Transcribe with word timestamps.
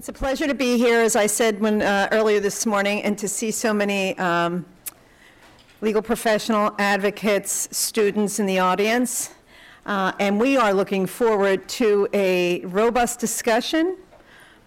It's 0.00 0.08
a 0.08 0.14
pleasure 0.14 0.46
to 0.46 0.54
be 0.54 0.78
here, 0.78 0.98
as 1.02 1.14
I 1.14 1.26
said 1.26 1.60
when, 1.60 1.82
uh, 1.82 2.08
earlier 2.10 2.40
this 2.40 2.64
morning, 2.64 3.02
and 3.02 3.18
to 3.18 3.28
see 3.28 3.50
so 3.50 3.74
many 3.74 4.16
um, 4.16 4.64
legal 5.82 6.00
professional 6.00 6.74
advocates, 6.78 7.68
students 7.70 8.38
in 8.38 8.46
the 8.46 8.60
audience. 8.60 9.28
Uh, 9.84 10.12
And 10.18 10.40
we 10.40 10.56
are 10.56 10.72
looking 10.72 11.04
forward 11.04 11.68
to 11.80 12.08
a 12.14 12.60
robust 12.60 13.20
discussion 13.20 13.98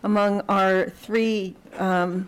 among 0.04 0.42
our 0.50 0.92
three 0.92 1.56
um, 1.80 2.28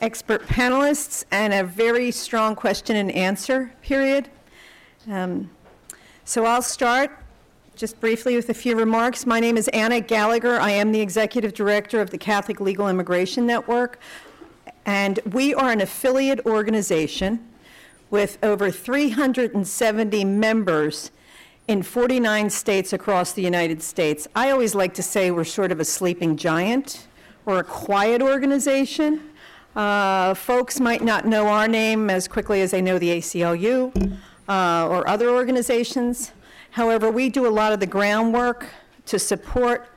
expert 0.00 0.46
panelists 0.46 1.26
and 1.30 1.52
a 1.52 1.64
very 1.64 2.10
strong 2.10 2.56
question 2.56 2.96
and 2.96 3.12
answer 3.12 3.74
period. 3.82 4.30
Um, 5.06 5.50
So 6.24 6.46
I'll 6.46 6.62
start 6.62 7.10
just 7.76 8.00
briefly 8.00 8.36
with 8.36 8.48
a 8.48 8.54
few 8.54 8.74
remarks. 8.74 9.26
My 9.26 9.38
name 9.38 9.58
is 9.58 9.68
Anna 9.68 10.00
Gallagher. 10.00 10.58
I 10.58 10.70
am 10.70 10.92
the 10.92 11.00
Executive 11.00 11.52
Director 11.52 12.00
of 12.00 12.08
the 12.08 12.16
Catholic 12.16 12.58
Legal 12.58 12.88
Immigration 12.88 13.46
Network. 13.46 13.98
And 14.86 15.20
we 15.30 15.52
are 15.52 15.70
an 15.70 15.82
affiliate 15.82 16.44
organization 16.46 17.46
with 18.08 18.38
over 18.42 18.70
370 18.70 20.24
members 20.24 21.10
in 21.68 21.82
49 21.82 22.48
states 22.48 22.94
across 22.94 23.32
the 23.32 23.42
United 23.42 23.82
States. 23.82 24.26
I 24.34 24.50
always 24.50 24.74
like 24.74 24.94
to 24.94 25.02
say 25.02 25.30
we're 25.30 25.44
sort 25.44 25.70
of 25.70 25.78
a 25.78 25.84
sleeping 25.84 26.38
giant. 26.38 27.06
We're 27.44 27.58
a 27.58 27.64
quiet 27.64 28.22
organization. 28.22 29.20
Uh, 29.74 30.32
folks 30.32 30.80
might 30.80 31.02
not 31.02 31.26
know 31.26 31.48
our 31.48 31.68
name 31.68 32.08
as 32.08 32.26
quickly 32.26 32.62
as 32.62 32.70
they 32.70 32.80
know 32.80 32.98
the 32.98 33.18
ACLU 33.18 34.18
uh, 34.48 34.88
or 34.88 35.06
other 35.06 35.28
organizations. 35.28 36.32
However, 36.76 37.10
we 37.10 37.30
do 37.30 37.46
a 37.46 37.48
lot 37.48 37.72
of 37.72 37.80
the 37.80 37.86
groundwork 37.86 38.66
to 39.06 39.18
support 39.18 39.88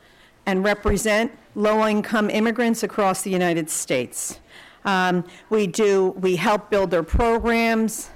and 0.45 0.63
represent 0.63 1.29
low-income 1.53 2.29
immigrants 2.29 2.83
across 2.83 3.21
the 3.21 3.29
United 3.29 3.69
States. 3.69 4.39
Um, 4.85 5.25
We 5.49 5.67
do, 5.67 6.11
we 6.11 6.37
help 6.37 6.69
build 6.69 6.89
their 6.89 7.03
programs, 7.03 8.11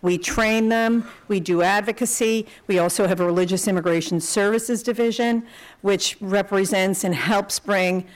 we 0.00 0.16
train 0.16 0.70
them, 0.70 1.06
we 1.28 1.38
do 1.38 1.60
advocacy. 1.60 2.46
We 2.66 2.78
also 2.78 3.06
have 3.06 3.20
a 3.20 3.26
Religious 3.26 3.68
Immigration 3.68 4.20
Services 4.20 4.82
Division, 4.82 5.44
which 5.82 6.16
represents 6.22 7.04
and 7.04 7.14
helps 7.14 7.58
bring 7.58 8.06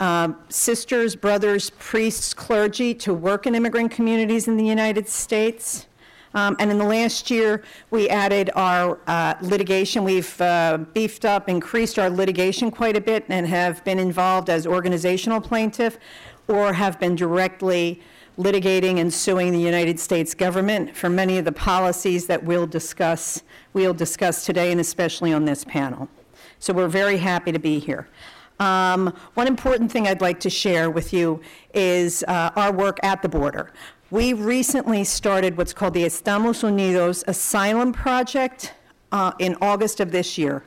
um, 0.00 0.34
sisters, 0.48 1.14
brothers, 1.14 1.68
priests, 1.78 2.32
clergy 2.32 2.94
to 2.94 3.12
work 3.12 3.46
in 3.46 3.54
immigrant 3.54 3.90
communities 3.90 4.48
in 4.48 4.56
the 4.56 4.64
United 4.64 5.10
States. 5.10 5.88
Um, 6.34 6.56
And 6.58 6.70
in 6.70 6.78
the 6.78 6.84
last 6.84 7.30
year, 7.30 7.62
we 7.90 8.08
added 8.08 8.50
our 8.54 8.98
uh, 9.06 9.34
litigation. 9.40 10.04
We've 10.04 10.40
uh, 10.40 10.78
beefed 10.92 11.24
up, 11.24 11.48
increased 11.48 11.98
our 11.98 12.10
litigation 12.10 12.70
quite 12.70 12.96
a 12.96 13.00
bit, 13.00 13.24
and 13.28 13.46
have 13.46 13.82
been 13.84 13.98
involved 13.98 14.50
as 14.50 14.66
organizational 14.66 15.40
plaintiff 15.40 15.98
or 16.48 16.72
have 16.72 16.98
been 16.98 17.14
directly 17.14 18.00
litigating 18.38 19.00
and 19.00 19.12
suing 19.12 19.52
the 19.52 19.60
United 19.60 19.98
States 19.98 20.32
government 20.34 20.96
for 20.96 21.10
many 21.10 21.38
of 21.38 21.44
the 21.44 21.52
policies 21.52 22.26
that 22.26 22.42
we'll 22.44 22.66
discuss, 22.66 23.42
we'll 23.72 23.94
discuss 23.94 24.46
today, 24.46 24.70
and 24.70 24.80
especially 24.80 25.32
on 25.32 25.44
this 25.44 25.64
panel. 25.64 26.08
So 26.60 26.72
we're 26.72 26.88
very 26.88 27.16
happy 27.16 27.52
to 27.52 27.58
be 27.58 27.78
here. 27.80 28.08
Um, 28.60 29.12
One 29.34 29.46
important 29.46 29.90
thing 29.90 30.06
I'd 30.06 30.20
like 30.20 30.40
to 30.40 30.50
share 30.50 30.90
with 30.90 31.12
you 31.12 31.40
is 31.74 32.24
uh, 32.28 32.50
our 32.56 32.72
work 32.72 32.98
at 33.02 33.22
the 33.22 33.28
border. 33.28 33.72
We 34.10 34.32
recently 34.32 35.04
started 35.04 35.58
what's 35.58 35.74
called 35.74 35.92
the 35.92 36.04
Estamos 36.04 36.62
Unidos 36.62 37.24
Asylum 37.28 37.92
Project 37.92 38.72
uh, 39.12 39.32
in 39.38 39.54
August 39.60 40.00
of 40.00 40.12
this 40.12 40.38
year. 40.38 40.64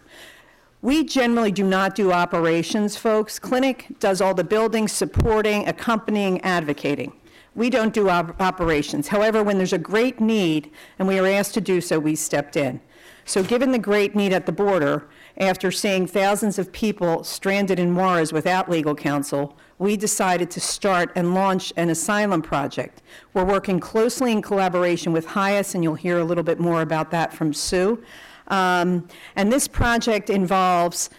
We 0.84 1.03
generally 1.03 1.52
do 1.52 1.64
not 1.64 1.95
do 1.95 2.12
operations, 2.12 2.97
folks. 2.97 3.39
Clinic 3.39 3.88
does 4.00 4.22
all 4.22 4.36
the 4.36 4.44
building, 4.44 4.88
supporting, 4.88 5.67
accompanying, 5.67 6.39
advocating. 6.42 7.14
We 7.56 7.72
don't 7.72 7.95
do 7.95 8.09
op- 8.09 8.39
operations. 8.39 9.08
However, 9.08 9.42
when 9.42 9.58
there's 9.58 9.73
a 9.73 9.80
great 9.80 10.19
need 10.19 10.69
and 11.00 11.08
we 11.08 11.17
are 11.17 11.25
asked 11.25 11.56
to 11.56 11.62
do 11.62 11.81
so, 11.81 11.97
we 11.97 12.16
stepped 12.16 12.56
in. 12.56 12.80
So, 13.25 13.41
given 13.41 13.72
the 13.72 13.80
great 13.80 14.16
need 14.16 14.34
at 14.34 14.46
the 14.46 14.51
border, 14.51 15.07
after 15.38 15.72
seeing 15.72 16.06
thousands 16.06 16.59
of 16.59 16.72
people 16.72 17.24
stranded 17.24 17.80
in 17.80 17.96
Juarez 17.96 18.31
without 18.31 18.69
legal 18.69 18.94
counsel, 18.94 19.57
we 19.81 19.97
decided 19.97 20.52
to 20.52 20.59
start 20.59 21.12
and 21.16 21.34
launch 21.34 21.74
an 21.75 21.90
asylum 21.90 22.40
project. 22.40 23.02
We're 23.34 23.46
working 23.46 23.80
closely 23.80 24.31
in 24.31 24.44
collaboration 24.44 25.12
with 25.12 25.25
HIAS, 25.25 25.74
and 25.74 25.84
you'll 25.84 25.96
hear 25.96 26.19
a 26.19 26.24
little 26.24 26.44
bit 26.44 26.59
more 26.59 26.84
about 26.84 27.09
that 27.09 27.34
from 27.34 27.52
Sue. 27.52 28.00
Um, 28.50 29.08
and 29.36 29.52
this 29.52 29.68
project 29.68 30.30
involves 30.30 31.09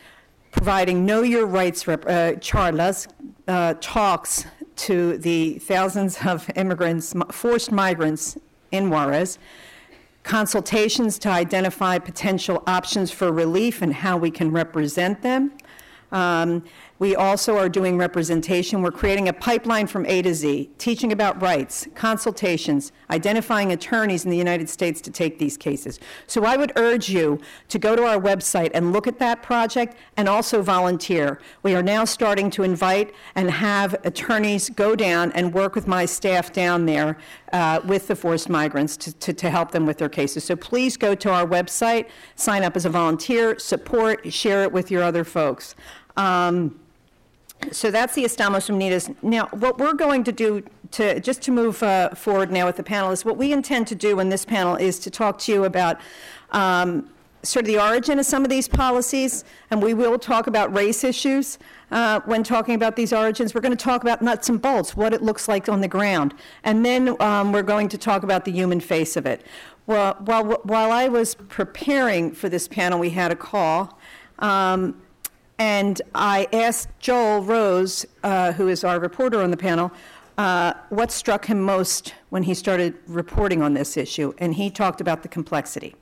providing 0.52 1.04
Know 1.04 1.22
Your 1.22 1.44
Rights 1.44 1.88
rep- 1.88 2.04
uh, 2.04 2.34
charlas, 2.38 3.08
uh, 3.48 3.74
talks 3.80 4.46
to 4.76 5.18
the 5.18 5.58
thousands 5.58 6.24
of 6.24 6.48
immigrants, 6.54 7.12
forced 7.32 7.72
migrants 7.72 8.38
in 8.70 8.90
Juarez, 8.90 9.40
consultations 10.22 11.18
to 11.18 11.28
identify 11.28 11.98
potential 11.98 12.62
options 12.68 13.10
for 13.10 13.32
relief 13.32 13.82
and 13.82 13.92
how 13.92 14.16
we 14.16 14.30
can 14.30 14.52
represent 14.52 15.20
them. 15.22 15.50
Um, 16.12 16.62
We 17.02 17.16
also 17.16 17.58
are 17.58 17.68
doing 17.68 17.98
representation. 17.98 18.80
We're 18.80 18.92
creating 18.92 19.26
a 19.26 19.32
pipeline 19.32 19.88
from 19.88 20.06
A 20.06 20.22
to 20.22 20.32
Z, 20.32 20.70
teaching 20.78 21.10
about 21.10 21.42
rights, 21.42 21.88
consultations, 21.96 22.92
identifying 23.10 23.72
attorneys 23.72 24.24
in 24.24 24.30
the 24.30 24.36
United 24.36 24.68
States 24.68 25.00
to 25.00 25.10
take 25.10 25.40
these 25.40 25.56
cases. 25.56 25.98
So 26.28 26.44
I 26.44 26.56
would 26.56 26.70
urge 26.76 27.08
you 27.08 27.40
to 27.70 27.78
go 27.80 27.96
to 27.96 28.04
our 28.04 28.20
website 28.20 28.70
and 28.72 28.92
look 28.92 29.08
at 29.08 29.18
that 29.18 29.42
project 29.42 29.96
and 30.16 30.28
also 30.28 30.62
volunteer. 30.62 31.40
We 31.64 31.74
are 31.74 31.82
now 31.82 32.04
starting 32.04 32.50
to 32.50 32.62
invite 32.62 33.12
and 33.34 33.50
have 33.50 33.96
attorneys 34.04 34.70
go 34.70 34.94
down 34.94 35.32
and 35.32 35.52
work 35.52 35.74
with 35.74 35.88
my 35.88 36.04
staff 36.04 36.52
down 36.52 36.86
there 36.86 37.18
uh, 37.52 37.80
with 37.84 38.06
the 38.06 38.14
forced 38.14 38.48
migrants 38.48 38.96
to, 38.98 39.12
to, 39.14 39.32
to 39.32 39.50
help 39.50 39.72
them 39.72 39.86
with 39.86 39.98
their 39.98 40.08
cases. 40.08 40.44
So 40.44 40.54
please 40.54 40.96
go 40.96 41.16
to 41.16 41.32
our 41.32 41.48
website, 41.48 42.06
sign 42.36 42.62
up 42.62 42.76
as 42.76 42.84
a 42.84 42.90
volunteer, 42.90 43.58
support, 43.58 44.32
share 44.32 44.62
it 44.62 44.70
with 44.70 44.88
your 44.88 45.02
other 45.02 45.24
folks. 45.24 45.74
Um, 46.16 46.78
so 47.70 47.90
that's 47.90 48.14
the 48.14 48.24
Estamos 48.24 48.68
Unidos. 48.68 49.14
Now, 49.22 49.46
what 49.52 49.78
we're 49.78 49.94
going 49.94 50.24
to 50.24 50.32
do 50.32 50.62
to, 50.92 51.20
just 51.20 51.42
to 51.42 51.50
move 51.50 51.82
uh, 51.82 52.10
forward 52.10 52.50
now 52.50 52.66
with 52.66 52.76
the 52.76 52.82
panel 52.82 53.10
is 53.10 53.24
what 53.24 53.36
we 53.36 53.52
intend 53.52 53.86
to 53.88 53.94
do 53.94 54.20
in 54.20 54.28
this 54.28 54.44
panel 54.44 54.76
is 54.76 54.98
to 55.00 55.10
talk 55.10 55.38
to 55.40 55.52
you 55.52 55.64
about 55.64 56.00
um, 56.50 57.08
sort 57.42 57.64
of 57.64 57.66
the 57.68 57.78
origin 57.78 58.18
of 58.18 58.26
some 58.26 58.44
of 58.44 58.50
these 58.50 58.68
policies, 58.68 59.44
and 59.70 59.82
we 59.82 59.94
will 59.94 60.18
talk 60.18 60.46
about 60.46 60.72
race 60.74 61.02
issues 61.02 61.58
uh, 61.90 62.20
when 62.24 62.42
talking 62.42 62.74
about 62.74 62.96
these 62.96 63.12
origins. 63.12 63.54
We're 63.54 63.60
going 63.60 63.76
to 63.76 63.84
talk 63.84 64.02
about 64.02 64.22
nuts 64.22 64.48
and 64.48 64.60
bolts, 64.60 64.96
what 64.96 65.12
it 65.12 65.22
looks 65.22 65.48
like 65.48 65.68
on 65.68 65.80
the 65.80 65.88
ground, 65.88 66.34
and 66.64 66.84
then 66.84 67.20
um, 67.20 67.52
we're 67.52 67.62
going 67.62 67.88
to 67.88 67.98
talk 67.98 68.22
about 68.22 68.44
the 68.44 68.52
human 68.52 68.80
face 68.80 69.16
of 69.16 69.26
it. 69.26 69.44
Well, 69.86 70.16
while, 70.20 70.44
while 70.62 70.92
I 70.92 71.08
was 71.08 71.34
preparing 71.34 72.32
for 72.32 72.48
this 72.48 72.68
panel, 72.68 72.98
we 72.98 73.10
had 73.10 73.32
a 73.32 73.36
call. 73.36 73.98
Um, 74.38 75.01
and 75.62 76.02
I 76.12 76.48
asked 76.52 76.88
Joel 76.98 77.40
Rose, 77.40 78.04
uh, 78.24 78.50
who 78.50 78.66
is 78.66 78.82
our 78.82 78.98
reporter 78.98 79.40
on 79.40 79.52
the 79.52 79.56
panel, 79.56 79.92
uh, 80.36 80.72
what 80.88 81.12
struck 81.12 81.46
him 81.46 81.62
most 81.62 82.14
when 82.30 82.42
he 82.42 82.52
started 82.52 82.98
reporting 83.06 83.62
on 83.62 83.72
this 83.72 83.96
issue. 83.96 84.34
And 84.38 84.54
he 84.54 84.70
talked 84.70 85.00
about 85.00 85.22
the 85.22 85.28
complexity. 85.28 85.94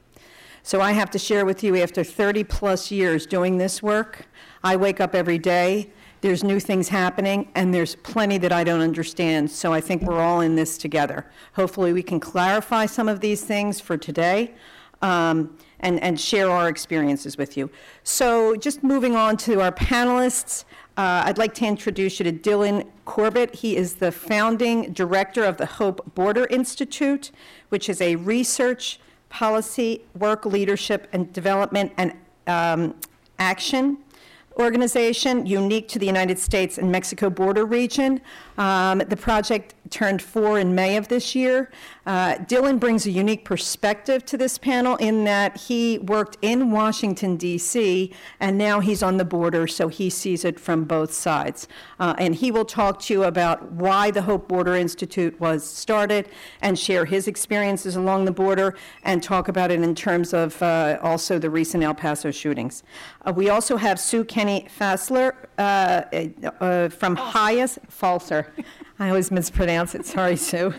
So 0.62 0.80
I 0.80 0.92
have 0.92 1.10
to 1.10 1.18
share 1.18 1.44
with 1.44 1.62
you, 1.62 1.76
after 1.76 2.02
30 2.02 2.44
plus 2.44 2.90
years 2.90 3.26
doing 3.26 3.58
this 3.58 3.82
work, 3.82 4.28
I 4.64 4.76
wake 4.76 4.98
up 4.98 5.14
every 5.14 5.38
day, 5.38 5.90
there's 6.22 6.42
new 6.42 6.58
things 6.58 6.88
happening, 6.88 7.50
and 7.54 7.74
there's 7.74 7.96
plenty 7.96 8.38
that 8.38 8.52
I 8.52 8.64
don't 8.64 8.80
understand. 8.80 9.50
So 9.50 9.74
I 9.74 9.82
think 9.82 10.00
we're 10.00 10.22
all 10.22 10.40
in 10.40 10.54
this 10.54 10.78
together. 10.78 11.30
Hopefully, 11.52 11.92
we 11.92 12.02
can 12.02 12.18
clarify 12.18 12.86
some 12.86 13.10
of 13.10 13.20
these 13.20 13.44
things 13.44 13.78
for 13.78 13.98
today. 13.98 14.54
Um, 15.02 15.58
and, 15.80 16.00
and 16.02 16.20
share 16.20 16.50
our 16.50 16.68
experiences 16.68 17.36
with 17.36 17.56
you. 17.56 17.70
So, 18.04 18.56
just 18.56 18.82
moving 18.82 19.16
on 19.16 19.36
to 19.38 19.60
our 19.60 19.72
panelists, 19.72 20.64
uh, 20.96 21.22
I'd 21.24 21.38
like 21.38 21.54
to 21.54 21.66
introduce 21.66 22.20
you 22.20 22.24
to 22.24 22.32
Dylan 22.32 22.86
Corbett. 23.04 23.54
He 23.54 23.76
is 23.76 23.94
the 23.94 24.12
founding 24.12 24.92
director 24.92 25.44
of 25.44 25.56
the 25.56 25.66
Hope 25.66 26.14
Border 26.14 26.46
Institute, 26.50 27.30
which 27.70 27.88
is 27.88 28.00
a 28.00 28.16
research, 28.16 29.00
policy, 29.28 30.02
work, 30.18 30.44
leadership, 30.44 31.08
and 31.12 31.32
development 31.32 31.92
and 31.96 32.12
um, 32.46 32.94
action 33.38 33.98
organization 34.58 35.46
unique 35.46 35.88
to 35.88 35.98
the 35.98 36.06
United 36.06 36.38
States 36.38 36.78
and 36.78 36.90
Mexico 36.90 37.30
border 37.30 37.64
region. 37.64 38.20
Um, 38.58 38.98
the 38.98 39.16
project 39.16 39.74
turned 39.90 40.20
four 40.20 40.58
in 40.58 40.74
May 40.74 40.96
of 40.96 41.08
this 41.08 41.34
year. 41.34 41.70
Uh, 42.06 42.34
Dylan 42.34 42.78
brings 42.78 43.06
a 43.06 43.10
unique 43.10 43.44
perspective 43.44 44.24
to 44.26 44.36
this 44.36 44.58
panel 44.58 44.96
in 44.96 45.24
that 45.24 45.56
he 45.56 45.98
worked 45.98 46.36
in 46.42 46.70
Washington, 46.70 47.36
D.C., 47.36 48.12
and 48.38 48.58
now 48.58 48.80
he's 48.80 49.02
on 49.02 49.16
the 49.16 49.24
border, 49.24 49.66
so 49.66 49.88
he 49.88 50.10
sees 50.10 50.44
it 50.44 50.58
from 50.58 50.84
both 50.84 51.12
sides. 51.12 51.68
Uh, 51.98 52.14
and 52.18 52.34
he 52.34 52.50
will 52.50 52.64
talk 52.64 53.00
to 53.00 53.14
you 53.14 53.24
about 53.24 53.72
why 53.72 54.10
the 54.10 54.22
Hope 54.22 54.48
Border 54.48 54.74
Institute 54.74 55.38
was 55.40 55.64
started 55.64 56.28
and 56.62 56.78
share 56.78 57.04
his 57.04 57.28
experiences 57.28 57.96
along 57.96 58.24
the 58.24 58.32
border 58.32 58.76
and 59.04 59.22
talk 59.22 59.48
about 59.48 59.70
it 59.70 59.80
in 59.80 59.94
terms 59.94 60.34
of 60.34 60.60
uh, 60.62 60.98
also 61.02 61.38
the 61.38 61.50
recent 61.50 61.82
El 61.82 61.94
Paso 61.94 62.30
shootings. 62.30 62.82
Uh, 63.26 63.32
we 63.32 63.48
also 63.48 63.76
have 63.76 64.00
Sue 64.00 64.24
Kenny 64.24 64.49
Fassler 64.78 65.32
uh, 65.58 66.02
uh, 66.64 66.88
from 66.88 67.16
HIAS, 67.16 67.78
Falser. 67.88 68.52
I 69.00 69.08
always 69.08 69.30
mispronounce 69.30 69.94
it, 69.94 70.04
sorry, 70.04 70.36
Sue. 70.50 70.74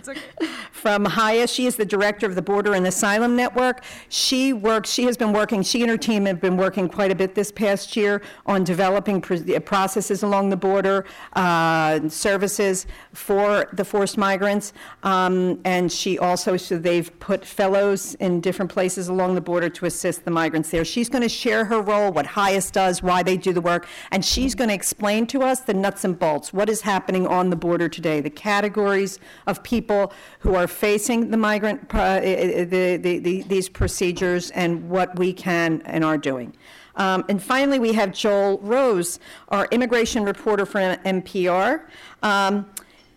From 0.71 1.05
HIAS, 1.05 1.51
she 1.51 1.65
is 1.65 1.75
the 1.75 1.85
director 1.85 2.27
of 2.27 2.35
the 2.35 2.41
Border 2.41 2.75
and 2.75 2.85
Asylum 2.85 3.35
Network. 3.35 3.83
She 4.09 4.53
works, 4.53 4.91
she 4.91 5.05
has 5.05 5.17
been 5.17 5.33
working, 5.33 5.63
she 5.63 5.81
and 5.81 5.89
her 5.89 5.97
team 5.97 6.25
have 6.27 6.39
been 6.39 6.55
working 6.55 6.87
quite 6.87 7.11
a 7.11 7.15
bit 7.15 7.33
this 7.33 7.51
past 7.51 7.97
year 7.97 8.21
on 8.45 8.63
developing 8.63 9.21
pr- 9.21 9.59
processes 9.65 10.21
along 10.21 10.49
the 10.49 10.57
border, 10.57 11.05
uh, 11.33 12.07
services 12.09 12.85
for 13.13 13.67
the 13.73 13.83
forced 13.83 14.17
migrants. 14.19 14.73
Um, 15.01 15.59
And 15.65 15.91
she 15.91 16.19
also, 16.19 16.57
so 16.57 16.77
they've 16.77 17.11
put 17.19 17.43
fellows 17.43 18.13
in 18.15 18.39
different 18.39 18.71
places 18.71 19.07
along 19.07 19.33
the 19.33 19.41
border 19.41 19.69
to 19.69 19.85
assist 19.87 20.25
the 20.25 20.31
migrants 20.31 20.69
there. 20.69 20.85
She's 20.85 21.09
going 21.09 21.23
to 21.23 21.29
share 21.29 21.65
her 21.65 21.81
role, 21.81 22.11
what 22.11 22.27
HIAS 22.27 22.71
does, 22.71 23.01
why 23.01 23.23
they 23.23 23.35
do 23.37 23.51
the 23.51 23.61
work, 23.61 23.87
and 24.11 24.23
she's 24.23 24.53
going 24.53 24.67
to 24.67 24.75
explain 24.75 25.25
to 25.27 25.41
us 25.41 25.61
the 25.61 25.73
nuts 25.73 26.03
and 26.03 26.17
bolts, 26.19 26.53
what 26.53 26.69
is 26.69 26.81
happening 26.81 27.25
on 27.25 27.49
the 27.49 27.55
border 27.55 27.89
today, 27.89 28.10
the 28.19 28.29
categories 28.29 29.19
of 29.47 29.63
people 29.63 30.11
who 30.39 30.55
are 30.55 30.67
facing 30.67 31.31
the 31.31 31.37
migrant, 31.37 31.93
uh, 31.93 31.97
uh, 31.97 32.19
the, 32.19 32.97
the, 32.97 33.19
the, 33.19 33.41
these 33.43 33.69
procedures, 33.69 34.51
and 34.51 34.89
what 34.89 35.17
we 35.17 35.31
can 35.31 35.81
and 35.85 36.03
are 36.03 36.17
doing. 36.17 36.53
Um, 36.95 37.23
and 37.29 37.41
finally, 37.41 37.79
we 37.79 37.93
have 37.93 38.11
Joel 38.11 38.59
Rose, 38.59 39.19
our 39.49 39.67
immigration 39.71 40.23
reporter 40.23 40.65
for 40.65 40.79
NPR. 40.79 41.83
Um, 42.21 42.69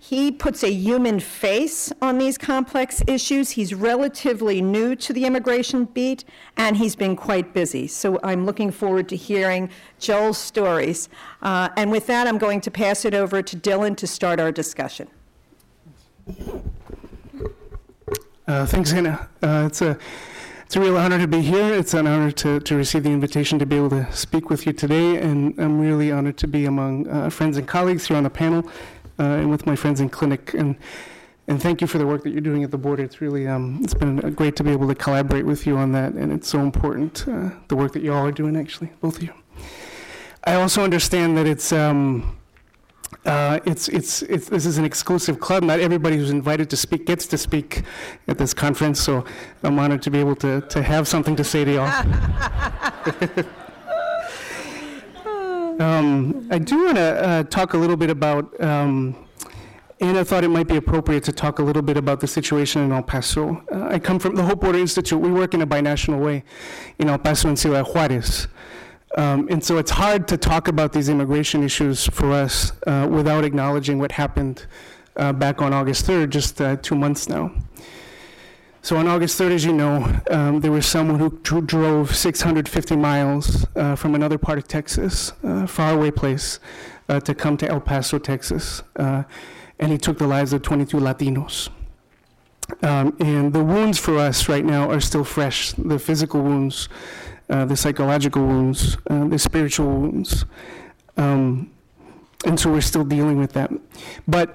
he 0.06 0.30
puts 0.30 0.62
a 0.62 0.70
human 0.70 1.18
face 1.18 1.90
on 2.02 2.18
these 2.18 2.36
complex 2.36 3.02
issues. 3.06 3.52
He's 3.52 3.72
relatively 3.72 4.60
new 4.60 4.94
to 4.96 5.14
the 5.14 5.24
immigration 5.24 5.86
beat, 5.86 6.24
and 6.58 6.76
he's 6.76 6.94
been 6.94 7.16
quite 7.16 7.54
busy. 7.54 7.86
So 7.86 8.20
I'm 8.22 8.44
looking 8.44 8.70
forward 8.70 9.08
to 9.08 9.16
hearing 9.16 9.70
Joel's 9.98 10.36
stories. 10.36 11.08
Uh, 11.40 11.70
and 11.78 11.90
with 11.90 12.06
that, 12.08 12.26
I'm 12.26 12.36
going 12.36 12.60
to 12.60 12.70
pass 12.70 13.06
it 13.06 13.14
over 13.14 13.40
to 13.40 13.56
Dylan 13.56 13.96
to 13.96 14.06
start 14.06 14.40
our 14.40 14.52
discussion. 14.52 15.08
Uh, 18.46 18.66
thanks, 18.66 18.90
Hannah. 18.90 19.26
Uh, 19.42 19.64
it's 19.66 19.80
a 19.80 19.96
it's 20.66 20.76
a 20.76 20.80
real 20.80 20.98
honor 20.98 21.18
to 21.18 21.26
be 21.26 21.40
here. 21.40 21.72
It's 21.72 21.94
an 21.94 22.06
honor 22.06 22.30
to, 22.32 22.60
to 22.60 22.76
receive 22.76 23.04
the 23.04 23.10
invitation 23.10 23.58
to 23.58 23.66
be 23.66 23.76
able 23.76 23.90
to 23.90 24.12
speak 24.12 24.50
with 24.50 24.66
you 24.66 24.72
today, 24.72 25.16
and 25.16 25.58
I'm 25.58 25.78
really 25.78 26.12
honored 26.12 26.36
to 26.38 26.46
be 26.46 26.66
among 26.66 27.08
uh, 27.08 27.30
friends 27.30 27.56
and 27.56 27.66
colleagues 27.66 28.08
here 28.08 28.16
on 28.16 28.24
the 28.24 28.30
panel 28.30 28.68
and 29.18 29.50
with 29.50 29.66
my 29.66 29.76
friends 29.76 30.00
in 30.00 30.08
clinic. 30.08 30.54
And 30.54 30.76
and 31.46 31.60
thank 31.62 31.82
you 31.82 31.86
for 31.86 31.98
the 31.98 32.06
work 32.06 32.22
that 32.22 32.30
you're 32.30 32.40
doing 32.40 32.64
at 32.64 32.70
the 32.70 32.78
border. 32.78 33.02
It's 33.02 33.20
really 33.20 33.46
um, 33.46 33.80
it's 33.82 33.94
been 33.94 34.16
great 34.34 34.56
to 34.56 34.64
be 34.64 34.70
able 34.70 34.88
to 34.88 34.94
collaborate 34.94 35.44
with 35.44 35.66
you 35.66 35.76
on 35.76 35.92
that, 35.92 36.14
and 36.14 36.32
it's 36.32 36.48
so 36.48 36.60
important 36.60 37.26
uh, 37.28 37.50
the 37.68 37.76
work 37.76 37.92
that 37.92 38.02
you 38.02 38.12
all 38.12 38.26
are 38.26 38.32
doing. 38.32 38.56
Actually, 38.56 38.90
both 39.00 39.16
of 39.16 39.22
you. 39.24 39.34
I 40.44 40.54
also 40.54 40.82
understand 40.82 41.36
that 41.36 41.46
it's. 41.46 41.72
Um, 41.72 42.38
uh, 43.24 43.58
it's, 43.64 43.88
it's, 43.88 44.20
it's, 44.22 44.50
this 44.50 44.66
is 44.66 44.76
an 44.76 44.84
exclusive 44.84 45.40
club. 45.40 45.62
Not 45.62 45.80
everybody 45.80 46.18
who's 46.18 46.30
invited 46.30 46.68
to 46.70 46.76
speak 46.76 47.06
gets 47.06 47.26
to 47.28 47.38
speak 47.38 47.82
at 48.28 48.36
this 48.36 48.52
conference, 48.52 49.00
so 49.00 49.24
I'm 49.62 49.78
honored 49.78 50.02
to 50.02 50.10
be 50.10 50.18
able 50.18 50.36
to, 50.36 50.60
to 50.60 50.82
have 50.82 51.08
something 51.08 51.34
to 51.36 51.44
say 51.44 51.64
to 51.64 51.72
y'all. 51.72 53.44
Um, 55.80 56.46
I 56.50 56.58
do 56.58 56.84
want 56.84 56.96
to 56.96 57.02
uh, 57.02 57.42
talk 57.44 57.74
a 57.74 57.78
little 57.78 57.96
bit 57.96 58.10
about, 58.10 58.60
um, 58.60 59.16
Anna 60.00 60.24
thought 60.24 60.44
it 60.44 60.48
might 60.48 60.68
be 60.68 60.76
appropriate 60.76 61.24
to 61.24 61.32
talk 61.32 61.58
a 61.58 61.62
little 61.62 61.82
bit 61.82 61.96
about 61.96 62.20
the 62.20 62.28
situation 62.28 62.82
in 62.82 62.92
El 62.92 63.02
Paso. 63.02 63.62
Uh, 63.72 63.88
I 63.90 63.98
come 63.98 64.18
from 64.20 64.36
the 64.36 64.44
Hope 64.44 64.60
Border 64.60 64.78
Institute. 64.78 65.18
We 65.20 65.32
work 65.32 65.52
in 65.52 65.62
a 65.62 65.66
binational 65.66 66.20
way 66.20 66.44
in 66.98 67.08
El 67.08 67.18
Paso 67.18 67.48
and 67.48 67.58
Ciudad 67.58 67.86
Juarez. 67.86 68.46
Um, 69.16 69.48
and 69.50 69.62
so 69.64 69.78
it's 69.78 69.90
hard 69.90 70.28
to 70.28 70.36
talk 70.36 70.68
about 70.68 70.92
these 70.92 71.08
immigration 71.08 71.62
issues 71.64 72.06
for 72.06 72.32
us 72.32 72.72
uh, 72.86 73.08
without 73.10 73.44
acknowledging 73.44 73.98
what 73.98 74.12
happened 74.12 74.66
uh, 75.16 75.32
back 75.32 75.60
on 75.60 75.72
August 75.72 76.06
3rd, 76.06 76.30
just 76.30 76.60
uh, 76.60 76.76
two 76.76 76.94
months 76.94 77.28
now. 77.28 77.52
So 78.84 78.98
on 78.98 79.08
August 79.08 79.40
3rd, 79.40 79.52
as 79.52 79.64
you 79.64 79.72
know, 79.72 80.20
um, 80.30 80.60
there 80.60 80.70
was 80.70 80.84
someone 80.84 81.18
who 81.18 81.38
dro- 81.42 81.62
drove 81.62 82.14
650 82.14 82.96
miles 82.96 83.66
uh, 83.76 83.96
from 83.96 84.14
another 84.14 84.36
part 84.36 84.58
of 84.58 84.68
Texas, 84.68 85.32
uh, 85.42 85.66
faraway 85.66 86.10
place, 86.10 86.60
uh, 87.08 87.18
to 87.20 87.34
come 87.34 87.56
to 87.56 87.66
El 87.66 87.80
Paso, 87.80 88.18
Texas, 88.18 88.82
uh, 88.96 89.22
and 89.78 89.90
he 89.90 89.96
took 89.96 90.18
the 90.18 90.26
lives 90.26 90.52
of 90.52 90.60
22 90.60 90.98
Latinos. 90.98 91.70
Um, 92.82 93.16
and 93.20 93.54
the 93.54 93.64
wounds 93.64 93.98
for 93.98 94.18
us 94.18 94.50
right 94.50 94.66
now 94.66 94.90
are 94.90 95.00
still 95.00 95.24
fresh. 95.24 95.72
The 95.72 95.98
physical 95.98 96.42
wounds, 96.42 96.90
uh, 97.48 97.64
the 97.64 97.78
psychological 97.78 98.44
wounds, 98.44 98.98
uh, 99.08 99.24
the 99.28 99.38
spiritual 99.38 99.86
wounds, 99.86 100.44
um, 101.16 101.70
and 102.44 102.60
so 102.60 102.70
we're 102.70 102.82
still 102.82 103.04
dealing 103.04 103.38
with 103.38 103.54
that. 103.54 103.72
But 104.28 104.54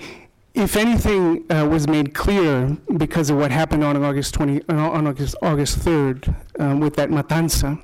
if 0.59 0.75
anything 0.75 1.49
uh, 1.51 1.65
was 1.65 1.87
made 1.87 2.13
clear 2.13 2.77
because 2.97 3.29
of 3.29 3.37
what 3.37 3.49
happened 3.49 3.83
on 3.83 4.03
August 4.03 4.33
20, 4.33 4.61
uh, 4.67 4.75
on 4.75 5.07
August, 5.07 5.35
August 5.41 5.79
3rd 5.79 6.35
um, 6.59 6.79
with 6.79 6.95
that 6.97 7.09
matanza, 7.09 7.81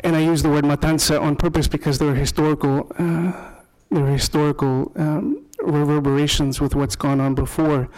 and 0.00 0.16
I 0.16 0.20
use 0.20 0.42
the 0.42 0.48
word 0.48 0.64
matanza 0.64 1.20
on 1.20 1.36
purpose 1.36 1.68
because 1.68 1.98
there 1.98 2.08
are 2.08 2.14
historical, 2.14 2.90
uh, 2.98 3.32
there 3.90 4.04
are 4.04 4.12
historical 4.12 4.92
um, 4.96 5.44
reverberations 5.60 6.60
with 6.60 6.74
what's 6.74 6.96
gone 6.96 7.20
on 7.20 7.34
before, 7.34 7.88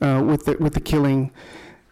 uh, 0.00 0.22
with 0.26 0.46
the 0.46 0.56
with 0.58 0.74
the 0.74 0.80
killing, 0.80 1.30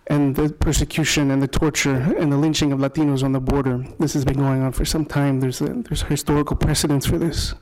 and 0.08 0.34
the 0.34 0.48
persecution 0.48 1.30
and 1.30 1.42
the 1.42 1.48
torture 1.48 2.16
and 2.18 2.32
the 2.32 2.36
lynching 2.36 2.72
of 2.72 2.80
Latinos 2.80 3.22
on 3.22 3.32
the 3.32 3.40
border. 3.40 3.84
This 4.00 4.14
has 4.14 4.24
been 4.24 4.38
going 4.38 4.62
on 4.62 4.72
for 4.72 4.84
some 4.84 5.04
time. 5.04 5.40
There's 5.40 5.60
a, 5.60 5.68
there's 5.68 6.02
historical 6.02 6.56
precedence 6.56 7.06
for 7.06 7.18
this 7.18 7.54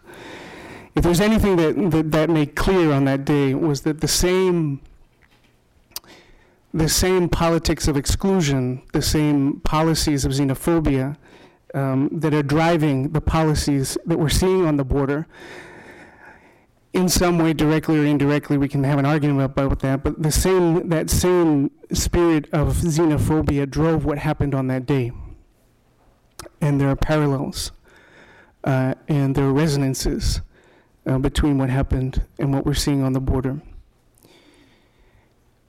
if 0.96 1.04
there's 1.04 1.20
anything 1.20 1.56
that, 1.56 1.90
that, 1.90 2.10
that 2.10 2.30
made 2.30 2.56
clear 2.56 2.92
on 2.92 3.04
that 3.04 3.24
day 3.24 3.54
was 3.54 3.82
that 3.82 4.00
the 4.00 4.08
same 4.08 4.80
the 6.72 6.88
same 6.88 7.28
politics 7.28 7.88
of 7.88 7.96
exclusion, 7.96 8.82
the 8.92 9.02
same 9.02 9.60
policies 9.60 10.24
of 10.24 10.30
xenophobia 10.30 11.16
um, 11.74 12.08
that 12.12 12.32
are 12.32 12.44
driving 12.44 13.10
the 13.10 13.20
policies 13.20 13.98
that 14.06 14.18
we're 14.18 14.28
seeing 14.28 14.64
on 14.64 14.76
the 14.76 14.84
border, 14.84 15.26
in 16.92 17.08
some 17.08 17.38
way, 17.38 17.52
directly 17.52 17.98
or 17.98 18.04
indirectly, 18.04 18.56
we 18.56 18.68
can 18.68 18.84
have 18.84 18.98
an 18.98 19.06
argument 19.06 19.42
about 19.42 19.80
that. 19.80 20.02
But 20.02 20.22
the 20.22 20.32
same 20.32 20.88
that 20.88 21.10
same 21.10 21.70
spirit 21.92 22.48
of 22.52 22.76
xenophobia 22.76 23.68
drove 23.68 24.04
what 24.04 24.18
happened 24.18 24.54
on 24.54 24.66
that 24.68 24.86
day, 24.86 25.12
and 26.60 26.80
there 26.80 26.88
are 26.88 26.96
parallels, 26.96 27.72
uh, 28.64 28.94
and 29.08 29.34
there 29.34 29.46
are 29.46 29.52
resonances 29.52 30.40
uh, 31.06 31.18
between 31.18 31.58
what 31.58 31.70
happened 31.70 32.26
and 32.38 32.52
what 32.52 32.66
we're 32.66 32.74
seeing 32.74 33.02
on 33.02 33.12
the 33.12 33.20
border. 33.20 33.60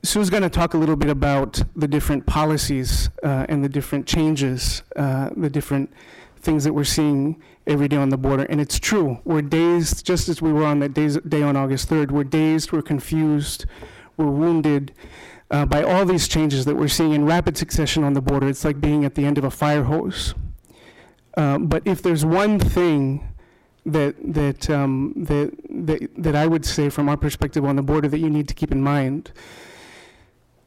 Sue's 0.03 0.31
going 0.31 0.43
to 0.43 0.49
talk 0.49 0.73
a 0.73 0.77
little 0.77 0.95
bit 0.95 1.09
about 1.09 1.61
the 1.75 1.87
different 1.87 2.25
policies 2.25 3.09
uh, 3.23 3.45
and 3.47 3.63
the 3.63 3.69
different 3.69 4.07
changes, 4.07 4.81
uh, 4.95 5.29
the 5.37 5.49
different 5.49 5.93
things 6.37 6.63
that 6.63 6.73
we're 6.73 6.83
seeing 6.83 7.39
every 7.67 7.87
day 7.87 7.97
on 7.97 8.09
the 8.09 8.17
border. 8.17 8.43
And 8.43 8.59
it's 8.59 8.79
true. 8.79 9.19
We're 9.23 9.43
dazed, 9.43 10.03
just 10.03 10.27
as 10.27 10.41
we 10.41 10.51
were 10.51 10.65
on 10.65 10.79
that 10.79 10.95
days, 10.95 11.17
day 11.17 11.43
on 11.43 11.55
August 11.55 11.87
3rd. 11.87 12.09
We're 12.09 12.23
dazed, 12.23 12.71
we're 12.71 12.81
confused, 12.81 13.65
we're 14.17 14.31
wounded 14.31 14.91
uh, 15.51 15.65
by 15.65 15.83
all 15.83 16.03
these 16.03 16.27
changes 16.27 16.65
that 16.65 16.75
we're 16.75 16.87
seeing 16.87 17.13
in 17.13 17.25
rapid 17.25 17.55
succession 17.55 18.03
on 18.03 18.13
the 18.13 18.21
border. 18.21 18.47
It's 18.47 18.65
like 18.65 18.81
being 18.81 19.05
at 19.05 19.13
the 19.13 19.25
end 19.25 19.37
of 19.37 19.43
a 19.43 19.51
fire 19.51 19.83
hose. 19.83 20.33
Uh, 21.37 21.59
but 21.59 21.83
if 21.85 22.01
there's 22.01 22.25
one 22.25 22.57
thing 22.57 23.30
that 23.85 24.15
that 24.33 24.69
um, 24.69 25.13
that 25.15 25.51
that 25.69 26.09
that 26.17 26.35
I 26.35 26.47
would 26.47 26.65
say 26.65 26.89
from 26.89 27.09
our 27.09 27.17
perspective 27.17 27.65
on 27.65 27.75
the 27.75 27.81
border 27.81 28.07
that 28.07 28.19
you 28.19 28.29
need 28.29 28.47
to 28.47 28.53
keep 28.53 28.71
in 28.71 28.81
mind. 28.81 29.31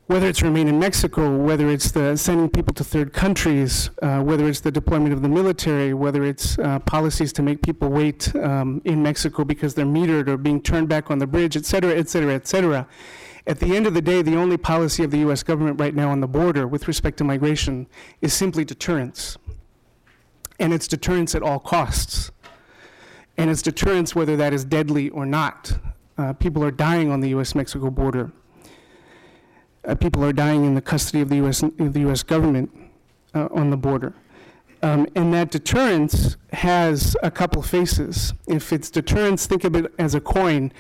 Whether 0.06 0.26
it's 0.26 0.42
remain 0.42 0.68
in 0.68 0.78
Mexico, 0.78 1.34
whether 1.34 1.70
it's 1.70 1.90
the 1.90 2.14
sending 2.16 2.50
people 2.50 2.74
to 2.74 2.84
third 2.84 3.14
countries, 3.14 3.88
uh, 4.02 4.20
whether 4.20 4.46
it's 4.46 4.60
the 4.60 4.70
deployment 4.70 5.14
of 5.14 5.22
the 5.22 5.30
military, 5.30 5.94
whether 5.94 6.22
it's 6.24 6.58
uh, 6.58 6.78
policies 6.80 7.32
to 7.32 7.42
make 7.42 7.62
people 7.62 7.88
wait 7.88 8.34
um, 8.36 8.82
in 8.84 9.02
Mexico 9.02 9.44
because 9.44 9.74
they're 9.74 9.86
metered 9.86 10.28
or 10.28 10.36
being 10.36 10.60
turned 10.60 10.90
back 10.90 11.10
on 11.10 11.20
the 11.20 11.26
bridge, 11.26 11.56
et 11.56 11.64
cetera, 11.64 11.94
et 11.94 12.10
cetera, 12.10 12.34
et 12.34 12.46
cetera. 12.46 12.86
At 13.46 13.60
the 13.60 13.74
end 13.74 13.86
of 13.86 13.94
the 13.94 14.02
day, 14.02 14.20
the 14.20 14.36
only 14.36 14.58
policy 14.58 15.04
of 15.04 15.10
the 15.10 15.20
U.S. 15.20 15.42
government 15.42 15.80
right 15.80 15.94
now 15.94 16.10
on 16.10 16.20
the 16.20 16.28
border 16.28 16.66
with 16.66 16.86
respect 16.86 17.16
to 17.18 17.24
migration 17.24 17.86
is 18.20 18.34
simply 18.34 18.62
deterrence. 18.62 19.38
And 20.58 20.74
it's 20.74 20.86
deterrence 20.86 21.34
at 21.34 21.42
all 21.42 21.60
costs 21.60 22.30
and 23.36 23.50
its 23.50 23.62
deterrence, 23.62 24.14
whether 24.14 24.36
that 24.36 24.52
is 24.52 24.64
deadly 24.64 25.10
or 25.10 25.26
not. 25.26 25.72
Uh, 26.16 26.32
people 26.32 26.62
are 26.62 26.70
dying 26.70 27.10
on 27.10 27.20
the 27.20 27.30
U.S. 27.30 27.54
Mexico 27.54 27.90
border. 27.90 28.32
Uh, 29.84 29.94
people 29.94 30.24
are 30.24 30.32
dying 30.32 30.64
in 30.64 30.74
the 30.74 30.80
custody 30.80 31.20
of 31.20 31.28
the 31.28 31.36
U.S. 31.36 31.62
Of 31.62 31.92
the 31.92 32.00
U.S. 32.00 32.22
government 32.22 32.70
uh, 33.34 33.48
on 33.50 33.70
the 33.70 33.76
border. 33.76 34.14
Um, 34.82 35.06
and 35.14 35.32
that 35.32 35.50
deterrence 35.50 36.36
has 36.52 37.16
a 37.22 37.30
couple 37.30 37.62
faces. 37.62 38.34
If 38.46 38.72
it's 38.72 38.90
deterrence, 38.90 39.46
think 39.46 39.64
of 39.64 39.74
it 39.74 39.92
as 39.98 40.14
a 40.14 40.20
coin. 40.20 40.72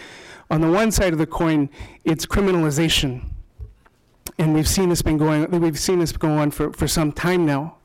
On 0.50 0.60
the 0.60 0.70
one 0.70 0.90
side 0.90 1.12
of 1.12 1.18
the 1.18 1.26
coin, 1.26 1.70
it's 2.04 2.26
criminalization. 2.26 3.30
And 4.38 4.52
we've 4.52 4.68
seen 4.68 4.90
this 4.90 5.00
been 5.00 5.16
going 5.16 5.50
we've 5.60 5.78
seen 5.78 6.00
this 6.00 6.12
go 6.12 6.28
on 6.28 6.50
for, 6.50 6.72
for 6.72 6.86
some 6.86 7.12
time 7.12 7.46
now. 7.46 7.76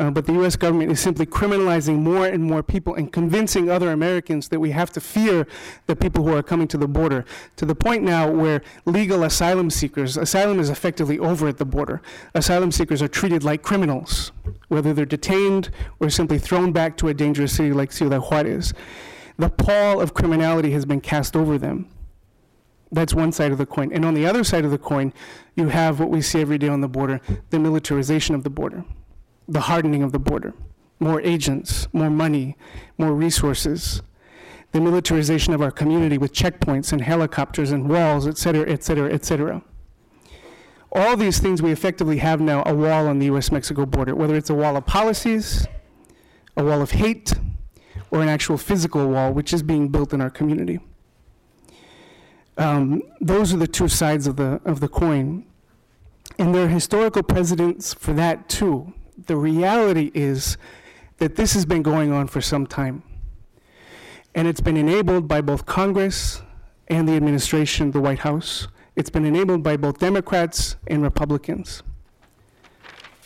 Uh, 0.00 0.10
but 0.10 0.24
the 0.24 0.32
U.S. 0.32 0.56
government 0.56 0.90
is 0.90 0.98
simply 0.98 1.26
criminalizing 1.26 1.98
more 1.98 2.26
and 2.26 2.42
more 2.42 2.62
people 2.62 2.94
and 2.94 3.12
convincing 3.12 3.68
other 3.68 3.92
Americans 3.92 4.48
that 4.48 4.58
we 4.58 4.70
have 4.70 4.90
to 4.90 5.00
fear 5.00 5.46
the 5.86 5.94
people 5.94 6.24
who 6.24 6.34
are 6.34 6.42
coming 6.42 6.66
to 6.66 6.78
the 6.78 6.88
border 6.88 7.22
to 7.56 7.66
the 7.66 7.74
point 7.74 8.02
now 8.02 8.30
where 8.30 8.62
legal 8.86 9.24
asylum 9.24 9.68
seekers, 9.68 10.16
asylum 10.16 10.58
is 10.58 10.70
effectively 10.70 11.18
over 11.18 11.48
at 11.48 11.58
the 11.58 11.66
border. 11.66 12.00
Asylum 12.34 12.72
seekers 12.72 13.02
are 13.02 13.08
treated 13.08 13.44
like 13.44 13.62
criminals, 13.62 14.32
whether 14.68 14.94
they're 14.94 15.04
detained 15.04 15.68
or 16.00 16.08
simply 16.08 16.38
thrown 16.38 16.72
back 16.72 16.96
to 16.96 17.08
a 17.08 17.14
dangerous 17.14 17.54
city 17.54 17.74
like 17.74 17.92
Ciudad 17.92 18.22
Juarez. 18.22 18.72
The 19.36 19.50
pall 19.50 20.00
of 20.00 20.14
criminality 20.14 20.70
has 20.70 20.86
been 20.86 21.02
cast 21.02 21.36
over 21.36 21.58
them. 21.58 21.90
That's 22.90 23.12
one 23.12 23.32
side 23.32 23.52
of 23.52 23.58
the 23.58 23.66
coin. 23.66 23.92
And 23.92 24.06
on 24.06 24.14
the 24.14 24.24
other 24.26 24.44
side 24.44 24.64
of 24.64 24.70
the 24.70 24.78
coin, 24.78 25.12
you 25.56 25.68
have 25.68 26.00
what 26.00 26.08
we 26.08 26.22
see 26.22 26.40
every 26.40 26.56
day 26.56 26.68
on 26.68 26.80
the 26.80 26.88
border 26.88 27.20
the 27.50 27.58
militarization 27.58 28.34
of 28.34 28.44
the 28.44 28.50
border, 28.50 28.84
the 29.50 29.60
hardening 29.62 30.02
of 30.02 30.12
the 30.12 30.18
border, 30.18 30.54
more 31.00 31.20
agents, 31.22 31.88
more 31.92 32.08
money, 32.08 32.56
more 32.98 33.12
resources, 33.12 34.00
the 34.72 34.80
militarization 34.80 35.52
of 35.52 35.60
our 35.60 35.72
community 35.72 36.16
with 36.16 36.32
checkpoints 36.32 36.92
and 36.92 37.02
helicopters 37.02 37.72
and 37.72 37.88
walls, 37.88 38.28
et 38.28 38.38
cetera, 38.38 38.70
et 38.70 38.84
cetera, 38.84 39.12
et 39.12 39.24
cetera. 39.24 39.60
All 40.92 41.16
these 41.16 41.40
things 41.40 41.60
we 41.60 41.72
effectively 41.72 42.18
have 42.18 42.40
now 42.40 42.62
a 42.64 42.74
wall 42.74 43.08
on 43.08 43.18
the 43.18 43.26
US 43.26 43.50
Mexico 43.50 43.86
border, 43.86 44.14
whether 44.14 44.36
it's 44.36 44.50
a 44.50 44.54
wall 44.54 44.76
of 44.76 44.86
policies, 44.86 45.66
a 46.56 46.64
wall 46.64 46.80
of 46.80 46.92
hate, 46.92 47.32
or 48.12 48.22
an 48.22 48.28
actual 48.28 48.56
physical 48.56 49.08
wall, 49.08 49.32
which 49.32 49.52
is 49.52 49.62
being 49.62 49.88
built 49.88 50.12
in 50.12 50.20
our 50.20 50.30
community. 50.30 50.78
Um, 52.56 53.02
those 53.20 53.52
are 53.52 53.56
the 53.56 53.66
two 53.66 53.88
sides 53.88 54.26
of 54.26 54.36
the, 54.36 54.60
of 54.64 54.78
the 54.80 54.88
coin. 54.88 55.46
And 56.38 56.54
there 56.54 56.64
are 56.64 56.68
historical 56.68 57.22
precedents 57.22 57.94
for 57.94 58.12
that 58.14 58.48
too. 58.48 58.92
The 59.26 59.36
reality 59.36 60.10
is 60.14 60.56
that 61.18 61.36
this 61.36 61.52
has 61.54 61.66
been 61.66 61.82
going 61.82 62.12
on 62.12 62.26
for 62.26 62.40
some 62.40 62.66
time. 62.66 63.02
And 64.34 64.46
it's 64.48 64.60
been 64.60 64.76
enabled 64.76 65.28
by 65.28 65.40
both 65.40 65.66
Congress 65.66 66.42
and 66.88 67.08
the 67.08 67.12
administration, 67.12 67.90
the 67.90 68.00
White 68.00 68.20
House. 68.20 68.68
It's 68.96 69.10
been 69.10 69.24
enabled 69.24 69.62
by 69.62 69.76
both 69.76 69.98
Democrats 69.98 70.76
and 70.86 71.02
Republicans. 71.02 71.82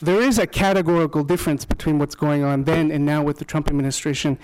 There 0.01 0.21
is 0.21 0.39
a 0.39 0.47
categorical 0.47 1.25
difference 1.25 1.65
between 1.65 1.99
what's 1.99 2.15
going 2.15 2.43
on 2.43 2.65
then 2.65 2.91
and 2.91 3.07
now 3.07 3.23
with 3.23 3.39
the 3.39 3.45
Trump 3.45 3.69
administration, 3.69 4.39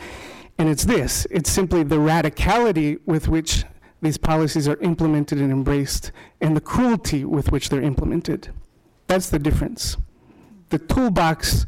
and 0.58 0.68
it's 0.68 0.84
this 0.84 1.26
it's 1.30 1.50
simply 1.50 1.82
the 1.82 1.96
radicality 1.96 2.98
with 3.04 3.28
which 3.28 3.64
these 4.00 4.16
policies 4.16 4.66
are 4.66 4.78
implemented 4.80 5.38
and 5.38 5.52
embraced, 5.52 6.12
and 6.40 6.56
the 6.56 6.60
cruelty 6.60 7.24
with 7.24 7.52
which 7.52 7.68
they're 7.68 7.82
implemented. 7.82 8.50
That's 9.06 9.28
the 9.28 9.38
difference. 9.38 9.96
The 10.70 10.78
toolbox 10.78 11.66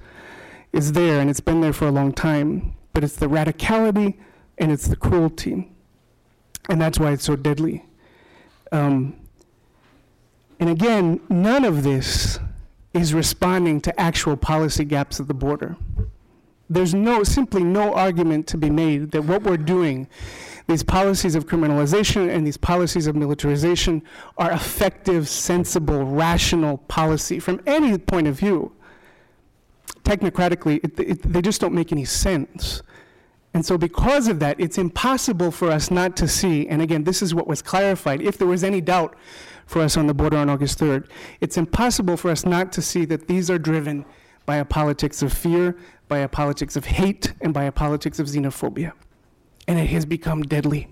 is 0.72 0.92
there, 0.92 1.20
and 1.20 1.28
it's 1.28 1.40
been 1.40 1.60
there 1.60 1.72
for 1.72 1.86
a 1.86 1.90
long 1.90 2.12
time, 2.12 2.74
but 2.92 3.04
it's 3.04 3.16
the 3.16 3.26
radicality 3.26 4.16
and 4.58 4.72
it's 4.72 4.88
the 4.88 4.96
cruelty. 4.96 5.70
And 6.68 6.80
that's 6.80 6.98
why 6.98 7.12
it's 7.12 7.24
so 7.24 7.36
deadly. 7.36 7.84
Um, 8.70 9.16
and 10.60 10.70
again, 10.70 11.20
none 11.28 11.64
of 11.64 11.82
this 11.82 12.38
is 12.94 13.12
responding 13.12 13.80
to 13.80 14.00
actual 14.00 14.36
policy 14.36 14.84
gaps 14.84 15.18
at 15.18 15.26
the 15.26 15.34
border. 15.34 15.76
There's 16.70 16.94
no, 16.94 17.24
simply 17.24 17.64
no 17.64 17.92
argument 17.92 18.46
to 18.48 18.56
be 18.56 18.70
made 18.70 19.10
that 19.10 19.24
what 19.24 19.42
we're 19.42 19.56
doing 19.56 20.08
these 20.68 20.82
policies 20.84 21.34
of 21.34 21.46
criminalization 21.46 22.30
and 22.30 22.46
these 22.46 22.56
policies 22.56 23.06
of 23.06 23.16
militarization 23.16 24.02
are 24.38 24.52
effective, 24.52 25.28
sensible, 25.28 26.04
rational 26.04 26.78
policy 26.78 27.40
from 27.40 27.60
any 27.66 27.98
point 27.98 28.28
of 28.28 28.38
view. 28.38 28.72
Technocratically, 30.04 30.80
it, 30.82 30.98
it, 30.98 31.22
they 31.22 31.40
just 31.40 31.60
don't 31.60 31.74
make 31.74 31.92
any 31.92 32.04
sense. 32.04 32.82
And 33.54 33.64
so, 33.64 33.76
because 33.76 34.28
of 34.28 34.40
that, 34.40 34.58
it's 34.58 34.78
impossible 34.78 35.50
for 35.50 35.70
us 35.70 35.90
not 35.90 36.16
to 36.16 36.26
see, 36.26 36.66
and 36.68 36.80
again, 36.80 37.04
this 37.04 37.20
is 37.20 37.34
what 37.34 37.46
was 37.46 37.60
clarified. 37.60 38.22
If 38.22 38.38
there 38.38 38.48
was 38.48 38.64
any 38.64 38.80
doubt 38.80 39.14
for 39.66 39.82
us 39.82 39.96
on 39.96 40.06
the 40.06 40.14
border 40.14 40.38
on 40.38 40.48
August 40.48 40.78
3rd, 40.78 41.08
it's 41.40 41.56
impossible 41.56 42.16
for 42.16 42.30
us 42.30 42.46
not 42.46 42.72
to 42.72 42.82
see 42.82 43.04
that 43.06 43.28
these 43.28 43.50
are 43.50 43.58
driven 43.58 44.04
by 44.46 44.56
a 44.56 44.64
politics 44.64 45.22
of 45.22 45.32
fear, 45.32 45.76
by 46.08 46.18
a 46.18 46.28
politics 46.28 46.76
of 46.76 46.86
hate, 46.86 47.34
and 47.42 47.52
by 47.52 47.64
a 47.64 47.72
politics 47.72 48.18
of 48.18 48.26
xenophobia 48.26 48.92
and 49.68 49.78
it 49.78 49.86
has 49.86 50.04
become 50.04 50.42
deadly. 50.42 50.88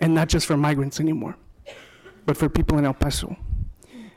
And 0.00 0.14
not 0.14 0.28
just 0.28 0.46
for 0.46 0.56
migrants 0.56 1.00
anymore, 1.00 1.36
but 2.26 2.36
for 2.36 2.48
people 2.48 2.78
in 2.78 2.84
El 2.84 2.94
Paso. 2.94 3.36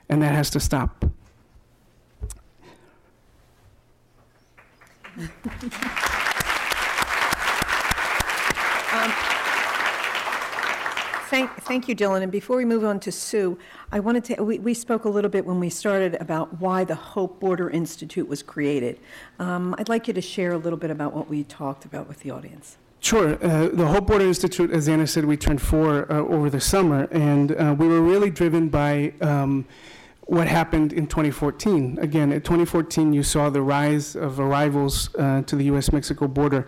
And 0.10 0.22
that 0.22 0.34
has 0.34 0.50
to 0.52 0.60
stop. 0.60 1.06
Thank, 11.30 11.52
thank 11.62 11.88
you, 11.88 11.96
Dylan. 11.96 12.24
And 12.24 12.32
before 12.32 12.58
we 12.58 12.66
move 12.66 12.84
on 12.84 13.00
to 13.02 13.12
Sue, 13.12 13.60
I 13.92 14.00
wanted 14.00 14.24
to, 14.26 14.44
we, 14.44 14.58
we 14.58 14.74
spoke 14.74 15.06
a 15.06 15.10
little 15.10 15.30
bit 15.30 15.46
when 15.46 15.60
we 15.60 15.70
started 15.70 16.16
about 16.16 16.60
why 16.60 16.84
the 16.84 16.96
Hope 16.96 17.40
Border 17.40 17.70
Institute 17.70 18.28
was 18.28 18.42
created. 18.42 19.00
Um, 19.38 19.76
I'd 19.78 19.90
like 19.90 20.08
you 20.08 20.14
to 20.16 20.22
share 20.22 20.54
a 20.54 20.58
little 20.58 20.80
bit 20.80 20.90
about 20.90 21.14
what 21.14 21.30
we 21.30 21.44
talked 21.44 21.86
about 21.86 22.08
with 22.08 22.22
the 22.22 22.32
audience. 22.32 22.78
Sure. 23.00 23.38
Uh, 23.46 23.70
the 23.72 23.86
Hope 23.86 24.08
Border 24.08 24.26
Institute, 24.26 24.72
as 24.72 24.90
Anna 24.90 25.06
said, 25.06 25.24
we 25.26 25.38
turned 25.38 25.62
four 25.62 26.12
uh, 26.12 26.18
over 26.18 26.50
the 26.50 26.60
summer, 26.60 27.08
and 27.12 27.52
uh, 27.52 27.76
we 27.78 27.88
were 27.88 28.02
really 28.02 28.32
driven 28.32 28.68
by 28.68 29.14
um, 29.22 29.66
what 30.30 30.48
happened 30.48 30.94
in 30.94 31.08
2014. 31.08 31.98
Again, 32.00 32.32
in 32.32 32.42
2014, 32.42 33.14
you 33.14 33.24
saw 33.24 33.50
the 33.50 33.64
rise 33.64 34.16
of 34.16 34.40
arrivals 34.40 35.14
uh, 35.16 35.42
to 35.42 35.56
the 35.56 35.66
U.S. 35.66 35.92
Mexico 35.92 36.28
border. 36.28 36.68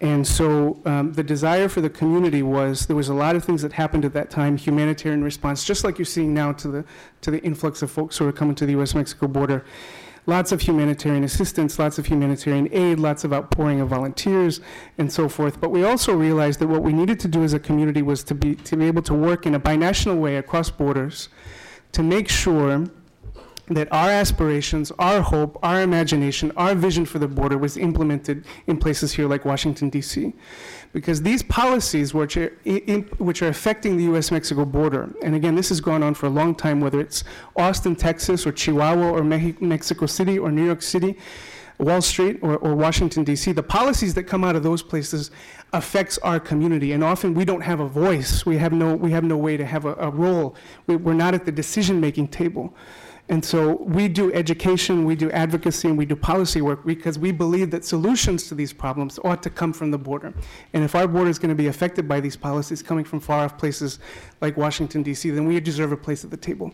And 0.00 0.26
so 0.26 0.80
um, 0.84 1.12
the 1.12 1.24
desire 1.24 1.68
for 1.68 1.80
the 1.80 1.90
community 1.90 2.42
was 2.42 2.86
there 2.86 2.96
was 2.96 3.08
a 3.08 3.14
lot 3.14 3.34
of 3.34 3.44
things 3.44 3.62
that 3.62 3.72
happened 3.72 4.04
at 4.04 4.12
that 4.14 4.30
time, 4.30 4.56
humanitarian 4.56 5.24
response, 5.24 5.64
just 5.64 5.82
like 5.82 5.98
you're 5.98 6.04
seeing 6.04 6.32
now 6.32 6.52
to 6.52 6.68
the, 6.68 6.84
to 7.22 7.32
the 7.32 7.42
influx 7.42 7.82
of 7.82 7.90
folks 7.90 8.16
who 8.18 8.26
are 8.26 8.32
coming 8.32 8.54
to 8.54 8.66
the 8.66 8.72
U.S. 8.72 8.94
Mexico 8.94 9.26
border 9.26 9.64
lots 10.24 10.52
of 10.52 10.60
humanitarian 10.60 11.24
assistance, 11.24 11.80
lots 11.80 11.98
of 11.98 12.06
humanitarian 12.06 12.68
aid, 12.70 13.00
lots 13.00 13.24
of 13.24 13.32
outpouring 13.32 13.80
of 13.80 13.88
volunteers, 13.88 14.60
and 14.96 15.12
so 15.12 15.28
forth. 15.28 15.60
But 15.60 15.70
we 15.70 15.82
also 15.82 16.14
realized 16.14 16.60
that 16.60 16.68
what 16.68 16.84
we 16.84 16.92
needed 16.92 17.18
to 17.20 17.28
do 17.28 17.42
as 17.42 17.52
a 17.54 17.58
community 17.58 18.02
was 18.02 18.22
to 18.22 18.34
be, 18.36 18.54
to 18.54 18.76
be 18.76 18.86
able 18.86 19.02
to 19.02 19.14
work 19.14 19.46
in 19.46 19.54
a 19.56 19.58
binational 19.58 20.20
way 20.20 20.36
across 20.36 20.70
borders 20.70 21.28
to 21.92 22.02
make 22.02 22.28
sure 22.28 22.86
that 23.68 23.90
our 23.92 24.10
aspirations, 24.10 24.90
our 24.98 25.22
hope, 25.22 25.58
our 25.62 25.82
imagination, 25.82 26.52
our 26.56 26.74
vision 26.74 27.06
for 27.06 27.18
the 27.18 27.28
border 27.28 27.56
was 27.56 27.76
implemented 27.76 28.44
in 28.66 28.76
places 28.76 29.12
here 29.12 29.28
like 29.28 29.44
Washington, 29.44 29.88
D.C 29.88 30.34
because 30.92 31.22
these 31.22 31.42
policies, 31.42 32.12
which 32.12 32.36
are, 32.36 32.52
in, 32.64 33.02
which 33.18 33.42
are 33.42 33.48
affecting 33.48 33.96
the 33.96 34.04
US 34.14 34.30
Mexico 34.30 34.64
border, 34.64 35.10
and 35.22 35.34
again, 35.34 35.54
this 35.54 35.70
has 35.70 35.80
gone 35.80 36.02
on 36.02 36.14
for 36.14 36.26
a 36.26 36.30
long 36.30 36.54
time, 36.54 36.80
whether 36.80 37.00
it's 37.00 37.24
Austin, 37.56 37.96
Texas, 37.96 38.46
or 38.46 38.52
Chihuahua, 38.52 39.10
or 39.10 39.24
Mexico 39.24 40.06
City, 40.06 40.38
or 40.38 40.50
New 40.50 40.64
York 40.64 40.82
City. 40.82 41.16
Wall 41.78 42.02
Street 42.02 42.38
or, 42.42 42.56
or 42.58 42.74
Washington 42.74 43.24
D.C. 43.24 43.52
The 43.52 43.62
policies 43.62 44.14
that 44.14 44.24
come 44.24 44.44
out 44.44 44.56
of 44.56 44.62
those 44.62 44.82
places 44.82 45.30
affects 45.72 46.18
our 46.18 46.38
community, 46.38 46.92
and 46.92 47.02
often 47.02 47.34
we 47.34 47.44
don't 47.44 47.62
have 47.62 47.80
a 47.80 47.88
voice. 47.88 48.44
We 48.46 48.58
have 48.58 48.72
no 48.72 48.94
we 48.94 49.10
have 49.12 49.24
no 49.24 49.36
way 49.36 49.56
to 49.56 49.64
have 49.64 49.84
a, 49.84 49.94
a 49.94 50.10
role. 50.10 50.56
We, 50.86 50.96
we're 50.96 51.14
not 51.14 51.34
at 51.34 51.44
the 51.44 51.52
decision 51.52 52.00
making 52.00 52.28
table. 52.28 52.74
And 53.28 53.42
so 53.42 53.76
we 53.76 54.08
do 54.08 54.32
education, 54.34 55.04
we 55.04 55.14
do 55.14 55.30
advocacy, 55.30 55.88
and 55.88 55.96
we 55.96 56.04
do 56.04 56.16
policy 56.16 56.60
work 56.60 56.84
because 56.84 57.18
we 57.18 57.32
believe 57.32 57.70
that 57.70 57.84
solutions 57.84 58.48
to 58.48 58.54
these 58.54 58.72
problems 58.72 59.18
ought 59.24 59.42
to 59.44 59.50
come 59.50 59.72
from 59.72 59.90
the 59.90 59.98
border. 59.98 60.34
And 60.72 60.82
if 60.84 60.94
our 60.94 61.06
border 61.06 61.30
is 61.30 61.38
going 61.38 61.48
to 61.48 61.54
be 61.54 61.68
affected 61.68 62.08
by 62.08 62.20
these 62.20 62.36
policies 62.36 62.82
coming 62.82 63.04
from 63.04 63.20
far 63.20 63.44
off 63.44 63.56
places 63.56 64.00
like 64.40 64.56
Washington, 64.56 65.02
D.C., 65.02 65.30
then 65.30 65.46
we 65.46 65.58
deserve 65.60 65.92
a 65.92 65.96
place 65.96 66.24
at 66.24 66.30
the 66.30 66.36
table. 66.36 66.72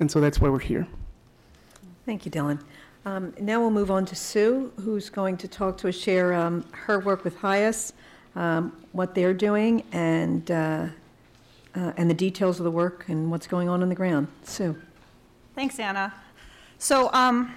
And 0.00 0.10
so 0.10 0.20
that's 0.20 0.40
why 0.40 0.48
we're 0.48 0.58
here. 0.58 0.88
Thank 2.06 2.24
you, 2.24 2.30
Dylan. 2.30 2.60
Um, 3.06 3.32
now 3.40 3.60
we'll 3.60 3.70
move 3.70 3.90
on 3.90 4.04
to 4.06 4.14
Sue, 4.14 4.72
who's 4.80 5.08
going 5.08 5.38
to 5.38 5.48
talk 5.48 5.78
to 5.78 5.88
us, 5.88 5.96
share 5.96 6.34
um, 6.34 6.64
her 6.72 7.00
work 7.00 7.24
with 7.24 7.38
HIAS, 7.38 7.94
um, 8.36 8.76
what 8.92 9.14
they're 9.14 9.32
doing, 9.32 9.84
and, 9.92 10.50
uh, 10.50 10.86
uh, 11.74 11.92
and 11.96 12.10
the 12.10 12.14
details 12.14 12.60
of 12.60 12.64
the 12.64 12.70
work 12.70 13.06
and 13.08 13.30
what's 13.30 13.46
going 13.46 13.70
on 13.70 13.82
on 13.82 13.88
the 13.88 13.94
ground. 13.94 14.28
Sue. 14.44 14.76
Thanks, 15.54 15.78
Anna. 15.78 16.12
So, 16.78 17.10
um, 17.14 17.54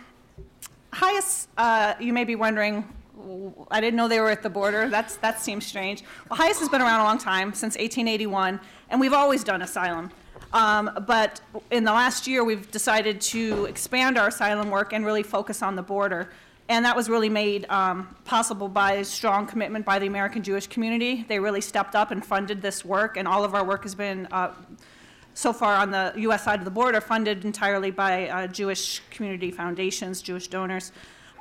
uh, 1.58 1.94
you 2.00 2.14
may 2.14 2.24
be 2.24 2.36
wondering, 2.36 2.88
I 3.70 3.82
didn't 3.82 3.98
know 3.98 4.08
they 4.08 4.20
were 4.20 4.30
at 4.30 4.44
the 4.44 4.50
border. 4.50 4.88
That's, 4.88 5.18
that 5.18 5.42
seems 5.42 5.66
strange. 5.66 6.04
Well, 6.30 6.40
has 6.40 6.70
been 6.70 6.82
around 6.82 7.02
a 7.02 7.04
long 7.04 7.18
time, 7.18 7.54
since 7.54 7.76
1881, 7.76 8.60
and 8.90 9.00
we've 9.00 9.14
always 9.14 9.44
done 9.44 9.62
asylum. 9.62 10.10
Um, 10.54 11.04
but 11.08 11.42
in 11.72 11.84
the 11.84 11.92
last 11.92 12.28
year, 12.28 12.44
we've 12.44 12.70
decided 12.70 13.20
to 13.22 13.66
expand 13.66 14.18
our 14.18 14.28
asylum 14.28 14.70
work 14.70 14.94
and 14.94 15.06
really 15.06 15.24
focus 15.24 15.62
on 15.64 15.76
the 15.76 15.82
border. 15.82 16.30
And 16.70 16.86
that 16.86 16.96
was 16.96 17.10
really 17.10 17.30
made 17.30 17.66
um, 17.70 18.16
possible 18.24 18.70
by 18.70 18.94
a 18.94 19.06
strong 19.06 19.46
commitment 19.48 19.86
by 19.86 20.00
the 20.00 20.08
American 20.08 20.44
Jewish 20.44 20.68
community. 20.68 21.26
They 21.28 21.40
really 21.40 21.60
stepped 21.60 21.96
up 21.96 22.12
and 22.12 22.24
funded 22.24 22.62
this 22.62 22.86
work, 22.86 23.18
and 23.18 23.28
all 23.28 23.44
of 23.44 23.54
our 23.54 23.66
work 23.66 23.84
has 23.84 23.96
been 23.96 24.28
uh, 24.32 24.54
so 25.34 25.52
far 25.52 25.76
on 25.76 25.92
the 25.92 26.14
U.S. 26.18 26.44
side 26.44 26.60
of 26.60 26.66
the 26.66 26.72
border, 26.72 27.02
funded 27.02 27.44
entirely 27.44 27.92
by 27.92 28.30
uh, 28.30 28.48
Jewish 28.48 29.02
community 29.10 29.52
foundations, 29.52 30.22
Jewish 30.22 30.48
donors. 30.48 30.92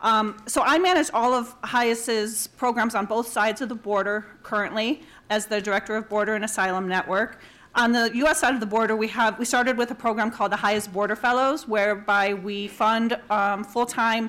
Um, 0.00 0.42
So 0.48 0.62
I 0.62 0.78
manage 0.78 1.10
all 1.14 1.34
of 1.34 1.54
HIAS's 1.62 2.48
programs 2.56 2.94
on 2.94 3.06
both 3.06 3.28
sides 3.28 3.60
of 3.60 3.68
the 3.68 3.76
border 3.76 4.26
currently 4.42 5.02
as 5.30 5.46
the 5.46 5.60
Director 5.60 5.94
of 5.94 6.08
Border 6.08 6.34
and 6.34 6.44
Asylum 6.44 6.88
Network. 6.88 7.38
On 7.74 7.90
the 7.90 8.10
U.S. 8.16 8.40
side 8.40 8.52
of 8.52 8.60
the 8.60 8.66
border, 8.66 8.94
we 8.94 9.08
have, 9.08 9.38
we 9.38 9.46
started 9.46 9.78
with 9.78 9.90
a 9.90 9.94
program 9.94 10.30
called 10.30 10.52
the 10.52 10.56
HIAS 10.56 10.86
Border 10.86 11.16
Fellows, 11.16 11.66
whereby 11.66 12.34
we 12.34 12.68
fund 12.68 13.18
um, 13.30 13.64
full-time 13.64 14.28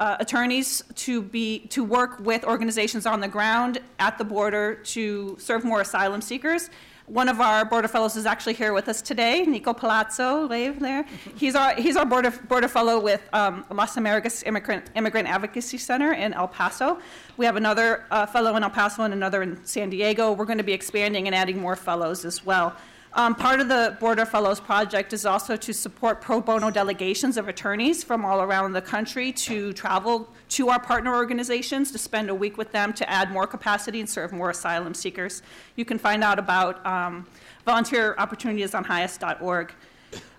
uh, 0.00 0.16
attorneys 0.18 0.82
to 0.96 1.22
be, 1.22 1.60
to 1.68 1.84
work 1.84 2.18
with 2.18 2.42
organizations 2.42 3.06
on 3.06 3.20
the 3.20 3.28
ground 3.28 3.78
at 4.00 4.18
the 4.18 4.24
border 4.24 4.74
to 4.74 5.36
serve 5.38 5.62
more 5.62 5.82
asylum 5.82 6.20
seekers. 6.20 6.68
One 7.10 7.28
of 7.28 7.40
our 7.40 7.64
border 7.64 7.88
fellows 7.88 8.14
is 8.14 8.24
actually 8.24 8.52
here 8.54 8.72
with 8.72 8.88
us 8.88 9.02
today, 9.02 9.42
Nico 9.42 9.72
Palazzo, 9.72 10.46
wave 10.46 10.78
there. 10.78 11.04
He's 11.34 11.56
our, 11.56 11.74
he's 11.74 11.96
our 11.96 12.06
border, 12.06 12.30
border 12.30 12.68
fellow 12.68 13.00
with 13.00 13.20
um, 13.32 13.64
Las 13.68 13.96
Americas 13.96 14.44
Immigrant, 14.44 14.88
Immigrant 14.94 15.26
Advocacy 15.26 15.76
Center 15.76 16.12
in 16.12 16.32
El 16.34 16.46
Paso. 16.46 17.00
We 17.36 17.46
have 17.46 17.56
another 17.56 18.04
uh, 18.12 18.26
fellow 18.26 18.54
in 18.54 18.62
El 18.62 18.70
Paso 18.70 19.02
and 19.02 19.12
another 19.12 19.42
in 19.42 19.58
San 19.64 19.90
Diego. 19.90 20.30
We're 20.30 20.44
going 20.44 20.58
to 20.58 20.62
be 20.62 20.72
expanding 20.72 21.26
and 21.26 21.34
adding 21.34 21.60
more 21.60 21.74
fellows 21.74 22.24
as 22.24 22.46
well. 22.46 22.76
Um, 23.12 23.34
part 23.34 23.58
of 23.58 23.68
the 23.68 23.96
Border 23.98 24.24
Fellows 24.24 24.60
Project 24.60 25.12
is 25.12 25.26
also 25.26 25.56
to 25.56 25.74
support 25.74 26.20
pro 26.20 26.40
bono 26.40 26.70
delegations 26.70 27.36
of 27.36 27.48
attorneys 27.48 28.04
from 28.04 28.24
all 28.24 28.40
around 28.40 28.72
the 28.72 28.80
country 28.80 29.32
to 29.32 29.72
travel 29.72 30.28
to 30.50 30.68
our 30.68 30.78
partner 30.78 31.14
organizations 31.14 31.90
to 31.90 31.98
spend 31.98 32.30
a 32.30 32.34
week 32.34 32.56
with 32.56 32.70
them 32.70 32.92
to 32.92 33.10
add 33.10 33.32
more 33.32 33.48
capacity 33.48 33.98
and 33.98 34.08
serve 34.08 34.32
more 34.32 34.50
asylum 34.50 34.94
seekers. 34.94 35.42
You 35.74 35.84
can 35.84 35.98
find 35.98 36.22
out 36.22 36.38
about 36.38 36.84
um, 36.86 37.26
volunteer 37.64 38.14
opportunities 38.16 38.74
on 38.74 38.84
hias.org. 38.84 39.72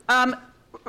Um, 0.08 0.38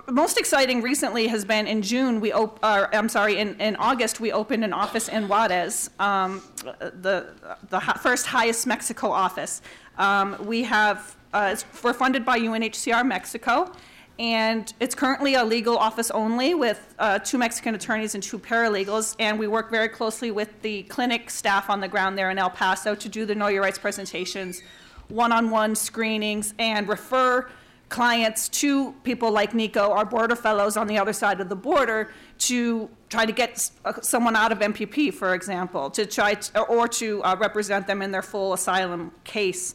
most 0.09 0.39
exciting 0.39 0.83
recently 0.83 1.27
has 1.27 1.45
been 1.45 1.67
in 1.67 1.83
June, 1.83 2.21
we 2.21 2.33
op- 2.33 2.65
or, 2.65 2.95
I'm 2.95 3.09
sorry, 3.09 3.39
in, 3.39 3.61
in 3.61 3.77
August, 3.77 4.21
we 4.21 4.33
opened 4.33 4.65
an 4.65 4.73
office 4.73 5.09
in 5.09 5.29
Juarez, 5.29 5.91
um, 5.99 6.43
the, 6.79 7.35
the 7.69 7.81
first 8.01 8.27
highest 8.27 8.67
Mexico 8.67 9.11
office. 9.11 9.61
Um, 9.99 10.37
we 10.47 10.63
have, 10.63 11.17
uh, 11.33 11.57
we're 11.83 11.93
funded 11.93 12.25
by 12.25 12.39
UNHCR 12.39 13.07
Mexico, 13.07 13.73
and 14.19 14.73
it's 14.81 14.95
currently 14.95 15.35
a 15.35 15.45
legal 15.45 15.77
office 15.77 16.11
only 16.11 16.55
with 16.55 16.95
uh, 16.99 17.19
two 17.19 17.39
Mexican 17.39 17.75
attorneys 17.75 18.15
and 18.15 18.23
two 18.23 18.39
paralegals, 18.39 19.17
and 19.19 19.39
we 19.39 19.47
work 19.47 19.71
very 19.71 19.89
closely 19.89 20.31
with 20.31 20.61
the 20.63 20.83
clinic 20.85 21.31
staff 21.31 21.71
on 21.71 21.81
the 21.81 21.89
ground 21.89 22.19
there 22.19 22.31
in 22.31 22.39
El 22.39 22.51
Paso 22.51 22.95
to 22.95 23.09
do 23.09 23.25
the 23.25 23.35
Know 23.35 23.49
Your 23.49 23.63
Rights 23.63 23.79
presentations, 23.79 24.63
one-on-one 25.09 25.75
screenings, 25.75 26.55
and 26.59 26.89
refer 26.89 27.49
clients 27.89 28.49
to 28.49 28.93
people 29.05 29.31
like 29.31 29.55
Nico, 29.55 29.91
our 29.91 30.07
border 30.07 30.35
fellows 30.35 30.77
on 30.77 30.87
the 30.87 30.99
other 30.99 31.13
side 31.13 31.41
of 31.41 31.49
the 31.49 31.57
border, 31.57 32.11
to 32.39 32.89
try 33.11 33.27
to 33.27 33.33
get 33.33 33.71
uh, 33.85 33.93
someone 34.01 34.35
out 34.35 34.51
of 34.51 34.59
MPP, 34.59 35.13
for 35.13 35.35
example, 35.35 35.91
to 35.91 36.07
try 36.07 36.35
to, 36.35 36.63
or 36.63 36.89
to 36.89 37.23
uh, 37.23 37.37
represent 37.39 37.87
them 37.87 38.01
in 38.03 38.11
their 38.11 38.23
full 38.23 38.53
asylum 38.53 39.13
case. 39.25 39.75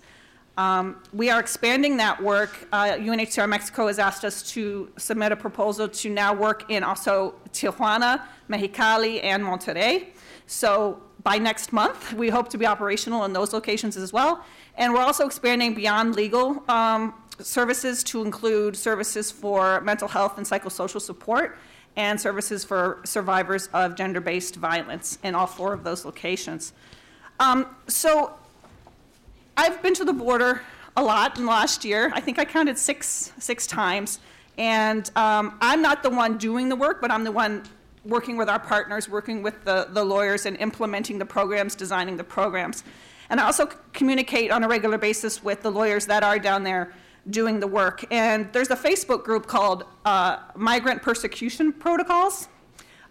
Um, 0.58 0.98
we 1.14 1.30
are 1.30 1.40
expanding 1.40 1.98
that 1.98 2.22
work. 2.22 2.68
Uh, 2.72 2.94
UNHCR 2.94 3.48
Mexico 3.48 3.88
has 3.88 4.00
asked 4.00 4.26
us 4.26 4.42
to 4.54 4.92
submit 4.98 5.32
a 5.32 5.36
proposal 5.36 5.88
to 5.88 6.10
now 6.10 6.34
work 6.34 6.72
in 6.72 6.84
also 6.84 7.36
Tijuana, 7.54 8.24
Mexicali, 8.50 9.24
and 9.24 9.44
Monterrey. 9.44 10.08
So 10.48 11.02
by 11.22 11.38
next 11.38 11.72
month, 11.72 12.14
we 12.14 12.30
hope 12.30 12.50
to 12.50 12.58
be 12.58 12.66
operational 12.66 13.24
in 13.26 13.34
those 13.34 13.54
locations 13.54 13.98
as 13.98 14.12
well. 14.12 14.44
And 14.76 14.94
we're 14.94 15.02
also 15.02 15.28
expanding 15.28 15.76
beyond 15.76 16.16
legal 16.16 16.64
um, 16.70 17.14
services 17.40 18.04
to 18.06 18.24
include 18.24 18.76
services 18.76 19.32
for 19.32 19.82
mental 19.82 20.08
health 20.08 20.38
and 20.38 20.48
psychosocial 20.48 21.02
support 21.02 21.58
and 21.98 22.20
services 22.20 22.64
for 22.64 23.02
survivors 23.04 23.70
of 23.74 23.96
gender-based 23.96 24.56
violence 24.56 25.20
in 25.24 25.36
all 25.36 25.48
four 25.48 25.74
of 25.74 25.84
those 25.84 26.06
locations. 26.06 26.74
Um, 27.40 27.76
so 27.88 28.34
I've 29.60 29.82
been 29.82 29.96
to 29.96 30.06
the 30.06 30.14
border 30.14 30.62
a 30.96 31.04
lot 31.04 31.40
in 31.40 31.46
the 31.46 31.50
last 31.50 31.84
year. 31.84 32.12
I 32.14 32.22
think 32.22 32.38
I 32.38 32.46
counted 32.46 32.78
six, 32.78 33.34
six 33.40 33.66
times. 33.66 34.20
And 34.60 35.10
um, 35.16 35.58
I'm 35.62 35.82
not 35.82 36.04
the 36.04 36.12
one 36.12 36.38
doing 36.38 36.70
the 36.70 36.76
work, 36.76 37.02
but 37.02 37.10
I'm 37.10 37.24
the 37.24 37.32
one 37.32 37.64
working 38.06 38.38
with 38.38 38.50
our 38.50 38.60
partners, 38.60 39.10
working 39.10 39.42
with 39.42 39.66
the, 39.66 39.88
the 39.90 40.04
lawyers, 40.06 40.46
and 40.46 40.58
implementing 40.58 41.18
the 41.18 41.26
programs, 41.26 41.76
designing 41.76 42.18
the 42.18 42.24
programs. 42.24 42.84
And 43.32 43.40
I 43.40 43.46
also 43.46 43.66
communicate 43.94 44.52
on 44.52 44.64
a 44.64 44.68
regular 44.68 45.00
basis 45.00 45.44
with 45.44 45.64
the 45.64 45.72
lawyers 45.72 46.06
that 46.06 46.24
are 46.24 46.38
down 46.38 46.64
there 46.64 46.94
doing 47.32 47.60
the 47.60 47.68
work. 47.68 48.06
And 48.12 48.54
there's 48.54 48.70
a 48.70 48.76
Facebook 48.76 49.24
group 49.24 49.48
called 49.48 49.86
uh, 50.06 50.38
Migrant 50.56 51.02
Persecution 51.02 51.74
Protocols, 51.74 52.48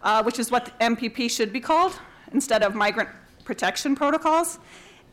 uh, 0.01 0.23
which 0.23 0.39
is 0.39 0.49
what 0.49 0.65
the 0.65 0.71
MPP 0.85 1.29
should 1.29 1.51
be 1.51 1.59
called 1.59 1.99
instead 2.31 2.63
of 2.63 2.73
Migrant 2.73 3.09
Protection 3.43 3.95
Protocols. 3.95 4.59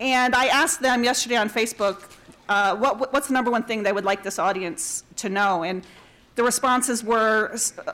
And 0.04 0.34
I 0.34 0.48
asked 0.48 0.82
them 0.82 1.02
yesterday 1.02 1.36
on 1.36 1.48
Facebook, 1.48 2.10
uh, 2.50 2.76
what, 2.76 3.10
what's 3.10 3.28
the 3.28 3.32
number 3.32 3.50
one 3.50 3.62
thing 3.62 3.82
they 3.82 3.90
would 3.90 4.04
like 4.04 4.22
this 4.22 4.38
audience 4.38 5.02
to 5.16 5.30
know? 5.30 5.64
And 5.64 5.82
the 6.34 6.42
responses 6.42 7.02
were, 7.02 7.56
uh, 7.86 7.92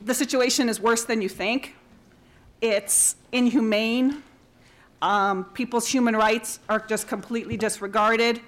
the 0.00 0.14
situation 0.14 0.70
is 0.70 0.80
worse 0.80 1.04
than 1.04 1.20
you 1.20 1.28
think. 1.28 1.76
It's 2.62 3.16
inhumane. 3.30 4.22
Um, 5.02 5.44
people's 5.52 5.86
human 5.86 6.16
rights 6.16 6.60
are 6.70 6.78
just 6.78 7.08
completely 7.08 7.58
disregarded. 7.58 8.40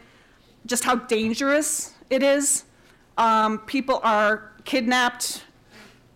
Just 0.65 0.83
how 0.83 0.95
dangerous 0.95 1.93
it 2.09 2.23
is. 2.23 2.65
Um, 3.19 3.59
people 3.59 4.01
are 4.03 4.53
kidnapped 4.65 5.45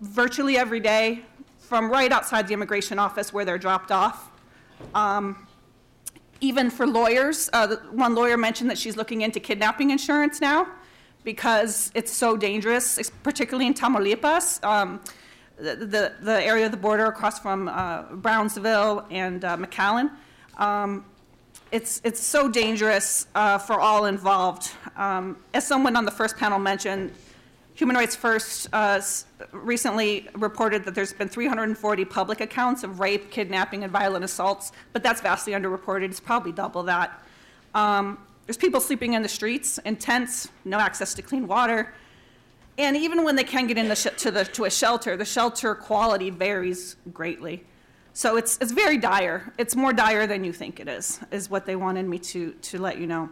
virtually 0.01 0.57
every 0.57 0.81
day 0.81 1.27
from 1.59 1.91
right 1.91 2.11
outside 2.11 2.49
the 2.49 2.55
immigration 2.55 2.99
office 2.99 3.35
where 3.35 3.45
they're 3.45 3.59
dropped 3.59 3.93
off. 3.93 4.31
Um, 4.95 5.46
even 6.41 6.71
for 6.71 6.87
lawyers, 6.87 7.49
uh, 7.53 7.77
one 7.91 8.15
lawyer 8.15 8.37
mentioned 8.37 8.71
that 8.71 8.79
she's 8.79 8.97
looking 8.97 9.23
into 9.23 9.41
kidnapping 9.41 9.91
insurance 9.91 10.41
now 10.41 10.67
because 11.25 11.91
it's 11.95 12.13
so 12.13 12.37
dangerous, 12.37 12.99
it's 12.99 13.11
particularly 13.11 13.67
in 13.67 13.75
Tamaulipas, 13.75 14.63
um, 14.65 15.01
the, 15.57 15.75
the, 15.75 16.13
the 16.21 16.45
area 16.45 16.67
of 16.67 16.71
the 16.71 16.77
border 16.77 17.07
across 17.07 17.39
from 17.39 17.69
uh, 17.69 18.03
Brownsville 18.13 19.07
and 19.11 19.45
uh, 19.45 19.57
McAllen. 19.57 20.11
Um, 20.57 21.05
it's, 21.73 22.01
it's 22.05 22.21
so 22.21 22.49
dangerous 22.49 23.27
uh, 23.35 23.59
for 23.59 23.81
all 23.81 24.05
involved. 24.05 24.71
Um, 24.97 25.37
as 25.53 25.67
someone 25.67 25.97
on 25.97 26.05
the 26.05 26.11
first 26.13 26.37
panel 26.37 26.59
mentioned, 26.59 27.13
Human 27.77 27.95
Rights 27.95 28.17
First 28.17 28.69
uh, 28.73 29.03
recently 29.53 30.31
reported 30.35 30.83
that 30.87 30.95
there's 30.95 31.13
been 31.13 31.29
340 31.29 32.07
public 32.07 32.41
accounts 32.41 32.83
of 32.83 33.01
rape, 33.01 33.31
kidnapping, 33.31 33.83
and 33.85 33.93
violent 33.93 34.25
assaults, 34.25 34.73
but 34.95 35.03
that's 35.03 35.21
vastly 35.21 35.53
underreported. 35.53 36.05
It's 36.05 36.19
probably 36.19 36.53
double 36.53 36.85
that. 36.85 37.23
Um, 37.75 38.17
there's 38.47 38.57
people 38.57 38.81
sleeping 38.81 39.13
in 39.13 39.23
the 39.23 39.29
streets, 39.29 39.77
in 39.85 39.97
tents, 39.97 40.49
no 40.65 40.79
access 40.79 41.13
to 41.15 41.23
clean 41.23 41.47
water. 41.47 41.93
And 42.79 42.97
even 42.97 43.25
when 43.25 43.37
they 43.37 43.45
can 43.45 43.67
get 43.67 43.77
in 43.77 43.89
the 43.89 43.95
sh- 43.95 44.07
to, 44.17 44.31
the, 44.31 44.45
to 44.47 44.65
a 44.65 44.71
shelter, 44.71 45.15
the 45.15 45.27
shelter 45.27 45.75
quality 45.75 46.31
varies 46.31 46.97
greatly. 47.13 47.63
So 48.15 48.39
it's, 48.39 48.57
it's 48.63 48.73
very 48.73 48.97
dire. 48.97 49.53
It's 49.59 49.77
more 49.77 49.93
dire 49.93 50.27
than 50.27 50.45
you 50.45 50.53
think 50.55 50.81
it 50.81 50.89
is, 50.89 51.21
is 51.31 51.51
what 51.51 51.67
they 51.67 51.77
wanted 51.77 52.09
me 52.09 52.19
to, 52.21 52.53
to 52.53 52.79
let 52.81 52.97
you 52.97 53.07
know. 53.07 53.29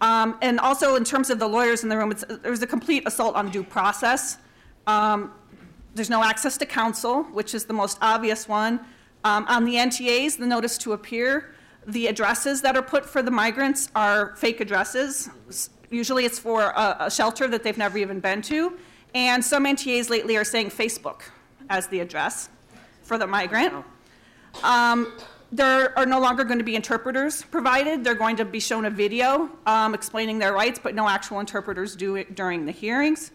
Um, 0.00 0.38
and 0.42 0.60
also, 0.60 0.94
in 0.94 1.04
terms 1.04 1.30
of 1.30 1.38
the 1.38 1.48
lawyers 1.48 1.82
in 1.82 1.88
the 1.88 1.96
room, 1.96 2.12
it's, 2.12 2.24
there's 2.42 2.62
a 2.62 2.66
complete 2.66 3.02
assault 3.06 3.34
on 3.34 3.50
due 3.50 3.64
process. 3.64 4.38
Um, 4.86 5.32
there's 5.94 6.10
no 6.10 6.22
access 6.22 6.56
to 6.58 6.66
counsel, 6.66 7.24
which 7.24 7.54
is 7.54 7.64
the 7.64 7.72
most 7.72 7.98
obvious 8.00 8.46
one. 8.48 8.80
Um, 9.24 9.44
on 9.48 9.64
the 9.64 9.74
NTAs, 9.74 10.38
the 10.38 10.46
notice 10.46 10.78
to 10.78 10.92
appear, 10.92 11.54
the 11.86 12.06
addresses 12.06 12.62
that 12.62 12.76
are 12.76 12.82
put 12.82 13.04
for 13.04 13.22
the 13.22 13.30
migrants 13.30 13.90
are 13.96 14.36
fake 14.36 14.60
addresses. 14.60 15.30
Usually 15.90 16.24
it's 16.24 16.38
for 16.38 16.62
a, 16.62 16.96
a 17.00 17.10
shelter 17.10 17.48
that 17.48 17.62
they've 17.62 17.78
never 17.78 17.98
even 17.98 18.20
been 18.20 18.42
to. 18.42 18.78
And 19.14 19.44
some 19.44 19.64
NTAs 19.64 20.10
lately 20.10 20.36
are 20.36 20.44
saying 20.44 20.70
Facebook 20.70 21.22
as 21.70 21.86
the 21.88 22.00
address 22.00 22.50
for 23.02 23.18
the 23.18 23.26
migrant. 23.26 23.84
Um, 24.62 25.12
there 25.50 25.98
are 25.98 26.04
no 26.04 26.20
longer 26.20 26.44
going 26.44 26.58
to 26.58 26.64
be 26.64 26.76
interpreters 26.76 27.42
provided. 27.42 28.04
They're 28.04 28.14
going 28.14 28.36
to 28.36 28.44
be 28.44 28.60
shown 28.60 28.84
a 28.84 28.90
video 28.90 29.50
um, 29.66 29.94
explaining 29.94 30.38
their 30.38 30.52
rights, 30.52 30.78
but 30.82 30.94
no 30.94 31.08
actual 31.08 31.40
interpreters 31.40 31.96
do 31.96 32.16
it 32.16 32.34
during 32.34 32.66
the 32.66 32.72
hearings. 32.72 33.30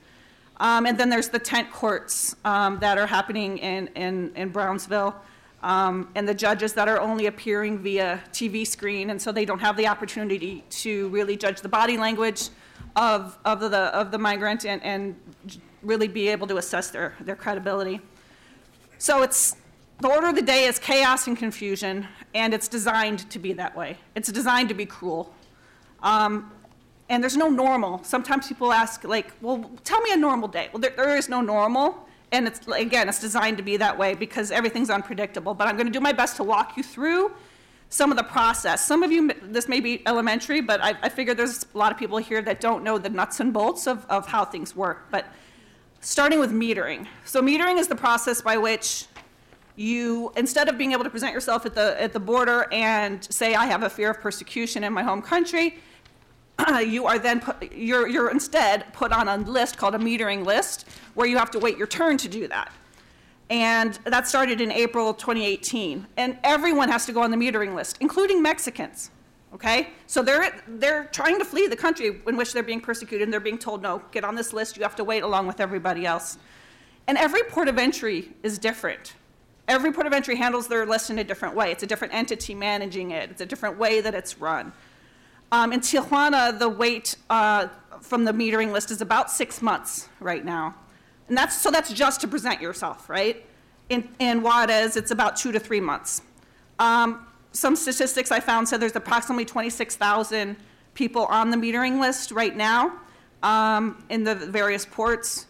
Um, 0.57 0.85
and 0.85 0.97
then 0.97 1.09
there's 1.09 1.29
the 1.29 1.39
tent 1.39 1.71
courts 1.71 2.35
um, 2.45 2.77
that 2.79 2.97
are 2.97 3.07
happening 3.07 3.57
in, 3.57 3.87
in, 3.95 4.31
in 4.35 4.49
Brownsville, 4.49 5.15
um, 5.63 6.09
and 6.13 6.27
the 6.27 6.33
judges 6.33 6.73
that 6.73 6.87
are 6.87 6.99
only 6.99 7.25
appearing 7.25 7.79
via 7.79 8.21
TV 8.31 8.67
screen, 8.67 9.09
and 9.09 9.19
so 9.19 9.31
they 9.31 9.45
don't 9.45 9.59
have 9.59 9.75
the 9.75 9.87
opportunity 9.87 10.63
to 10.69 11.07
really 11.09 11.35
judge 11.35 11.61
the 11.61 11.69
body 11.69 11.97
language 11.97 12.49
of, 12.95 13.39
of, 13.43 13.59
the, 13.59 13.77
of 13.77 14.11
the 14.11 14.19
migrant 14.19 14.65
and, 14.65 14.83
and 14.83 15.15
really 15.81 16.07
be 16.07 16.27
able 16.27 16.45
to 16.47 16.57
assess 16.57 16.91
their, 16.91 17.15
their 17.21 17.35
credibility. 17.35 17.99
So 18.99 19.23
it's, 19.23 19.55
the 20.03 20.09
order 20.09 20.27
of 20.27 20.35
the 20.35 20.41
day 20.41 20.65
is 20.65 20.79
chaos 20.79 21.27
and 21.27 21.37
confusion, 21.37 22.05
and 22.35 22.53
it's 22.53 22.67
designed 22.67 23.29
to 23.29 23.39
be 23.39 23.53
that 23.53 23.73
way. 23.73 23.97
It's 24.15 24.29
designed 24.29 24.67
to 24.67 24.75
be 24.75 24.85
cruel. 24.85 25.33
Um, 26.01 26.51
and 27.07 27.23
there's 27.23 27.37
no 27.37 27.49
normal. 27.49 28.03
Sometimes 28.03 28.49
people 28.49 28.73
ask, 28.73 29.05
like, 29.05 29.31
well, 29.39 29.71
tell 29.85 30.01
me 30.01 30.11
a 30.11 30.17
normal 30.17 30.49
day. 30.49 30.67
Well, 30.73 30.81
there, 30.81 30.91
there 30.97 31.15
is 31.15 31.29
no 31.29 31.39
normal. 31.39 32.05
And 32.33 32.47
it's, 32.47 32.67
again, 32.67 33.07
it's 33.07 33.21
designed 33.21 33.55
to 33.55 33.63
be 33.63 33.77
that 33.77 33.97
way 33.97 34.13
because 34.13 34.51
everything's 34.51 34.89
unpredictable. 34.89 35.53
But 35.53 35.69
I'm 35.69 35.75
going 35.75 35.87
to 35.87 35.93
do 35.93 36.01
my 36.01 36.11
best 36.11 36.35
to 36.35 36.43
walk 36.43 36.75
you 36.75 36.83
through 36.83 37.31
some 37.87 38.11
of 38.11 38.17
the 38.17 38.23
process. 38.23 38.85
Some 38.85 39.03
of 39.03 39.11
you, 39.11 39.31
this 39.41 39.69
may 39.69 39.79
be 39.79 40.05
elementary, 40.05 40.59
but 40.59 40.83
I, 40.83 40.95
I 41.01 41.07
figure 41.07 41.33
there's 41.33 41.65
a 41.73 41.77
lot 41.77 41.93
of 41.93 41.97
people 41.97 42.17
here 42.17 42.41
that 42.41 42.59
don't 42.59 42.83
know 42.83 42.97
the 42.97 43.09
nuts 43.09 43.39
and 43.39 43.53
bolts 43.53 43.87
of, 43.87 44.05
of 44.09 44.27
how 44.27 44.43
things 44.43 44.75
work. 44.75 45.07
But 45.11 45.27
starting 46.01 46.39
with 46.39 46.51
metering. 46.51 47.07
So 47.23 47.41
metering 47.41 47.79
is 47.79 47.87
the 47.87 47.95
process 47.95 48.41
by 48.41 48.57
which 48.57 49.05
you, 49.75 50.31
instead 50.35 50.69
of 50.69 50.77
being 50.77 50.91
able 50.91 51.03
to 51.03 51.09
present 51.09 51.33
yourself 51.33 51.65
at 51.65 51.73
the, 51.73 52.01
at 52.01 52.13
the 52.13 52.19
border 52.19 52.67
and 52.71 53.23
say, 53.33 53.55
I 53.55 53.65
have 53.65 53.83
a 53.83 53.89
fear 53.89 54.11
of 54.11 54.19
persecution 54.19 54.83
in 54.83 54.93
my 54.93 55.03
home 55.03 55.21
country, 55.21 55.79
you 56.85 57.05
are 57.05 57.17
then 57.17 57.39
put, 57.39 57.71
you're, 57.73 58.07
you're 58.07 58.29
instead 58.29 58.91
put 58.93 59.11
on 59.11 59.27
a 59.27 59.37
list 59.37 59.77
called 59.77 59.95
a 59.95 59.99
metering 59.99 60.45
list 60.45 60.87
where 61.15 61.27
you 61.27 61.37
have 61.37 61.51
to 61.51 61.59
wait 61.59 61.77
your 61.77 61.87
turn 61.87 62.17
to 62.17 62.27
do 62.27 62.47
that. 62.47 62.71
And 63.49 63.95
that 64.05 64.27
started 64.27 64.61
in 64.61 64.71
April 64.71 65.13
2018. 65.13 66.07
And 66.17 66.37
everyone 66.43 66.89
has 66.89 67.05
to 67.07 67.11
go 67.11 67.21
on 67.21 67.31
the 67.31 67.37
metering 67.37 67.75
list, 67.75 67.97
including 67.99 68.41
Mexicans. 68.41 69.11
Okay? 69.53 69.89
So 70.07 70.23
they're, 70.23 70.63
they're 70.67 71.05
trying 71.05 71.37
to 71.39 71.45
flee 71.45 71.67
the 71.67 71.75
country 71.75 72.21
in 72.25 72.37
which 72.37 72.53
they're 72.53 72.63
being 72.63 72.81
persecuted, 72.81 73.27
and 73.27 73.33
they're 73.33 73.39
being 73.39 73.59
told, 73.59 73.81
no, 73.81 74.01
get 74.11 74.23
on 74.23 74.35
this 74.35 74.53
list, 74.53 74.77
you 74.77 74.83
have 74.83 74.95
to 74.95 75.03
wait 75.03 75.23
along 75.23 75.45
with 75.45 75.59
everybody 75.59 76.05
else. 76.05 76.37
And 77.07 77.17
every 77.17 77.43
port 77.43 77.67
of 77.67 77.77
entry 77.77 78.31
is 78.43 78.57
different. 78.57 79.13
Every 79.67 79.93
port 79.93 80.07
of 80.07 80.13
entry 80.13 80.35
handles 80.35 80.67
their 80.67 80.85
list 80.85 81.09
in 81.09 81.19
a 81.19 81.23
different 81.23 81.55
way. 81.55 81.71
It's 81.71 81.83
a 81.83 81.87
different 81.87 82.13
entity 82.13 82.53
managing 82.53 83.11
it, 83.11 83.31
it's 83.31 83.41
a 83.41 83.45
different 83.45 83.77
way 83.77 84.01
that 84.01 84.13
it's 84.13 84.39
run. 84.39 84.73
Um, 85.51 85.71
in 85.71 85.81
Tijuana, 85.81 86.57
the 86.57 86.67
wait 86.67 87.15
uh, 87.29 87.67
from 88.01 88.25
the 88.25 88.31
metering 88.31 88.71
list 88.71 88.91
is 88.91 89.01
about 89.01 89.29
six 89.29 89.61
months 89.61 90.09
right 90.19 90.43
now. 90.43 90.75
And 91.27 91.37
that's, 91.37 91.61
so 91.61 91.71
that's 91.71 91.93
just 91.93 92.21
to 92.21 92.27
present 92.27 92.59
yourself, 92.59 93.09
right? 93.09 93.45
In, 93.89 94.09
in 94.19 94.41
Juarez, 94.41 94.97
it's 94.97 95.11
about 95.11 95.35
two 95.35 95.51
to 95.51 95.59
three 95.59 95.79
months. 95.79 96.21
Um, 96.79 97.27
some 97.51 97.75
statistics 97.75 98.31
I 98.31 98.39
found 98.39 98.67
said 98.67 98.79
there's 98.79 98.95
approximately 98.95 99.45
26,000 99.45 100.57
people 100.95 101.25
on 101.25 101.51
the 101.51 101.57
metering 101.57 101.99
list 101.99 102.31
right 102.31 102.55
now 102.55 102.93
um, 103.43 104.03
in 104.09 104.23
the 104.23 104.35
various 104.35 104.85
ports. 104.85 105.45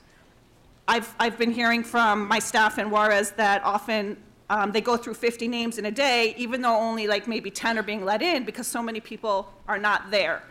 I've, 0.87 1.15
I've 1.17 1.37
been 1.37 1.51
hearing 1.51 1.83
from 1.83 2.27
my 2.27 2.39
staff 2.39 2.77
in 2.77 2.89
Juarez 2.89 3.31
that 3.31 3.63
often 3.63 4.17
um, 4.49 4.71
they 4.71 4.81
go 4.81 4.97
through 4.97 5.13
50 5.13 5.47
names 5.47 5.77
in 5.77 5.85
a 5.85 5.91
day, 5.91 6.35
even 6.37 6.61
though 6.61 6.75
only 6.75 7.07
like 7.07 7.27
maybe 7.27 7.49
10 7.49 7.77
are 7.77 7.83
being 7.83 8.03
let 8.03 8.21
in 8.21 8.43
because 8.43 8.67
so 8.67 8.81
many 8.81 8.99
people 8.99 9.51
are 9.67 9.79
not 9.79 10.11
there. 10.11 10.43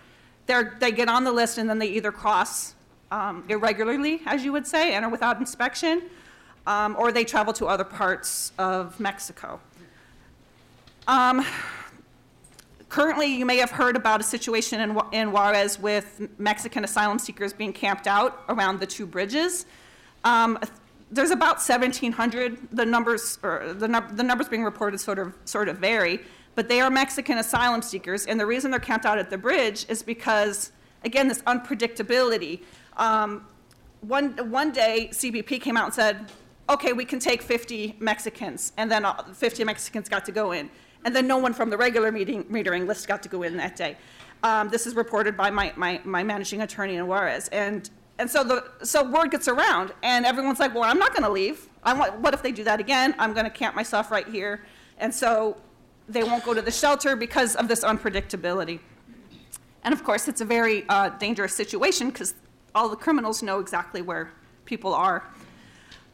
They're, 0.47 0.77
they 0.81 0.91
get 0.91 1.09
on 1.09 1.25
the 1.25 1.33
list 1.33 1.59
and 1.59 1.69
then 1.69 1.79
they 1.79 1.89
either 1.89 2.11
cross 2.11 2.75
um, 3.11 3.45
irregularly, 3.49 4.23
as 4.25 4.43
you 4.43 4.53
would 4.53 4.67
say, 4.67 4.95
and 4.95 5.05
are 5.05 5.11
without 5.11 5.39
inspection, 5.39 6.03
um, 6.67 6.97
or 6.99 7.13
they 7.13 7.25
travel 7.25 7.53
to 7.53 7.67
other 7.67 7.85
parts 7.85 8.53
of 8.59 8.99
Mexico. 8.99 9.61
Um, 11.07 11.45
currently, 12.89 13.27
you 13.27 13.45
may 13.45 13.59
have 13.59 13.71
heard 13.71 13.97
about 13.97 14.21
a 14.21 14.25
situation 14.25 14.81
in, 14.81 14.99
in 15.13 15.31
Juarez 15.31 15.79
with 15.79 16.27
Mexican 16.39 16.85
asylum 16.85 17.19
seekers 17.19 17.53
being 17.53 17.73
camped 17.73 18.07
out 18.07 18.43
around 18.49 18.81
the 18.81 18.87
two 18.87 19.05
bridges. 19.05 19.67
Um, 20.25 20.59
there's 21.11 21.31
about 21.31 21.57
1,700. 21.57 22.69
The 22.73 22.87
numbers, 22.87 23.39
or 23.43 23.75
the, 23.75 23.87
the 24.13 24.23
numbers 24.23 24.49
being 24.49 24.65
reported 24.65 24.99
sort 24.99 25.19
of, 25.19 25.35
sort 25.45 25.69
of 25.69 25.79
vary, 25.79 26.21
but 26.55 26.69
they 26.69 26.81
are 26.81 26.91
Mexican 26.91 27.39
asylum 27.39 27.83
seekers, 27.83 28.27
and 28.27 28.41
the 28.41 28.47
reason 28.47 28.71
they're 28.71 28.81
camped 28.81 29.07
out 29.07 29.19
at 29.19 29.31
the 29.31 29.39
bridge 29.39 29.87
is 29.89 30.03
because, 30.03 30.73
again, 31.05 31.29
this 31.29 31.43
unpredictability. 31.43 32.61
Um, 32.97 33.47
one, 34.01 34.33
one 34.51 34.73
day, 34.73 35.09
CBP 35.13 35.61
came 35.61 35.77
out 35.77 35.85
and 35.85 35.95
said, 35.95 36.33
okay, 36.69 36.93
we 36.93 37.05
can 37.05 37.19
take 37.19 37.43
50 37.43 37.97
Mexicans, 38.01 38.73
and 38.77 38.91
then 38.91 39.05
uh, 39.05 39.23
50 39.35 39.65
Mexicans 39.65 40.09
got 40.09 40.25
to 40.25 40.33
go 40.33 40.53
in. 40.53 40.71
And 41.05 41.15
then 41.17 41.27
no 41.27 41.37
one 41.37 41.53
from 41.53 41.69
the 41.69 41.77
regular 41.77 42.13
meeting, 42.13 42.45
metering 42.45 42.87
list 42.87 43.09
got 43.09 43.23
to 43.25 43.29
go 43.29 43.43
in 43.43 43.57
that 43.57 43.77
day. 43.77 43.97
Um, 44.43 44.69
this 44.69 44.87
is 44.87 44.95
reported 44.95 45.37
by 45.37 45.51
my, 45.51 45.73
my, 45.77 46.01
my 46.05 46.23
managing 46.23 46.63
attorney 46.63 46.97
in 46.97 47.07
Juarez. 47.07 47.49
And, 47.49 47.89
and 48.19 48.31
so, 48.31 48.45
the, 48.45 48.65
so 48.85 49.09
word 49.09 49.31
gets 49.31 49.49
around, 49.49 49.93
and 50.03 50.25
everyone's 50.25 50.61
like, 50.61 50.75
well, 50.75 50.85
I'm 50.85 50.99
not 50.99 51.13
going 51.13 51.25
to 51.25 51.31
leave. 51.31 51.69
I 51.83 51.95
want, 51.95 52.19
what 52.21 52.35
if 52.35 52.43
they 52.43 52.53
do 52.53 52.65
that 52.65 52.79
again? 52.81 53.15
I'm 53.19 53.33
going 53.33 53.45
to 53.45 53.51
camp 53.51 53.75
myself 53.75 54.11
right 54.11 54.27
here. 54.29 54.65
And 54.99 55.13
so 55.13 55.57
they 56.09 56.23
won't 56.23 56.45
go 56.45 56.55
to 56.55 56.63
the 56.63 56.71
shelter 56.71 57.17
because 57.17 57.57
of 57.57 57.69
this 57.69 57.83
unpredictability. 57.83 58.81
And 59.85 59.93
of 59.93 60.05
course, 60.05 60.29
it's 60.29 60.41
a 60.41 60.45
very 60.45 60.85
uh, 60.89 61.09
dangerous 61.11 61.55
situation 61.55 62.11
because 62.11 62.35
all 62.75 62.89
the 62.89 62.97
criminals 62.97 63.43
know 63.43 63.59
exactly 63.59 64.03
where 64.03 64.33
people 64.65 64.95
are. 64.95 65.25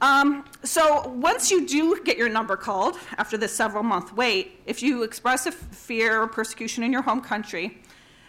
Um, 0.01 0.45
so 0.63 1.09
once 1.09 1.51
you 1.51 1.67
do 1.67 2.01
get 2.05 2.17
your 2.17 2.29
number 2.29 2.57
called 2.57 2.97
after 3.19 3.37
this 3.37 3.53
several 3.53 3.83
month 3.83 4.13
wait, 4.13 4.61
if 4.65 4.83
you 4.83 5.03
express 5.03 5.47
a 5.47 5.53
fear 5.53 6.23
or 6.23 6.29
persecution 6.29 6.85
in 6.85 6.93
your 6.93 7.03
home 7.03 7.21
country, 7.21 7.79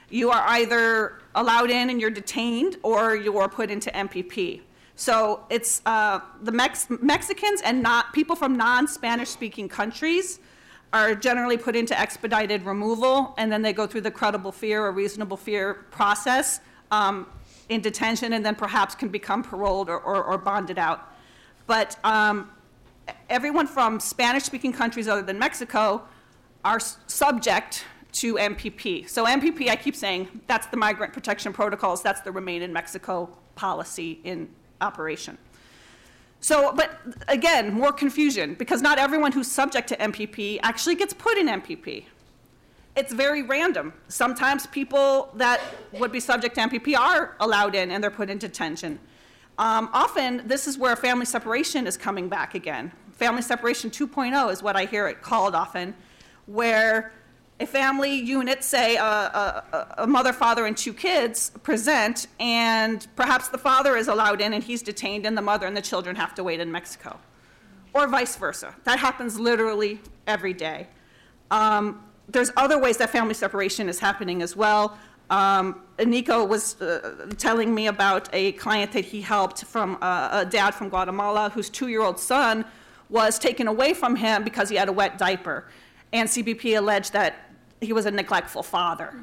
you 0.09 0.31
are 0.31 0.43
either 0.47 1.19
allowed 1.35 1.69
in 1.69 1.89
and 1.89 2.01
you're 2.01 2.09
detained 2.09 2.77
or 2.83 3.15
you 3.15 3.37
are 3.37 3.49
put 3.49 3.69
into 3.69 3.89
MPP. 3.91 4.61
So 4.95 5.45
it's 5.49 5.81
uh, 5.85 6.19
the 6.41 6.51
Mex- 6.51 6.89
Mexicans 6.89 7.61
and 7.61 7.81
not 7.81 8.11
people 8.13 8.35
from 8.35 8.57
non-Spanish 8.57 9.29
speaking 9.29 9.69
countries 9.69 10.39
are 10.91 11.15
generally 11.15 11.57
put 11.57 11.75
into 11.75 11.97
expedited 11.97 12.65
removal, 12.65 13.35
and 13.37 13.51
then 13.51 13.61
they 13.61 13.73
go 13.73 13.85
through 13.85 14.01
the 14.01 14.11
credible 14.11 14.51
fear 14.51 14.83
or 14.83 14.91
reasonable 14.91 15.37
fear 15.37 15.85
process 15.91 16.59
um, 16.91 17.27
in 17.69 17.79
detention, 17.79 18.33
and 18.33 18.43
then 18.43 18.55
perhaps 18.55 18.95
can 18.95 19.07
become 19.09 19.43
paroled 19.43 19.87
or, 19.87 19.99
or, 19.99 20.23
or 20.23 20.37
bonded 20.37 20.79
out. 20.79 21.13
But 21.67 21.95
um, 22.03 22.49
everyone 23.29 23.67
from 23.67 23.99
Spanish 23.99 24.43
speaking 24.43 24.73
countries 24.73 25.07
other 25.07 25.21
than 25.21 25.37
Mexico 25.37 26.01
are 26.65 26.79
subject 26.79 27.85
to 28.11 28.35
MPP. 28.35 29.07
So, 29.07 29.25
MPP, 29.25 29.69
I 29.69 29.75
keep 29.75 29.95
saying, 29.95 30.27
that's 30.47 30.67
the 30.67 30.77
Migrant 30.77 31.13
Protection 31.13 31.53
Protocols, 31.53 32.01
that's 32.01 32.21
the 32.21 32.31
Remain 32.31 32.61
in 32.61 32.73
Mexico 32.73 33.29
policy 33.55 34.19
in 34.23 34.49
operation. 34.81 35.37
So, 36.41 36.73
but 36.73 36.99
again, 37.27 37.73
more 37.73 37.91
confusion 37.91 38.53
because 38.53 38.81
not 38.81 38.97
everyone 38.97 39.31
who's 39.31 39.51
subject 39.51 39.89
to 39.89 39.97
MPP 39.97 40.59
actually 40.63 40.95
gets 40.95 41.13
put 41.13 41.37
in 41.37 41.47
MPP. 41.47 42.05
It's 42.95 43.13
very 43.13 43.43
random. 43.43 43.93
Sometimes 44.07 44.65
people 44.67 45.31
that 45.35 45.61
would 45.93 46.11
be 46.11 46.19
subject 46.19 46.55
to 46.55 46.61
MPP 46.61 46.97
are 46.97 47.35
allowed 47.39 47.75
in 47.75 47.91
and 47.91 48.03
they're 48.03 48.11
put 48.11 48.29
in 48.29 48.37
detention. 48.37 48.99
Um, 49.57 49.89
often, 49.91 50.47
this 50.47 50.67
is 50.67 50.77
where 50.77 50.95
family 50.95 51.25
separation 51.25 51.85
is 51.85 51.97
coming 51.97 52.29
back 52.29 52.55
again. 52.55 52.91
Family 53.11 53.41
separation 53.41 53.89
2.0 53.89 54.51
is 54.51 54.63
what 54.63 54.77
I 54.77 54.85
hear 54.85 55.07
it 55.09 55.21
called 55.21 55.53
often, 55.53 55.93
where 56.45 57.11
a 57.59 57.65
family 57.65 58.13
unit, 58.13 58.63
say 58.63 58.95
a, 58.95 59.03
a, 59.03 59.95
a, 59.99 60.07
mother, 60.07 60.31
father, 60.31 60.65
and 60.65 60.77
two 60.77 60.93
kids, 60.93 61.51
present, 61.61 62.27
and 62.39 63.05
perhaps 63.15 63.49
the 63.49 63.57
father 63.57 63.97
is 63.97 64.07
allowed 64.07 64.39
in 64.39 64.53
and 64.53 64.63
he's 64.63 64.81
detained, 64.81 65.25
and 65.25 65.37
the 65.37 65.41
mother 65.41 65.67
and 65.67 65.75
the 65.75 65.81
children 65.81 66.15
have 66.15 66.33
to 66.35 66.43
wait 66.43 66.59
in 66.59 66.71
Mexico. 66.71 67.19
Or 67.93 68.07
vice 68.07 68.35
versa. 68.35 68.73
That 68.85 68.99
happens 68.99 69.39
literally 69.39 69.99
every 70.25 70.53
day. 70.53 70.87
Um, 71.51 72.03
there's 72.29 72.51
other 72.55 72.79
ways 72.79 72.97
that 72.97 73.09
family 73.09 73.33
separation 73.33 73.89
is 73.89 73.99
happening 73.99 74.41
as 74.41 74.55
well. 74.55 74.97
Um, 75.29 75.81
Nico 76.03 76.43
was 76.45 76.81
uh, 76.81 77.29
telling 77.37 77.73
me 77.75 77.87
about 77.87 78.29
a 78.31 78.53
client 78.53 78.91
that 78.93 79.05
he 79.05 79.21
helped 79.21 79.65
from 79.65 79.97
uh, 80.01 80.29
a 80.31 80.45
dad 80.45 80.71
from 80.71 80.89
Guatemala 80.89 81.49
whose 81.49 81.69
two 81.69 81.87
year 81.87 82.01
old 82.01 82.19
son 82.19 82.65
was 83.09 83.37
taken 83.37 83.67
away 83.67 83.93
from 83.93 84.15
him 84.15 84.43
because 84.43 84.69
he 84.69 84.75
had 84.75 84.87
a 84.87 84.91
wet 84.91 85.17
diaper. 85.17 85.65
And 86.13 86.27
CBP 86.27 86.77
alleged 86.77 87.13
that 87.13 87.48
he 87.81 87.93
was 87.93 88.05
a 88.05 88.11
neglectful 88.11 88.63
father. 88.63 89.13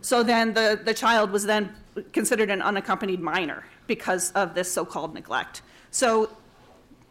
So 0.00 0.22
then 0.22 0.52
the, 0.52 0.80
the 0.82 0.94
child 0.94 1.30
was 1.30 1.44
then 1.44 1.74
considered 2.12 2.50
an 2.50 2.60
unaccompanied 2.60 3.20
minor 3.20 3.64
because 3.86 4.32
of 4.32 4.54
this 4.54 4.70
so 4.70 4.84
called 4.84 5.14
neglect. 5.14 5.62
So 5.90 6.30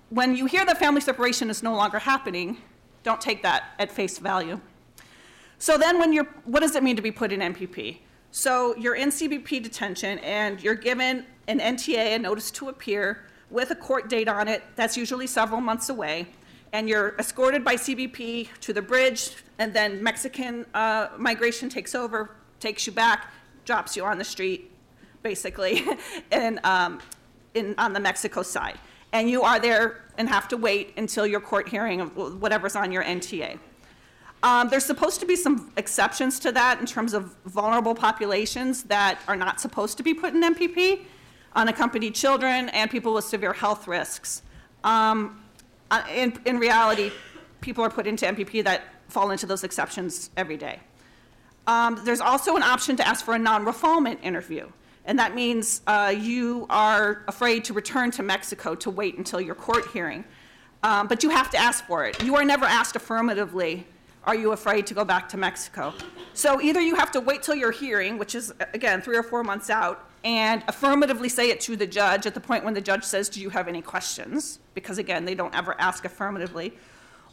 when 0.10 0.36
you 0.36 0.46
hear 0.46 0.66
that 0.66 0.78
family 0.78 1.02
separation 1.02 1.50
is 1.50 1.64
no 1.64 1.74
longer 1.76 2.00
happening, 2.00 2.58
don't 3.04 3.22
take 3.22 3.42
that 3.44 3.72
at 3.80 3.92
face 3.92 4.18
value. 4.18 4.60
So 5.58 5.78
then 5.78 6.00
when 6.00 6.12
you're, 6.12 6.28
what 6.46 6.62
does 6.62 6.76
it 6.76 6.84
mean 6.84 6.96
to 6.96 7.02
be 7.02 7.12
put 7.12 7.32
in 7.32 7.40
MPP? 7.40 8.00
So 8.32 8.76
you're 8.78 8.96
in 8.96 9.10
CBP 9.10 9.64
detention 9.64 10.20
and 10.20 10.62
you're 10.62 10.76
given 10.76 11.26
an 11.48 11.60
NTA, 11.60 12.16
a 12.16 12.20
notice 12.20 12.52
to 12.52 12.70
appear, 12.70 13.26
with 13.50 13.72
a 13.72 13.76
court 13.76 14.10
date 14.10 14.28
on 14.28 14.48
it. 14.48 14.64
That's 14.76 14.98
usually 14.98 15.28
several 15.28 15.62
months 15.62 15.90
away. 15.90 16.28
And 16.74 16.88
you're 16.88 17.16
escorted 17.20 17.64
by 17.64 17.76
CBP 17.76 18.48
to 18.62 18.74
the 18.74 18.82
bridge, 18.82 19.36
and 19.60 19.74
then 19.74 20.02
Mexican 20.02 20.66
uh, 20.74 21.10
migration 21.18 21.68
takes 21.68 21.94
over, 21.94 22.32
takes 22.60 22.88
you 22.88 22.94
back, 22.94 23.32
drops 23.66 23.98
you 23.98 24.06
on 24.06 24.18
the 24.18 24.24
street, 24.24 24.72
basically, 25.22 25.84
and 26.32 26.60
um, 26.64 27.00
in, 27.54 27.76
on 27.78 27.94
the 27.94 28.00
Mexico 28.00 28.42
side. 28.42 28.80
And 29.12 29.30
you 29.30 29.42
are 29.42 29.60
there 29.60 30.06
and 30.18 30.30
have 30.30 30.48
to 30.50 30.58
wait 30.58 30.94
until 30.98 31.28
your 31.28 31.42
court 31.42 31.68
hearing 31.68 32.00
of 32.00 32.16
whatever's 32.42 32.76
on 32.76 32.92
your 32.92 33.04
NTA. 33.04 33.60
Um, 34.44 34.70
there's 34.70 34.86
supposed 34.86 35.20
to 35.20 35.26
be 35.26 35.36
some 35.36 35.72
exceptions 35.78 36.40
to 36.40 36.52
that 36.54 36.80
in 36.80 36.86
terms 36.86 37.14
of 37.14 37.36
vulnerable 37.46 37.94
populations 37.94 38.84
that 38.84 39.20
are 39.28 39.36
not 39.36 39.62
supposed 39.62 39.98
to 39.98 40.04
be 40.04 40.14
put 40.14 40.34
in 40.34 40.42
MPP, 40.42 41.02
unaccompanied 41.56 42.16
children, 42.16 42.70
and 42.70 42.90
people 42.90 43.14
with 43.14 43.26
severe 43.26 43.54
health 43.54 43.88
risks. 43.88 44.42
Um, 44.84 45.44
uh, 45.92 46.04
in, 46.16 46.34
in 46.46 46.58
reality, 46.58 47.12
people 47.60 47.84
are 47.84 47.90
put 47.90 48.08
into 48.08 48.26
MPP 48.26 48.64
that 48.64 48.82
fall 49.10 49.30
into 49.30 49.46
those 49.46 49.64
exceptions 49.64 50.32
every 50.38 50.58
day. 50.58 50.80
Um, 51.68 52.00
there's 52.04 52.22
also 52.22 52.56
an 52.56 52.64
option 52.64 52.96
to 52.96 53.08
ask 53.08 53.24
for 53.24 53.36
a 53.36 53.40
non-refoulement 53.40 54.24
interview. 54.24 54.68
And 55.06 55.20
that 55.20 55.36
means 55.36 55.82
uh, 55.88 56.14
you 56.18 56.66
are 56.70 57.24
afraid 57.28 57.66
to 57.66 57.74
return 57.74 58.12
to 58.12 58.24
Mexico 58.24 58.74
to 58.76 58.90
wait 58.90 59.18
until 59.18 59.42
your 59.42 59.56
court 59.56 59.88
hearing. 59.92 60.24
Um, 60.84 61.08
but 61.08 61.24
you 61.24 61.30
have 61.30 61.50
to 61.52 61.58
ask 61.58 61.86
for 61.86 62.06
it. 62.06 62.24
You 62.24 62.36
are 62.36 62.46
never 62.46 62.66
asked 62.66 62.96
affirmatively, 62.96 63.86
are 64.24 64.36
you 64.36 64.52
afraid 64.52 64.88
to 64.88 64.94
go 64.94 65.04
back 65.04 65.28
to 65.30 65.38
Mexico? 65.38 65.94
So 66.34 66.62
either 66.62 66.80
you 66.80 66.96
have 66.96 67.12
to 67.12 67.20
wait 67.20 67.44
till 67.44 67.56
your 67.56 67.72
hearing, 67.72 68.18
which 68.18 68.36
is, 68.36 68.54
again, 68.74 69.02
three 69.02 69.18
or 69.18 69.24
four 69.24 69.44
months 69.44 69.70
out, 69.70 70.11
and 70.24 70.64
affirmatively 70.68 71.30
say 71.30 71.50
it 71.50 71.60
to 71.62 71.76
the 71.76 71.88
judge 71.88 72.26
at 72.26 72.34
the 72.34 72.40
point 72.40 72.64
when 72.64 72.74
the 72.74 72.82
judge 72.82 73.04
says, 73.04 73.30
Do 73.30 73.42
you 73.42 73.50
have 73.50 73.68
any 73.68 73.82
questions? 73.82 74.60
Because 74.74 74.98
again, 74.98 75.26
they 75.26 75.36
don't 75.36 75.56
ever 75.56 75.76
ask 75.80 76.06
affirmatively. 76.06 76.74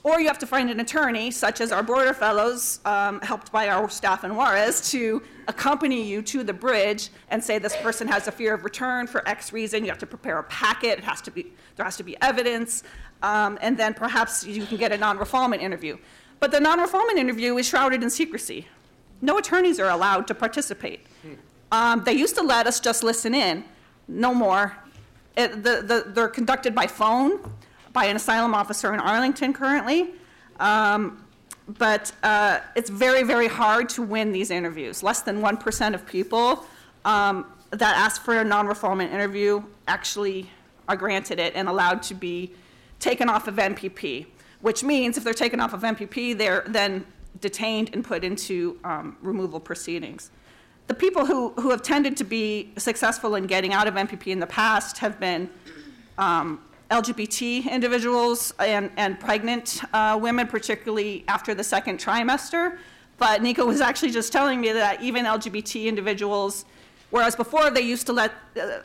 Or 0.04 0.20
you 0.20 0.28
have 0.28 0.38
to 0.38 0.46
find 0.46 0.70
an 0.70 0.78
attorney, 0.78 1.30
such 1.30 1.60
as 1.60 1.72
our 1.72 1.82
Border 1.82 2.14
Fellows, 2.14 2.78
um, 2.84 3.20
helped 3.20 3.50
by 3.50 3.68
our 3.68 3.90
staff 3.90 4.22
in 4.22 4.36
Juarez, 4.36 4.90
to 4.92 5.22
accompany 5.48 6.02
you 6.02 6.22
to 6.22 6.44
the 6.44 6.52
bridge 6.52 7.10
and 7.30 7.42
say 7.42 7.58
this 7.58 7.76
person 7.76 8.06
has 8.06 8.28
a 8.28 8.32
fear 8.32 8.54
of 8.54 8.64
return 8.64 9.06
for 9.08 9.28
X 9.28 9.52
reason. 9.52 9.84
You 9.84 9.90
have 9.90 9.98
to 9.98 10.06
prepare 10.06 10.38
a 10.38 10.44
packet. 10.44 10.98
It 10.98 11.04
has 11.04 11.20
to 11.22 11.32
be, 11.32 11.52
there 11.76 11.84
has 11.84 11.96
to 11.96 12.04
be 12.04 12.16
evidence. 12.22 12.84
Um, 13.22 13.58
and 13.60 13.76
then 13.76 13.92
perhaps 13.92 14.46
you 14.46 14.64
can 14.64 14.76
get 14.76 14.92
a 14.92 14.96
non 14.96 15.18
refoulement 15.18 15.60
interview. 15.60 15.98
But 16.38 16.52
the 16.52 16.60
non 16.60 16.78
refoulement 16.78 17.18
interview 17.18 17.56
is 17.56 17.66
shrouded 17.66 18.02
in 18.02 18.10
secrecy. 18.10 18.68
No 19.20 19.36
attorneys 19.38 19.80
are 19.80 19.90
allowed 19.90 20.28
to 20.28 20.34
participate. 20.34 21.00
Um, 21.70 22.02
they 22.04 22.12
used 22.12 22.34
to 22.36 22.42
let 22.42 22.66
us 22.66 22.80
just 22.80 23.02
listen 23.02 23.34
in, 23.34 23.64
no 24.06 24.34
more. 24.34 24.76
It, 25.36 25.62
the, 25.62 25.82
the, 25.82 26.04
they're 26.08 26.28
conducted 26.28 26.74
by 26.74 26.86
phone 26.86 27.38
by 27.92 28.06
an 28.06 28.16
asylum 28.16 28.54
officer 28.54 28.92
in 28.94 29.00
Arlington 29.00 29.52
currently. 29.52 30.10
Um, 30.60 31.24
but 31.76 32.12
uh, 32.22 32.60
it's 32.74 32.88
very, 32.88 33.22
very 33.22 33.48
hard 33.48 33.88
to 33.90 34.02
win 34.02 34.32
these 34.32 34.50
interviews. 34.50 35.02
Less 35.02 35.22
than 35.22 35.40
1% 35.40 35.94
of 35.94 36.06
people 36.06 36.64
um, 37.04 37.46
that 37.70 37.96
ask 37.96 38.22
for 38.22 38.38
a 38.40 38.44
non 38.44 38.66
refoulement 38.66 39.12
interview 39.12 39.62
actually 39.86 40.48
are 40.88 40.96
granted 40.96 41.38
it 41.38 41.54
and 41.54 41.68
allowed 41.68 42.02
to 42.04 42.14
be 42.14 42.52
taken 42.98 43.28
off 43.28 43.46
of 43.46 43.56
MPP, 43.56 44.26
which 44.62 44.82
means 44.82 45.18
if 45.18 45.24
they're 45.24 45.34
taken 45.34 45.60
off 45.60 45.74
of 45.74 45.82
MPP, 45.82 46.36
they're 46.36 46.64
then 46.66 47.04
detained 47.40 47.90
and 47.92 48.02
put 48.02 48.24
into 48.24 48.78
um, 48.84 49.16
removal 49.20 49.60
proceedings. 49.60 50.30
The 50.88 50.94
people 50.94 51.26
who, 51.26 51.50
who 51.50 51.70
have 51.70 51.82
tended 51.82 52.16
to 52.16 52.24
be 52.24 52.72
successful 52.78 53.34
in 53.34 53.46
getting 53.46 53.72
out 53.72 53.86
of 53.86 53.94
MPP 53.94 54.28
in 54.28 54.40
the 54.40 54.46
past 54.46 54.98
have 54.98 55.20
been 55.20 55.50
um, 56.16 56.60
LGBT 56.90 57.70
individuals 57.70 58.54
and, 58.58 58.90
and 58.96 59.20
pregnant 59.20 59.82
uh, 59.92 60.18
women, 60.20 60.46
particularly 60.46 61.24
after 61.28 61.54
the 61.54 61.62
second 61.62 61.98
trimester. 61.98 62.78
But 63.18 63.42
Nico 63.42 63.66
was 63.66 63.82
actually 63.82 64.12
just 64.12 64.32
telling 64.32 64.60
me 64.60 64.72
that 64.72 65.02
even 65.02 65.26
LGBT 65.26 65.84
individuals, 65.84 66.64
whereas 67.10 67.36
before 67.36 67.70
they 67.70 67.82
used 67.82 68.06
to 68.06 68.14
let, 68.14 68.32
uh, 68.58 68.78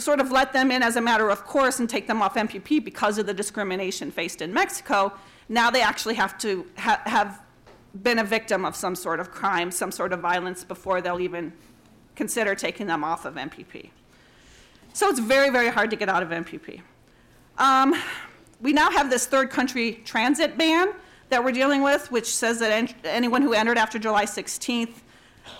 sort 0.00 0.20
of 0.20 0.32
let 0.32 0.52
them 0.52 0.72
in 0.72 0.82
as 0.82 0.96
a 0.96 1.00
matter 1.00 1.30
of 1.30 1.44
course 1.44 1.78
and 1.78 1.88
take 1.88 2.08
them 2.08 2.20
off 2.20 2.34
MPP 2.34 2.84
because 2.84 3.18
of 3.18 3.26
the 3.26 3.34
discrimination 3.34 4.10
faced 4.10 4.42
in 4.42 4.52
Mexico, 4.52 5.12
now 5.48 5.70
they 5.70 5.82
actually 5.82 6.14
have 6.14 6.36
to 6.38 6.66
ha- 6.78 7.02
have 7.04 7.43
been 8.02 8.18
a 8.18 8.24
victim 8.24 8.64
of 8.64 8.74
some 8.74 8.94
sort 8.94 9.20
of 9.20 9.30
crime, 9.30 9.70
some 9.70 9.92
sort 9.92 10.12
of 10.12 10.20
violence 10.20 10.64
before 10.64 11.00
they'll 11.00 11.20
even 11.20 11.52
consider 12.16 12.54
taking 12.54 12.86
them 12.86 13.04
off 13.04 13.24
of 13.24 13.34
MPP. 13.34 13.90
So 14.92 15.08
it's 15.08 15.20
very, 15.20 15.50
very 15.50 15.68
hard 15.68 15.90
to 15.90 15.96
get 15.96 16.08
out 16.08 16.22
of 16.22 16.28
MPP. 16.28 16.80
Um, 17.58 17.94
we 18.60 18.72
now 18.72 18.90
have 18.90 19.10
this 19.10 19.26
third 19.26 19.50
country 19.50 20.00
transit 20.04 20.56
ban 20.56 20.92
that 21.28 21.42
we're 21.42 21.52
dealing 21.52 21.82
with, 21.82 22.10
which 22.10 22.34
says 22.34 22.58
that 22.60 22.70
en- 22.70 22.94
anyone 23.04 23.42
who 23.42 23.52
entered 23.52 23.78
after 23.78 23.98
July 23.98 24.24
16th 24.24 25.02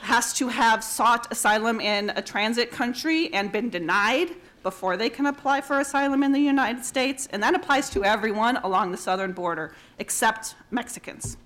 has 0.01 0.33
to 0.35 0.49
have 0.49 0.83
sought 0.83 1.31
asylum 1.31 1.81
in 1.81 2.11
a 2.11 2.23
transit 2.23 2.71
country 2.71 3.33
and 3.35 3.53
been 3.53 3.71
denied 3.71 4.31
before 4.63 4.97
they 4.97 5.11
can 5.11 5.27
apply 5.27 5.61
for 5.61 5.79
asylum 5.79 6.23
in 6.23 6.33
the 6.33 6.41
United 6.41 6.85
States. 6.85 7.29
And 7.33 7.43
that 7.43 7.55
applies 7.55 7.91
to 7.91 8.05
everyone 8.05 8.57
along 8.59 8.93
the 8.93 8.97
southern 8.97 9.33
border 9.33 9.75
except 9.99 10.55
Mexicans. 10.71 11.37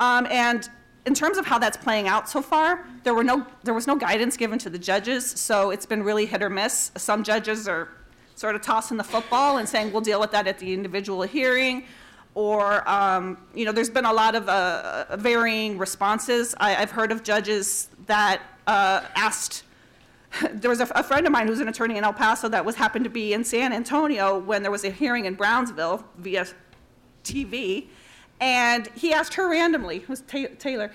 Um, 0.00 0.26
and 0.30 0.68
in 1.06 1.14
terms 1.14 1.38
of 1.38 1.46
how 1.46 1.58
that's 1.58 1.76
playing 1.76 2.08
out 2.08 2.28
so 2.28 2.42
far, 2.42 2.84
there, 3.04 3.14
were 3.14 3.24
no, 3.24 3.46
there 3.62 3.74
was 3.74 3.86
no 3.86 3.96
guidance 3.96 4.36
given 4.36 4.58
to 4.58 4.70
the 4.70 4.78
judges, 4.78 5.30
so 5.30 5.70
it's 5.70 5.86
been 5.86 6.02
really 6.02 6.26
hit 6.26 6.42
or 6.42 6.50
miss. 6.50 6.90
Some 6.96 7.22
judges 7.22 7.68
are 7.68 7.88
sort 8.34 8.54
of 8.54 8.62
tossing 8.62 8.96
the 8.96 9.04
football 9.04 9.58
and 9.58 9.68
saying 9.68 9.92
we'll 9.92 10.00
deal 10.00 10.18
with 10.18 10.30
that 10.32 10.46
at 10.46 10.58
the 10.58 10.72
individual 10.72 11.22
hearing. 11.22 11.84
Or, 12.34 12.88
um, 12.88 13.38
you 13.54 13.64
know, 13.64 13.72
there's 13.72 13.90
been 13.90 14.04
a 14.04 14.12
lot 14.12 14.34
of 14.34 14.48
uh, 14.48 15.16
varying 15.16 15.78
responses. 15.78 16.54
I, 16.58 16.72
have 16.72 16.90
heard 16.90 17.12
of 17.12 17.22
judges 17.22 17.88
that 18.06 18.40
uh, 18.66 19.02
asked, 19.16 19.64
there 20.52 20.70
was 20.70 20.80
a, 20.80 20.84
a, 20.94 21.02
friend 21.02 21.26
of 21.26 21.32
mine 21.32 21.48
who's 21.48 21.60
an 21.60 21.68
attorney 21.68 21.98
in 21.98 22.04
El 22.04 22.12
Paso 22.12 22.48
that 22.48 22.64
was 22.64 22.76
happened 22.76 23.04
to 23.04 23.10
be 23.10 23.32
in 23.32 23.42
San 23.42 23.72
Antonio 23.72 24.38
when 24.38 24.62
there 24.62 24.70
was 24.70 24.84
a 24.84 24.90
hearing 24.90 25.24
in 25.24 25.34
Brownsville 25.34 26.04
via 26.18 26.46
TV. 27.24 27.88
And 28.40 28.88
he 28.94 29.12
asked 29.12 29.34
her 29.34 29.48
randomly, 29.48 29.98
who's 29.98 30.22
Taylor, 30.22 30.90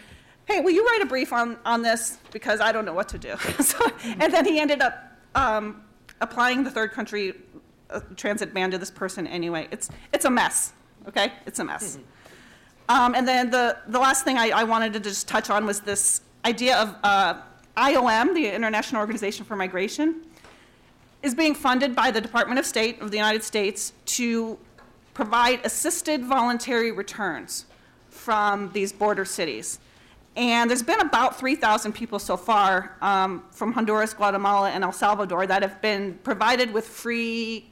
hey, 0.45 0.61
will 0.61 0.71
you 0.71 0.85
write 0.85 1.01
a 1.03 1.05
brief 1.05 1.31
on, 1.31 1.57
on 1.65 1.81
this? 1.81 2.17
Because 2.31 2.59
I 2.59 2.71
don't 2.71 2.85
know 2.85 2.93
what 2.93 3.09
to 3.09 3.17
do. 3.17 3.35
so, 3.59 3.79
and 4.19 4.33
then 4.33 4.45
he 4.45 4.59
ended 4.59 4.81
up 4.81 5.11
um, 5.35 5.83
applying 6.21 6.63
the 6.63 6.71
third 6.71 6.91
country 6.91 7.33
uh, 7.89 7.99
transit 8.15 8.53
ban 8.53 8.71
to 8.71 8.77
this 8.77 8.91
person 8.91 9.27
anyway. 9.27 9.67
It's, 9.71 9.89
it's 10.11 10.25
a 10.25 10.29
mess, 10.29 10.73
okay? 11.07 11.33
It's 11.45 11.59
a 11.59 11.63
mess. 11.63 11.99
Um, 12.89 13.15
and 13.15 13.27
then 13.27 13.49
the, 13.49 13.77
the 13.87 13.99
last 13.99 14.23
thing 14.23 14.37
I, 14.37 14.49
I 14.49 14.63
wanted 14.63 14.93
to 14.93 14.99
just 14.99 15.27
touch 15.27 15.49
on 15.49 15.65
was 15.65 15.81
this 15.81 16.21
idea 16.45 16.77
of 16.77 16.95
uh, 17.03 17.41
IOM, 17.77 18.33
the 18.33 18.53
International 18.53 19.01
Organization 19.01 19.45
for 19.45 19.55
Migration, 19.55 20.21
is 21.23 21.33
being 21.33 21.55
funded 21.55 21.95
by 21.95 22.11
the 22.11 22.21
Department 22.21 22.59
of 22.59 22.65
State 22.65 23.01
of 23.01 23.09
the 23.09 23.17
United 23.17 23.43
States 23.43 23.93
to 24.05 24.57
provide 25.15 25.65
assisted 25.65 26.23
voluntary 26.23 26.91
returns 26.91 27.65
from 28.09 28.71
these 28.73 28.93
border 28.93 29.25
cities. 29.25 29.79
And 30.35 30.69
there's 30.69 30.83
been 30.83 30.99
about 30.99 31.39
3,000 31.39 31.93
people 31.93 32.19
so 32.19 32.35
far 32.35 32.97
um, 33.01 33.43
from 33.51 33.71
Honduras, 33.71 34.13
Guatemala, 34.13 34.69
and 34.69 34.83
El 34.83 34.91
Salvador 34.91 35.47
that 35.47 35.61
have 35.61 35.81
been 35.81 36.19
provided 36.23 36.73
with 36.73 36.85
free 36.85 37.71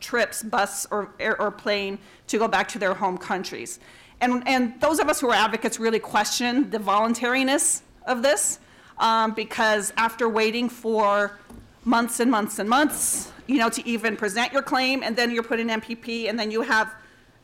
trips, 0.00 0.44
bus 0.44 0.86
or, 0.92 1.10
or 1.20 1.50
plane, 1.50 1.98
to 2.28 2.38
go 2.38 2.46
back 2.46 2.68
to 2.68 2.78
their 2.78 2.94
home 2.94 3.18
countries. 3.18 3.80
And, 4.20 4.46
and 4.46 4.80
those 4.80 5.00
of 5.00 5.08
us 5.08 5.20
who 5.20 5.28
are 5.30 5.34
advocates 5.34 5.80
really 5.80 5.98
question 5.98 6.70
the 6.70 6.78
voluntariness 6.78 7.82
of 8.06 8.22
this 8.22 8.60
um, 8.98 9.32
because 9.32 9.92
after 9.96 10.28
waiting 10.28 10.68
for 10.68 11.36
months 11.84 12.20
and 12.20 12.30
months 12.30 12.60
and 12.60 12.68
months, 12.68 13.32
you 13.48 13.56
know, 13.56 13.70
to 13.70 13.86
even 13.88 14.16
present 14.16 14.52
your 14.52 14.62
claim, 14.62 15.02
and 15.02 15.16
then 15.16 15.30
you're 15.30 15.42
put 15.42 15.58
in 15.58 15.68
MPP, 15.68 16.28
and 16.28 16.38
then 16.38 16.50
you 16.50 16.62
have 16.62 16.94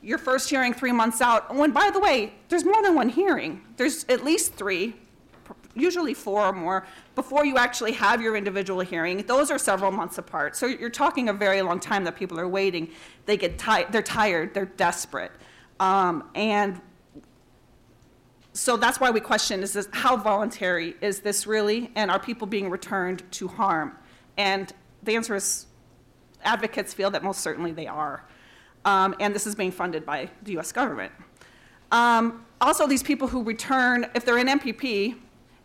your 0.03 0.19
first 0.19 0.51
hearing 0.51 0.75
three 0.75 0.93
months 0.93 1.21
out. 1.21 1.47
Oh, 1.49 1.63
and 1.65 1.73
by 1.73 1.91
the 1.91 1.99
way, 1.99 2.35
there's 2.49 2.65
more 2.65 2.83
than 2.83 2.95
one 2.95 3.09
hearing. 3.09 3.63
There's 3.79 4.05
at 4.11 4.23
least 4.23 4.53
three, 4.53 4.95
usually 5.75 6.13
four 6.13 6.43
or 6.43 6.53
more, 6.53 6.87
before 7.15 7.47
you 7.47 7.57
actually 7.57 7.93
have 7.93 8.21
your 8.21 8.37
individual 8.37 8.81
hearing. 8.81 9.25
Those 9.27 9.51
are 9.51 9.59
several 9.59 9.91
months 9.91 10.19
apart. 10.19 10.57
So 10.57 10.67
you're 10.67 10.91
talking 10.91 11.31
a 11.31 11.33
very 11.33 11.63
long 11.63 11.81
time 11.81 12.05
that 12.05 12.17
people 12.17 12.39
are 12.39 12.49
waiting. 12.49 12.91
They 13.25 13.39
get 13.39 13.59
tired, 13.59 13.91
they're 13.91 14.03
tired, 14.03 14.53
they're 14.53 14.67
desperate. 14.67 15.33
Um, 15.81 16.29
and 16.35 16.83
so 18.53 18.77
that's 18.77 19.01
why 19.01 19.11
we 19.11 19.21
question 19.21 19.63
is 19.63 19.73
this 19.73 19.89
how 19.91 20.17
voluntary 20.17 20.95
is 21.01 21.21
this 21.21 21.45
really 21.45 21.91
and 21.97 22.09
are 22.11 22.21
people 22.21 22.47
being 22.47 22.71
returned 22.71 23.25
to 23.33 23.49
harm 23.49 23.97
and 24.37 24.73
the 25.03 25.17
answer 25.17 25.35
is 25.35 25.67
advocates 26.47 26.95
feel 26.95 27.11
that 27.11 27.23
most 27.23 27.41
certainly 27.41 27.73
they 27.73 27.87
are 27.87 28.25
um, 28.85 29.15
and 29.21 29.35
this 29.35 29.47
is 29.47 29.55
being 29.55 29.71
funded 29.71 30.05
by 30.05 30.29
the 30.43 30.59
US 30.59 30.73
government. 30.73 31.13
Um, 31.91 32.45
also, 32.61 32.87
these 32.87 33.03
people 33.03 33.29
who 33.29 33.43
return, 33.43 34.07
if 34.15 34.25
they're 34.25 34.39
in 34.39 34.49
MPP 34.49 35.17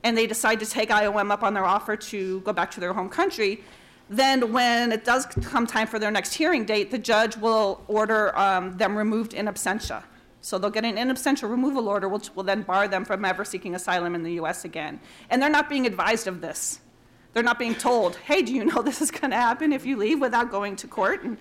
and 0.04 0.18
they 0.18 0.28
decide 0.28 0.60
to 0.60 0.66
take 0.66 0.90
IOM 0.90 1.32
up 1.32 1.44
on 1.44 1.54
their 1.54 1.66
offer 1.66 1.96
to 1.96 2.40
go 2.42 2.54
back 2.54 2.72
to 2.72 2.80
their 2.80 2.94
home 2.94 3.10
country, 3.10 3.64
then 4.10 4.52
when 4.52 4.92
it 4.92 5.06
does 5.06 5.26
come 5.26 5.68
time 5.68 5.88
for 5.88 6.00
their 6.00 6.12
next 6.12 6.34
hearing 6.34 6.66
date, 6.66 6.90
the 6.92 6.98
judge 6.98 7.38
will 7.38 7.84
order 7.88 8.38
um, 8.38 8.76
them 8.78 8.98
removed 8.98 9.34
in 9.34 9.46
absentia. 9.46 10.04
So 10.42 10.58
they'll 10.58 10.70
get 10.70 10.86
an 10.86 10.98
in 10.98 11.10
absentia 11.10 11.50
removal 11.50 11.90
order, 11.90 12.08
which 12.08 12.34
will 12.36 12.44
then 12.44 12.64
bar 12.64 12.88
them 12.88 13.06
from 13.06 13.26
ever 13.26 13.44
seeking 13.44 13.76
asylum 13.76 14.16
in 14.16 14.24
the 14.24 14.34
US 14.34 14.66
again. 14.66 15.00
And 15.30 15.42
they're 15.42 15.50
not 15.50 15.70
being 15.70 15.86
advised 15.86 16.28
of 16.28 16.42
this. 16.42 16.80
They're 17.34 17.44
not 17.44 17.60
being 17.60 17.76
told, 17.76 18.16
hey, 18.18 18.42
do 18.42 18.54
you 18.54 18.66
know 18.66 18.82
this 18.90 19.02
is 19.02 19.12
going 19.12 19.32
to 19.32 19.38
happen 19.38 19.74
if 19.74 19.86
you 19.86 19.98
leave 19.98 20.20
without 20.20 20.52
going 20.52 20.76
to 20.78 20.88
court? 20.88 21.24
And 21.24 21.38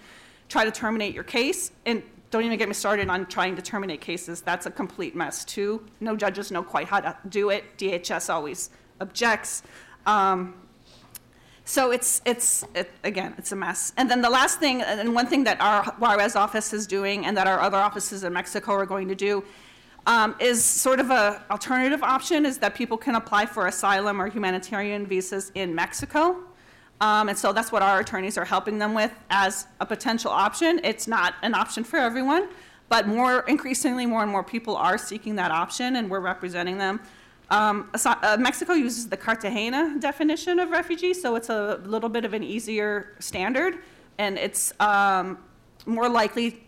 try 0.48 0.64
to 0.64 0.70
terminate 0.70 1.14
your 1.14 1.24
case. 1.24 1.72
And 1.87 2.03
don't 2.31 2.44
even 2.44 2.59
get 2.59 2.68
me 2.68 2.74
started 2.74 3.09
on 3.09 3.27
trying 3.27 3.57
to 3.57 3.62
terminate 3.62 4.01
cases. 4.01 4.40
That's 4.40 4.66
a 4.66 4.70
complete 4.70 5.14
mess, 5.14 5.44
too. 5.44 5.87
No 6.01 6.16
judges 6.16 6.51
know 6.51 6.62
quite 6.62 6.87
how 6.87 7.01
to 7.01 7.16
do 7.29 7.51
it. 7.51 7.64
DHS 7.79 8.33
always 8.33 8.70
objects. 9.01 9.62
Um, 10.07 10.55
So 11.64 11.90
it's, 11.90 12.22
it's, 12.24 12.64
it, 12.74 12.90
again, 13.05 13.35
it's 13.37 13.53
a 13.53 13.57
mess. 13.57 13.92
And 13.98 14.11
then 14.11 14.22
the 14.22 14.31
last 14.31 14.59
thing, 14.59 14.81
and 14.81 15.14
one 15.14 15.27
thing 15.27 15.44
that 15.44 15.61
our 15.61 15.85
Juarez 15.98 16.35
office 16.35 16.72
is 16.72 16.87
doing 16.87 17.27
and 17.27 17.37
that 17.37 17.46
our 17.46 17.61
other 17.61 17.77
offices 17.77 18.24
in 18.24 18.33
Mexico 18.33 18.72
are 18.72 18.87
going 18.87 19.07
to 19.09 19.14
do 19.14 19.44
um, 20.09 20.35
is 20.40 20.64
sort 20.64 21.01
of 21.01 21.11
an 21.11 21.37
alternative 21.51 22.03
option 22.03 22.47
is 22.47 22.57
that 22.59 22.75
people 22.75 22.97
can 22.97 23.14
apply 23.14 23.44
for 23.44 23.66
asylum 23.66 24.21
or 24.21 24.27
humanitarian 24.27 25.07
visas 25.07 25.53
in 25.55 25.75
Mexico. 25.75 26.38
Um, 27.03 27.29
and 27.29 27.37
so 27.37 27.53
that's 27.53 27.71
what 27.71 27.83
our 27.83 28.01
attorneys 28.01 28.38
are 28.38 28.44
helping 28.44 28.79
them 28.79 28.94
with 28.94 29.12
as 29.29 29.66
a 29.81 29.87
potential 29.87 30.31
option. 30.31 30.81
It's 30.83 31.07
not 31.07 31.35
an 31.42 31.55
option 31.55 31.85
for 31.85 31.99
everyone, 31.99 32.49
but 32.88 33.07
more 33.07 33.40
increasingly, 33.40 34.07
more 34.07 34.23
and 34.23 34.33
more 34.33 34.42
people 34.42 34.75
are 34.77 34.97
seeking 34.97 35.37
that 35.37 35.51
option, 35.51 35.97
and 35.97 36.11
we're 36.11 36.21
representing 36.21 36.79
them. 36.79 37.01
Um, 37.51 37.90
uh, 38.05 38.37
Mexico 38.40 38.73
uses 38.73 39.11
the 39.11 39.16
Cartagena 39.16 39.97
definition 40.01 40.59
of 40.59 40.71
refugee, 40.71 41.12
so 41.12 41.37
it's 41.37 41.51
a 41.51 41.81
little 41.85 42.09
bit 42.09 42.25
of 42.25 42.33
an 42.33 42.42
easier 42.42 43.14
standard, 43.21 43.79
and 44.16 44.38
it's 44.38 44.73
um, 44.81 45.38
more 45.85 46.09
likely 46.09 46.64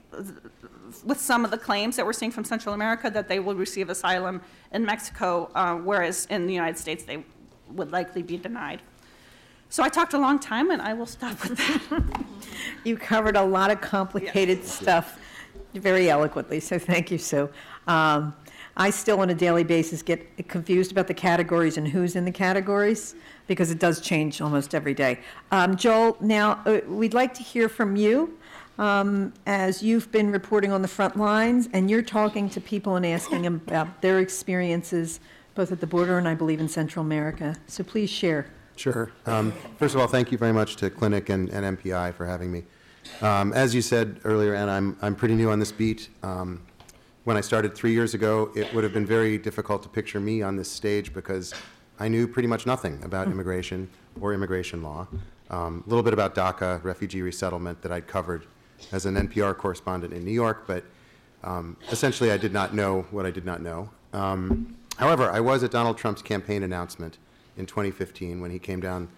with 1.05 1.21
some 1.21 1.45
of 1.45 1.51
the 1.51 1.59
claims 1.59 1.97
that 1.97 2.05
we're 2.05 2.13
seeing 2.13 2.31
from 2.31 2.45
Central 2.45 2.75
America 2.75 3.11
that 3.11 3.29
they 3.29 3.39
will 3.39 3.55
receive 3.55 3.91
asylum 3.91 4.41
in 4.73 4.85
Mexico, 4.85 5.51
uh, 5.55 5.75
whereas 5.77 6.27
in 6.31 6.47
the 6.47 6.55
United 6.55 6.79
States 6.79 7.05
they 7.05 7.25
would 7.73 7.93
likely 7.93 8.23
be 8.23 8.37
denied. 8.37 8.83
So 9.69 9.85
I 9.85 9.89
talked 9.89 10.15
a 10.15 10.19
long 10.19 10.41
time, 10.41 10.73
and 10.73 10.83
I 10.83 10.95
will 10.95 11.07
stop 11.07 11.41
with 11.43 11.57
that. 11.59 12.25
You 12.85 12.97
covered 12.97 13.37
a 13.37 13.43
lot 13.43 13.71
of 13.71 13.81
complicated 13.81 14.65
stuff 14.65 15.19
very 15.75 16.11
eloquently, 16.11 16.61
so 16.61 16.79
thank 16.79 17.11
you, 17.11 17.19
Sue. 17.19 17.49
Um, 17.87 18.35
I 18.77 18.91
still, 18.91 19.21
on 19.21 19.31
a 19.31 19.35
daily 19.35 19.65
basis, 19.65 20.03
get 20.03 20.49
confused 20.49 20.91
about 20.91 21.07
the 21.07 21.15
categories 21.15 21.77
and 21.77 21.87
who's 21.87 22.17
in 22.17 22.25
the 22.25 22.33
categories, 22.33 23.15
because 23.47 23.71
it 23.71 23.79
does 23.79 24.01
change 24.01 24.41
almost 24.41 24.75
every 24.75 24.95
day. 24.95 25.21
Um, 25.53 25.77
Joel, 25.77 26.17
now, 26.21 26.63
uh, 26.67 26.81
we'd 26.89 27.15
like 27.15 27.35
to 27.35 27.43
hear 27.43 27.69
from 27.69 27.97
you, 27.97 28.39
um, 28.81 29.35
as 29.47 29.83
you've 29.83 30.11
been 30.11 30.33
reporting 30.33 30.73
on 30.73 30.81
the 30.81 30.89
front 30.89 31.17
lines, 31.17 31.69
and 31.75 31.91
you're 31.91 32.03
talking 32.03 32.49
to 32.49 32.61
people 32.61 32.97
and 32.97 33.05
asking 33.05 33.43
them 33.43 33.61
about 33.69 34.01
their 34.01 34.19
experiences, 34.19 35.21
both 35.55 35.71
at 35.71 35.81
the 35.81 35.87
border 35.87 36.17
and 36.19 36.27
I 36.27 36.35
believe 36.35 36.61
in 36.61 36.69
Central 36.69 37.05
America. 37.05 37.55
So 37.67 37.85
please 37.85 38.09
share. 38.09 38.47
Sure. 38.77 39.13
Um, 39.27 39.53
First 39.77 39.95
of 39.95 40.01
all, 40.01 40.07
thank 40.07 40.33
you 40.33 40.39
very 40.39 40.55
much 40.55 40.77
to 40.77 40.89
Clinic 40.89 41.29
and 41.29 41.51
and 41.51 41.79
MPI 41.79 42.15
for 42.15 42.25
having 42.25 42.51
me. 42.51 42.65
Um, 43.21 43.53
As 43.53 43.75
you 43.75 43.83
said 43.83 44.19
earlier, 44.25 44.55
and 44.55 44.71
I'm 44.71 44.97
I'm 45.03 45.15
pretty 45.15 45.35
new 45.35 45.51
on 45.51 45.59
this 45.59 45.73
beat. 45.73 46.09
Um, 46.23 46.63
When 47.25 47.37
I 47.37 47.43
started 47.43 47.75
three 47.75 47.93
years 47.93 48.15
ago, 48.15 48.51
it 48.57 48.73
would 48.73 48.83
have 48.83 48.95
been 48.95 49.05
very 49.05 49.37
difficult 49.37 49.83
to 49.83 49.91
picture 49.91 50.21
me 50.21 50.41
on 50.41 50.57
this 50.57 50.71
stage 50.71 51.13
because 51.13 51.53
I 51.99 52.09
knew 52.09 52.27
pretty 52.27 52.49
much 52.49 52.65
nothing 52.65 53.03
about 53.05 53.27
immigration 53.29 53.91
or 54.19 54.33
immigration 54.33 54.83
law. 54.83 55.07
Um, 55.51 55.85
A 55.87 55.89
little 55.91 56.03
bit 56.03 56.15
about 56.15 56.35
DACA, 56.35 56.83
refugee 56.83 57.21
resettlement, 57.21 57.83
that 57.83 57.93
I'd 57.93 58.07
covered 58.07 58.47
as 58.93 59.07
an 59.07 59.15
NPR 59.15 59.57
correspondent 59.57 60.13
in 60.13 60.25
New 60.25 60.33
York, 60.33 60.65
but 60.67 60.85
um, 61.45 61.77
essentially 61.91 62.31
I 62.31 62.37
did 62.37 62.53
not 62.53 62.75
know 62.75 63.03
what 63.11 63.27
I 63.27 63.31
did 63.31 63.45
not 63.45 63.63
know. 63.63 63.91
Um, 64.13 64.77
However, 65.01 65.31
I 65.31 65.41
was 65.41 65.65
at 65.65 65.71
Donald 65.71 65.97
Trump's 65.97 66.21
campaign 66.21 66.63
announcement 66.63 67.17
in 67.57 67.65
2015 67.65 68.39
when 68.39 68.51
he 68.51 68.59
came 68.59 68.81
down 68.81 69.09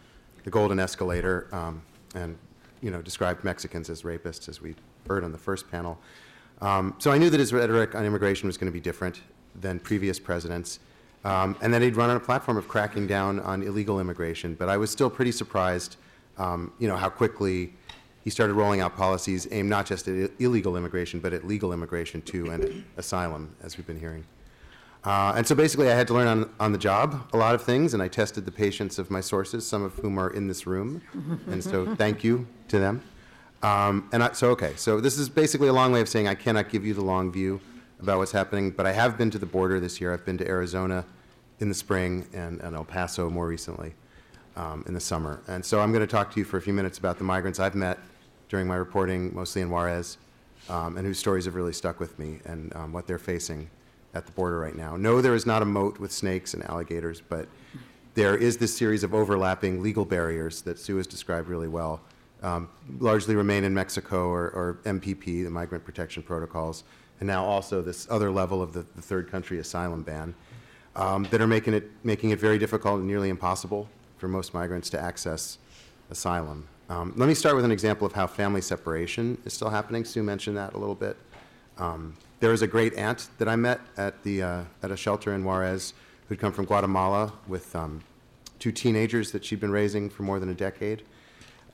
the 0.45 0.51
golden 0.51 0.79
escalator 0.79 1.49
um, 1.51 1.83
and, 2.15 2.39
you 2.81 2.93
know, 2.93 3.03
described 3.03 3.43
Mexicans 3.43 3.91
as 3.91 4.03
rapists, 4.03 4.49
as 4.49 4.63
we 4.63 4.77
heard 5.09 5.25
on 5.25 5.33
the 5.33 5.39
first 5.39 5.69
panel. 5.73 5.99
Um, 6.61 6.95
so 6.99 7.11
I 7.11 7.19
knew 7.19 7.31
that 7.31 7.41
his 7.41 7.53
rhetoric 7.53 7.97
on 7.97 8.05
immigration 8.05 8.47
was 8.47 8.57
going 8.57 8.71
to 8.71 8.73
be 8.73 8.81
different 8.81 9.23
than 9.61 9.81
previous 9.81 10.21
presidents, 10.21 10.79
um, 11.25 11.57
and 11.61 11.75
that 11.75 11.83
he'd 11.83 11.97
run 11.97 12.11
on 12.11 12.17
a 12.17 12.21
platform 12.21 12.57
of 12.57 12.69
cracking 12.69 13.09
down 13.09 13.41
on 13.41 13.65
illegal 13.65 13.99
immigration. 13.99 14.55
But 14.55 14.69
I 14.69 14.77
was 14.77 14.89
still 14.93 15.11
pretty 15.11 15.33
surprised, 15.33 15.97
um, 16.39 16.73
you 16.79 16.87
know, 16.87 16.97
how 16.97 17.09
quickly 17.09 17.75
he 18.25 18.31
started 18.31 18.55
rolling 18.55 18.81
out 18.81 18.97
policies 18.97 19.49
aimed 19.51 19.69
not 19.69 19.87
just 19.87 20.07
at 20.09 20.31
illegal 20.39 20.77
immigration, 20.77 21.21
but 21.21 21.33
at 21.33 21.47
legal 21.47 21.73
immigration 21.73 22.23
too, 22.23 22.51
and 22.51 22.85
asylum, 22.97 23.55
as 23.63 23.77
we've 23.77 23.87
been 23.87 23.99
hearing. 23.99 24.25
Uh, 25.05 25.33
and 25.37 25.45
so 25.45 25.55
basically, 25.55 25.91
I 25.91 25.95
had 25.97 26.07
to 26.09 26.15
learn 26.15 26.29
on, 26.29 26.51
on 26.61 26.71
the 26.71 26.79
job 26.79 27.29
a 27.33 27.37
lot 27.37 27.57
of 27.57 27.63
things, 27.63 27.93
and 27.93 28.03
I 28.03 28.07
tested 28.07 28.45
the 28.45 28.53
patience 28.53 28.99
of 28.99 29.11
my 29.11 29.21
sources, 29.21 29.67
some 29.67 29.83
of 29.83 29.95
whom 29.95 30.19
are 30.19 30.31
in 30.31 30.47
this 30.47 30.67
room. 30.67 31.03
and 31.49 31.63
so, 31.63 31.95
thank 31.97 32.23
you 32.23 32.47
to 32.69 32.79
them. 32.79 33.03
Um, 33.65 34.09
and 34.13 34.23
I, 34.23 34.33
so, 34.33 34.51
okay, 34.51 34.75
so 34.77 35.01
this 35.01 35.19
is 35.19 35.29
basically 35.29 35.69
a 35.69 35.73
long 35.73 35.93
way 35.93 36.01
of 36.01 36.09
saying 36.09 36.29
I 36.29 36.37
cannot 36.37 36.69
give 36.69 36.87
you 36.87 36.95
the 36.95 37.03
long 37.03 37.33
view 37.33 37.61
about 38.01 38.19
what's 38.19 38.33
happening, 38.33 38.71
but 38.71 38.87
I 38.87 38.93
have 38.93 39.19
been 39.19 39.31
to 39.31 39.39
the 39.39 39.47
border 39.47 39.81
this 39.81 40.01
year. 40.01 40.13
I've 40.13 40.25
been 40.25 40.39
to 40.39 40.47
Arizona 40.47 41.05
in 41.59 41.69
the 41.69 41.75
spring 41.75 42.29
and, 42.33 42.61
and 42.61 42.77
El 42.77 42.85
Paso 42.85 43.29
more 43.29 43.47
recently 43.47 43.95
um, 44.55 44.85
in 44.87 44.95
the 44.95 45.01
summer. 45.01 45.41
And 45.49 45.65
so, 45.65 45.81
I'm 45.81 45.91
going 45.91 46.07
to 46.07 46.13
talk 46.13 46.31
to 46.33 46.39
you 46.39 46.45
for 46.45 46.59
a 46.59 46.63
few 46.63 46.73
minutes 46.73 46.99
about 46.99 47.19
the 47.19 47.25
migrants 47.25 47.59
I've 47.59 47.75
met 47.75 47.99
during 48.53 48.69
my 48.69 48.77
reporting, 48.77 49.35
mostly 49.35 49.63
in 49.63 49.71
Juarez, 49.71 50.19
um, 50.69 50.99
and 50.99 51.07
whose 51.07 51.19
stories 51.19 51.47
have 51.47 51.55
really 51.55 51.73
stuck 51.73 51.99
with 51.99 52.19
me 52.19 52.39
and 52.45 52.71
um, 52.77 52.93
what 52.93 53.07
they're 53.07 53.19
facing 53.19 53.71
at 54.13 54.27
the 54.27 54.33
border 54.33 54.61
right 54.61 54.77
now. 54.77 54.95
No, 54.95 55.23
there 55.23 55.35
is 55.35 55.47
not 55.47 55.63
a 55.63 55.65
moat 55.65 55.99
with 55.99 56.13
snakes 56.13 56.53
and 56.53 56.63
alligators, 56.65 57.23
but 57.23 57.49
there 58.13 58.37
is 58.37 58.59
this 58.59 58.77
series 58.77 59.05
of 59.05 59.15
overlapping 59.15 59.83
legal 59.83 60.05
barriers 60.05 60.61
that 60.63 60.79
Sue 60.79 60.99
has 60.99 61.07
described 61.07 61.49
really 61.49 61.67
well, 61.67 62.03
um, 62.43 62.69
largely 62.99 63.35
remain 63.35 63.65
in 63.65 63.73
Mexico 63.73 64.29
or, 64.29 64.51
or 64.51 64.81
MPP, 64.85 65.45
the 65.45 65.51
Migrant 65.51 65.83
Protection 65.83 66.23
Protocols, 66.23 66.85
and 67.21 67.27
now 67.27 67.43
also 67.47 67.81
this 67.81 68.07
other 68.11 68.31
level 68.31 68.61
of 68.61 68.75
the, 68.75 68.85
the 68.95 69.01
third 69.01 69.31
country 69.31 69.61
asylum 69.61 70.03
ban, 70.03 70.35
um, 70.95 71.27
that 71.31 71.41
are 71.41 71.47
making 71.47 71.73
it, 71.73 71.91
making 72.05 72.31
it 72.33 72.39
very 72.39 72.59
difficult 72.59 72.99
and 72.99 73.09
nearly 73.09 73.31
impossible 73.31 73.89
for 74.19 74.29
most 74.29 74.53
migrants 74.53 74.91
to 74.91 75.01
access 75.01 75.57
asylum. 76.11 76.69
Um, 76.89 77.13
let 77.17 77.27
me 77.27 77.35
start 77.35 77.57
with 77.57 77.65
an 77.65 77.71
example 77.71 78.07
of 78.07 78.13
how 78.13 78.27
family 78.27 78.61
separation 78.61 79.39
is 79.45 79.53
still 79.55 79.71
happening. 79.71 80.05
Sue 80.05 80.23
mentioned 80.23 80.57
that 80.57 80.75
a 80.75 80.79
little 80.79 80.95
bit. 80.95 81.17
Um, 81.79 82.17
there 82.41 82.51
was 82.51 82.63
a 82.63 82.67
great 82.67 82.95
aunt 82.95 83.29
that 83.39 83.49
I 83.49 83.57
met 83.57 83.81
at, 83.97 84.23
the, 84.25 84.43
uh, 84.43 84.65
at 84.83 84.91
a 84.91 84.97
shelter 84.97 85.33
in 85.33 85.45
Juarez 85.45 85.95
who'd 86.29 86.39
come 86.39 86.53
from 86.53 86.65
Guatemala 86.65 87.33
with 87.47 87.75
um, 87.77 88.03
two 88.59 88.73
teenagers 88.73 89.33
that 89.33 89.45
she'd 89.45 89.61
been 89.61 89.71
raising 89.71 90.11
for 90.11 90.23
more 90.23 90.39
than 90.39 90.49
a 90.49 90.55
decade. 90.55 91.03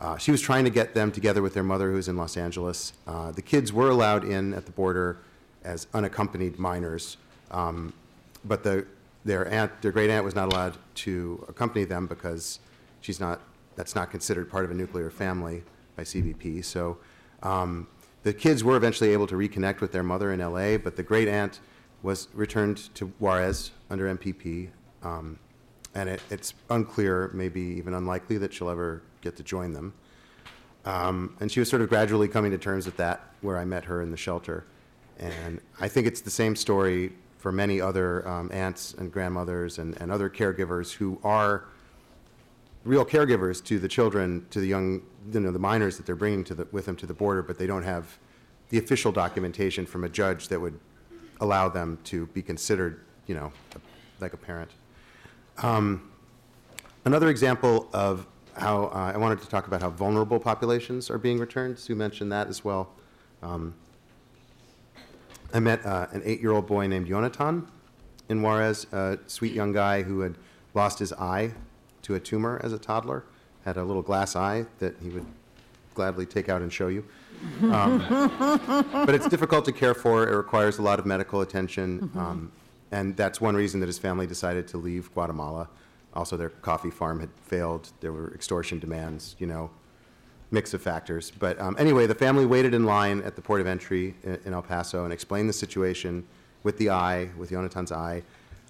Uh, 0.00 0.16
she 0.16 0.30
was 0.30 0.40
trying 0.40 0.64
to 0.64 0.70
get 0.70 0.94
them 0.94 1.10
together 1.10 1.42
with 1.42 1.54
their 1.54 1.64
mother, 1.64 1.90
who's 1.90 2.06
in 2.06 2.16
Los 2.16 2.36
Angeles. 2.36 2.92
Uh, 3.06 3.32
the 3.32 3.42
kids 3.42 3.72
were 3.72 3.90
allowed 3.90 4.24
in 4.24 4.54
at 4.54 4.64
the 4.66 4.72
border 4.72 5.18
as 5.64 5.88
unaccompanied 5.92 6.58
minors, 6.58 7.16
um, 7.50 7.92
but 8.44 8.62
the, 8.62 8.86
their 9.24 9.48
aunt, 9.48 9.82
their 9.82 9.90
great 9.90 10.10
aunt, 10.10 10.24
was 10.24 10.36
not 10.36 10.52
allowed 10.52 10.76
to 10.94 11.44
accompany 11.48 11.84
them 11.84 12.06
because 12.06 12.60
she's 13.00 13.18
not. 13.18 13.40
That's 13.78 13.94
not 13.94 14.10
considered 14.10 14.50
part 14.50 14.64
of 14.64 14.72
a 14.72 14.74
nuclear 14.74 15.08
family 15.08 15.62
by 15.96 16.02
CBP. 16.02 16.64
So 16.64 16.98
um, 17.44 17.86
the 18.24 18.32
kids 18.32 18.64
were 18.64 18.76
eventually 18.76 19.12
able 19.12 19.28
to 19.28 19.36
reconnect 19.36 19.80
with 19.80 19.92
their 19.92 20.02
mother 20.02 20.32
in 20.32 20.40
LA, 20.40 20.78
but 20.78 20.96
the 20.96 21.04
great 21.04 21.28
aunt 21.28 21.60
was 22.02 22.26
returned 22.34 22.92
to 22.96 23.06
Juarez 23.20 23.70
under 23.88 24.12
MPP, 24.12 24.70
um, 25.04 25.38
and 25.94 26.08
it, 26.08 26.20
it's 26.28 26.54
unclear, 26.70 27.30
maybe 27.32 27.60
even 27.60 27.94
unlikely, 27.94 28.36
that 28.38 28.52
she'll 28.52 28.68
ever 28.68 29.00
get 29.20 29.36
to 29.36 29.44
join 29.44 29.72
them. 29.72 29.94
Um, 30.84 31.36
and 31.38 31.50
she 31.50 31.60
was 31.60 31.70
sort 31.70 31.80
of 31.80 31.88
gradually 31.88 32.26
coming 32.26 32.50
to 32.50 32.58
terms 32.58 32.84
with 32.84 32.96
that, 32.96 33.32
where 33.42 33.58
I 33.58 33.64
met 33.64 33.84
her 33.84 34.02
in 34.02 34.10
the 34.10 34.16
shelter. 34.16 34.64
And 35.20 35.60
I 35.80 35.86
think 35.86 36.08
it's 36.08 36.20
the 36.20 36.30
same 36.30 36.56
story 36.56 37.12
for 37.36 37.52
many 37.52 37.80
other 37.80 38.26
um, 38.26 38.50
aunts 38.52 38.94
and 38.94 39.12
grandmothers 39.12 39.78
and, 39.78 39.96
and 40.00 40.10
other 40.10 40.28
caregivers 40.28 40.92
who 40.92 41.20
are 41.22 41.68
real 42.84 43.04
caregivers 43.04 43.62
to 43.64 43.78
the 43.78 43.88
children, 43.88 44.46
to 44.50 44.60
the 44.60 44.66
young, 44.66 45.02
you 45.32 45.40
know, 45.40 45.50
the 45.50 45.58
minors 45.58 45.96
that 45.96 46.06
they're 46.06 46.16
bringing 46.16 46.44
to 46.44 46.54
the, 46.54 46.66
with 46.72 46.86
them 46.86 46.96
to 46.96 47.06
the 47.06 47.14
border, 47.14 47.42
but 47.42 47.58
they 47.58 47.66
don't 47.66 47.82
have 47.82 48.18
the 48.70 48.78
official 48.78 49.12
documentation 49.12 49.86
from 49.86 50.04
a 50.04 50.08
judge 50.08 50.48
that 50.48 50.60
would 50.60 50.78
allow 51.40 51.68
them 51.68 51.98
to 52.04 52.26
be 52.28 52.42
considered, 52.42 53.04
you 53.26 53.34
know, 53.34 53.52
like 54.20 54.32
a 54.32 54.36
parent. 54.36 54.70
Um, 55.58 56.10
another 57.04 57.28
example 57.28 57.88
of 57.92 58.26
how 58.56 58.86
uh, 58.86 59.12
I 59.14 59.16
wanted 59.16 59.40
to 59.40 59.48
talk 59.48 59.66
about 59.66 59.80
how 59.80 59.90
vulnerable 59.90 60.40
populations 60.40 61.10
are 61.10 61.18
being 61.18 61.38
returned. 61.38 61.78
Sue 61.78 61.94
mentioned 61.94 62.32
that 62.32 62.48
as 62.48 62.64
well. 62.64 62.90
Um, 63.42 63.74
I 65.54 65.60
met 65.60 65.84
uh, 65.86 66.08
an 66.12 66.22
eight-year-old 66.24 66.66
boy 66.66 66.86
named 66.88 67.06
Jonathan 67.06 67.68
in 68.28 68.42
Juarez, 68.42 68.86
a 68.92 69.18
sweet 69.26 69.52
young 69.52 69.72
guy 69.72 70.02
who 70.02 70.20
had 70.20 70.36
lost 70.74 70.98
his 70.98 71.12
eye 71.14 71.52
to 72.08 72.14
a 72.14 72.20
tumor 72.20 72.58
as 72.64 72.72
a 72.72 72.78
toddler, 72.78 73.22
had 73.66 73.76
a 73.76 73.84
little 73.84 74.00
glass 74.00 74.34
eye 74.34 74.64
that 74.78 74.96
he 75.02 75.10
would 75.10 75.26
gladly 75.94 76.24
take 76.24 76.48
out 76.48 76.62
and 76.62 76.72
show 76.72 76.88
you. 76.88 77.04
Um, 77.62 77.98
but 79.06 79.14
it's 79.14 79.28
difficult 79.28 79.66
to 79.66 79.72
care 79.72 79.92
for. 79.92 80.26
It 80.26 80.34
requires 80.34 80.78
a 80.78 80.82
lot 80.82 80.98
of 80.98 81.04
medical 81.04 81.42
attention. 81.42 82.10
Um, 82.16 82.50
and 82.90 83.14
that's 83.14 83.42
one 83.42 83.54
reason 83.54 83.80
that 83.80 83.86
his 83.86 83.98
family 83.98 84.26
decided 84.26 84.66
to 84.68 84.78
leave 84.78 85.12
Guatemala. 85.12 85.68
Also, 86.14 86.38
their 86.38 86.48
coffee 86.48 86.90
farm 86.90 87.20
had 87.20 87.28
failed. 87.42 87.90
There 88.00 88.12
were 88.12 88.32
extortion 88.34 88.78
demands, 88.78 89.36
you 89.38 89.46
know, 89.46 89.70
mix 90.50 90.72
of 90.72 90.80
factors. 90.80 91.30
But 91.30 91.60
um, 91.60 91.76
anyway, 91.78 92.06
the 92.06 92.14
family 92.14 92.46
waited 92.46 92.72
in 92.72 92.86
line 92.86 93.20
at 93.20 93.36
the 93.36 93.42
port 93.42 93.60
of 93.60 93.66
entry 93.66 94.14
in, 94.24 94.38
in 94.46 94.54
El 94.54 94.62
Paso 94.62 95.04
and 95.04 95.12
explained 95.12 95.50
the 95.50 95.52
situation 95.52 96.26
with 96.62 96.78
the 96.78 96.88
eye, 96.88 97.28
with 97.36 97.50
Yonatan's 97.50 97.92
eye. 97.92 98.22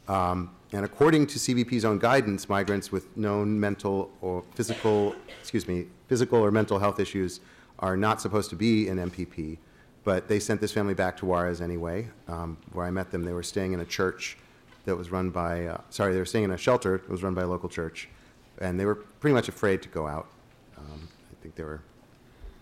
Um, 0.09 0.51
And 0.73 0.85
according 0.85 1.27
to 1.29 1.39
CBP's 1.39 1.85
own 1.85 1.99
guidance, 1.99 2.49
migrants 2.49 2.93
with 2.93 3.17
known 3.17 3.59
mental 3.59 4.11
or 4.21 4.45
physical, 4.55 5.15
excuse 5.41 5.67
me, 5.67 5.87
physical 6.09 6.39
or 6.39 6.51
mental 6.51 6.79
health 6.79 7.01
issues 7.01 7.41
are 7.79 7.97
not 7.97 8.21
supposed 8.21 8.51
to 8.51 8.57
be 8.57 8.89
in 8.89 8.99
MPP, 8.99 9.59
but 10.05 10.29
they 10.29 10.39
sent 10.39 10.61
this 10.61 10.73
family 10.73 10.95
back 10.95 11.17
to 11.19 11.27
Juarez 11.27 11.61
anyway, 11.61 12.09
um, 12.29 12.59
where 12.73 12.85
I 12.85 12.91
met 12.91 13.11
them. 13.11 13.25
They 13.25 13.33
were 13.33 13.43
staying 13.43 13.73
in 13.73 13.81
a 13.81 13.85
church 13.85 14.37
that 14.85 14.97
was 14.97 15.11
run 15.11 15.31
by, 15.31 15.67
uh, 15.67 15.81
sorry, 15.91 16.13
they 16.13 16.19
were 16.19 16.27
staying 16.27 16.45
in 16.45 16.51
a 16.51 16.59
shelter 16.59 16.99
that 16.99 17.09
was 17.09 17.23
run 17.23 17.35
by 17.35 17.43
a 17.43 17.47
local 17.47 17.69
church, 17.69 18.09
and 18.61 18.79
they 18.79 18.85
were 18.85 18.95
pretty 18.95 19.35
much 19.35 19.49
afraid 19.49 19.83
to 19.83 19.89
go 19.89 20.07
out. 20.07 20.29
Um, 20.77 21.09
I 21.31 21.43
think 21.43 21.55
they 21.55 21.65
were, 21.65 21.81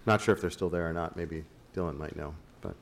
not 0.06 0.20
sure 0.20 0.34
if 0.34 0.40
they're 0.40 0.50
still 0.50 0.70
there 0.70 0.88
or 0.88 0.92
not. 0.92 1.16
Maybe 1.16 1.44
Dylan 1.74 1.96
might 1.96 2.14
know, 2.14 2.34
but. 2.60 2.76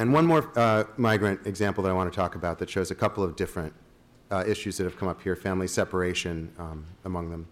And 0.00 0.14
one 0.14 0.24
more 0.24 0.50
uh, 0.56 0.84
migrant 0.96 1.46
example 1.46 1.84
that 1.84 1.90
I 1.90 1.92
want 1.92 2.10
to 2.10 2.16
talk 2.16 2.34
about 2.34 2.58
that 2.60 2.70
shows 2.70 2.90
a 2.90 2.94
couple 2.94 3.22
of 3.22 3.36
different 3.36 3.74
uh, 4.30 4.42
issues 4.46 4.78
that 4.78 4.84
have 4.84 4.96
come 4.96 5.08
up 5.08 5.20
here, 5.20 5.36
family 5.36 5.66
separation 5.66 6.50
um, 6.58 6.86
among 7.04 7.30
them. 7.30 7.46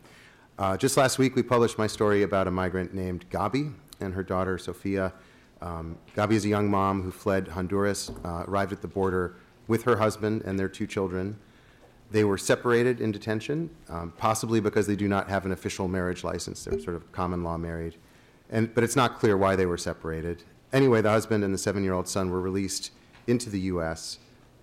Uh, 0.59 0.75
just 0.75 0.97
last 0.97 1.19
week, 1.19 1.37
we 1.37 1.43
published 1.43 1.77
my 1.77 1.87
story 1.87 2.23
about 2.23 2.49
a 2.49 2.51
migrant 2.51 2.95
named 2.95 3.29
Gabi 3.29 3.75
and 4.01 4.15
her 4.15 4.23
daughter, 4.23 4.57
Sophia. 4.57 5.13
Um, 5.61 5.99
Gabi 6.17 6.33
is 6.33 6.47
a 6.47 6.49
young 6.49 6.71
mom 6.71 7.03
who 7.03 7.11
fled 7.11 7.49
Honduras, 7.49 8.11
uh, 8.25 8.45
arrived 8.49 8.73
at 8.73 8.81
the 8.81 8.89
border 8.89 9.37
with 9.67 9.83
her 9.83 9.99
husband 9.99 10.41
and 10.47 10.59
their 10.59 10.71
two 10.71 10.87
children. 10.87 11.39
They 12.13 12.25
were 12.25 12.39
separated 12.39 13.03
in 13.03 13.13
detention, 13.13 13.69
um, 13.91 14.15
possibly 14.17 14.61
because 14.61 14.87
they 14.87 14.97
do 14.97 15.07
not 15.07 15.29
have 15.29 15.45
an 15.45 15.53
official 15.53 15.87
marriage 15.87 16.25
license. 16.25 16.65
They're 16.65 16.81
sort 16.81 16.97
of 16.97 17.13
common 17.13 17.45
law 17.45 17.59
married. 17.59 17.97
And, 18.49 18.75
but 18.75 18.85
it's 18.85 18.97
not 18.97 19.19
clear 19.19 19.37
why 19.37 19.55
they 19.55 19.67
were 19.67 19.77
separated. 19.77 20.45
Anyway, 20.73 21.01
the 21.01 21.11
husband 21.11 21.45
and 21.45 21.55
the 21.55 21.59
seven 21.59 21.83
year 21.83 21.95
old 21.95 22.09
son 22.09 22.31
were 22.31 22.41
released 22.41 22.93
into 23.27 23.49
the 23.51 23.61
U.S., 23.61 24.19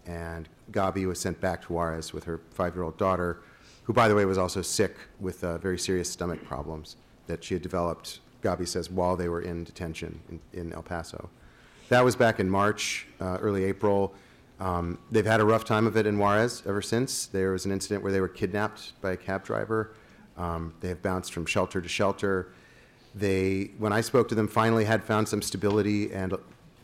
and 0.06 0.48
Gabi 0.72 1.08
was 1.08 1.20
sent 1.20 1.42
back 1.42 1.64
to 1.64 1.74
Juarez 1.74 2.14
with 2.14 2.26
her 2.26 2.40
five 2.52 2.76
year 2.76 2.84
old 2.84 2.98
daughter, 2.98 3.42
who, 3.84 3.94
by 3.94 4.08
the 4.08 4.16
way, 4.16 4.26
was 4.26 4.38
also 4.38 4.62
sick 4.62 4.96
with 5.20 5.44
uh, 5.44 5.58
very 5.58 5.80
serious 5.80 6.10
stomach 6.10 6.44
problems 6.46 6.96
that 7.28 7.44
she 7.44 7.56
had 7.56 7.64
developed, 7.64 8.20
Gabi 8.44 8.68
says, 8.68 8.90
while 8.90 9.16
they 9.16 9.30
were 9.30 9.42
in 9.42 9.64
detention 9.64 10.20
in, 10.30 10.40
in 10.54 10.74
El 10.74 10.84
Paso. 10.84 11.30
That 11.90 12.04
was 12.04 12.16
back 12.16 12.40
in 12.40 12.50
March, 12.50 13.08
uh, 13.20 13.38
early 13.42 13.64
April. 13.64 14.14
Um, 14.60 15.00
they've 15.12 15.26
had 15.26 15.40
a 15.40 15.46
rough 15.46 15.66
time 15.66 15.88
of 15.88 15.98
it 15.98 16.06
in 16.06 16.18
Juarez 16.18 16.64
ever 16.66 16.82
since. 16.82 17.26
There 17.26 17.52
was 17.52 17.66
an 17.66 17.72
incident 17.72 18.04
where 18.04 18.12
they 18.12 18.22
were 18.22 18.28
kidnapped 18.28 19.00
by 19.02 19.12
a 19.12 19.18
cab 19.18 19.44
driver. 19.44 19.94
Um, 20.38 20.74
they 20.82 20.90
have 20.90 21.02
bounced 21.02 21.34
from 21.34 21.46
shelter 21.46 21.82
to 21.82 21.88
shelter. 21.88 22.54
They, 23.16 23.72
when 23.78 23.94
I 23.94 24.02
spoke 24.02 24.28
to 24.30 24.36
them, 24.36 24.48
finally 24.48 24.86
had 24.86 25.04
found 25.04 25.28
some 25.28 25.42
stability 25.42 26.12
and, 26.14 26.36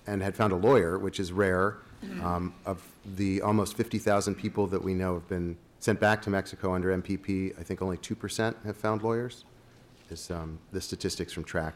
and 0.07 0.21
had 0.21 0.35
found 0.35 0.53
a 0.53 0.55
lawyer, 0.55 0.97
which 0.97 1.19
is 1.19 1.31
rare. 1.31 1.77
Um, 2.23 2.55
of 2.65 2.81
the 3.15 3.41
almost 3.41 3.77
50,000 3.77 4.33
people 4.33 4.65
that 4.67 4.83
we 4.83 4.95
know 4.95 5.13
have 5.13 5.27
been 5.29 5.55
sent 5.79 5.99
back 5.99 6.21
to 6.23 6.29
Mexico 6.31 6.73
under 6.73 6.95
MPP, 6.97 7.59
I 7.59 7.63
think 7.63 7.81
only 7.81 7.97
2% 7.97 8.55
have 8.65 8.77
found 8.77 9.03
lawyers, 9.03 9.45
is 10.09 10.31
um, 10.31 10.57
the 10.71 10.81
statistics 10.81 11.31
from 11.33 11.43
TRAC. 11.43 11.73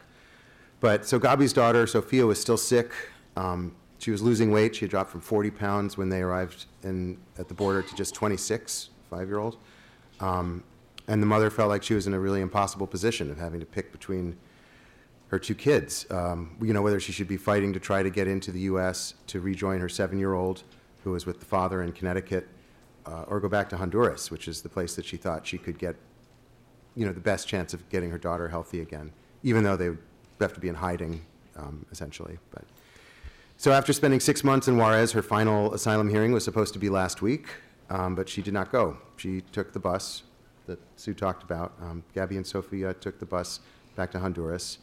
But 0.80 1.06
so 1.06 1.20
Gabi's 1.20 1.54
daughter, 1.54 1.86
Sophia, 1.88 2.26
was 2.26 2.40
still 2.40 2.58
sick. 2.58 2.92
Um, 3.36 3.76
she 3.98 4.12
was 4.12 4.22
losing 4.22 4.52
weight. 4.52 4.76
She 4.76 4.82
had 4.82 4.92
dropped 4.92 5.10
from 5.10 5.22
40 5.22 5.52
pounds 5.52 5.98
when 5.98 6.10
they 6.10 6.22
arrived 6.22 6.66
in, 6.84 7.18
at 7.40 7.48
the 7.48 7.54
border 7.54 7.82
to 7.82 7.96
just 7.96 8.14
26, 8.14 8.90
five 9.10 9.28
year 9.28 9.40
old. 9.40 9.58
Um, 10.20 10.64
and 11.08 11.22
the 11.22 11.28
mother 11.28 11.50
felt 11.50 11.70
like 11.70 11.84
she 11.84 11.94
was 11.94 12.08
in 12.08 12.14
a 12.14 12.20
really 12.20 12.42
impossible 12.42 12.88
position 12.88 13.32
of 13.32 13.38
having 13.38 13.60
to 13.60 13.66
pick 13.66 13.92
between 13.92 14.38
her 15.28 15.40
two 15.40 15.56
kids. 15.56 16.06
Um, 16.10 16.56
you 16.62 16.74
know, 16.74 16.82
whether 16.82 17.00
she 17.00 17.12
should 17.12 17.28
be 17.28 17.38
fighting 17.38 17.74
to 17.74 17.80
try 17.80 18.04
to 18.04 18.10
get 18.10 18.28
into 18.28 18.52
the 18.52 18.62
U.S. 18.62 19.16
to 19.28 19.40
rejoin 19.40 19.80
her 19.80 19.90
seven 19.90 20.20
year 20.20 20.34
old, 20.34 20.64
who 21.04 21.12
was 21.12 21.26
with 21.26 21.40
the 21.40 21.46
father 21.46 21.82
in 21.82 21.92
Connecticut, 21.92 22.48
uh, 23.06 23.24
or 23.28 23.40
go 23.40 23.50
back 23.50 23.70
to 23.70 23.78
Honduras, 23.78 24.32
which 24.32 24.48
is 24.48 24.62
the 24.62 24.70
place 24.70 24.96
that 24.96 25.06
she 25.06 25.18
thought 25.18 25.46
she 25.46 25.58
could 25.58 25.78
get, 25.78 25.96
you 26.96 27.06
know, 27.06 27.14
the 27.14 27.20
best 27.20 27.48
chance 27.48 27.74
of 27.74 27.88
getting 27.90 28.10
her 28.10 28.18
daughter 28.18 28.50
healthy 28.50 28.82
again, 28.82 29.12
even 29.44 29.64
though 29.64 29.76
they 29.76 29.90
would 29.90 30.00
have 30.40 30.54
to 30.54 30.60
be 30.60 30.68
in 30.68 30.76
hiding, 30.76 31.26
um, 31.56 31.86
essentially. 31.92 32.38
But 32.52 32.64
so 33.58 33.72
after 33.72 33.94
spending 33.94 34.20
six 34.20 34.44
months 34.44 34.68
in 34.68 34.78
Juarez, 34.78 35.12
her 35.14 35.22
final 35.22 35.74
asylum 35.74 36.10
hearing 36.10 36.32
was 36.32 36.44
supposed 36.44 36.74
to 36.74 36.80
be 36.80 36.90
last 36.90 37.22
week, 37.22 37.48
um, 37.90 38.16
but 38.16 38.28
she 38.28 38.42
did 38.42 38.54
not 38.54 38.72
go. 38.72 38.98
She 39.18 39.42
took 39.52 39.72
the 39.72 39.80
bus 39.80 40.24
that 40.66 40.80
Sue 40.98 41.14
talked 41.14 41.44
about. 41.44 41.74
Um, 41.82 42.04
Gabi 42.16 42.38
and 42.38 42.46
Sophia 42.46 42.94
took 42.94 43.20
the 43.20 43.26
bus 43.26 43.60
back 43.96 44.12
to 44.12 44.20
Honduras. 44.20 44.80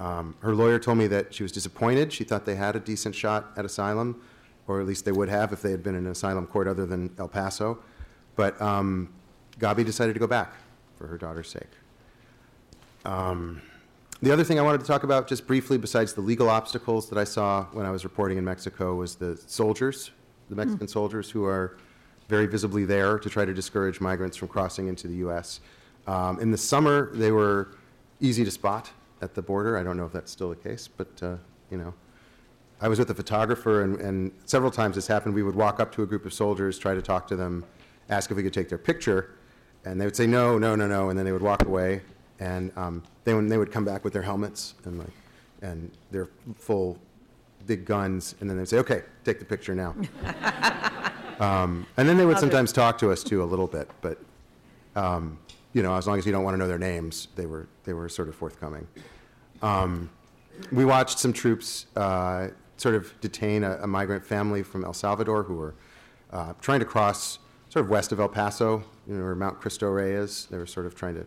Um, 0.00 0.34
her 0.40 0.54
lawyer 0.54 0.78
told 0.78 0.96
me 0.96 1.06
that 1.08 1.32
she 1.32 1.42
was 1.42 1.52
disappointed. 1.52 2.10
She 2.10 2.24
thought 2.24 2.46
they 2.46 2.56
had 2.56 2.74
a 2.74 2.80
decent 2.80 3.14
shot 3.14 3.50
at 3.56 3.66
asylum, 3.66 4.22
or 4.66 4.80
at 4.80 4.86
least 4.86 5.04
they 5.04 5.12
would 5.12 5.28
have 5.28 5.52
if 5.52 5.60
they 5.60 5.70
had 5.70 5.82
been 5.82 5.94
in 5.94 6.06
an 6.06 6.12
asylum 6.12 6.46
court 6.46 6.66
other 6.66 6.86
than 6.86 7.14
El 7.18 7.28
Paso. 7.28 7.78
But 8.34 8.60
um, 8.62 9.12
Gabi 9.58 9.84
decided 9.84 10.14
to 10.14 10.18
go 10.18 10.26
back 10.26 10.54
for 10.96 11.06
her 11.06 11.18
daughter's 11.18 11.50
sake. 11.50 11.68
Um, 13.04 13.60
the 14.22 14.32
other 14.32 14.42
thing 14.42 14.58
I 14.58 14.62
wanted 14.62 14.80
to 14.80 14.86
talk 14.86 15.02
about, 15.02 15.28
just 15.28 15.46
briefly, 15.46 15.76
besides 15.76 16.14
the 16.14 16.22
legal 16.22 16.48
obstacles 16.48 17.10
that 17.10 17.18
I 17.18 17.24
saw 17.24 17.64
when 17.72 17.84
I 17.84 17.90
was 17.90 18.02
reporting 18.04 18.38
in 18.38 18.44
Mexico, 18.44 18.94
was 18.94 19.16
the 19.16 19.36
soldiers, 19.36 20.12
the 20.48 20.56
Mexican 20.56 20.88
soldiers 20.88 21.30
who 21.30 21.44
are 21.44 21.76
very 22.28 22.46
visibly 22.46 22.86
there 22.86 23.18
to 23.18 23.28
try 23.28 23.44
to 23.44 23.52
discourage 23.52 24.00
migrants 24.00 24.36
from 24.36 24.48
crossing 24.48 24.88
into 24.88 25.08
the 25.08 25.16
U.S. 25.16 25.60
Um, 26.06 26.40
in 26.40 26.50
the 26.50 26.58
summer, 26.58 27.10
they 27.14 27.32
were 27.32 27.74
easy 28.20 28.44
to 28.44 28.50
spot 28.50 28.90
at 29.22 29.34
the 29.34 29.42
border. 29.42 29.76
I 29.76 29.82
don't 29.82 29.96
know 29.96 30.06
if 30.06 30.12
that's 30.12 30.30
still 30.30 30.50
the 30.50 30.56
case, 30.56 30.88
but 30.88 31.22
uh, 31.22 31.36
you 31.70 31.78
know, 31.78 31.94
I 32.80 32.88
was 32.88 32.98
with 32.98 33.10
a 33.10 33.14
photographer, 33.14 33.82
and, 33.82 34.00
and 34.00 34.32
several 34.46 34.70
times 34.70 34.96
this 34.96 35.06
happened. 35.06 35.34
We 35.34 35.42
would 35.42 35.54
walk 35.54 35.80
up 35.80 35.92
to 35.92 36.02
a 36.02 36.06
group 36.06 36.24
of 36.24 36.32
soldiers, 36.32 36.78
try 36.78 36.94
to 36.94 37.02
talk 37.02 37.26
to 37.28 37.36
them, 37.36 37.64
ask 38.08 38.30
if 38.30 38.36
we 38.36 38.42
could 38.42 38.54
take 38.54 38.68
their 38.68 38.78
picture, 38.78 39.34
and 39.84 40.00
they 40.00 40.04
would 40.04 40.16
say 40.16 40.26
no, 40.26 40.58
no, 40.58 40.74
no, 40.74 40.86
no, 40.86 41.10
and 41.10 41.18
then 41.18 41.26
they 41.26 41.32
would 41.32 41.42
walk 41.42 41.64
away. 41.64 42.00
And 42.38 42.72
um, 42.76 43.02
then 43.24 43.48
they 43.48 43.58
would 43.58 43.70
come 43.70 43.84
back 43.84 44.02
with 44.02 44.14
their 44.14 44.22
helmets 44.22 44.74
and 44.84 44.98
like, 44.98 45.12
and 45.60 45.90
their 46.10 46.30
full 46.56 46.98
big 47.66 47.84
guns, 47.84 48.34
and 48.40 48.48
then 48.48 48.56
they'd 48.56 48.68
say, 48.68 48.78
"Okay, 48.78 49.02
take 49.24 49.38
the 49.38 49.44
picture 49.44 49.74
now." 49.74 49.94
um, 51.40 51.86
and 51.98 52.08
then 52.08 52.16
they 52.16 52.24
would 52.24 52.38
sometimes 52.38 52.72
talk 52.72 52.96
to 52.98 53.10
us 53.10 53.22
too 53.22 53.42
a 53.42 53.44
little 53.44 53.66
bit, 53.66 53.90
but 54.00 54.18
um, 54.96 55.38
you 55.72 55.82
know, 55.82 55.94
as 55.96 56.06
long 56.06 56.18
as 56.18 56.26
you 56.26 56.32
don't 56.32 56.44
want 56.44 56.54
to 56.54 56.58
know 56.58 56.68
their 56.68 56.78
names, 56.78 57.28
they 57.36 57.46
were 57.46 57.68
they 57.84 57.92
were 57.92 58.08
sort 58.08 58.28
of 58.28 58.34
forthcoming. 58.34 58.86
Um, 59.62 60.10
we 60.72 60.84
watched 60.84 61.18
some 61.18 61.32
troops 61.32 61.86
uh, 61.96 62.48
sort 62.76 62.94
of 62.94 63.18
detain 63.20 63.62
a, 63.62 63.78
a, 63.82 63.86
migrant 63.86 64.24
family 64.24 64.62
from 64.62 64.84
El 64.84 64.94
Salvador 64.94 65.42
who 65.42 65.54
were 65.54 65.74
uh, 66.32 66.54
trying 66.60 66.80
to 66.80 66.86
cross 66.86 67.38
sort 67.68 67.84
of 67.84 67.90
west 67.90 68.10
of 68.10 68.20
El 68.20 68.28
Paso, 68.28 68.82
you 69.06 69.14
know, 69.14 69.22
where 69.22 69.34
Mount 69.34 69.60
Cristo 69.60 69.88
Rey 69.88 70.12
is. 70.12 70.46
They 70.50 70.58
were 70.58 70.66
sort 70.66 70.86
of 70.86 70.94
trying 70.94 71.14
to 71.14 71.26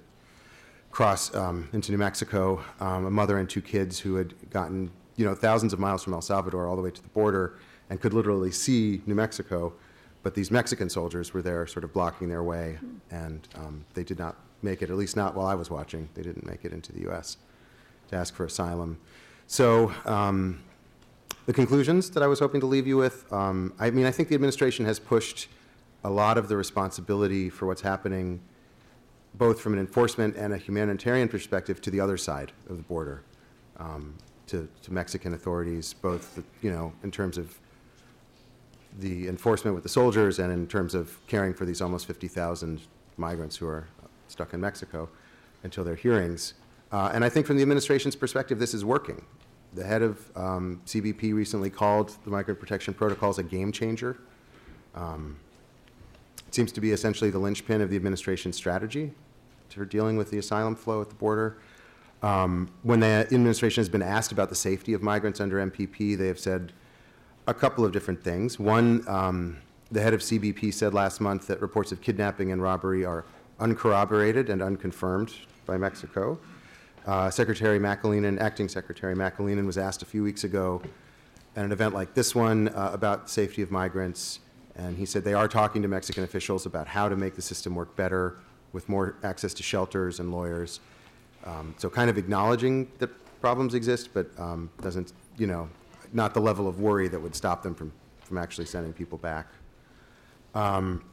cross 0.91 1.33
um, 1.35 1.69
into 1.73 1.91
New 1.91 1.97
Mexico. 1.97 2.63
Um, 2.79 3.05
a 3.05 3.11
mother 3.11 3.37
and 3.37 3.49
two 3.49 3.61
kids 3.61 3.99
who 3.99 4.15
had 4.15 4.33
gotten 4.49 4.91
you 5.15 5.25
know 5.25 5.35
thousands 5.35 5.73
of 5.73 5.79
miles 5.79 6.03
from 6.03 6.13
El 6.13 6.21
Salvador 6.21 6.67
all 6.67 6.75
the 6.75 6.81
way 6.81 6.91
to 6.91 7.01
the 7.01 7.09
border 7.09 7.57
and 7.89 8.01
could 8.01 8.13
literally 8.13 8.51
see 8.51 9.01
New 9.05 9.15
Mexico 9.15 9.73
but 10.23 10.33
these 10.33 10.49
Mexican 10.49 10.89
soldiers 10.89 11.33
were 11.33 11.41
there 11.41 11.67
sort 11.67 11.83
of 11.83 11.93
blocking 11.93 12.29
their 12.29 12.43
way, 12.43 12.79
and 13.11 13.47
um, 13.55 13.85
they 13.93 14.03
did 14.03 14.17
not 14.17 14.37
make 14.61 14.81
it, 14.81 14.89
at 14.89 14.95
least 14.95 15.17
not 15.17 15.35
while 15.35 15.47
I 15.47 15.55
was 15.55 15.69
watching. 15.69 16.07
They 16.15 16.23
didn't 16.23 16.45
make 16.45 16.63
it 16.63 16.71
into 16.71 16.93
the 16.93 17.01
U.S. 17.01 17.37
to 18.09 18.15
ask 18.15 18.33
for 18.33 18.45
asylum. 18.45 18.97
So, 19.47 19.93
um, 20.05 20.63
the 21.45 21.53
conclusions 21.53 22.09
that 22.11 22.23
I 22.23 22.27
was 22.27 22.39
hoping 22.39 22.61
to 22.61 22.67
leave 22.67 22.87
you 22.87 22.95
with 22.95 23.31
um, 23.33 23.73
I 23.77 23.91
mean, 23.91 24.05
I 24.05 24.11
think 24.11 24.29
the 24.29 24.35
administration 24.35 24.85
has 24.85 24.97
pushed 24.97 25.49
a 26.05 26.09
lot 26.09 26.37
of 26.37 26.47
the 26.47 26.55
responsibility 26.55 27.49
for 27.49 27.65
what's 27.67 27.81
happening, 27.81 28.41
both 29.35 29.59
from 29.59 29.73
an 29.73 29.79
enforcement 29.79 30.37
and 30.37 30.53
a 30.53 30.57
humanitarian 30.57 31.27
perspective, 31.27 31.81
to 31.81 31.91
the 31.91 31.99
other 31.99 32.17
side 32.17 32.53
of 32.69 32.77
the 32.77 32.83
border, 32.83 33.23
um, 33.77 34.15
to, 34.47 34.69
to 34.83 34.93
Mexican 34.93 35.33
authorities, 35.33 35.93
both, 35.93 36.41
you 36.61 36.71
know, 36.71 36.93
in 37.03 37.11
terms 37.11 37.37
of 37.37 37.59
the 38.99 39.27
enforcement 39.27 39.73
with 39.75 39.83
the 39.83 39.89
soldiers 39.89 40.39
and 40.39 40.51
in 40.51 40.67
terms 40.67 40.93
of 40.93 41.19
caring 41.27 41.53
for 41.53 41.65
these 41.65 41.81
almost 41.81 42.05
50,000 42.05 42.81
migrants 43.17 43.55
who 43.57 43.67
are 43.67 43.87
stuck 44.27 44.53
in 44.53 44.61
Mexico 44.61 45.09
until 45.63 45.83
their 45.83 45.95
hearings. 45.95 46.53
Uh, 46.91 47.11
and 47.13 47.25
I 47.25 47.29
think 47.29 47.47
from 47.47 47.55
the 47.55 47.61
administration's 47.61 48.15
perspective, 48.15 48.59
this 48.59 48.73
is 48.73 48.85
working. 48.85 49.25
The 49.73 49.83
head 49.83 50.03
of 50.03 50.31
um, 50.37 50.81
CBP 50.85 51.33
recently 51.33 51.69
called 51.69 52.15
the 52.23 52.29
migrant 52.29 52.59
protection 52.59 52.93
protocols 52.93 53.39
a 53.39 53.43
game 53.43 53.71
changer. 53.71 54.19
Um, 54.93 55.37
it 56.47 56.53
seems 56.53 56.71
to 56.73 56.81
be 56.81 56.91
essentially 56.91 57.31
the 57.31 57.39
linchpin 57.39 57.81
of 57.81 57.89
the 57.89 57.95
administration's 57.95 58.55
strategy 58.55 59.11
for 59.69 59.85
dealing 59.85 60.17
with 60.17 60.29
the 60.29 60.37
asylum 60.37 60.75
flow 60.75 61.01
at 61.01 61.09
the 61.09 61.15
border. 61.15 61.57
Um, 62.21 62.69
when 62.83 62.99
the 62.99 63.27
administration 63.31 63.81
has 63.81 63.89
been 63.89 64.03
asked 64.03 64.31
about 64.31 64.49
the 64.49 64.55
safety 64.55 64.93
of 64.93 65.01
migrants 65.01 65.41
under 65.41 65.57
MPP, 65.57 66.17
they 66.17 66.27
have 66.27 66.39
said, 66.39 66.71
a 67.47 67.53
couple 67.53 67.85
of 67.85 67.91
different 67.91 68.23
things. 68.23 68.59
One, 68.59 69.07
um, 69.07 69.57
the 69.91 70.01
head 70.01 70.13
of 70.13 70.21
CBP 70.21 70.73
said 70.73 70.93
last 70.93 71.21
month 71.21 71.47
that 71.47 71.61
reports 71.61 71.91
of 71.91 72.01
kidnapping 72.01 72.51
and 72.51 72.61
robbery 72.61 73.05
are 73.05 73.25
uncorroborated 73.59 74.49
and 74.49 74.61
unconfirmed 74.61 75.33
by 75.65 75.77
Mexico. 75.77 76.39
Uh, 77.05 77.29
Secretary 77.29 77.79
McAleenan, 77.79 78.39
Acting 78.39 78.69
Secretary 78.69 79.13
McAleenan, 79.15 79.65
was 79.65 79.77
asked 79.77 80.01
a 80.01 80.05
few 80.05 80.23
weeks 80.23 80.43
ago 80.43 80.81
at 81.55 81.65
an 81.65 81.71
event 81.71 81.93
like 81.93 82.13
this 82.13 82.33
one 82.33 82.69
uh, 82.69 82.91
about 82.93 83.29
safety 83.29 83.61
of 83.61 83.71
migrants, 83.71 84.39
and 84.75 84.97
he 84.97 85.05
said 85.05 85.23
they 85.23 85.33
are 85.33 85.47
talking 85.47 85.81
to 85.81 85.87
Mexican 85.87 86.23
officials 86.23 86.65
about 86.65 86.87
how 86.87 87.09
to 87.09 87.15
make 87.15 87.35
the 87.35 87.41
system 87.41 87.75
work 87.75 87.95
better 87.95 88.37
with 88.71 88.87
more 88.89 89.15
access 89.23 89.53
to 89.53 89.63
shelters 89.63 90.19
and 90.19 90.31
lawyers. 90.31 90.79
Um, 91.45 91.75
So 91.77 91.89
kind 91.89 92.09
of 92.09 92.17
acknowledging 92.17 92.89
that 92.99 93.11
problems 93.41 93.73
exist, 93.73 94.09
but 94.13 94.27
um, 94.39 94.69
doesn't, 94.81 95.11
you 95.37 95.45
know, 95.45 95.69
not 96.13 96.33
the 96.33 96.39
level 96.41 96.67
of 96.67 96.79
worry 96.79 97.07
that 97.07 97.19
would 97.19 97.35
stop 97.35 97.63
them 97.63 97.73
from, 97.75 97.91
from 98.23 98.37
actually 98.37 98.65
sending 98.65 98.93
people 98.93 99.17
back. 99.17 99.47
Um, 100.55 101.03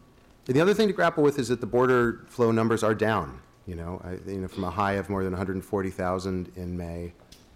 The 0.47 0.61
other 0.61 0.75
thing 0.75 0.89
to 0.89 0.95
grapple 0.95 1.23
with 1.23 1.39
is 1.39 1.49
that 1.49 1.61
the 1.61 1.67
border 1.67 2.25
flow 2.29 2.51
numbers 2.51 2.83
are 2.83 2.95
down, 2.95 3.41
you 3.67 3.77
know, 3.77 4.01
I- 4.05 4.19
you 4.31 4.41
know, 4.41 4.49
from 4.49 4.65
a 4.65 4.71
high 4.71 4.95
of 4.95 5.09
more 5.09 5.23
than 5.23 5.33
140,000 5.33 6.51
in 6.57 6.77
May 6.77 7.13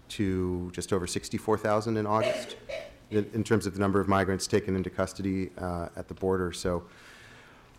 to 0.09 0.69
just 0.71 0.93
over 0.93 1.05
64,000 1.07 1.97
in 1.97 2.05
August, 2.05 2.55
in 3.09 3.25
in 3.33 3.43
terms 3.43 3.65
of 3.67 3.73
the 3.73 3.79
number 3.79 3.99
of 3.99 4.07
migrants 4.07 4.47
taken 4.47 4.75
into 4.75 4.89
custody 4.89 5.49
uh, 5.57 5.89
at 5.95 6.07
the 6.07 6.13
border. 6.13 6.51
So 6.53 6.83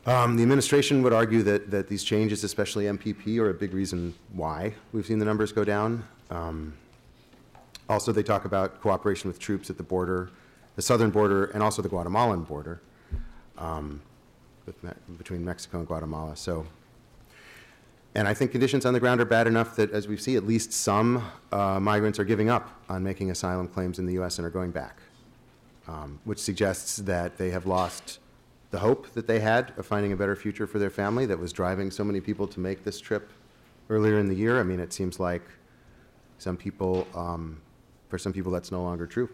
um, 0.07 0.37
the 0.37 0.43
administration 0.43 1.03
would 1.03 1.13
argue 1.13 1.43
that, 1.45 1.71
that 1.71 1.89
these 1.89 2.05
changes, 2.05 2.45
especially 2.45 2.85
MPP, 2.87 3.39
are 3.39 3.51
a 3.51 3.55
big 3.55 3.73
reason 3.75 4.15
why 4.33 4.75
we've 4.93 5.07
seen 5.07 5.19
the 5.19 5.25
numbers 5.25 5.51
go 5.53 5.65
down. 5.65 6.05
Um, 6.31 6.75
Also, 7.89 8.13
they 8.13 8.23
talk 8.23 8.45
about 8.45 8.81
cooperation 8.81 9.29
with 9.29 9.39
troops 9.39 9.71
at 9.71 9.77
the 9.77 9.83
border, 9.83 10.31
the 10.75 10.83
southern 10.83 11.11
border, 11.11 11.47
and 11.47 11.63
also 11.63 11.83
the 11.83 11.89
Guatemalan 11.89 12.43
border 12.43 12.81
um, 13.59 14.01
Me- 14.83 14.91
between 15.17 15.45
Mexico 15.45 15.79
and 15.79 15.87
Guatemala. 15.87 16.37
So, 16.37 16.67
and 18.17 18.27
I 18.27 18.35
think 18.35 18.51
conditions 18.51 18.85
on 18.85 18.93
the 18.93 19.01
ground 19.01 19.21
are 19.21 19.25
bad 19.25 19.47
enough 19.47 19.77
that, 19.77 19.93
as 19.93 20.09
we 20.09 20.17
see, 20.17 20.35
at 20.37 20.45
least 20.45 20.73
some 20.73 21.23
uh, 21.53 21.79
migrants 21.79 22.19
are 22.19 22.25
giving 22.25 22.51
up 22.51 22.69
on 22.89 23.05
making 23.05 23.31
asylum 23.31 23.69
claims 23.69 23.99
in 23.99 24.07
the 24.07 24.15
U.S. 24.15 24.39
and 24.39 24.47
are 24.47 24.51
going 24.51 24.73
back, 24.73 24.99
um, 25.87 26.19
which 26.25 26.41
suggests 26.41 26.97
that 26.97 27.39
they 27.39 27.51
have 27.51 27.67
lost 27.67 28.19
the 28.71 28.81
hope 28.81 29.13
that 29.13 29.27
they 29.27 29.39
had 29.39 29.73
of 29.77 29.87
finding 29.87 30.13
a 30.13 30.17
better 30.17 30.35
future 30.35 30.67
for 30.67 30.79
their 30.79 30.91
family 30.91 31.27
that 31.27 31.39
was 31.39 31.53
driving 31.53 31.91
so 31.91 32.03
many 32.03 32.21
people 32.21 32.49
to 32.49 32.59
make 32.59 32.83
this 32.83 33.01
trip 33.01 33.31
earlier 33.89 34.19
in 34.19 34.29
the 34.29 34.35
year. 34.35 34.59
I 34.59 34.65
mean, 34.65 34.81
it 34.81 34.93
seems 34.93 35.21
like 35.21 35.43
some 36.39 36.57
people, 36.57 37.07
um, 37.15 37.61
for 38.09 38.19
some 38.19 38.33
people, 38.33 38.53
that's 38.53 38.73
no 38.73 38.83
longer 38.83 39.07
true. 39.07 39.29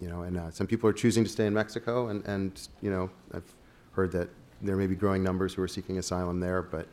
You 0.00 0.08
know, 0.08 0.22
and 0.22 0.36
uh, 0.36 0.50
some 0.50 0.66
people 0.66 0.88
are 0.88 0.92
choosing 0.92 1.24
to 1.24 1.30
stay 1.30 1.46
in 1.46 1.54
Mexico, 1.54 2.08
and, 2.08 2.24
and 2.26 2.68
you 2.80 2.90
know, 2.90 3.10
I've 3.32 3.54
heard 3.92 4.10
that 4.12 4.28
there 4.60 4.76
may 4.76 4.86
be 4.86 4.94
growing 4.94 5.22
numbers 5.22 5.54
who 5.54 5.62
are 5.62 5.68
seeking 5.68 5.98
asylum 5.98 6.40
there, 6.40 6.62
but 6.62 6.86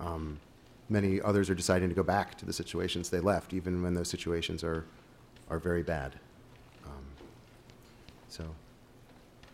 um, 0.00 0.38
many 0.88 1.20
others 1.20 1.48
are 1.48 1.54
deciding 1.54 1.88
to 1.88 1.94
go 1.94 2.02
back 2.02 2.36
to 2.38 2.46
the 2.46 2.52
situations 2.52 3.10
they 3.10 3.20
left, 3.20 3.52
even 3.52 3.82
when 3.82 3.94
those 3.94 4.08
situations 4.08 4.64
are, 4.64 4.84
are 5.48 5.58
very 5.58 5.82
bad. 5.82 6.16
Um, 6.86 7.04
so 8.28 8.44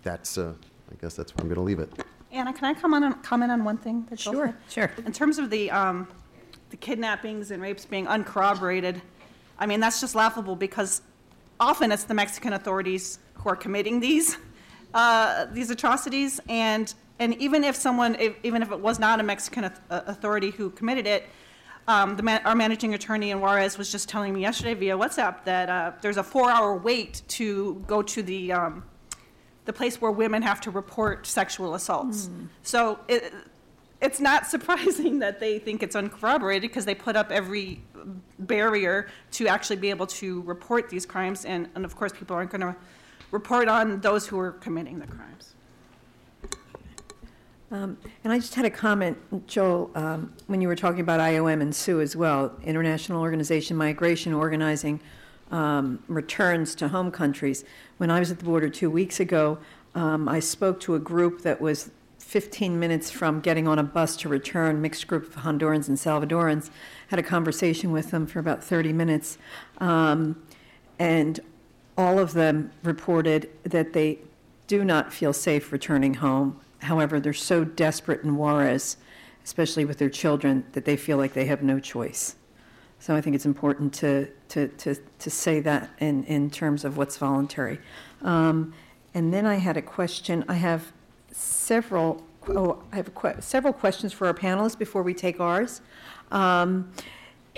that's, 0.03 0.39
uh, 0.39 0.53
I 0.91 0.95
guess 1.01 1.15
that's 1.15 1.35
where 1.35 1.43
I'm 1.43 1.49
going 1.49 1.57
to 1.57 1.63
leave 1.63 1.79
it. 1.81 1.93
Anna, 2.33 2.53
can 2.53 2.65
I 2.65 2.75
comment 2.75 3.05
on, 3.05 3.15
comment 3.23 3.51
on 3.51 3.65
one 3.65 3.77
thing 3.77 4.07
that 4.11 4.19
Sure, 4.19 4.55
sure. 4.69 4.91
In 5.05 5.13
terms 5.13 5.39
of 5.39 5.51
the, 5.51 5.71
um, 5.71 6.07
the 6.71 6.77
kidnappings 6.77 7.51
and 7.51 7.61
rapes 7.61 7.85
being 7.85 8.07
uncorroborated, 8.07 9.03
I 9.61 9.67
mean, 9.67 9.79
that's 9.81 10.01
just 10.01 10.15
laughable 10.15 10.57
because 10.57 11.03
often 11.61 11.93
it's 11.93 12.05
the 12.05 12.15
Mexican 12.15 12.55
authorities 12.55 13.19
who 13.35 13.49
are 13.51 13.57
committing 13.57 14.01
these, 14.01 14.37
uh, 14.95 15.45
these 15.53 15.71
atrocities. 15.71 16.41
And, 16.49 16.93
and 17.19 17.35
even 17.41 17.63
if 17.63 17.77
someone, 17.77 18.17
if- 18.19 18.37
even 18.43 18.63
if 18.63 18.73
it 18.73 18.81
was 18.81 18.99
not 18.99 19.21
a 19.21 19.23
Mexican 19.23 19.65
uh, 19.65 19.71
authority 19.91 20.51
who 20.51 20.71
committed 20.71 21.07
it, 21.07 21.29
um, 21.89 22.17
the, 22.17 22.23
ma- 22.23 22.41
our 22.45 22.55
managing 22.55 22.95
attorney 22.95 23.31
in 23.31 23.41
Juarez 23.41 23.77
was 23.77 23.91
just 23.93 24.09
telling 24.09 24.33
me 24.33 24.41
yesterday 24.41 24.75
via 24.75 24.97
WhatsApp 24.97 25.45
that, 25.45 25.69
uh, 25.69 25.93
there's 26.01 26.17
a 26.19 26.23
four-hour 26.23 26.77
wait 26.77 27.23
to 27.29 27.83
go 27.87 28.01
to 28.03 28.23
the, 28.23 28.53
um, 28.53 28.85
the 29.67 29.73
place 29.73 30.01
where 30.01 30.11
women 30.11 30.41
have 30.43 30.61
to 30.63 30.71
report 30.71 31.27
sexual 31.27 31.75
assaults. 31.75 32.31
So 32.63 32.99
it, 33.09 33.33
it's 34.01 34.21
not 34.21 34.47
surprising 34.47 35.19
that 35.21 35.41
they 35.41 35.59
think 35.59 35.83
it's 35.83 35.97
uncorroborated 35.97 36.71
because 36.71 36.85
they 36.85 36.95
put 36.95 37.17
up 37.17 37.31
every 37.31 37.83
barrier 38.39 39.09
to 39.33 39.47
actually 39.47 39.77
be 39.77 39.91
able 39.91 40.07
to 40.07 40.43
report 40.43 40.89
these 40.89 41.05
crimes. 41.05 41.45
And, 41.45 41.69
and 41.75 41.85
of 41.85 41.97
course, 41.97 42.13
people 42.13 42.35
aren't 42.35 42.51
going 42.51 42.63
to 42.63 42.77
report 43.31 43.69
on 43.69 44.01
those 44.01 44.27
who 44.27 44.39
are 44.39 44.53
committing 44.53 44.99
the 44.99 45.07
crimes. 45.07 45.55
Um, 47.71 47.99
And 48.25 48.33
I 48.33 48.39
just 48.39 48.57
had 48.57 48.65
a 48.65 48.71
comment, 48.71 49.17
Joel, 49.47 49.91
um, 49.95 50.33
when 50.49 50.61
you 50.61 50.67
were 50.67 50.75
talking 50.75 51.01
about 51.01 51.21
IOM 51.21 51.63
and 51.63 51.75
Sue 51.75 52.01
as 52.01 52.17
well, 52.17 52.53
International 52.65 53.21
Organization 53.21 53.77
Migration 53.77 54.33
Organizing 54.33 55.01
um, 55.53 56.03
Returns 56.09 56.75
to 56.77 56.89
Home 56.89 57.13
Countries. 57.13 57.65
When 57.99 58.11
I 58.11 58.19
was 58.19 58.33
at 58.33 58.39
the 58.39 58.45
border 58.45 58.69
two 58.69 58.91
weeks 58.91 59.21
ago, 59.21 59.59
um, 59.95 60.29
I 60.29 60.41
spoke 60.41 60.81
to 60.81 60.97
a 60.97 60.99
group 60.99 61.43
that 61.43 61.61
was 61.61 61.91
15 62.31 62.79
minutes 62.79 63.11
from 63.11 63.41
getting 63.41 63.67
on 63.67 63.77
a 63.77 63.83
bus 63.83 64.15
to 64.15 64.29
return, 64.29 64.81
mixed 64.81 65.09
group 65.09 65.27
of 65.27 65.43
Hondurans 65.43 65.89
and 65.89 65.99
Salvadorans, 65.99 66.71
had 67.09 67.19
a 67.19 67.25
conversation 67.25 67.91
with 67.91 68.13
them 68.13 68.25
for 68.25 68.39
about 68.39 68.63
30 68.63 68.93
minutes. 68.93 69.37
Um, 69.79 70.41
And 71.01 71.41
all 71.99 72.21
of 72.21 72.35
them 72.35 72.71
reported 72.85 73.51
that 73.65 73.95
they 73.95 74.21
do 74.69 74.85
not 74.85 75.13
feel 75.13 75.33
safe 75.33 75.73
returning 75.73 76.15
home. 76.15 76.61
However, 76.83 77.19
they're 77.19 77.33
so 77.33 77.65
desperate 77.65 78.23
in 78.23 78.37
Juarez, 78.37 78.97
especially 79.45 79.85
with 79.85 79.99
their 79.99 80.09
children, 80.09 80.65
that 80.71 80.85
they 80.85 80.97
feel 80.97 81.17
like 81.17 81.33
they 81.33 81.47
have 81.47 81.65
no 81.65 81.81
choice. 81.81 82.37
So 83.01 83.17
I 83.17 83.21
think 83.21 83.35
it's 83.35 83.47
important 83.47 83.93
to, 83.95 84.29
to, 84.51 84.69
to, 84.69 84.95
to 84.95 85.31
say 85.31 85.59
that 85.61 85.91
in, 85.99 86.23
in 86.25 86.49
terms 86.49 86.85
of 86.85 86.97
what's 86.97 87.17
voluntary. 87.17 87.81
Um, 88.23 88.73
And 89.15 89.35
then 89.35 89.47
I 89.47 89.57
had 89.57 89.77
a 89.77 89.83
question, 89.83 90.45
I 90.47 90.55
have 90.55 90.93
several, 91.41 92.23
oh, 92.49 92.83
I 92.93 92.97
have 92.97 93.15
que- 93.15 93.41
several 93.41 93.73
questions 93.73 94.13
for 94.13 94.27
our 94.27 94.35
panelists 94.35 94.79
before 94.79 95.03
we 95.03 95.15
take 95.15 95.41
ours. 95.41 95.81
Um, 96.31 96.93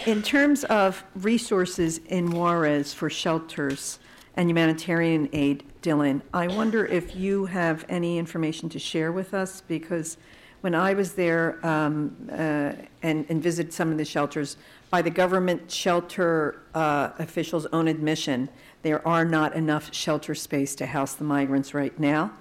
In 0.06 0.22
terms 0.22 0.64
of 0.64 1.04
resources 1.14 2.00
in 2.06 2.30
Juarez 2.30 2.94
for 2.94 3.10
shelters 3.10 3.98
and 4.36 4.48
humanitarian 4.48 5.28
aid, 5.34 5.64
Dylan, 5.82 6.22
I 6.32 6.46
wonder 6.48 6.86
if 6.86 7.14
you 7.14 7.44
have 7.46 7.84
any 7.90 8.16
information 8.16 8.70
to 8.70 8.78
share 8.78 9.12
with 9.12 9.34
us, 9.34 9.60
because 9.68 10.16
when 10.62 10.74
I 10.74 10.94
was 10.94 11.12
there 11.12 11.58
um, 11.62 12.16
uh, 12.30 12.72
and 13.02 13.26
and 13.28 13.42
visited 13.42 13.72
some 13.72 13.92
of 13.92 13.98
the 13.98 14.04
shelters, 14.04 14.56
by 14.90 15.02
the 15.02 15.10
government 15.10 15.70
shelter 15.70 16.62
uh, 16.74 17.10
officials' 17.18 17.66
own 17.72 17.86
admission, 17.86 18.48
there 18.82 19.06
are 19.06 19.26
not 19.26 19.54
enough 19.54 19.92
shelter 19.92 20.34
space 20.34 20.74
to 20.76 20.86
house 20.86 21.14
the 21.14 21.24
migrants 21.24 21.74
right 21.74 21.98
now, 22.00 22.32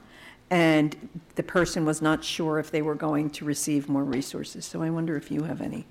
and 0.51 1.09
the 1.35 1.43
person 1.43 1.85
was 1.85 2.01
not 2.01 2.23
sure 2.23 2.59
if 2.59 2.69
they 2.69 2.81
were 2.81 2.93
going 2.93 3.29
to 3.31 3.45
receive 3.45 3.87
more 3.87 4.03
resources. 4.03 4.65
So 4.65 4.83
I 4.83 4.89
wonder 4.89 5.15
if 5.15 5.31
you 5.31 5.43
have 5.43 5.61
any, 5.61 5.85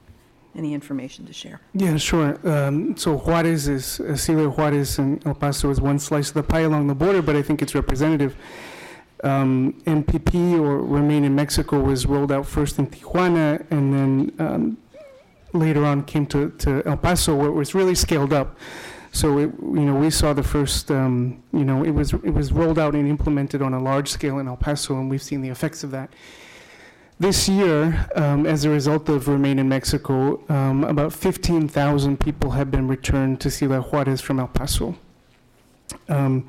any 0.54 0.74
information 0.74 1.24
to 1.26 1.32
share. 1.32 1.60
Yeah, 1.72 1.96
sure. 1.96 2.38
Um, 2.46 2.94
so 2.96 3.16
Juarez 3.16 3.66
is, 3.68 4.00
uh, 4.00 4.50
Juarez 4.50 4.98
and 4.98 5.26
El 5.26 5.34
Paso 5.34 5.70
is 5.70 5.80
one 5.80 5.98
slice 5.98 6.28
of 6.28 6.34
the 6.34 6.42
pie 6.42 6.60
along 6.60 6.88
the 6.88 6.94
border, 6.94 7.22
but 7.22 7.36
I 7.36 7.42
think 7.42 7.62
it's 7.62 7.74
representative. 7.74 8.36
Um, 9.24 9.80
MPP 9.86 10.60
or 10.60 10.78
Remain 10.78 11.24
in 11.24 11.34
Mexico 11.34 11.80
was 11.80 12.04
rolled 12.04 12.30
out 12.30 12.46
first 12.46 12.78
in 12.78 12.86
Tijuana 12.86 13.66
and 13.70 13.94
then 13.94 14.32
um, 14.38 14.78
later 15.54 15.86
on 15.86 16.04
came 16.04 16.26
to, 16.26 16.50
to 16.50 16.82
El 16.84 16.98
Paso 16.98 17.34
where 17.34 17.48
it 17.48 17.52
was 17.52 17.74
really 17.74 17.94
scaled 17.94 18.34
up. 18.34 18.58
So 19.12 19.38
it, 19.38 19.50
you 19.60 19.84
know, 19.86 19.94
we 19.94 20.10
saw 20.10 20.32
the 20.32 20.42
first, 20.42 20.90
um, 20.90 21.42
you 21.52 21.64
know, 21.64 21.84
it 21.84 21.90
was 21.90 22.12
it 22.12 22.30
was 22.30 22.52
rolled 22.52 22.78
out 22.78 22.94
and 22.94 23.08
implemented 23.08 23.60
on 23.60 23.74
a 23.74 23.80
large 23.80 24.08
scale 24.08 24.38
in 24.38 24.46
El 24.46 24.56
Paso, 24.56 24.94
and 24.94 25.10
we've 25.10 25.22
seen 25.22 25.42
the 25.42 25.48
effects 25.48 25.82
of 25.82 25.90
that. 25.90 26.12
This 27.18 27.48
year, 27.48 28.08
um, 28.16 28.46
as 28.46 28.64
a 28.64 28.70
result 28.70 29.10
of 29.10 29.28
Remain 29.28 29.58
in 29.58 29.68
Mexico, 29.68 30.42
um, 30.48 30.84
about 30.84 31.12
15,000 31.12 32.18
people 32.18 32.52
have 32.52 32.70
been 32.70 32.88
returned 32.88 33.40
to 33.42 33.50
Ciudad 33.50 33.82
Juarez 33.82 34.22
from 34.22 34.40
El 34.40 34.48
Paso. 34.48 34.94
Um, 36.08 36.48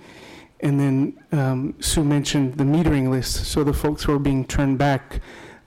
and 0.62 0.80
then 0.80 1.20
um, 1.34 1.76
Sue 1.82 2.06
mentioned 2.06 2.54
the 2.58 2.64
metering 2.64 3.10
list, 3.10 3.48
so 3.48 3.66
the 3.66 3.74
folks 3.74 4.04
who 4.04 4.16
are 4.16 4.20
being 4.20 4.46
turned 4.46 4.78
back. 4.78 5.20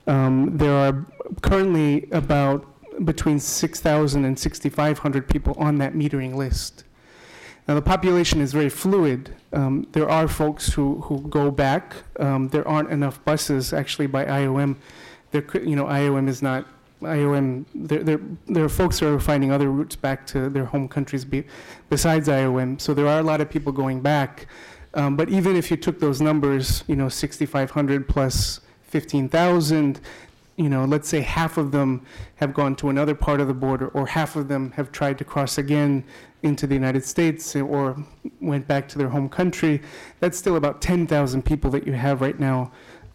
Um, 0.07 0.57
there 0.57 0.73
are 0.73 1.05
currently 1.41 2.07
about 2.11 2.65
between 3.05 3.39
6,000 3.39 4.25
and 4.25 4.39
6,500 4.39 5.27
people 5.27 5.53
on 5.59 5.77
that 5.79 5.93
metering 5.93 6.33
list. 6.33 6.84
Now, 7.67 7.73
the 7.73 7.81
population 7.81 8.41
is 8.41 8.53
very 8.53 8.69
fluid. 8.69 9.35
Um, 9.51 9.87
there 9.93 10.07
are 10.07 10.27
folks 10.27 10.71
who, 10.73 11.01
who 11.01 11.21
go 11.21 11.49
back. 11.49 11.95
Um, 12.19 12.49
there 12.49 12.67
aren't 12.67 12.91
enough 12.91 13.23
buses, 13.25 13.73
actually, 13.73 14.05
by 14.07 14.25
IOM. 14.25 14.75
There, 15.31 15.43
you 15.63 15.75
know, 15.75 15.85
IOM 15.85 16.27
is 16.27 16.43
not, 16.43 16.67
IOM, 17.01 17.65
there, 17.73 18.03
there, 18.03 18.19
there 18.47 18.63
are 18.63 18.69
folks 18.69 18.99
who 18.99 19.13
are 19.13 19.19
finding 19.19 19.51
other 19.51 19.71
routes 19.71 19.95
back 19.95 20.27
to 20.27 20.47
their 20.49 20.65
home 20.65 20.87
countries 20.87 21.25
be, 21.25 21.43
besides 21.89 22.27
IOM. 22.27 22.79
So 22.79 22.93
there 22.93 23.07
are 23.07 23.19
a 23.19 23.23
lot 23.23 23.41
of 23.41 23.49
people 23.49 23.71
going 23.71 23.99
back. 23.99 24.45
Um, 24.93 25.15
but 25.15 25.29
even 25.29 25.55
if 25.55 25.71
you 25.71 25.77
took 25.77 25.99
those 25.99 26.21
numbers, 26.21 26.83
you 26.87 26.95
know, 26.95 27.09
6,500 27.09 28.07
plus 28.07 28.61
15,000, 28.83 29.99
you 30.57 30.69
know, 30.69 30.85
let's 30.85 31.09
say 31.09 31.21
half 31.21 31.57
of 31.57 31.71
them 31.71 32.05
have 32.35 32.53
gone 32.53 32.75
to 32.77 32.89
another 32.89 33.13
part 33.13 33.41
of 33.41 33.47
the 33.47 33.53
border, 33.53 33.89
or 33.89 34.07
half 34.07 34.35
of 34.35 34.47
them 34.47 34.71
have 34.71 34.91
tried 34.91 35.17
to 35.17 35.25
cross 35.25 35.57
again 35.57 36.03
into 36.43 36.65
the 36.67 36.73
United 36.73 37.03
States 37.03 37.55
or 37.55 37.97
went 38.39 38.67
back 38.67 38.87
to 38.87 38.97
their 38.97 39.09
home 39.09 39.27
country, 39.27 39.81
that's 40.19 40.37
still 40.37 40.55
about 40.55 40.81
10,000 40.81 41.43
people 41.43 41.69
that 41.71 41.85
you 41.85 41.93
have 41.93 42.21
right 42.21 42.39
now, 42.39 42.71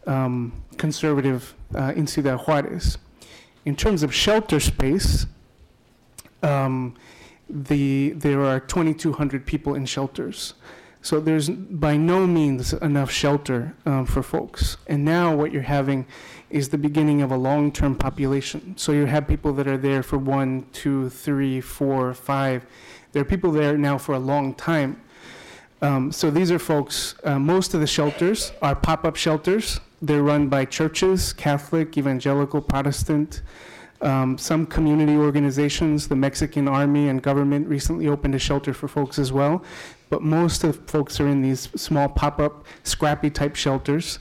um, 0.07 0.53
conservative 0.77 1.55
uh, 1.75 1.93
in 1.97 2.07
Ciudad 2.07 2.41
Juarez. 2.41 2.99
In 3.65 3.77
terms 3.77 4.03
of 4.03 4.13
shelter 4.13 4.61
space, 4.61 5.27
um, 6.43 6.95
the, 7.49 8.11
there 8.11 8.43
are 8.43 8.61
2,200 8.61 9.47
people 9.47 9.75
in 9.75 9.87
shelters. 9.87 10.55
So 11.03 11.19
there's 11.19 11.49
by 11.49 11.97
no 11.97 12.27
means 12.27 12.75
enough 12.75 13.11
shelter 13.11 13.75
um, 13.87 14.05
for 14.05 14.23
folks. 14.23 14.77
And 14.87 15.05
now 15.05 15.35
what 15.35 15.51
you're 15.53 15.63
having 15.63 16.07
is 16.51 16.69
the 16.69 16.79
beginning 16.79 17.23
of 17.23 17.31
a 17.31 17.37
long-term 17.37 17.95
population. 17.97 18.75
So 18.77 18.93
you 18.93 19.07
have 19.07 19.27
people 19.27 19.53
that 19.55 19.67
are 19.69 19.79
there 19.79 20.03
for 20.03 20.19
one, 20.19 20.67
two, 20.73 21.09
three, 21.11 21.61
four, 21.61 22.13
five. 22.15 22.67
There 23.13 23.23
are 23.23 23.25
people 23.25 23.53
there 23.53 23.79
now 23.79 23.99
for 23.99 24.15
a 24.15 24.19
long 24.19 24.55
time. 24.55 25.01
Um, 25.83 26.13
so 26.13 26.31
these 26.31 26.51
are 26.51 26.59
folks, 26.59 27.15
uh, 27.25 27.39
most 27.39 27.73
of 27.75 27.81
the 27.81 27.87
shelters 27.87 28.53
are 28.61 28.75
pop-up 28.75 29.17
shelters. 29.17 29.81
They're 30.03 30.23
run 30.23 30.49
by 30.49 30.65
churches, 30.65 31.33
Catholic, 31.33 31.97
evangelical, 31.97 32.61
Protestant. 32.61 33.43
Um, 34.03 34.39
some 34.39 34.67
community 34.67 35.17
organizations, 35.17 36.09
the 36.09 36.17
Mexican 36.17 36.69
army 36.69 37.09
and 37.09 37.23
government 37.23 37.69
recently 37.69 38.09
opened 38.09 38.35
a 38.35 38.39
shelter 38.39 38.73
for 38.73 38.89
folks 38.89 39.19
as 39.19 39.31
well. 39.31 39.63
But 40.09 40.23
most 40.23 40.65
of 40.65 40.77
the 40.77 40.91
folks 40.91 41.21
are 41.21 41.29
in 41.29 41.43
these 41.43 41.69
small 41.77 42.09
pop-up, 42.09 42.65
scrappy 42.83 43.31
type 43.31 43.57
shelters, 43.57 44.19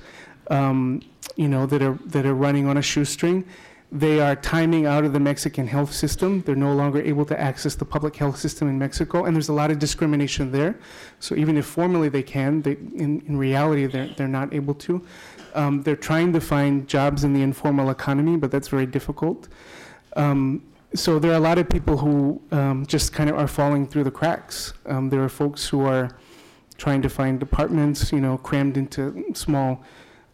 um, 0.49 1.01
you 1.39 1.47
know, 1.47 1.65
that 1.65 1.81
are 1.81 1.97
that 2.13 2.25
are 2.25 2.33
running 2.33 2.67
on 2.67 2.75
a 2.75 2.81
shoestring. 2.81 3.45
They 3.91 4.19
are 4.19 4.35
timing 4.35 4.85
out 4.85 5.05
of 5.05 5.13
the 5.13 5.21
Mexican 5.31 5.67
health 5.67 5.93
system. 5.93 6.41
They're 6.41 6.63
no 6.69 6.73
longer 6.73 7.01
able 7.01 7.25
to 7.31 7.39
access 7.39 7.75
the 7.75 7.85
public 7.85 8.15
health 8.17 8.37
system 8.37 8.67
in 8.67 8.77
Mexico, 8.77 9.23
and 9.23 9.33
there's 9.35 9.47
a 9.47 9.53
lot 9.53 9.71
of 9.71 9.79
discrimination 9.79 10.51
there. 10.51 10.77
So 11.19 11.35
even 11.35 11.55
if 11.55 11.65
formally 11.65 12.09
they 12.09 12.23
can, 12.23 12.61
they, 12.61 12.73
in, 13.03 13.23
in 13.25 13.37
reality 13.37 13.85
they're, 13.87 14.09
they're 14.17 14.35
not 14.39 14.53
able 14.53 14.75
to. 14.85 15.01
Um, 15.55 15.81
they're 15.83 16.03
trying 16.11 16.33
to 16.33 16.41
find 16.41 16.87
jobs 16.89 17.23
in 17.23 17.31
the 17.33 17.41
informal 17.41 17.89
economy, 17.89 18.35
but 18.35 18.51
that's 18.51 18.67
very 18.67 18.85
difficult. 18.85 19.47
Um, 20.17 20.61
so 20.93 21.19
there 21.19 21.31
are 21.31 21.41
a 21.43 21.45
lot 21.51 21.57
of 21.57 21.69
people 21.69 21.97
who 21.97 22.41
um, 22.51 22.85
just 22.85 23.13
kind 23.13 23.29
of 23.29 23.37
are 23.37 23.47
falling 23.47 23.87
through 23.87 24.03
the 24.03 24.15
cracks. 24.19 24.73
Um, 24.85 25.09
there 25.09 25.23
are 25.23 25.29
folks 25.29 25.61
who 25.69 25.85
are 25.85 26.09
trying 26.77 27.01
to 27.01 27.09
find 27.09 27.41
apartments, 27.41 28.11
you 28.11 28.19
know, 28.19 28.37
crammed 28.37 28.75
into 28.75 29.01
small 29.33 29.81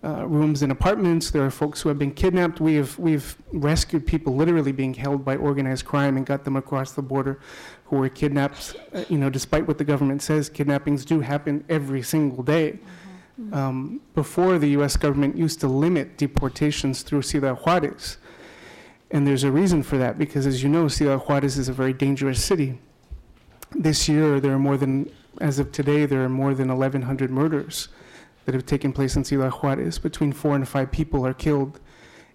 uh, 0.05 0.23
rooms 0.27 0.61
and 0.61 0.71
apartments. 0.71 1.31
There 1.31 1.43
are 1.43 1.49
folks 1.49 1.81
who 1.81 1.89
have 1.89 1.97
been 1.97 2.11
kidnapped. 2.11 2.59
We 2.59 2.75
have 2.75 2.97
we've 2.99 3.35
rescued 3.51 4.05
people 4.05 4.35
literally 4.35 4.71
being 4.71 4.93
held 4.93 5.25
by 5.25 5.35
organized 5.35 5.85
crime 5.85 6.15
and 6.15 6.25
got 6.25 6.43
them 6.43 6.55
across 6.55 6.91
the 6.91 7.01
border, 7.01 7.39
who 7.85 7.97
were 7.97 8.09
kidnapped. 8.09 8.75
Uh, 8.93 9.03
you 9.09 9.17
know, 9.17 9.29
despite 9.29 9.67
what 9.67 9.79
the 9.79 9.83
government 9.83 10.21
says, 10.21 10.47
kidnappings 10.47 11.05
do 11.05 11.21
happen 11.21 11.65
every 11.69 12.03
single 12.03 12.43
day. 12.43 12.79
Um, 13.51 13.99
before 14.13 14.59
the 14.59 14.69
U.S. 14.69 14.95
government 14.95 15.35
used 15.35 15.59
to 15.59 15.67
limit 15.67 16.17
deportations 16.17 17.01
through 17.01 17.23
Ciudad 17.23 17.57
Juarez. 17.57 18.17
And 19.11 19.27
there's 19.27 19.43
a 19.43 19.51
reason 19.51 19.83
for 19.83 19.97
that 19.97 20.17
because, 20.17 20.45
as 20.45 20.63
you 20.63 20.69
know, 20.69 20.87
Ciudad 20.87 21.19
Juarez 21.19 21.57
is 21.57 21.67
a 21.67 21.73
very 21.73 21.91
dangerous 21.91 22.41
city. 22.43 22.79
This 23.71 24.07
year, 24.07 24.39
there 24.39 24.53
are 24.53 24.59
more 24.59 24.77
than, 24.77 25.11
as 25.41 25.59
of 25.59 25.73
today, 25.73 26.05
there 26.05 26.23
are 26.23 26.29
more 26.29 26.53
than 26.53 26.69
1,100 26.69 27.29
murders 27.29 27.89
that 28.45 28.55
have 28.55 28.65
taken 28.65 28.93
place 28.93 29.15
in 29.15 29.23
Ciudad 29.23 29.51
Juarez. 29.51 29.99
Between 29.99 30.31
four 30.31 30.55
and 30.55 30.67
five 30.67 30.91
people 30.91 31.25
are 31.25 31.33
killed 31.33 31.79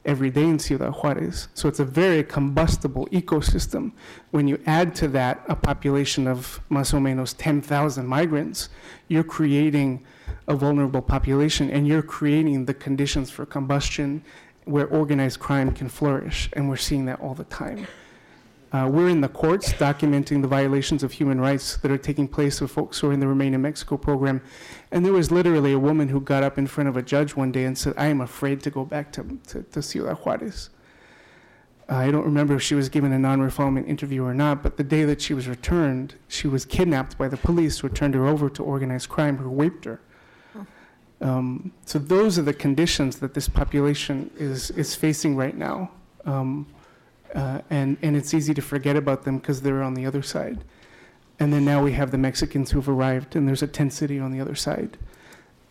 every 0.04 0.30
day 0.30 0.44
in 0.44 0.58
Ciudad 0.58 0.92
Juarez. 0.92 1.48
So 1.54 1.68
it's 1.68 1.80
a 1.80 1.84
very 1.84 2.24
combustible 2.24 3.06
ecosystem. 3.08 3.92
When 4.30 4.48
you 4.48 4.60
add 4.66 4.94
to 4.96 5.08
that 5.08 5.42
a 5.48 5.56
population 5.56 6.26
of 6.26 6.60
más 6.70 6.94
o 6.94 6.98
menos 6.98 7.34
10,000 7.36 8.06
migrants, 8.06 8.70
you're 9.08 9.24
creating 9.24 10.04
a 10.48 10.54
vulnerable 10.54 11.02
population 11.02 11.70
and 11.70 11.86
you're 11.86 12.02
creating 12.02 12.64
the 12.64 12.74
conditions 12.74 13.30
for 13.30 13.44
combustion 13.44 14.22
where 14.64 14.86
organized 14.86 15.40
crime 15.40 15.72
can 15.72 15.88
flourish, 15.88 16.48
and 16.52 16.68
we're 16.68 16.76
seeing 16.76 17.06
that 17.06 17.20
all 17.20 17.34
the 17.34 17.44
time. 17.44 17.86
Uh, 18.72 18.88
we're 18.90 19.08
in 19.08 19.20
the 19.20 19.28
courts 19.28 19.72
documenting 19.72 20.42
the 20.42 20.48
violations 20.48 21.02
of 21.02 21.10
human 21.10 21.40
rights 21.40 21.76
that 21.78 21.90
are 21.90 21.98
taking 21.98 22.28
place 22.28 22.60
with 22.60 22.70
folks 22.70 23.00
who 23.00 23.10
are 23.10 23.12
in 23.12 23.18
the 23.18 23.26
Remain 23.26 23.52
in 23.52 23.62
Mexico 23.62 23.96
program. 23.96 24.40
And 24.92 25.04
there 25.04 25.12
was 25.12 25.30
literally 25.30 25.72
a 25.72 25.78
woman 25.78 26.08
who 26.08 26.20
got 26.20 26.42
up 26.42 26.58
in 26.58 26.66
front 26.66 26.88
of 26.88 26.96
a 26.96 27.02
judge 27.02 27.36
one 27.36 27.52
day 27.52 27.64
and 27.64 27.78
said, 27.78 27.94
I 27.96 28.06
am 28.06 28.20
afraid 28.20 28.60
to 28.62 28.70
go 28.70 28.84
back 28.84 29.12
to, 29.12 29.38
to, 29.48 29.62
to 29.62 29.82
Ciudad 29.82 30.16
Juarez. 30.18 30.70
Uh, 31.88 31.94
I 31.94 32.10
don't 32.10 32.24
remember 32.24 32.54
if 32.54 32.62
she 32.62 32.74
was 32.74 32.88
given 32.88 33.12
a 33.12 33.18
non 33.18 33.40
refoulement 33.40 33.88
interview 33.88 34.24
or 34.24 34.34
not, 34.34 34.62
but 34.62 34.76
the 34.76 34.84
day 34.84 35.04
that 35.04 35.20
she 35.20 35.34
was 35.34 35.48
returned, 35.48 36.14
she 36.28 36.48
was 36.48 36.64
kidnapped 36.64 37.18
by 37.18 37.28
the 37.28 37.36
police 37.36 37.78
who 37.80 37.88
turned 37.88 38.14
her 38.14 38.26
over 38.26 38.50
to 38.50 38.62
organized 38.62 39.08
crime 39.08 39.36
who 39.38 39.48
raped 39.48 39.84
her. 39.84 40.00
Um, 41.20 41.72
so 41.84 41.98
those 41.98 42.38
are 42.38 42.42
the 42.42 42.54
conditions 42.54 43.18
that 43.18 43.34
this 43.34 43.48
population 43.48 44.30
is, 44.38 44.70
is 44.70 44.94
facing 44.94 45.36
right 45.36 45.56
now. 45.56 45.90
Um, 46.24 46.66
uh, 47.34 47.60
and, 47.70 47.96
and 48.02 48.16
it's 48.16 48.34
easy 48.34 48.54
to 48.54 48.62
forget 48.62 48.96
about 48.96 49.24
them 49.24 49.38
because 49.38 49.60
they're 49.60 49.82
on 49.82 49.94
the 49.94 50.06
other 50.06 50.22
side. 50.22 50.64
And 51.40 51.52
then 51.52 51.64
now 51.64 51.82
we 51.82 51.92
have 51.92 52.10
the 52.10 52.18
Mexicans 52.18 52.70
who've 52.70 52.88
arrived, 52.88 53.34
and 53.34 53.48
there's 53.48 53.62
a 53.62 53.66
tent 53.66 53.92
city 53.94 54.20
on 54.20 54.30
the 54.30 54.40
other 54.40 54.54
side. 54.54 54.98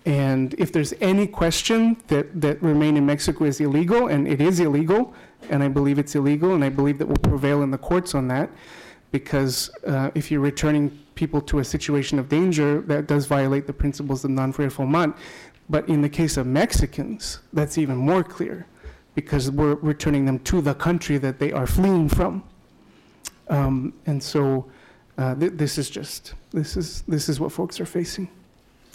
And 0.06 0.56
if 0.58 0.72
there's 0.72 0.94
any 1.00 1.28
question 1.28 1.98
that, 2.08 2.42
that 2.42 2.62
remain 2.64 2.98
in 2.98 3.06
Mexico 3.06 3.46
is 3.46 3.60
illegal, 3.60 4.08
and 4.08 4.28
it 4.28 4.42
is 4.42 4.60
illegal, 4.60 5.14
and 5.50 5.62
I 5.62 5.68
believe 5.68 6.00
it's 6.00 6.16
illegal, 6.16 6.56
and 6.56 6.64
I 6.64 6.70
believe 6.70 6.98
that 6.98 7.08
we'll 7.08 7.18
prevail 7.18 7.62
in 7.62 7.70
the 7.70 7.78
courts 7.78 8.16
on 8.16 8.28
that, 8.30 8.50
because 9.12 9.70
uh, 9.86 10.10
if 10.16 10.32
you're 10.32 10.42
returning 10.42 10.98
people 11.14 11.42
to 11.42 11.60
a 11.60 11.64
situation 11.64 12.18
of 12.18 12.30
danger, 12.30 12.82
that 12.82 13.06
does 13.06 13.28
violate 13.28 13.68
the 13.68 13.74
principles 13.74 14.24
of 14.26 14.32
non-refoulement. 14.32 15.16
But 15.70 15.88
in 15.88 16.02
the 16.02 16.10
case 16.10 16.38
of 16.38 16.48
Mexicans, 16.48 17.42
that's 17.54 17.78
even 17.78 17.98
more 17.98 18.24
clear, 18.24 18.66
because 19.14 19.52
we're 19.52 19.76
returning 19.76 20.26
them 20.26 20.40
to 20.40 20.62
the 20.62 20.74
country 20.74 21.20
that 21.20 21.38
they 21.38 21.52
are 21.52 21.68
fleeing 21.68 22.10
from. 22.10 22.44
Um, 23.50 23.94
and 24.08 24.24
so 24.24 24.66
uh, 25.20 25.36
th- 25.36 25.54
this 25.56 25.78
is 25.78 25.90
just, 25.90 26.34
this 26.52 26.78
is, 26.78 27.02
this 27.08 27.28
is 27.28 27.40
what 27.40 27.52
folks 27.52 27.80
are 27.82 27.86
facing. 27.86 28.30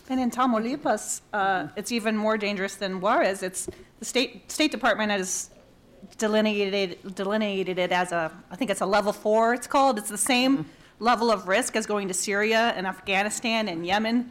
And 0.09 0.19
in 0.19 0.31
Tamaulipas, 0.31 1.21
uh, 1.33 1.69
it's 1.77 1.93
even 1.93 2.17
more 2.17 2.39
dangerous 2.39 2.77
than 2.77 3.01
Juarez. 3.01 3.43
It's, 3.43 3.69
the 3.99 4.05
State, 4.05 4.51
State 4.51 4.71
Department 4.71 5.11
has 5.11 5.51
delineated, 6.17 7.15
delineated 7.15 7.79
it 7.79 7.93
as 7.93 8.13
a, 8.13 8.33
I 8.51 8.57
think 8.57 8.71
it's 8.71 8.81
a 8.81 8.87
level 8.87 9.13
four, 9.13 9.53
it's 9.53 9.67
called. 9.67 9.99
It's 9.99 10.09
the 10.09 10.19
same 10.19 10.67
level 10.99 11.31
of 11.31 11.47
risk 11.47 11.77
as 11.77 11.85
going 11.85 12.09
to 12.09 12.15
Syria 12.15 12.73
and 12.75 12.87
Afghanistan 12.87 13.69
and 13.69 13.87
Yemen. 13.87 14.31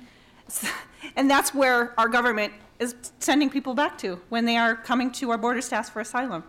And 1.18 1.30
that's 1.30 1.54
where 1.54 1.94
our 2.00 2.08
government 2.08 2.54
is 2.80 2.96
sending 3.20 3.50
people 3.50 3.74
back 3.74 3.98
to 4.00 4.22
when 4.30 4.46
they 4.46 4.56
are 4.56 4.74
coming 4.74 5.12
to 5.12 5.32
our 5.32 5.38
border 5.38 5.60
staffs 5.60 5.90
for 5.90 6.00
asylum. 6.00 6.46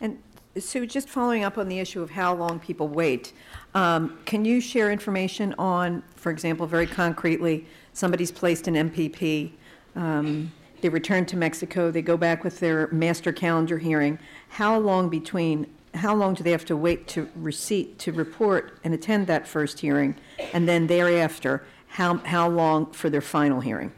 And 0.00 0.18
Sue, 0.58 0.86
just 0.86 1.08
following 1.08 1.44
up 1.44 1.58
on 1.58 1.68
the 1.68 1.78
issue 1.78 2.00
of 2.00 2.10
how 2.10 2.34
long 2.34 2.58
people 2.58 2.88
wait, 2.88 3.34
um, 3.76 4.18
can 4.24 4.46
you 4.46 4.58
share 4.58 4.90
information 4.90 5.54
on, 5.58 6.02
for 6.16 6.32
example, 6.32 6.66
very 6.66 6.86
concretely, 6.86 7.66
somebody's 7.92 8.32
placed 8.32 8.66
in 8.68 8.74
MPP, 8.74 9.50
um, 9.94 10.50
they 10.80 10.88
return 10.88 11.26
to 11.26 11.36
Mexico, 11.36 11.90
they 11.90 12.00
go 12.00 12.16
back 12.16 12.42
with 12.42 12.58
their 12.58 12.88
master 12.88 13.32
calendar 13.34 13.76
hearing, 13.76 14.18
how 14.48 14.78
long 14.78 15.10
between, 15.10 15.66
how 15.92 16.14
long 16.14 16.32
do 16.32 16.42
they 16.42 16.52
have 16.52 16.64
to 16.64 16.76
wait 16.76 17.06
to 17.08 17.28
receipt, 17.36 17.98
to 17.98 18.12
report 18.12 18.78
and 18.82 18.94
attend 18.94 19.26
that 19.26 19.46
first 19.46 19.80
hearing? 19.80 20.16
And 20.54 20.66
then 20.66 20.86
thereafter, 20.86 21.62
how, 21.88 22.16
how 22.18 22.48
long 22.48 22.92
for 22.92 23.10
their 23.10 23.20
final 23.20 23.60
hearing? 23.60 23.92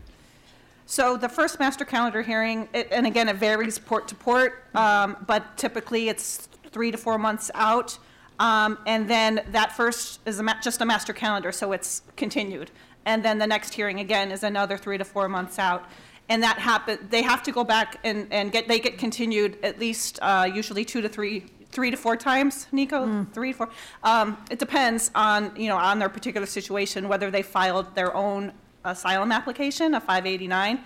So 0.86 1.16
the 1.16 1.28
first 1.28 1.60
master 1.60 1.84
calendar 1.84 2.22
hearing, 2.22 2.68
it- 2.72 2.88
and 2.90 3.06
again, 3.06 3.28
it 3.28 3.36
varies 3.36 3.78
port 3.78 4.08
to 4.08 4.16
port, 4.16 4.64
um, 4.74 5.16
but 5.24 5.56
typically 5.56 6.08
it's 6.08 6.48
three 6.72 6.90
to 6.90 6.98
four 6.98 7.16
months 7.16 7.48
out. 7.54 7.96
Um, 8.38 8.78
And 8.86 9.08
then 9.08 9.42
that 9.50 9.76
first 9.76 10.20
is 10.26 10.38
a 10.38 10.42
ma- 10.42 10.60
just 10.62 10.80
a 10.80 10.84
master 10.84 11.12
calendar, 11.12 11.52
so 11.52 11.72
it's 11.72 12.02
continued. 12.16 12.70
And 13.04 13.24
then 13.24 13.38
the 13.38 13.46
next 13.46 13.74
hearing, 13.74 14.00
again, 14.00 14.30
is 14.30 14.42
another 14.42 14.76
three 14.76 14.98
to 14.98 15.04
four 15.04 15.28
months 15.28 15.58
out. 15.58 15.88
And 16.28 16.42
that 16.42 16.58
happen, 16.58 16.98
they 17.10 17.22
have 17.22 17.42
to 17.44 17.52
go 17.52 17.64
back 17.64 17.98
and, 18.04 18.26
and 18.30 18.52
get, 18.52 18.68
they 18.68 18.78
get 18.78 18.98
continued 18.98 19.56
at 19.62 19.78
least 19.78 20.18
uh, 20.20 20.48
usually 20.52 20.84
two 20.84 21.00
to 21.00 21.08
three, 21.08 21.46
three 21.70 21.90
to 21.90 21.96
four 21.96 22.16
times, 22.16 22.66
Nico? 22.70 23.26
Three 23.32 23.52
to 23.52 23.56
four? 23.58 23.70
Um, 24.04 24.36
It 24.50 24.58
depends 24.58 25.10
on, 25.14 25.56
you 25.56 25.68
know, 25.68 25.78
on 25.78 25.98
their 25.98 26.10
particular 26.10 26.46
situation, 26.46 27.08
whether 27.08 27.30
they 27.30 27.42
filed 27.42 27.94
their 27.94 28.14
own 28.14 28.52
asylum 28.84 29.32
application, 29.32 29.94
a 29.94 30.00
589, 30.00 30.80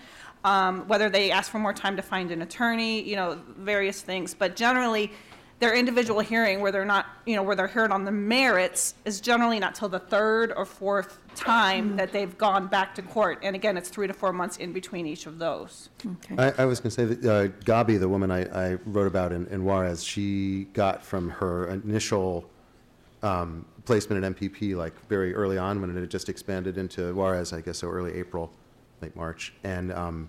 um, 0.44 0.86
whether 0.86 1.10
they 1.10 1.30
ask 1.32 1.50
for 1.50 1.58
more 1.58 1.72
time 1.72 1.96
to 1.96 2.02
find 2.02 2.30
an 2.30 2.42
attorney, 2.42 3.02
you 3.02 3.16
know, 3.16 3.38
various 3.58 4.00
things. 4.00 4.34
But 4.34 4.54
generally, 4.54 5.12
their 5.62 5.74
individual 5.76 6.18
hearing 6.18 6.60
where 6.60 6.72
they're 6.72 6.84
not, 6.84 7.06
you 7.24 7.36
know, 7.36 7.42
where 7.44 7.54
they're 7.54 7.68
heard 7.68 7.92
on 7.92 8.04
the 8.04 8.10
merits 8.10 8.94
is 9.04 9.20
generally 9.20 9.60
not 9.60 9.76
till 9.76 9.88
the 9.88 10.00
third 10.00 10.52
or 10.56 10.66
fourth 10.66 11.20
time 11.36 11.96
that 11.96 12.10
they've 12.10 12.36
gone 12.36 12.66
back 12.66 12.96
to 12.96 13.00
court. 13.00 13.38
And 13.44 13.54
again, 13.54 13.76
it's 13.76 13.88
three 13.88 14.08
to 14.08 14.12
four 14.12 14.32
months 14.32 14.56
in 14.56 14.72
between 14.72 15.06
each 15.06 15.26
of 15.26 15.38
those. 15.38 15.88
Okay. 16.04 16.34
I, 16.36 16.62
I 16.62 16.64
was 16.64 16.80
going 16.80 16.90
to 16.90 16.96
say 16.96 17.04
that 17.04 17.24
uh, 17.24 17.48
Gabi, 17.64 18.00
the 18.00 18.08
woman 18.08 18.32
I, 18.32 18.72
I 18.72 18.74
wrote 18.86 19.06
about 19.06 19.30
in, 19.30 19.46
in 19.46 19.62
Juarez, 19.64 20.02
she 20.02 20.64
got 20.72 21.04
from 21.04 21.30
her 21.30 21.68
initial 21.68 22.44
um, 23.22 23.64
placement 23.84 24.24
at 24.24 24.34
MPP 24.36 24.74
like 24.74 24.98
very 25.06 25.32
early 25.32 25.58
on 25.58 25.80
when 25.80 25.96
it 25.96 26.00
had 26.00 26.10
just 26.10 26.28
expanded 26.28 26.76
into 26.76 27.14
Juarez, 27.14 27.52
I 27.52 27.60
guess 27.60 27.78
so 27.78 27.88
early 27.88 28.14
April, 28.14 28.52
late 29.00 29.14
March, 29.14 29.54
and 29.62 29.92
um, 29.92 30.28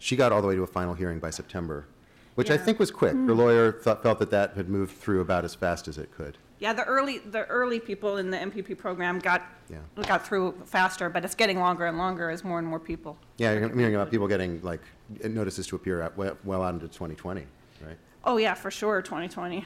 she 0.00 0.16
got 0.16 0.32
all 0.32 0.42
the 0.42 0.48
way 0.48 0.56
to 0.56 0.64
a 0.64 0.66
final 0.66 0.94
hearing 0.94 1.20
by 1.20 1.30
September, 1.30 1.86
which 2.34 2.50
I 2.50 2.54
Yeah. 2.54 2.60
think 2.60 2.78
was 2.78 2.90
quick. 2.90 3.14
Your 3.14 3.34
lawyer 3.34 3.72
thought, 3.72 4.02
felt 4.02 4.18
that 4.20 4.30
that 4.30 4.54
had 4.54 4.68
moved 4.68 4.96
through 4.96 5.20
about 5.20 5.44
as 5.44 5.54
fast 5.54 5.88
as 5.88 5.98
it 5.98 6.10
could. 6.16 6.38
Yeah, 6.58 6.72
the 6.72 6.84
early, 6.84 7.18
the 7.18 7.44
early 7.46 7.80
people 7.80 8.16
in 8.18 8.30
the 8.30 8.38
MPP 8.38 8.74
program 8.78 9.18
got, 9.18 9.42
Yeah. 9.68 9.78
got 10.06 10.24
through 10.26 10.54
faster, 10.64 11.08
but 11.10 11.24
it's 11.24 11.34
getting 11.34 11.58
longer 11.58 11.86
and 11.86 11.98
longer 11.98 12.30
as 12.30 12.44
more 12.44 12.58
and 12.58 12.68
more 12.68 12.78
people. 12.78 13.18
Yeah, 13.36 13.52
you're 13.52 13.68
hearing 13.76 13.94
about 13.94 14.10
people 14.10 14.28
getting 14.28 14.60
like 14.62 14.80
notices 15.24 15.66
to 15.68 15.76
appear 15.76 16.00
at, 16.00 16.16
well, 16.16 16.36
well 16.44 16.62
out 16.62 16.74
into 16.74 16.86
2020, 16.88 17.46
right? 17.84 17.96
Oh, 18.24 18.36
yeah, 18.36 18.54
for 18.54 18.70
sure, 18.70 19.02
2020. 19.02 19.64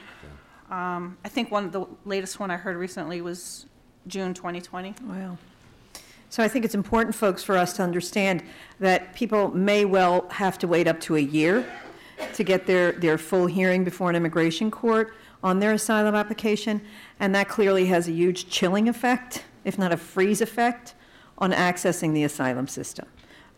Um, 0.71 1.17
I 1.23 1.29
think 1.29 1.51
one, 1.51 1.65
of 1.65 1.71
the 1.71 1.85
latest 2.05 2.39
one 2.39 2.51
I 2.51 2.57
heard 2.57 2.75
recently 2.75 3.21
was 3.21 3.67
June 4.07 4.33
2020. 4.33 4.95
Wow. 5.05 5.37
So 6.29 6.43
I 6.43 6.47
think 6.49 6.65
it's 6.65 6.75
important, 6.75 7.15
folks, 7.15 7.41
for 7.43 7.55
us 7.57 7.71
to 7.73 7.83
understand 7.83 8.43
that 8.79 9.13
people 9.15 9.49
may 9.55 9.85
well 9.85 10.27
have 10.31 10.57
to 10.59 10.67
wait 10.67 10.87
up 10.87 10.99
to 11.01 11.15
a 11.15 11.19
year 11.21 11.65
to 12.33 12.43
get 12.43 12.65
their, 12.65 12.91
their 12.93 13.17
full 13.17 13.45
hearing 13.45 13.83
before 13.83 14.09
an 14.09 14.15
immigration 14.15 14.71
court 14.71 15.13
on 15.43 15.59
their 15.59 15.73
asylum 15.73 16.15
application, 16.15 16.81
and 17.19 17.33
that 17.35 17.47
clearly 17.47 17.85
has 17.85 18.07
a 18.07 18.11
huge 18.11 18.49
chilling 18.49 18.89
effect, 18.89 19.43
if 19.65 19.77
not 19.77 19.91
a 19.91 19.97
freeze 19.97 20.41
effect, 20.41 20.95
on 21.37 21.51
accessing 21.51 22.13
the 22.13 22.23
asylum 22.23 22.67
system. 22.67 23.07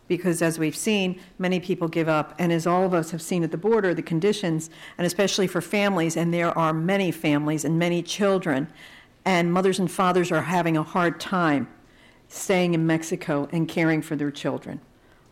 Because 0.08 0.42
as 0.42 0.58
we've 0.58 0.76
seen, 0.76 1.20
many 1.38 1.60
people 1.60 1.88
give 1.88 2.08
up, 2.08 2.34
and 2.38 2.52
as 2.52 2.66
all 2.66 2.84
of 2.84 2.92
us 2.92 3.10
have 3.12 3.22
seen 3.22 3.44
at 3.44 3.50
the 3.50 3.56
border, 3.56 3.94
the 3.94 4.02
conditions, 4.02 4.68
and 4.98 5.06
especially 5.06 5.46
for 5.46 5.60
families, 5.60 6.16
and 6.16 6.34
there 6.34 6.56
are 6.58 6.72
many 6.72 7.10
families 7.10 7.64
and 7.64 7.78
many 7.78 8.02
children, 8.02 8.68
and 9.24 9.52
mothers 9.52 9.78
and 9.78 9.90
fathers 9.90 10.32
are 10.32 10.42
having 10.42 10.76
a 10.76 10.82
hard 10.82 11.20
time 11.20 11.68
staying 12.28 12.74
in 12.74 12.86
Mexico 12.86 13.48
and 13.52 13.68
caring 13.68 14.02
for 14.02 14.16
their 14.16 14.30
children. 14.30 14.80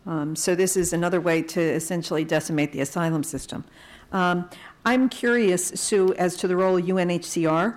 Um, 0.09 0.35
So 0.35 0.55
this 0.55 0.77
is 0.77 0.93
another 0.93 1.21
way 1.21 1.43
to 1.43 1.61
essentially 1.61 2.25
decimate 2.25 2.73
the 2.73 2.81
asylum 2.81 3.23
system. 3.23 3.65
Um, 4.11 4.49
I'm 4.87 5.09
curious, 5.11 5.69
Sue, 5.69 6.15
as 6.15 6.35
to 6.39 6.49
the 6.49 6.57
role 6.57 6.79
of 6.79 6.85
UNHCR 6.85 7.77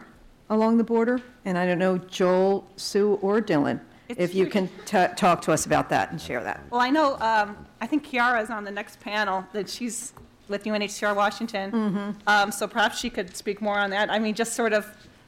along 0.49 0.77
the 0.77 0.83
border, 0.83 1.19
and 1.43 1.57
I 1.57 1.65
don't 1.65 1.77
know, 1.77 1.97
Joel, 1.97 2.65
Sue, 2.77 3.15
or 3.21 3.41
Dylan, 3.41 3.81
if 4.07 4.33
you 4.33 4.45
can 4.45 4.69
ta- 4.85 5.07
talk 5.07 5.41
to 5.43 5.51
us 5.51 5.65
about 5.65 5.89
that 5.89 6.11
and 6.11 6.19
share 6.21 6.41
that. 6.43 6.61
Well, 6.69 6.79
I 6.81 6.89
know, 6.89 7.17
um, 7.19 7.65
I 7.81 7.87
think 7.87 8.05
Kiara 8.09 8.41
is 8.41 8.49
on 8.49 8.63
the 8.63 8.71
next 8.71 8.99
panel, 9.01 9.45
that 9.51 9.69
she's 9.69 10.13
with 10.47 10.63
UNHCR 10.63 11.13
Washington. 11.15 12.15
Um, 12.27 12.51
so 12.51 12.65
perhaps 12.67 12.97
she 12.97 13.09
could 13.09 13.35
speak 13.35 13.61
more 13.61 13.77
on 13.77 13.89
that. 13.89 14.09
I 14.09 14.19
mean, 14.19 14.35
just 14.35 14.53
sort 14.53 14.71
of 14.73 14.85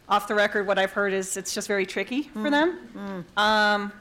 off 0.09 0.27
the 0.27 0.35
record, 0.35 0.67
what 0.67 0.77
I've 0.79 0.91
heard 0.91 1.13
is 1.13 1.35
it's 1.37 1.53
just 1.53 1.67
very 1.67 1.85
tricky 1.85 2.23
for 2.23 2.49
them. 2.49 3.25
Um, 3.37 3.91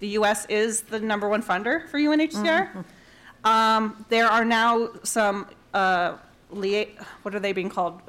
the 0.00 0.08
US 0.18 0.46
is 0.46 0.82
the 0.82 1.00
number 1.00 1.28
one 1.28 1.42
funder 1.42 1.88
for 1.88 1.98
UNHCR. 1.98 2.84
Um, 3.44 4.04
there 4.08 4.26
are 4.26 4.44
now 4.44 4.88
some, 5.04 5.46
uh, 5.74 6.16
lia- 6.50 6.88
what 7.22 7.34
are 7.34 7.40
they 7.40 7.52
being 7.52 7.68
called? 7.70 8.00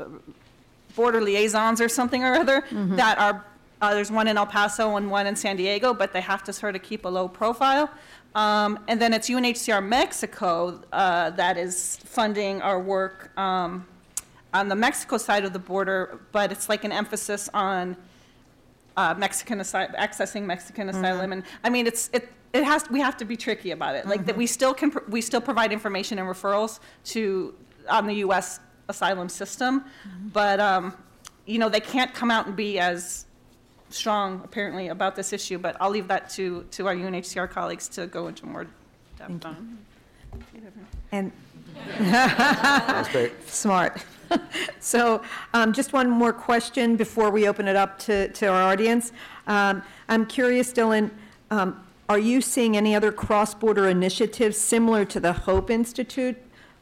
border 0.95 1.21
liaisons 1.21 1.79
or 1.79 1.87
something 1.87 2.23
or 2.25 2.33
other 2.33 2.63
that 2.97 3.17
are, 3.19 3.45
uh, 3.81 3.93
there's 3.93 4.11
one 4.11 4.27
in 4.27 4.37
El 4.37 4.45
Paso 4.47 4.97
and 4.97 5.09
one 5.09 5.27
in 5.27 5.35
San 5.35 5.55
Diego, 5.55 5.93
but 5.93 6.11
they 6.11 6.19
have 6.19 6.43
to 6.43 6.51
sort 6.51 6.75
of 6.75 6.81
keep 6.81 7.05
a 7.05 7.07
low 7.07 7.27
profile. 7.29 7.89
Um, 8.35 8.79
and 8.89 8.99
then 9.01 9.13
it's 9.13 9.29
UNHCR 9.29 9.85
Mexico 9.85 10.81
uh, 10.91 11.29
that 11.31 11.57
is 11.57 11.97
funding 12.03 12.61
our 12.61 12.79
work 12.81 13.31
um, 13.37 13.85
on 14.53 14.67
the 14.67 14.75
Mexico 14.75 15.17
side 15.17 15.45
of 15.45 15.53
the 15.53 15.59
border, 15.59 16.19
but 16.33 16.51
it's 16.51 16.67
like 16.67 16.83
an 16.83 16.91
emphasis 16.91 17.49
on 17.53 17.95
uh, 18.97 19.13
Mexican 19.17 19.59
asylum, 19.61 19.93
accessing 19.97 20.43
Mexican 20.45 20.89
asylum, 20.89 21.31
and 21.33 21.43
I 21.63 21.69
mean, 21.69 21.87
it's 21.87 22.09
it. 22.13 22.29
It 22.53 22.63
has. 22.63 22.89
We 22.89 22.99
have 22.99 23.15
to 23.17 23.25
be 23.25 23.37
tricky 23.37 23.71
about 23.71 23.95
it. 23.95 24.07
Like 24.07 24.25
that, 24.25 24.35
we 24.35 24.47
still 24.47 24.73
can. 24.73 24.89
pr- 24.91 25.07
We 25.09 25.21
still 25.21 25.41
provide 25.41 25.71
information 25.71 26.17
and 26.19 26.27
referrals 26.27 26.79
to 27.05 27.53
on 27.89 28.07
the 28.07 28.15
U.S. 28.25 28.59
asylum 28.87 29.29
system, 29.29 29.85
but 30.33 30.59
um, 30.59 30.93
you 31.45 31.59
know 31.59 31.69
they 31.69 31.79
can't 31.79 32.13
come 32.13 32.31
out 32.31 32.47
and 32.47 32.55
be 32.55 32.79
as 32.79 33.25
strong 33.91 34.41
apparently 34.43 34.87
about 34.89 35.15
this 35.15 35.31
issue. 35.33 35.57
But 35.59 35.77
I'll 35.79 35.91
leave 35.91 36.07
that 36.07 36.29
to 36.31 36.63
to 36.71 36.87
our 36.87 36.95
UNHCR 36.95 37.49
colleagues 37.49 37.87
to 37.89 38.07
go 38.07 38.27
into 38.27 38.45
more 38.47 38.65
depth 39.17 39.45
on. 39.45 39.77
And 41.11 41.31
Smart. 43.47 44.03
So, 44.79 45.23
um, 45.55 45.73
just 45.73 45.91
one 45.91 46.07
more 46.07 46.31
question 46.31 46.95
before 46.95 47.31
we 47.31 47.47
open 47.47 47.67
it 47.67 47.75
up 47.75 47.97
to, 47.99 48.27
to 48.29 48.45
our 48.45 48.61
audience. 48.61 49.11
Um, 49.47 49.81
I'm 50.07 50.27
curious, 50.27 50.71
Dylan, 50.71 51.09
um, 51.49 51.83
are 52.07 52.19
you 52.19 52.39
seeing 52.39 52.77
any 52.77 52.95
other 52.95 53.11
cross-border 53.11 53.89
initiatives 53.89 54.57
similar 54.57 55.03
to 55.05 55.19
the 55.19 55.33
Hope 55.33 55.71
Institute 55.71 56.37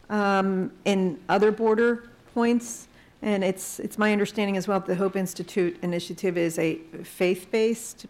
um, 0.09 0.71
in 0.83 1.19
other 1.29 1.51
border 1.51 2.09
points? 2.33 2.89
And 3.21 3.43
it's, 3.43 3.79
it's 3.79 3.97
my 3.97 4.11
understanding 4.11 4.57
as 4.57 4.67
well 4.67 4.81
that 4.81 4.87
the 4.87 4.95
Hope 4.95 5.15
Institute 5.15 5.77
initiative 5.81 6.37
is 6.37 6.59
a 6.59 6.75
faith-based 7.03 8.05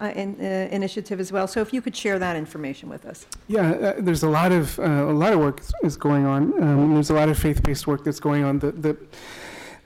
uh, 0.00 0.12
in- 0.14 0.36
uh, 0.40 0.68
initiative 0.70 1.20
as 1.20 1.30
well. 1.32 1.46
So 1.46 1.60
if 1.60 1.72
you 1.72 1.80
could 1.80 1.96
share 1.96 2.18
that 2.18 2.36
information 2.36 2.88
with 2.88 3.04
us. 3.04 3.26
Yeah, 3.48 3.70
uh, 3.70 3.94
there's 3.98 4.22
a 4.22 4.28
lot 4.28 4.52
of 4.52 4.78
uh, 4.78 4.82
a 4.82 5.12
lot 5.12 5.32
of 5.32 5.38
work 5.40 5.60
is- 5.82 5.96
going 5.96 6.26
on. 6.26 6.42
Um, 6.62 6.94
there's 6.94 7.10
a 7.10 7.14
lot 7.14 7.28
of 7.28 7.38
faith-based 7.38 7.86
work 7.86 8.04
that's 8.04 8.20
going 8.20 8.44
on. 8.44 8.58
The 8.58 8.72
the 8.72 8.96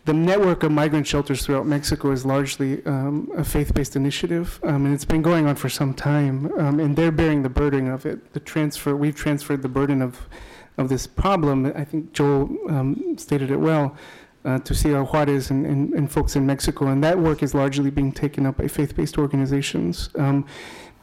the 0.04 0.14
network 0.14 0.62
of 0.62 0.72
migrant 0.72 1.06
shelters 1.06 1.44
throughout 1.44 1.66
Mexico 1.66 2.10
is 2.12 2.24
largely 2.24 2.82
um, 2.86 3.30
a 3.36 3.44
faith-based 3.44 3.94
initiative, 3.94 4.58
um, 4.62 4.86
and 4.86 4.94
it's 4.94 5.04
been 5.04 5.20
going 5.20 5.46
on 5.46 5.54
for 5.54 5.68
some 5.68 5.92
time. 5.92 6.50
Um, 6.58 6.80
and 6.80 6.96
they're 6.96 7.12
bearing 7.12 7.42
the 7.42 7.50
burden 7.50 7.90
of 7.90 8.06
it. 8.06 8.32
The 8.32 8.40
transfer 8.40 8.96
we've 8.96 9.14
transferred 9.16 9.62
the 9.62 9.68
burden 9.68 10.00
of 10.02 10.26
of 10.78 10.88
this 10.88 11.06
problem. 11.06 11.66
I 11.66 11.84
think 11.84 12.12
Joel 12.12 12.56
um, 12.68 13.16
stated 13.18 13.50
it 13.50 13.58
well. 13.60 13.96
Uh, 14.48 14.58
to 14.60 14.74
Ciudad 14.74 15.06
Juarez 15.10 15.50
and, 15.50 15.66
and, 15.66 15.92
and 15.92 16.10
folks 16.10 16.34
in 16.34 16.46
Mexico, 16.46 16.86
and 16.86 17.04
that 17.04 17.18
work 17.18 17.42
is 17.42 17.52
largely 17.52 17.90
being 17.90 18.10
taken 18.10 18.46
up 18.46 18.56
by 18.56 18.66
faith-based 18.66 19.18
organizations. 19.18 20.08
Um, 20.24 20.46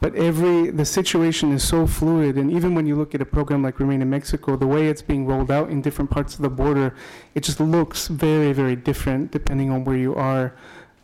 but 0.02 0.16
every 0.16 0.72
the 0.72 0.84
situation 0.84 1.52
is 1.52 1.64
so 1.64 1.86
fluid, 1.86 2.38
and 2.38 2.52
even 2.52 2.74
when 2.74 2.88
you 2.88 2.96
look 2.96 3.14
at 3.14 3.22
a 3.22 3.30
program 3.38 3.62
like 3.62 3.80
Remain 3.80 4.02
in 4.02 4.10
Mexico, 4.10 4.56
the 4.56 4.66
way 4.66 4.88
it's 4.88 5.04
being 5.04 5.28
rolled 5.28 5.52
out 5.52 5.70
in 5.70 5.80
different 5.84 6.10
parts 6.10 6.34
of 6.34 6.42
the 6.42 6.50
border, 6.50 6.96
it 7.36 7.44
just 7.44 7.60
looks 7.60 8.08
very, 8.08 8.52
very 8.52 8.76
different 8.76 9.32
depending 9.32 9.70
on 9.70 9.84
where 9.86 9.98
you 9.98 10.16
are. 10.16 10.56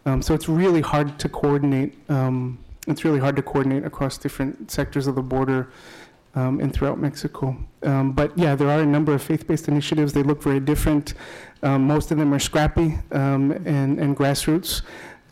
Um, 0.07 0.19
so 0.23 0.33
it's 0.33 0.49
really 0.49 0.81
hard 0.81 1.19
to 1.19 1.29
coordinate. 1.29 1.93
Um, 2.09 2.57
it's 2.87 3.05
really 3.05 3.19
hard 3.19 3.35
to 3.35 3.43
coordinate 3.43 3.85
across 3.85 4.17
different 4.17 4.71
sectors 4.71 5.05
of 5.05 5.13
the 5.13 5.21
border 5.35 5.69
um, 6.36 6.59
and 6.59 6.73
throughout 6.73 6.99
Mexico. 6.99 7.55
Um, 7.84 8.11
but 8.11 8.38
yeah, 8.38 8.55
there 8.55 8.69
are 8.69 8.79
a 8.79 8.86
number 8.86 9.13
of 9.13 9.21
faith-based 9.21 9.67
initiatives. 9.67 10.13
They 10.13 10.23
look 10.23 10.41
very 10.41 10.59
different. 10.59 11.13
Um, 11.63 11.86
most 11.88 12.11
of 12.11 12.17
them 12.17 12.34
are 12.34 12.39
scrappy 12.39 12.97
um, 13.11 13.51
and, 13.65 13.99
and 13.99 14.15
grassroots, 14.15 14.82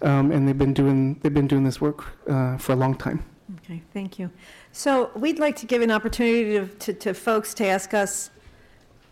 um, 0.02 0.32
and 0.32 0.47
they've 0.47 0.58
been 0.58 0.74
doing 0.74 1.16
they've 1.22 1.34
been 1.34 1.47
doing 1.47 1.64
this 1.64 1.82
work 1.82 2.06
uh, 2.28 2.58
for 2.58 2.74
a 2.74 2.76
long 2.76 2.95
time. 2.95 3.24
Okay, 3.58 3.82
thank 3.93 4.20
you. 4.20 4.30
So 4.72 5.12
we'd 5.16 5.39
like 5.39 5.56
to 5.58 5.66
give 5.66 5.82
an 5.82 5.89
opportunity 5.89 6.60
to, 6.60 6.68
to, 6.68 6.93
to 6.93 7.14
folks 7.14 7.54
to 7.56 7.66
ask 7.66 7.93
us 7.93 8.30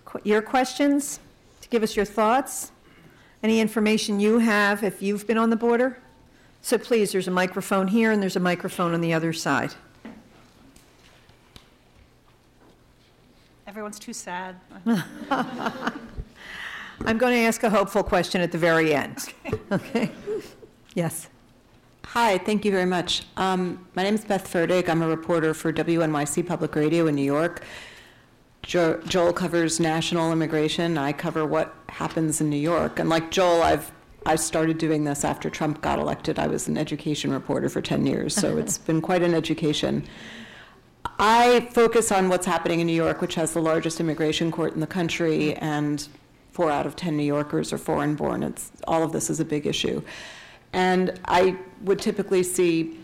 qu- 0.05 0.21
your 0.23 0.43
questions, 0.43 1.19
to 1.61 1.69
give 1.69 1.81
us 1.81 1.95
your 1.95 2.05
thoughts, 2.05 2.71
any 3.41 3.59
information 3.59 4.19
you 4.19 4.39
have 4.39 4.83
if 4.83 5.01
you've 5.01 5.25
been 5.25 5.37
on 5.37 5.49
the 5.49 5.55
border. 5.55 5.99
So 6.61 6.77
please, 6.77 7.11
there's 7.11 7.27
a 7.27 7.31
microphone 7.31 7.87
here 7.87 8.11
and 8.11 8.21
there's 8.21 8.35
a 8.35 8.41
microphone 8.41 8.93
on 8.93 9.01
the 9.01 9.13
other 9.13 9.33
side. 9.33 9.73
Everyone's 13.77 13.99
too 13.99 14.11
sad. 14.11 14.55
I'm 14.87 15.03
going 17.19 17.33
to 17.33 17.41
ask 17.41 17.61
a 17.61 17.69
hopeful 17.69 18.01
question 18.01 18.41
at 18.41 18.51
the 18.51 18.57
very 18.57 18.95
end. 18.95 19.31
Okay? 19.71 20.09
Yes. 20.95 21.27
Hi, 22.05 22.39
thank 22.39 22.65
you 22.65 22.71
very 22.71 22.87
much. 22.87 23.25
Um, 23.37 23.85
My 23.93 24.01
name 24.01 24.15
is 24.15 24.25
Beth 24.25 24.51
Fertig. 24.51 24.89
I'm 24.89 25.03
a 25.03 25.07
reporter 25.07 25.53
for 25.53 25.71
WNYC 25.71 26.47
Public 26.47 26.75
Radio 26.75 27.05
in 27.05 27.13
New 27.13 27.21
York. 27.21 27.63
Jo- 28.63 28.99
Joel 29.05 29.31
covers 29.31 29.79
national 29.79 30.31
immigration. 30.31 30.97
I 30.97 31.13
cover 31.13 31.45
what 31.45 31.75
happens 31.89 32.41
in 32.41 32.49
New 32.49 32.57
York. 32.57 32.97
And 32.97 33.09
like 33.09 33.29
Joel, 33.29 33.61
I've, 33.61 33.91
I 34.25 34.37
started 34.37 34.79
doing 34.79 35.03
this 35.03 35.23
after 35.23 35.51
Trump 35.51 35.83
got 35.83 35.99
elected. 35.99 36.39
I 36.39 36.47
was 36.47 36.67
an 36.67 36.79
education 36.79 37.31
reporter 37.31 37.69
for 37.69 37.81
10 37.81 38.07
years, 38.07 38.33
so 38.33 38.57
it's 38.57 38.77
been 38.89 39.01
quite 39.01 39.21
an 39.21 39.35
education. 39.35 40.03
I 41.19 41.69
focus 41.71 42.11
on 42.11 42.29
what's 42.29 42.45
happening 42.45 42.79
in 42.79 42.87
New 42.87 42.93
York, 42.93 43.21
which 43.21 43.35
has 43.35 43.53
the 43.53 43.61
largest 43.61 43.99
immigration 43.99 44.51
court 44.51 44.73
in 44.73 44.79
the 44.79 44.87
country, 44.87 45.53
and 45.55 46.07
four 46.51 46.71
out 46.71 46.85
of 46.85 46.95
10 46.95 47.15
New 47.15 47.23
Yorkers 47.23 47.71
are 47.71 47.77
foreign 47.77 48.15
born. 48.15 48.43
It's, 48.43 48.71
all 48.87 49.03
of 49.03 49.11
this 49.11 49.29
is 49.29 49.39
a 49.39 49.45
big 49.45 49.67
issue. 49.67 50.01
And 50.73 51.19
I 51.25 51.57
would 51.81 51.99
typically 51.99 52.43
see 52.43 52.97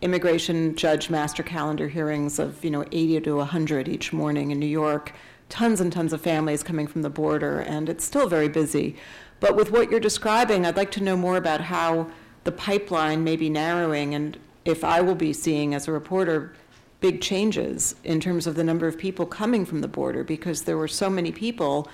immigration 0.00 0.74
judge 0.76 1.10
master 1.10 1.42
calendar 1.42 1.88
hearings 1.88 2.38
of, 2.38 2.64
you 2.64 2.70
know, 2.70 2.84
80 2.90 3.20
to 3.22 3.36
100 3.36 3.88
each 3.88 4.12
morning 4.12 4.50
in 4.50 4.58
New 4.58 4.66
York, 4.66 5.12
tons 5.48 5.80
and 5.80 5.92
tons 5.92 6.12
of 6.12 6.20
families 6.20 6.62
coming 6.62 6.86
from 6.86 7.02
the 7.02 7.10
border, 7.10 7.60
and 7.60 7.88
it's 7.88 8.04
still 8.04 8.28
very 8.28 8.48
busy. 8.48 8.96
But 9.40 9.56
with 9.56 9.70
what 9.70 9.90
you're 9.90 10.00
describing, 10.00 10.64
I'd 10.64 10.76
like 10.76 10.90
to 10.92 11.02
know 11.02 11.16
more 11.16 11.36
about 11.36 11.60
how 11.60 12.10
the 12.44 12.52
pipeline 12.52 13.24
may 13.24 13.36
be 13.36 13.50
narrowing, 13.50 14.14
and 14.14 14.38
if 14.64 14.84
I 14.84 15.00
will 15.00 15.14
be 15.14 15.32
seeing 15.32 15.74
as 15.74 15.86
a 15.86 15.92
reporter 15.92 16.54
big 17.00 17.20
changes 17.20 17.94
in 18.04 18.20
terms 18.20 18.46
of 18.46 18.54
the 18.54 18.64
number 18.64 18.86
of 18.86 18.98
people 18.98 19.26
coming 19.26 19.64
from 19.64 19.80
the 19.80 19.88
border, 19.88 20.22
because 20.24 20.62
there 20.62 20.76
were 20.76 20.88
so 20.88 21.08
many 21.10 21.32
people, 21.32 21.88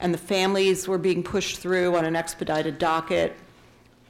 and 0.00 0.12
the 0.14 0.18
families 0.18 0.86
were 0.88 0.98
being 0.98 1.22
pushed 1.22 1.58
through 1.58 1.96
on 1.96 2.04
an 2.04 2.14
expedited 2.16 2.78
docket, 2.78 3.36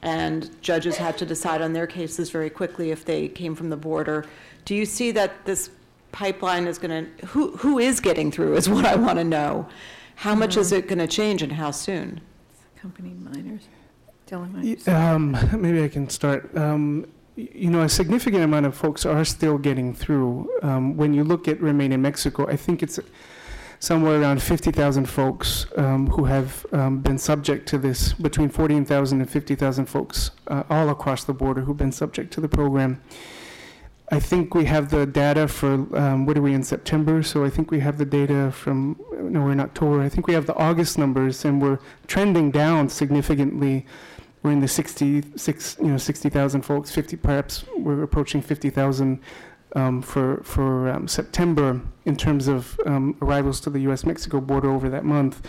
and 0.01 0.49
judges 0.61 0.97
had 0.97 1.17
to 1.17 1.25
decide 1.25 1.61
on 1.61 1.73
their 1.73 1.87
cases 1.87 2.29
very 2.29 2.49
quickly 2.49 2.91
if 2.91 3.05
they 3.05 3.27
came 3.27 3.55
from 3.55 3.69
the 3.69 3.77
border. 3.77 4.25
Do 4.65 4.75
you 4.75 4.85
see 4.85 5.11
that 5.11 5.45
this 5.45 5.69
pipeline 6.11 6.65
is 6.67 6.77
going 6.77 7.05
to, 7.17 7.25
who, 7.27 7.51
who 7.57 7.77
is 7.79 7.99
getting 7.99 8.31
through 8.31 8.55
is 8.55 8.69
what 8.75 8.85
I 8.85 8.95
want 8.95 9.17
to 9.17 9.23
know. 9.23 9.67
How 10.15 10.33
much 10.33 10.55
is 10.55 10.71
it 10.71 10.87
going 10.87 10.99
to 10.99 11.07
change 11.07 11.41
and 11.41 11.51
how 11.51 11.71
soon? 11.71 12.21
Accompanied 12.77 13.21
minors. 13.21 13.63
Dylan, 14.27 14.53
why 14.53 14.61
don't 14.61 14.61
Y- 14.61 14.67
you 14.69 14.77
start? 14.77 14.97
Um, 15.15 15.37
maybe 15.61 15.83
I 15.83 15.87
can 15.89 16.09
start. 16.09 16.55
Um, 16.55 17.01
y- 17.01 17.09
you 17.35 17.69
know, 17.69 17.81
a 17.81 17.89
significant 17.89 18.43
amount 18.43 18.65
of 18.65 18.75
folks 18.75 19.05
are 19.05 19.25
still 19.25 19.57
getting 19.57 19.93
through. 19.93 20.49
Um, 20.61 20.95
when 20.95 21.13
you 21.13 21.23
look 21.23 21.47
at 21.47 21.59
Remain 21.59 21.91
in 21.91 22.01
Mexico, 22.01 22.47
I 22.47 22.55
think 22.55 22.81
it's 22.81 22.99
somewhere 23.79 24.21
around 24.21 24.41
50,000 24.41 25.05
folks 25.05 25.65
um, 25.75 26.07
who 26.07 26.25
have 26.25 26.65
um, 26.71 26.99
been 26.99 27.17
subject 27.17 27.67
to 27.69 27.77
this, 27.77 28.13
between 28.13 28.49
14,000 28.49 29.19
and 29.19 29.29
50,000 29.29 29.85
folks 29.85 30.31
uh, 30.47 30.63
all 30.69 30.89
across 30.89 31.25
the 31.25 31.33
border 31.33 31.61
who've 31.61 31.77
been 31.77 31.91
subject 31.91 32.31
to 32.33 32.41
the 32.41 32.47
program. 32.47 33.01
I 34.11 34.19
think 34.19 34.53
we 34.53 34.65
have 34.65 34.91
the 34.91 35.05
data 35.05 35.47
for, 35.47 35.73
um, 35.97 36.25
what 36.25 36.37
are 36.37 36.41
we 36.41 36.53
in 36.53 36.63
September? 36.63 37.23
So 37.23 37.43
I 37.43 37.49
think 37.49 37.71
we 37.71 37.79
have 37.79 37.97
the 37.97 38.05
data 38.05 38.51
from, 38.51 38.99
no, 39.11 39.41
we're 39.41 39.51
in 39.51 39.59
October. 39.59 40.01
I 40.01 40.09
think 40.09 40.27
we 40.27 40.35
have 40.35 40.45
the 40.45 40.55
August 40.55 40.97
numbers 40.97 41.43
and 41.43 41.61
we're 41.61 41.79
trending 42.07 42.51
down 42.51 42.87
significantly. 42.89 43.85
We're 44.45 44.51
in 44.51 44.59
the 44.59 44.67
66, 44.67 45.77
you 45.81 45.87
know, 45.87 45.97
60,000 45.97 46.61
folks, 46.61 46.91
50, 46.91 47.17
perhaps 47.17 47.65
we're 47.77 48.03
approaching 48.03 48.43
50,000 48.43 49.19
um, 49.75 50.03
for, 50.03 50.43
for 50.43 50.87
um, 50.87 51.07
September 51.07 51.81
in 52.05 52.15
terms 52.15 52.47
of 52.47 52.79
um, 52.85 53.17
arrivals 53.23 53.59
to 53.61 53.71
the 53.71 53.79
US-Mexico 53.79 54.39
border 54.39 54.69
over 54.69 54.87
that 54.87 55.03
month. 55.03 55.41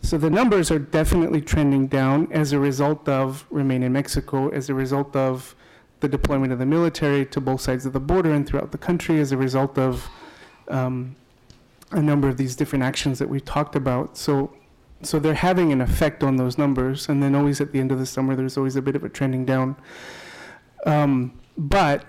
So 0.00 0.16
the 0.16 0.30
numbers 0.30 0.70
are 0.70 0.78
definitely 0.78 1.42
trending 1.42 1.88
down 1.88 2.32
as 2.32 2.52
a 2.52 2.58
result 2.58 3.06
of 3.06 3.44
Remain 3.50 3.82
in 3.82 3.92
Mexico, 3.92 4.48
as 4.48 4.70
a 4.70 4.74
result 4.74 5.14
of 5.14 5.54
the 6.00 6.08
deployment 6.08 6.50
of 6.50 6.58
the 6.58 6.64
military 6.64 7.26
to 7.26 7.42
both 7.42 7.60
sides 7.60 7.84
of 7.84 7.92
the 7.92 8.00
border 8.00 8.32
and 8.32 8.46
throughout 8.46 8.72
the 8.72 8.78
country, 8.78 9.20
as 9.20 9.30
a 9.30 9.36
result 9.36 9.76
of 9.76 10.08
um, 10.68 11.16
a 11.90 12.00
number 12.00 12.30
of 12.30 12.38
these 12.38 12.56
different 12.56 12.82
actions 12.82 13.18
that 13.18 13.28
we've 13.28 13.44
talked 13.44 13.76
about. 13.76 14.16
So, 14.16 14.54
so 15.02 15.18
they're 15.18 15.34
having 15.34 15.72
an 15.72 15.80
effect 15.80 16.22
on 16.22 16.36
those 16.36 16.58
numbers, 16.58 17.08
and 17.08 17.22
then 17.22 17.34
always 17.34 17.60
at 17.60 17.72
the 17.72 17.78
end 17.78 17.92
of 17.92 17.98
the 17.98 18.06
summer, 18.06 18.34
there's 18.34 18.56
always 18.56 18.76
a 18.76 18.82
bit 18.82 18.96
of 18.96 19.04
a 19.04 19.08
trending 19.08 19.44
down. 19.44 19.76
Um, 20.86 21.38
but 21.56 22.04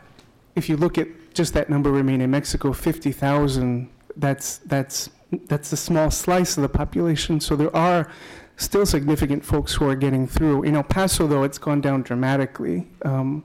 if 0.55 0.69
you 0.69 0.77
look 0.77 0.97
at 0.97 1.07
just 1.33 1.53
that 1.53 1.69
number 1.69 1.91
remain 1.91 2.21
in 2.21 2.31
Mexico, 2.31 2.73
50,000, 2.73 3.89
that's, 4.15 4.57
that's, 4.59 5.09
that's 5.45 5.71
a 5.71 5.77
small 5.77 6.09
slice 6.09 6.57
of 6.57 6.63
the 6.63 6.69
population. 6.69 7.39
So 7.39 7.55
there 7.55 7.75
are 7.75 8.11
still 8.57 8.85
significant 8.85 9.45
folks 9.45 9.73
who 9.73 9.87
are 9.87 9.95
getting 9.95 10.27
through. 10.27 10.63
In 10.63 10.75
El 10.75 10.83
Paso, 10.83 11.27
though, 11.27 11.43
it's 11.43 11.57
gone 11.57 11.81
down 11.81 12.01
dramatically. 12.01 12.87
Um, 13.05 13.43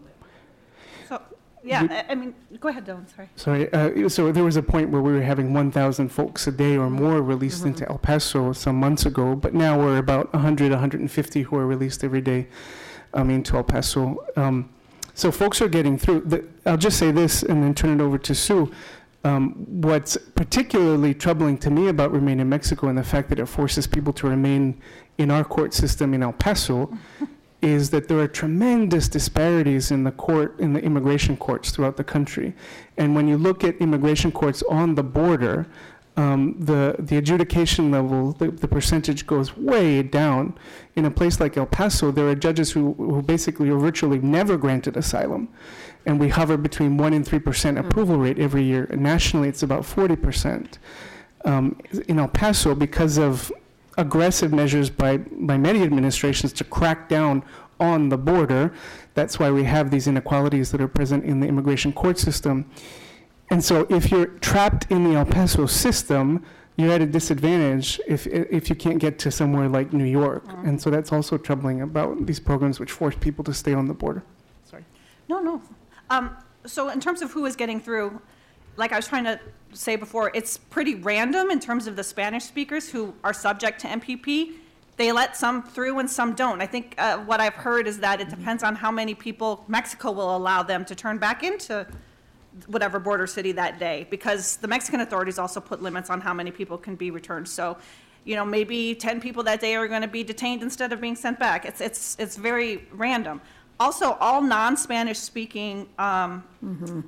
yeah, 1.65 1.87
I- 2.09 2.13
I 2.13 2.15
mean, 2.15 2.35
go 2.61 2.69
ahead, 2.69 2.87
Dylan, 2.87 3.05
sorry. 3.15 3.29
Sorry, 3.37 3.73
uh, 3.73 4.09
so 4.09 4.31
there 4.33 4.45
was 4.45 4.57
a 4.57 4.63
point 4.63 4.91
where 4.91 5.01
we 5.03 5.13
were 5.13 5.23
having 5.23 5.53
1,000 5.55 6.09
folks 6.11 6.47
a 6.47 6.53
day 6.53 6.77
or 6.77 6.91
more 6.91 7.23
released 7.23 7.65
into 7.65 7.89
El 7.89 7.99
Paso 7.99 8.53
some 8.53 8.77
months 8.77 9.07
ago, 9.07 9.35
but 9.35 9.55
now 9.55 9.79
we're 9.79 9.99
about 9.99 10.33
100, 10.35 10.71
150 10.71 11.43
who 11.43 11.57
are 11.57 11.67
released 11.67 12.05
every 12.05 12.21
day 12.21 12.47
um, 13.15 13.31
into 13.31 13.57
El 13.57 13.65
Paso. 13.65 14.25
Um, 14.37 14.69
so 15.15 15.31
folks 15.31 15.63
are 15.63 15.69
getting 15.69 15.97
through. 15.97 16.21
The, 16.23 16.45
I'll 16.67 16.77
just 16.77 16.99
say 16.99 17.11
this 17.13 17.43
and 17.43 17.63
then 17.63 17.75
turn 17.75 17.99
it 18.01 18.03
over 18.03 18.19
to 18.19 18.35
Sue. 18.35 18.71
Um, 19.23 19.53
what's 19.81 20.19
particularly 20.35 21.15
troubling 21.15 21.57
to 21.59 21.71
me 21.71 21.89
about 21.89 22.13
Remain 22.13 22.41
in 22.41 22.49
Mexico 22.49 22.89
and 22.89 22.99
the 22.99 23.05
fact 23.05 23.31
that 23.31 23.39
it 23.39 23.47
forces 23.47 23.87
people 23.87 24.13
to 24.15 24.29
remain 24.29 24.81
in 25.17 25.31
our 25.31 25.45
court 25.45 25.73
system 25.73 26.13
in 26.13 26.23
El 26.23 26.33
Paso 26.35 26.93
is 27.65 27.91
that 27.91 28.09
there 28.09 28.19
are 28.19 28.29
tremendous 28.29 29.09
disparities 29.09 29.91
in 29.91 30.05
the 30.05 30.13
court, 30.13 30.61
in 30.61 30.75
the 30.75 30.81
immigration 30.83 31.37
courts 31.37 31.71
throughout 31.71 31.97
the 31.97 32.05
country. 32.05 32.55
And 32.99 33.17
when 33.17 33.27
you 33.27 33.39
look 33.39 33.65
at 33.65 33.77
immigration 33.79 34.31
courts 34.31 34.63
on 34.69 34.95
the 34.95 35.03
border, 35.03 35.67
um, 36.17 36.57
the, 36.61 36.95
the 36.99 37.17
adjudication 37.17 37.91
level, 37.91 38.33
the, 38.33 38.51
the 38.51 38.69
percentage 38.69 39.27
goes 39.27 39.57
way 39.57 40.03
down. 40.03 40.57
In 40.95 41.07
a 41.07 41.11
place 41.11 41.41
like 41.41 41.57
El 41.57 41.67
Paso, 41.67 42.11
there 42.11 42.29
are 42.29 42.35
judges 42.35 42.71
who, 42.71 42.93
who 42.95 43.23
basically 43.23 43.71
are 43.71 43.79
virtually 43.79 44.19
never 44.21 44.57
granted 44.57 44.97
asylum. 44.97 45.49
And 46.07 46.21
we 46.21 46.29
hover 46.29 46.59
between 46.59 46.99
1% 46.99 47.15
and 47.15 47.25
3% 47.25 47.79
approval 47.79 48.19
rate 48.19 48.39
every 48.39 48.63
year. 48.63 48.87
And 48.91 49.03
nationally, 49.03 49.49
it's 49.49 49.63
about 49.63 49.83
40%. 49.83 50.79
Um, 51.47 51.81
in 52.09 52.19
El 52.19 52.29
Paso, 52.29 52.75
because 52.75 53.19
of 53.19 53.51
aggressive 53.97 54.53
measures 54.53 54.91
by, 54.91 55.19
by 55.19 55.57
many 55.57 55.83
administrations 55.83 56.53
to 56.55 56.65
crack 56.65 57.09
down 57.09 57.45
on 57.81 58.09
the 58.09 58.19
border. 58.19 58.73
That's 59.15 59.39
why 59.39 59.51
we 59.51 59.65
have 59.65 59.91
these 59.91 60.07
inequalities 60.07 60.71
that 60.73 60.81
are 60.81 60.89
present 60.89 61.25
in 61.25 61.41
the 61.41 61.47
immigration 61.47 61.93
court 61.93 62.19
system. 62.19 62.71
And 63.51 63.65
so 63.65 63.87
if 63.91 64.11
you're 64.11 64.27
trapped 64.27 64.91
in 64.91 65.05
the 65.05 65.17
El 65.17 65.27
Paso 65.27 65.67
system, 65.67 66.45
you're 66.77 66.93
at 66.93 67.03
a 67.03 67.07
disadvantage 67.07 68.01
if, 68.09 68.27
if 68.27 68.69
you 68.69 68.75
can't 68.75 68.99
get 68.99 69.19
to 69.21 69.31
somewhere 69.31 69.69
like 69.69 69.93
New 69.93 70.05
York. 70.05 70.45
And 70.65 70.81
so 70.81 70.91
that's 70.91 71.13
also 71.13 71.39
troubling 71.39 71.83
about 71.83 72.27
these 72.27 72.41
programs 72.41 72.81
which 72.81 72.91
force 72.91 73.15
people 73.15 73.45
to 73.45 73.55
stay 73.55 73.75
on 73.75 73.87
the 73.87 73.95
border. 73.95 74.25
Sorry. 74.65 74.85
No, 75.29 75.41
no. 75.41 75.63
Um, 76.11 76.37
so 76.67 76.89
in 76.89 77.01
terms 77.01 77.23
of 77.23 77.31
who 77.31 77.47
is 77.47 77.55
getting 77.55 77.81
through, 77.81 78.21
like 78.77 78.93
I 78.93 78.97
was 78.97 79.09
trying 79.09 79.25
to 79.25 79.41
say 79.73 79.97
before, 79.97 80.31
it's 80.35 80.57
pretty 80.59 80.95
random 80.95 81.51
in 81.51 81.61
terms 81.61 81.87
of 81.87 81.97
the 81.97 82.05
Spanish 82.05 82.45
speakers 82.45 82.89
who 82.89 83.15
are 83.25 83.33
subject 83.33 83.81
to 83.81 83.89
MPP. 83.89 84.55
They 84.97 85.11
let 85.11 85.37
some 85.37 85.63
through 85.63 85.99
and 85.99 86.09
some 86.09 86.35
don't. 86.35 86.61
I 86.61 86.67
think 86.67 86.95
uh, 86.99 87.19
what 87.19 87.41
I've 87.41 87.55
heard 87.55 87.89
is 87.89 87.99
that 88.01 88.21
it 88.21 88.29
depends 88.29 88.63
on 88.63 88.77
how 88.77 88.91
many 88.91 89.15
people 89.15 89.65
Mexico 89.67 90.13
will 90.13 90.37
allow 90.37 90.63
them 90.63 90.85
to 90.85 90.95
turn 90.95 91.19
back 91.19 91.43
into 91.43 91.87
whatever 92.69 93.01
border 93.01 93.27
city 93.27 93.51
that 93.53 93.81
day, 93.81 94.07
because 94.11 94.57
the 94.59 94.69
Mexican 94.69 95.01
authorities 95.01 95.39
also 95.39 95.61
put 95.61 95.83
limits 95.83 96.11
on 96.11 96.21
how 96.21 96.33
many 96.33 96.53
people 96.53 96.79
can 96.79 96.95
be 96.95 97.11
returned. 97.11 97.49
So, 97.49 97.77
you 98.25 98.37
know, 98.37 98.45
maybe 98.45 98.95
10 98.95 99.21
people 99.21 99.43
that 99.43 99.61
day 99.61 99.75
are 99.75 99.89
going 99.89 100.03
to 100.03 100.09
be 100.09 100.23
detained 100.23 100.63
instead 100.63 100.93
of 100.93 101.01
being 101.01 101.17
sent 101.17 101.41
back. 101.41 101.65
It's, 101.65 101.81
it's, 101.81 102.17
it's 102.21 102.37
very 102.37 102.87
random. 102.93 103.41
Also, 103.81 104.13
all 104.21 104.41
non-Spanish 104.41 105.19
speaking 105.19 105.89
um, 105.99 106.45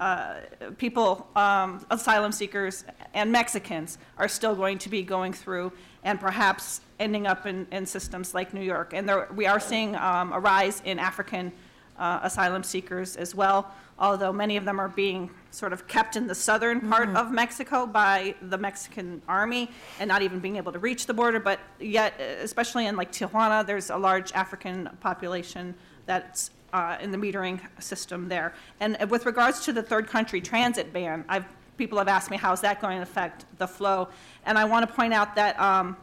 uh, 0.00 0.40
people, 0.78 1.28
um, 1.36 1.84
asylum 1.90 2.32
seekers 2.32 2.84
and 3.14 3.30
Mexicans 3.30 3.98
are 4.18 4.26
still 4.26 4.54
going 4.54 4.76
to 4.78 4.88
be 4.88 5.02
going 5.02 5.32
through 5.32 5.70
and 6.02 6.18
perhaps 6.18 6.80
ending 6.98 7.26
up 7.26 7.46
in, 7.46 7.66
in 7.70 7.86
systems 7.86 8.34
like 8.34 8.52
New 8.52 8.62
York. 8.62 8.92
And 8.94 9.08
there, 9.08 9.28
we 9.34 9.46
are 9.46 9.60
seeing 9.60 9.94
um, 9.96 10.32
a 10.32 10.40
rise 10.40 10.82
in 10.84 10.98
African 10.98 11.52
uh, 11.98 12.20
asylum 12.22 12.62
seekers 12.62 13.16
as 13.16 13.34
well, 13.34 13.70
although 13.98 14.32
many 14.32 14.56
of 14.56 14.64
them 14.64 14.80
are 14.80 14.88
being 14.88 15.30
sort 15.50 15.72
of 15.72 15.86
kept 15.86 16.16
in 16.16 16.26
the 16.26 16.34
southern 16.34 16.80
part 16.80 17.08
of 17.10 17.30
Mexico 17.30 17.86
by 17.86 18.34
the 18.42 18.58
Mexican 18.58 19.22
army 19.28 19.70
and 20.00 20.08
not 20.08 20.22
even 20.22 20.40
being 20.40 20.56
able 20.56 20.72
to 20.72 20.78
reach 20.78 21.06
the 21.06 21.14
border. 21.14 21.40
But 21.40 21.60
yet, 21.80 22.20
especially 22.20 22.86
in 22.86 22.96
like 22.96 23.12
Tijuana, 23.12 23.64
there's 23.64 23.90
a 23.90 23.96
large 23.96 24.32
African 24.32 24.90
population 25.00 25.74
that's 26.06 26.50
uh, 26.76 26.98
in 27.00 27.10
the 27.10 27.16
metering 27.16 27.58
system 27.78 28.28
there. 28.28 28.52
And 28.80 28.98
with 29.10 29.24
regards 29.24 29.64
to 29.64 29.72
the 29.72 29.82
third 29.82 30.06
country 30.08 30.42
transit 30.42 30.92
ban, 30.92 31.24
I've, 31.26 31.46
people 31.78 31.96
have 31.96 32.08
asked 32.08 32.30
me 32.30 32.36
how 32.36 32.52
is 32.52 32.60
that 32.60 32.82
going 32.82 32.98
to 32.98 33.02
affect 33.02 33.46
the 33.56 33.66
flow? 33.66 34.08
And 34.44 34.58
I 34.58 34.66
want 34.66 34.86
to 34.86 34.94
point 34.94 35.14
out 35.14 35.34
that 35.36 35.58
um, 35.58 35.96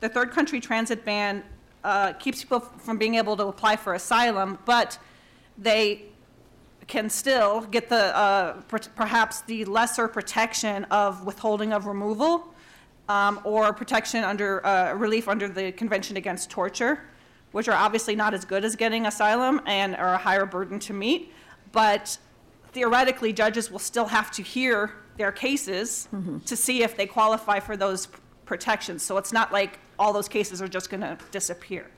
the 0.00 0.08
third 0.08 0.30
country 0.30 0.60
transit 0.60 1.02
ban 1.02 1.42
uh, 1.82 2.12
keeps 2.12 2.42
people 2.42 2.60
from 2.60 2.98
being 2.98 3.14
able 3.14 3.38
to 3.38 3.46
apply 3.46 3.76
for 3.76 3.94
asylum, 3.94 4.58
but 4.66 4.98
they 5.56 6.02
can 6.86 7.08
still 7.08 7.62
get 7.62 7.88
the, 7.88 8.14
uh, 8.14 8.52
per- 8.68 8.90
perhaps 8.96 9.40
the 9.42 9.64
lesser 9.64 10.08
protection 10.08 10.84
of 10.90 11.24
withholding 11.24 11.72
of 11.72 11.86
removal 11.86 12.52
um, 13.08 13.40
or 13.44 13.72
protection 13.72 14.24
under, 14.24 14.64
uh, 14.66 14.92
relief 14.92 15.26
under 15.26 15.48
the 15.48 15.72
Convention 15.72 16.18
Against 16.18 16.50
Torture, 16.50 17.00
which 17.52 17.68
are 17.68 17.76
obviously 17.76 18.14
not 18.14 18.34
as 18.34 18.44
good 18.44 18.64
as 18.64 18.76
getting 18.76 19.06
asylum 19.06 19.60
and 19.66 19.96
are 19.96 20.14
a 20.14 20.18
higher 20.18 20.46
burden 20.46 20.78
to 20.80 20.92
meet. 20.92 21.32
But 21.72 22.18
theoretically, 22.72 23.32
judges 23.32 23.70
will 23.70 23.78
still 23.78 24.06
have 24.06 24.30
to 24.32 24.42
hear 24.42 24.94
their 25.16 25.32
cases 25.32 26.08
to 26.46 26.56
see 26.56 26.82
if 26.82 26.96
they 26.96 27.06
qualify 27.06 27.60
for 27.60 27.76
those 27.76 28.08
protections. 28.44 29.02
So 29.02 29.16
it's 29.16 29.32
not 29.32 29.52
like 29.52 29.78
all 29.98 30.12
those 30.12 30.28
cases 30.28 30.62
are 30.62 30.68
just 30.68 30.90
going 30.90 31.00
to 31.00 31.18
disappear. 31.30 31.90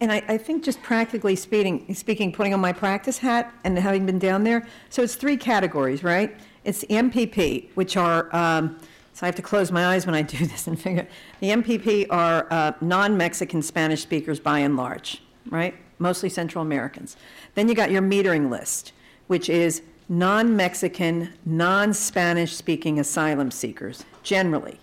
And 0.00 0.12
I, 0.12 0.22
I 0.28 0.38
think 0.38 0.62
just 0.62 0.80
practically 0.82 1.34
speaking, 1.34 1.92
speaking, 1.94 2.32
putting 2.32 2.54
on 2.54 2.60
my 2.60 2.72
practice 2.72 3.18
hat 3.18 3.52
and 3.64 3.76
having 3.78 4.06
been 4.06 4.18
down 4.18 4.44
there, 4.44 4.66
so 4.90 5.02
it's 5.02 5.16
three 5.16 5.36
categories, 5.36 6.04
right? 6.04 6.36
It's 6.64 6.80
the 6.80 6.86
MPP, 6.88 7.70
which 7.74 7.96
are, 7.96 8.34
um, 8.34 8.78
so 9.18 9.24
I 9.24 9.26
have 9.26 9.34
to 9.34 9.42
close 9.42 9.72
my 9.72 9.84
eyes 9.84 10.06
when 10.06 10.14
I 10.14 10.22
do 10.36 10.46
this 10.46 10.68
and 10.68 10.80
figure, 10.80 11.08
the 11.40 11.48
MPP 11.50 12.06
are 12.08 12.46
uh, 12.52 12.72
non-Mexican 12.80 13.62
Spanish 13.62 14.00
speakers 14.00 14.38
by 14.38 14.60
and 14.60 14.76
large, 14.76 15.20
right? 15.50 15.74
Mostly 15.98 16.28
Central 16.28 16.62
Americans. 16.62 17.16
Then 17.56 17.68
you 17.68 17.74
got 17.74 17.90
your 17.90 18.00
metering 18.00 18.48
list, 18.48 18.92
which 19.26 19.48
is 19.48 19.82
non-Mexican, 20.08 21.30
non-Spanish 21.44 22.54
speaking 22.54 23.00
asylum 23.00 23.50
seekers, 23.50 24.04
generally. 24.22 24.78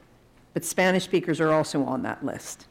But 0.53 0.65
Spanish 0.65 1.05
speakers 1.05 1.39
are 1.39 1.53
also 1.53 1.85
on 1.85 2.01
that 2.01 2.25
list. 2.25 2.65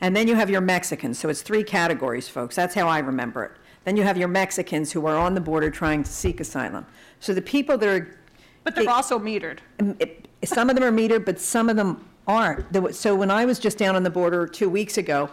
And 0.00 0.16
then 0.16 0.26
you 0.28 0.34
have 0.34 0.48
your 0.48 0.62
Mexicans, 0.62 1.18
so 1.18 1.28
it's 1.28 1.42
three 1.42 1.62
categories, 1.62 2.26
folks. 2.26 2.56
That's 2.56 2.74
how 2.74 2.88
I 2.88 3.00
remember 3.00 3.44
it. 3.44 3.52
Then 3.84 3.98
you 3.98 4.02
have 4.02 4.16
your 4.16 4.28
Mexicans 4.28 4.90
who 4.92 5.04
are 5.06 5.16
on 5.16 5.34
the 5.34 5.42
border 5.42 5.68
trying 5.70 6.04
to 6.04 6.10
seek 6.10 6.40
asylum. 6.40 6.86
So 7.20 7.34
the 7.34 7.42
people 7.42 7.76
that 7.76 7.86
are, 7.88 8.16
But 8.64 8.74
they're 8.74 8.84
They- 8.84 8.90
also 8.90 9.18
metered. 9.18 9.58
it- 9.98 10.21
some 10.44 10.68
of 10.70 10.76
them 10.76 10.84
are 10.84 10.92
metered, 10.92 11.24
but 11.24 11.38
some 11.38 11.68
of 11.68 11.76
them 11.76 12.04
aren't. 12.26 12.94
So 12.94 13.14
when 13.14 13.30
I 13.30 13.44
was 13.44 13.58
just 13.58 13.78
down 13.78 13.96
on 13.96 14.02
the 14.02 14.10
border 14.10 14.46
two 14.46 14.68
weeks 14.68 14.98
ago, 14.98 15.30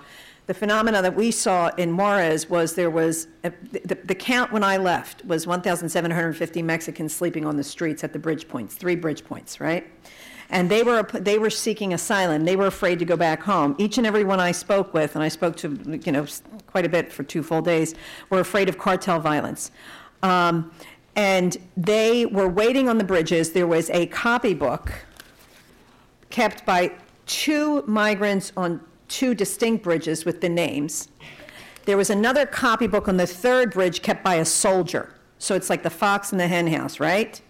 the 0.48 0.54
phenomena 0.56 1.02
that 1.04 1.16
we 1.16 1.30
saw 1.30 1.68
in 1.78 1.96
Juarez 1.96 2.50
was 2.50 2.74
there 2.74 2.90
was, 2.90 3.28
uh, 3.44 3.52
the 3.72 3.96
the 4.04 4.16
count 4.16 4.52
when 4.52 4.64
I 4.64 4.78
left 4.78 5.24
was 5.26 5.46
1,750 5.46 6.62
Mexicans 6.64 7.16
sleeping 7.16 7.46
on 7.46 7.56
the 7.56 7.64
streets 7.64 8.04
at 8.04 8.14
the 8.14 8.20
bridge 8.20 8.48
points, 8.48 8.74
three 8.74 8.96
bridge 8.96 9.24
points, 9.24 9.60
right? 9.60 9.86
And 10.50 10.68
they 10.68 10.82
were, 10.82 11.04
they 11.04 11.38
were 11.38 11.52
seeking 11.52 11.94
asylum. 11.94 12.46
They 12.46 12.56
were 12.56 12.66
afraid 12.66 12.98
to 12.98 13.06
go 13.06 13.16
back 13.16 13.44
home. 13.44 13.76
Each 13.78 14.00
and 14.00 14.08
every 14.08 14.24
one 14.24 14.40
I 14.40 14.52
spoke 14.52 14.92
with, 14.92 15.14
and 15.14 15.24
I 15.24 15.28
spoke 15.28 15.56
to, 15.58 15.80
you 16.04 16.12
know, 16.12 16.26
quite 16.66 16.86
a 16.86 16.90
bit 16.90 17.14
for 17.14 17.22
two 17.22 17.44
full 17.44 17.62
days, 17.62 17.94
were 18.32 18.40
afraid 18.40 18.68
of 18.68 18.80
cartel 18.80 19.20
violence. 19.20 19.70
Um, 20.24 20.72
And 21.20 21.58
they 21.76 22.26
were 22.26 22.48
waiting 22.48 22.88
on 22.88 22.98
the 22.98 23.04
bridges. 23.04 23.52
There 23.52 23.68
was 23.68 23.90
a 23.90 24.06
copybook 24.06 24.90
kept 26.30 26.66
by 26.66 26.94
two 27.26 27.84
migrants 27.88 28.54
on 28.56 28.80
two 29.10 29.36
distinct 29.36 29.84
bridges 29.84 30.24
with 30.24 30.40
the 30.40 30.48
names. 30.48 31.10
There 31.84 31.98
was 31.98 32.10
another 32.10 32.46
copybook 32.46 33.10
on 33.10 33.18
the 33.18 33.28
third 33.28 33.74
bridge 33.74 34.02
kept 34.02 34.24
by 34.24 34.36
a 34.36 34.46
soldier. 34.46 35.14
So 35.40 35.56
it's 35.56 35.70
like 35.70 35.84
the 35.84 35.90
fox 35.90 36.32
and 36.32 36.40
the 36.40 36.48
hen 36.48 36.68
house, 36.68 37.02
right? 37.02 37.42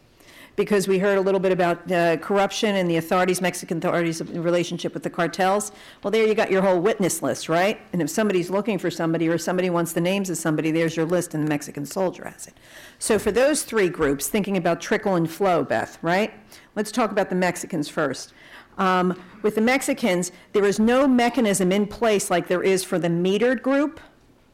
Because 0.59 0.89
we 0.89 0.99
heard 0.99 1.17
a 1.17 1.21
little 1.21 1.39
bit 1.39 1.53
about 1.53 1.89
uh, 1.89 2.17
corruption 2.17 2.75
and 2.75 2.91
the 2.91 2.97
authorities, 2.97 3.39
Mexican 3.39 3.77
authorities, 3.77 4.19
in 4.19 4.43
relationship 4.43 4.93
with 4.93 5.03
the 5.03 5.09
cartels. 5.09 5.71
Well, 6.03 6.11
there 6.11 6.27
you 6.27 6.35
got 6.35 6.51
your 6.51 6.61
whole 6.61 6.81
witness 6.81 7.23
list, 7.23 7.47
right? 7.47 7.79
And 7.93 8.01
if 8.01 8.09
somebody's 8.09 8.49
looking 8.49 8.77
for 8.77 8.91
somebody 8.91 9.29
or 9.29 9.37
somebody 9.37 9.69
wants 9.69 9.93
the 9.93 10.01
names 10.01 10.29
of 10.29 10.35
somebody, 10.35 10.71
there's 10.71 10.97
your 10.97 11.05
list, 11.05 11.33
and 11.33 11.45
the 11.45 11.47
Mexican 11.47 11.85
soldier 11.85 12.25
has 12.25 12.47
it. 12.47 12.55
So 12.99 13.17
for 13.17 13.31
those 13.31 13.63
three 13.63 13.87
groups, 13.87 14.27
thinking 14.27 14.57
about 14.57 14.81
trickle 14.81 15.15
and 15.15 15.31
flow, 15.31 15.63
Beth, 15.63 15.97
right? 16.01 16.33
Let's 16.75 16.91
talk 16.91 17.09
about 17.09 17.29
the 17.29 17.35
Mexicans 17.35 17.87
first. 17.87 18.33
Um, 18.77 19.17
With 19.43 19.55
the 19.55 19.61
Mexicans, 19.61 20.33
there 20.51 20.65
is 20.65 20.77
no 20.77 21.07
mechanism 21.07 21.71
in 21.71 21.87
place 21.87 22.29
like 22.29 22.49
there 22.49 22.63
is 22.63 22.83
for 22.83 22.99
the 22.99 23.07
metered 23.07 23.61
group 23.61 24.01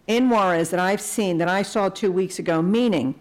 in 0.06 0.30
Juarez 0.30 0.70
that 0.70 0.80
I've 0.80 1.02
seen, 1.02 1.40
that 1.40 1.48
I 1.48 1.64
saw 1.64 1.90
two 1.90 2.12
weeks 2.12 2.38
ago, 2.38 2.62
meaning 2.62 3.16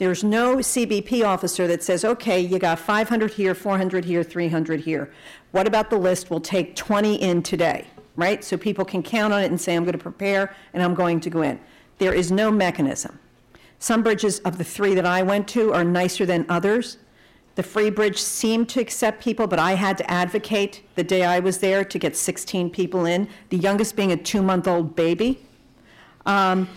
there's 0.00 0.24
no 0.24 0.56
CBP 0.56 1.26
officer 1.26 1.66
that 1.66 1.82
says, 1.82 2.06
okay, 2.06 2.40
you 2.40 2.58
got 2.58 2.78
500 2.78 3.34
here, 3.34 3.54
400 3.54 4.02
here, 4.02 4.24
300 4.24 4.80
here. 4.80 5.12
What 5.50 5.66
about 5.66 5.90
the 5.90 5.98
list? 5.98 6.30
We'll 6.30 6.40
take 6.40 6.74
20 6.74 7.16
in 7.16 7.42
today, 7.42 7.86
right? 8.16 8.42
So 8.42 8.56
people 8.56 8.86
can 8.86 9.02
count 9.02 9.34
on 9.34 9.42
it 9.42 9.50
and 9.50 9.60
say, 9.60 9.76
I'm 9.76 9.84
going 9.84 9.92
to 9.92 9.98
prepare 9.98 10.56
and 10.72 10.82
I'm 10.82 10.94
going 10.94 11.20
to 11.20 11.28
go 11.28 11.42
in. 11.42 11.60
There 11.98 12.14
is 12.14 12.32
no 12.32 12.50
mechanism. 12.50 13.18
Some 13.78 14.02
bridges 14.02 14.38
of 14.38 14.56
the 14.56 14.64
three 14.64 14.94
that 14.94 15.04
I 15.04 15.20
went 15.20 15.46
to 15.48 15.74
are 15.74 15.84
nicer 15.84 16.24
than 16.24 16.46
others. 16.48 16.96
The 17.56 17.62
Free 17.62 17.90
Bridge 17.90 18.18
seemed 18.18 18.70
to 18.70 18.80
accept 18.80 19.22
people, 19.22 19.46
but 19.46 19.58
I 19.58 19.74
had 19.74 19.98
to 19.98 20.10
advocate 20.10 20.82
the 20.94 21.04
day 21.04 21.24
I 21.26 21.40
was 21.40 21.58
there 21.58 21.84
to 21.84 21.98
get 21.98 22.16
16 22.16 22.70
people 22.70 23.04
in, 23.04 23.28
the 23.50 23.58
youngest 23.58 23.96
being 23.96 24.12
a 24.12 24.16
two-month-old 24.16 24.96
baby. 24.96 25.46
Um, 26.24 26.70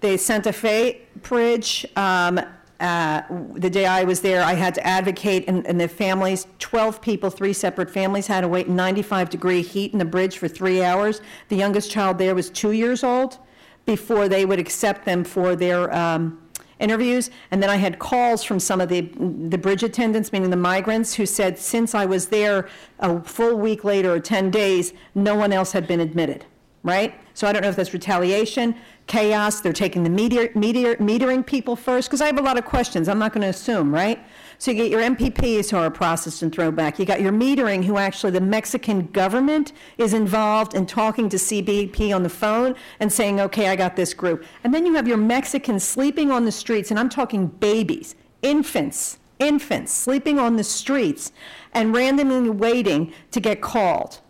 The 0.00 0.16
Santa 0.16 0.52
Fe 0.52 1.02
Bridge, 1.22 1.86
um, 1.96 2.40
uh, 2.80 3.22
the 3.54 3.68
day 3.68 3.84
I 3.84 4.04
was 4.04 4.22
there, 4.22 4.42
I 4.42 4.54
had 4.54 4.74
to 4.76 4.86
advocate, 4.86 5.44
and 5.46 5.66
and 5.66 5.78
the 5.78 5.88
families, 5.88 6.46
12 6.58 7.02
people, 7.02 7.28
three 7.28 7.52
separate 7.52 7.90
families, 7.90 8.26
had 8.26 8.40
to 8.40 8.48
wait 8.48 8.66
in 8.66 8.76
95-degree 8.76 9.60
heat 9.60 9.92
in 9.92 9.98
the 9.98 10.04
bridge 10.06 10.38
for 10.38 10.48
three 10.48 10.82
hours. 10.82 11.20
The 11.48 11.56
youngest 11.56 11.90
child 11.90 12.16
there 12.16 12.34
was 12.34 12.48
two 12.48 12.72
years 12.72 13.04
old 13.04 13.38
before 13.84 14.28
they 14.28 14.46
would 14.46 14.58
accept 14.58 15.04
them 15.04 15.24
for 15.24 15.54
their 15.54 15.94
um, 15.94 16.40
interviews. 16.78 17.30
And 17.50 17.62
then 17.62 17.70
I 17.70 17.76
had 17.76 17.98
calls 17.98 18.42
from 18.42 18.58
some 18.58 18.80
of 18.80 18.88
the, 18.88 19.02
the 19.02 19.58
bridge 19.58 19.82
attendants, 19.82 20.32
meaning 20.32 20.50
the 20.50 20.56
migrants, 20.56 21.14
who 21.14 21.26
said, 21.26 21.58
since 21.58 21.94
I 21.94 22.06
was 22.06 22.28
there 22.28 22.68
a 22.98 23.20
full 23.20 23.56
week 23.56 23.84
later 23.84 24.14
or 24.14 24.20
10 24.20 24.50
days, 24.50 24.92
no 25.14 25.34
one 25.34 25.52
else 25.52 25.72
had 25.72 25.86
been 25.86 26.00
admitted, 26.00 26.46
right? 26.82 27.14
So 27.40 27.46
I 27.46 27.54
don't 27.54 27.62
know 27.62 27.70
if 27.70 27.76
that's 27.76 27.94
retaliation, 27.94 28.76
chaos, 29.06 29.62
they're 29.62 29.72
taking 29.72 30.02
the 30.02 30.10
meteor, 30.10 30.50
meteor, 30.54 30.96
metering 30.96 31.46
people 31.46 31.74
first, 31.74 32.10
because 32.10 32.20
I 32.20 32.26
have 32.26 32.38
a 32.38 32.42
lot 32.42 32.58
of 32.58 32.66
questions, 32.66 33.08
I'm 33.08 33.18
not 33.18 33.32
going 33.32 33.40
to 33.40 33.48
assume, 33.48 33.94
right? 33.94 34.22
So 34.58 34.72
you 34.72 34.76
get 34.76 34.90
your 34.90 35.00
MPPs 35.00 35.70
who 35.70 35.78
are 35.78 35.90
processed 35.90 36.42
and 36.42 36.54
thrown 36.54 36.74
back. 36.74 36.98
You 36.98 37.06
got 37.06 37.22
your 37.22 37.32
metering, 37.32 37.82
who 37.82 37.96
actually 37.96 38.32
the 38.32 38.42
Mexican 38.42 39.06
government 39.06 39.72
is 39.96 40.12
involved 40.12 40.74
in 40.74 40.84
talking 40.84 41.30
to 41.30 41.38
CBP 41.38 42.14
on 42.14 42.24
the 42.24 42.28
phone 42.28 42.74
and 43.00 43.10
saying, 43.10 43.40
okay, 43.40 43.68
I 43.68 43.74
got 43.74 43.96
this 43.96 44.12
group. 44.12 44.44
And 44.62 44.74
then 44.74 44.84
you 44.84 44.92
have 44.92 45.08
your 45.08 45.16
Mexicans 45.16 45.82
sleeping 45.82 46.30
on 46.30 46.44
the 46.44 46.52
streets, 46.52 46.90
and 46.90 47.00
I'm 47.00 47.08
talking 47.08 47.46
babies, 47.46 48.16
infants, 48.42 49.18
infants 49.38 49.94
sleeping 49.94 50.38
on 50.38 50.56
the 50.56 50.64
streets 50.64 51.32
and 51.72 51.94
randomly 51.94 52.50
waiting 52.50 53.14
to 53.30 53.40
get 53.40 53.62
called. 53.62 54.20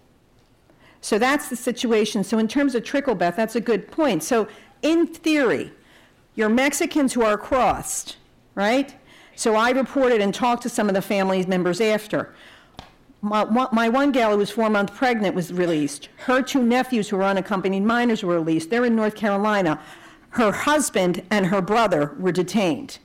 So 1.01 1.18
that's 1.18 1.48
the 1.48 1.57
situation. 1.57 2.24
So 2.24 2.38
in 2.38 2.48
terms 2.48 2.74
of 2.74 2.84
trickle, 2.84 3.14
Beth, 3.14 3.36
that's 3.36 3.57
a 3.57 3.61
good 3.61 3.90
point. 3.90 4.22
So 4.22 4.48
in 4.82 5.07
theory, 5.07 5.72
your 6.34 6.48
Mexicans 6.48 7.12
who 7.12 7.22
are 7.22 7.38
crossed, 7.38 8.16
right? 8.55 8.94
So 9.34 9.57
I 9.57 9.70
reported 9.70 10.20
and 10.20 10.34
talked 10.34 10.62
to 10.64 10.68
some 10.68 10.88
of 10.88 10.94
the 10.94 11.03
family 11.03 11.44
members 11.46 11.80
after. 11.80 12.34
My, 13.22 13.44
my 13.44 13.88
one 13.88 14.12
gal 14.12 14.32
who 14.32 14.38
was 14.38 14.51
four 14.51 14.70
months 14.70 14.96
pregnant 14.96 15.34
was 15.34 15.53
released. 15.53 16.09
Her 16.16 16.42
two 16.42 16.62
nephews 16.62 17.09
who 17.09 17.16
were 17.16 17.24
unaccompanied 17.24 17.82
minors 17.82 18.22
were 18.22 18.34
released. 18.34 18.70
They're 18.70 18.84
in 18.86 18.96
North 18.96 19.14
Carolina. 19.14 19.80
Her 20.30 20.53
husband 20.53 21.22
and 21.30 21.46
her 21.46 21.61
brother 21.61 22.14
were 22.18 22.32
detained. 22.32 22.98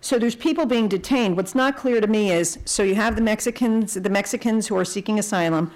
So 0.00 0.18
there's 0.18 0.36
people 0.36 0.66
being 0.66 0.86
detained. 0.88 1.36
What's 1.36 1.54
not 1.54 1.76
clear 1.76 2.00
to 2.00 2.06
me 2.06 2.30
is, 2.30 2.58
so 2.64 2.84
you 2.84 2.94
have 2.94 3.16
the 3.16 3.22
Mexicans, 3.22 3.94
the 3.94 4.10
Mexicans 4.10 4.68
who 4.68 4.76
are 4.76 4.84
seeking 4.84 5.18
asylum, 5.18 5.72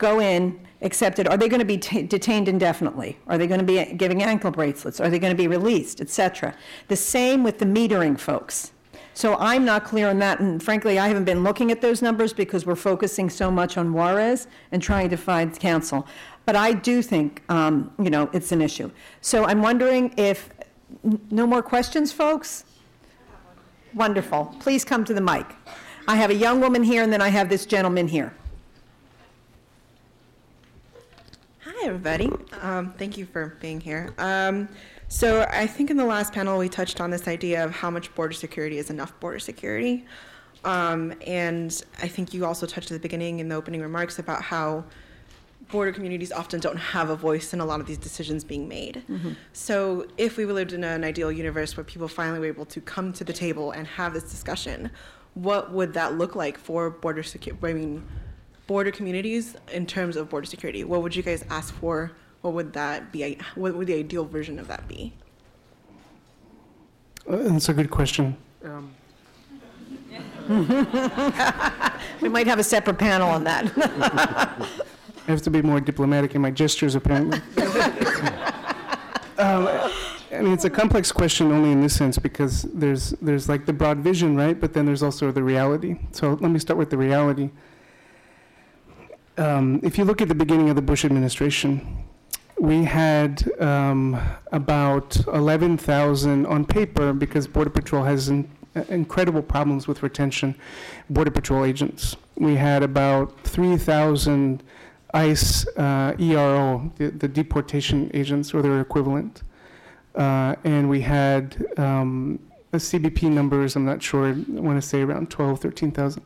go 0.00 0.18
in, 0.18 0.58
accepted. 0.82 1.28
Are 1.28 1.36
they 1.36 1.48
going 1.48 1.60
to 1.60 1.66
be 1.66 1.78
t- 1.78 2.02
detained 2.02 2.48
indefinitely? 2.48 3.18
Are 3.28 3.38
they 3.38 3.46
going 3.46 3.60
to 3.60 3.66
be 3.66 3.84
giving 3.94 4.22
ankle 4.24 4.50
bracelets? 4.50 4.98
Are 4.98 5.08
they 5.08 5.20
going 5.20 5.30
to 5.30 5.36
be 5.36 5.46
released, 5.46 6.00
et 6.00 6.10
cetera? 6.10 6.56
The 6.88 6.96
same 6.96 7.44
with 7.44 7.58
the 7.60 7.66
metering 7.66 8.18
folks. 8.18 8.72
So 9.12 9.36
I'm 9.36 9.64
not 9.64 9.84
clear 9.84 10.08
on 10.08 10.18
that, 10.20 10.40
and 10.40 10.62
frankly, 10.62 10.98
I 10.98 11.06
haven't 11.06 11.24
been 11.24 11.44
looking 11.44 11.70
at 11.70 11.80
those 11.82 12.00
numbers 12.00 12.32
because 12.32 12.64
we're 12.64 12.76
focusing 12.76 13.28
so 13.28 13.50
much 13.50 13.76
on 13.76 13.92
Juarez 13.92 14.46
and 14.72 14.82
trying 14.82 15.10
to 15.10 15.16
find 15.16 15.56
counsel. 15.58 16.06
But 16.46 16.56
I 16.56 16.72
do 16.72 17.02
think, 17.02 17.42
um, 17.50 17.92
you 18.02 18.08
know, 18.08 18.30
it's 18.32 18.50
an 18.50 18.62
issue. 18.62 18.90
So 19.20 19.44
I'm 19.44 19.60
wondering 19.60 20.14
if, 20.16 20.48
n- 21.04 21.20
no 21.30 21.46
more 21.46 21.62
questions, 21.62 22.10
folks? 22.10 22.64
Wonderful. 23.94 24.56
Please 24.60 24.84
come 24.84 25.04
to 25.04 25.12
the 25.12 25.20
mic. 25.20 25.46
I 26.08 26.16
have 26.16 26.30
a 26.30 26.34
young 26.34 26.60
woman 26.60 26.82
here, 26.82 27.02
and 27.02 27.12
then 27.12 27.20
I 27.20 27.28
have 27.28 27.50
this 27.50 27.66
gentleman 27.66 28.08
here. 28.08 28.32
Hi, 31.80 31.86
everybody. 31.86 32.30
Um, 32.60 32.92
thank 32.98 33.16
you 33.16 33.24
for 33.24 33.56
being 33.58 33.80
here. 33.80 34.12
Um, 34.18 34.68
so, 35.08 35.46
I 35.50 35.66
think 35.66 35.90
in 35.90 35.96
the 35.96 36.04
last 36.04 36.30
panel 36.30 36.58
we 36.58 36.68
touched 36.68 37.00
on 37.00 37.10
this 37.10 37.26
idea 37.26 37.64
of 37.64 37.70
how 37.70 37.88
much 37.88 38.14
border 38.14 38.34
security 38.34 38.76
is 38.76 38.90
enough 38.90 39.18
border 39.18 39.38
security. 39.38 40.04
Um, 40.62 41.14
and 41.26 41.82
I 42.02 42.06
think 42.06 42.34
you 42.34 42.44
also 42.44 42.66
touched 42.66 42.90
at 42.90 42.94
the 42.96 43.00
beginning 43.00 43.38
in 43.38 43.48
the 43.48 43.54
opening 43.54 43.80
remarks 43.80 44.18
about 44.18 44.42
how 44.42 44.84
border 45.70 45.90
communities 45.90 46.32
often 46.32 46.60
don't 46.60 46.76
have 46.76 47.08
a 47.08 47.16
voice 47.16 47.54
in 47.54 47.60
a 47.60 47.64
lot 47.64 47.80
of 47.80 47.86
these 47.86 47.96
decisions 47.96 48.44
being 48.44 48.68
made. 48.68 49.02
So, 49.54 50.06
if 50.18 50.36
we 50.36 50.44
lived 50.44 50.74
in 50.74 50.84
an 50.84 51.02
ideal 51.02 51.32
universe 51.32 51.78
where 51.78 51.84
people 51.84 52.08
finally 52.08 52.40
were 52.40 52.46
able 52.46 52.66
to 52.66 52.82
come 52.82 53.14
to 53.14 53.24
the 53.24 53.32
table 53.32 53.70
and 53.70 53.86
have 53.86 54.12
this 54.12 54.24
discussion, 54.24 54.90
what 55.32 55.72
would 55.72 55.94
that 55.94 56.18
look 56.18 56.36
like 56.36 56.58
for 56.58 56.90
border 56.90 57.22
security? 57.22 57.66
I 57.66 57.72
mean, 57.72 58.06
border 58.70 58.92
communities 58.92 59.56
in 59.72 59.84
terms 59.84 60.14
of 60.14 60.30
border 60.30 60.46
security? 60.46 60.84
What 60.84 61.02
would 61.02 61.16
you 61.16 61.24
guys 61.24 61.44
ask 61.50 61.74
for? 61.74 62.12
What 62.42 62.54
would 62.54 62.72
that 62.74 63.10
be? 63.10 63.36
What 63.56 63.74
would 63.74 63.88
the 63.88 63.94
ideal 63.94 64.24
version 64.24 64.60
of 64.60 64.68
that 64.68 64.86
be? 64.86 65.12
Uh, 67.28 67.38
That's 67.48 67.68
a 67.68 67.74
good 67.74 67.90
question. 67.90 68.36
Um, 68.64 68.94
We 72.22 72.28
might 72.28 72.46
have 72.46 72.60
a 72.60 72.62
separate 72.62 72.96
panel 72.96 73.28
on 73.28 73.42
that. 73.42 73.64
I 75.26 75.30
have 75.32 75.42
to 75.42 75.50
be 75.50 75.62
more 75.62 75.80
diplomatic 75.80 76.36
in 76.36 76.40
my 76.40 76.52
gestures, 76.52 76.94
apparently. 76.94 77.38
um, 79.46 79.66
I 80.32 80.42
mean, 80.42 80.52
it's 80.52 80.64
a 80.64 80.70
complex 80.70 81.10
question 81.10 81.50
only 81.50 81.72
in 81.72 81.80
this 81.80 81.96
sense 81.96 82.18
because 82.18 82.62
there's 82.72 83.10
there's 83.20 83.48
like 83.48 83.66
the 83.66 83.72
broad 83.72 83.98
vision, 83.98 84.36
right? 84.36 84.58
But 84.60 84.74
then 84.74 84.86
there's 84.86 85.02
also 85.02 85.32
the 85.32 85.42
reality. 85.42 85.96
So 86.12 86.38
let 86.40 86.52
me 86.52 86.60
start 86.60 86.78
with 86.78 86.90
the 86.90 86.98
reality. 86.98 87.50
Um, 89.40 89.80
if 89.82 89.96
you 89.96 90.04
look 90.04 90.20
at 90.20 90.28
the 90.28 90.34
beginning 90.34 90.68
of 90.68 90.76
the 90.76 90.82
Bush 90.82 91.02
administration, 91.02 92.04
we 92.58 92.84
had 92.84 93.50
um, 93.58 94.20
about 94.52 95.16
11,000 95.28 96.44
on 96.44 96.66
paper 96.66 97.14
because 97.14 97.46
Border 97.46 97.70
Patrol 97.70 98.04
has 98.04 98.28
in, 98.28 98.50
incredible 98.90 99.40
problems 99.40 99.88
with 99.88 100.02
retention. 100.02 100.54
Border 101.08 101.30
Patrol 101.30 101.64
agents. 101.64 102.18
We 102.36 102.56
had 102.56 102.82
about 102.82 103.40
3,000 103.44 104.62
ICE 105.14 105.66
uh, 105.78 106.14
ERO, 106.18 106.92
the, 106.96 107.10
the 107.10 107.26
deportation 107.28 108.10
agents 108.12 108.52
or 108.52 108.60
their 108.60 108.78
equivalent. 108.82 109.42
Uh, 110.14 110.54
and 110.64 110.90
we 110.90 111.00
had 111.00 111.64
um, 111.78 112.38
a 112.74 112.76
CBP 112.76 113.30
numbers, 113.30 113.74
I'm 113.74 113.86
not 113.86 114.02
sure, 114.02 114.26
I 114.26 114.32
want 114.48 114.76
to 114.76 114.86
say 114.86 115.00
around 115.00 115.30
12, 115.30 115.60
13,000. 115.60 116.22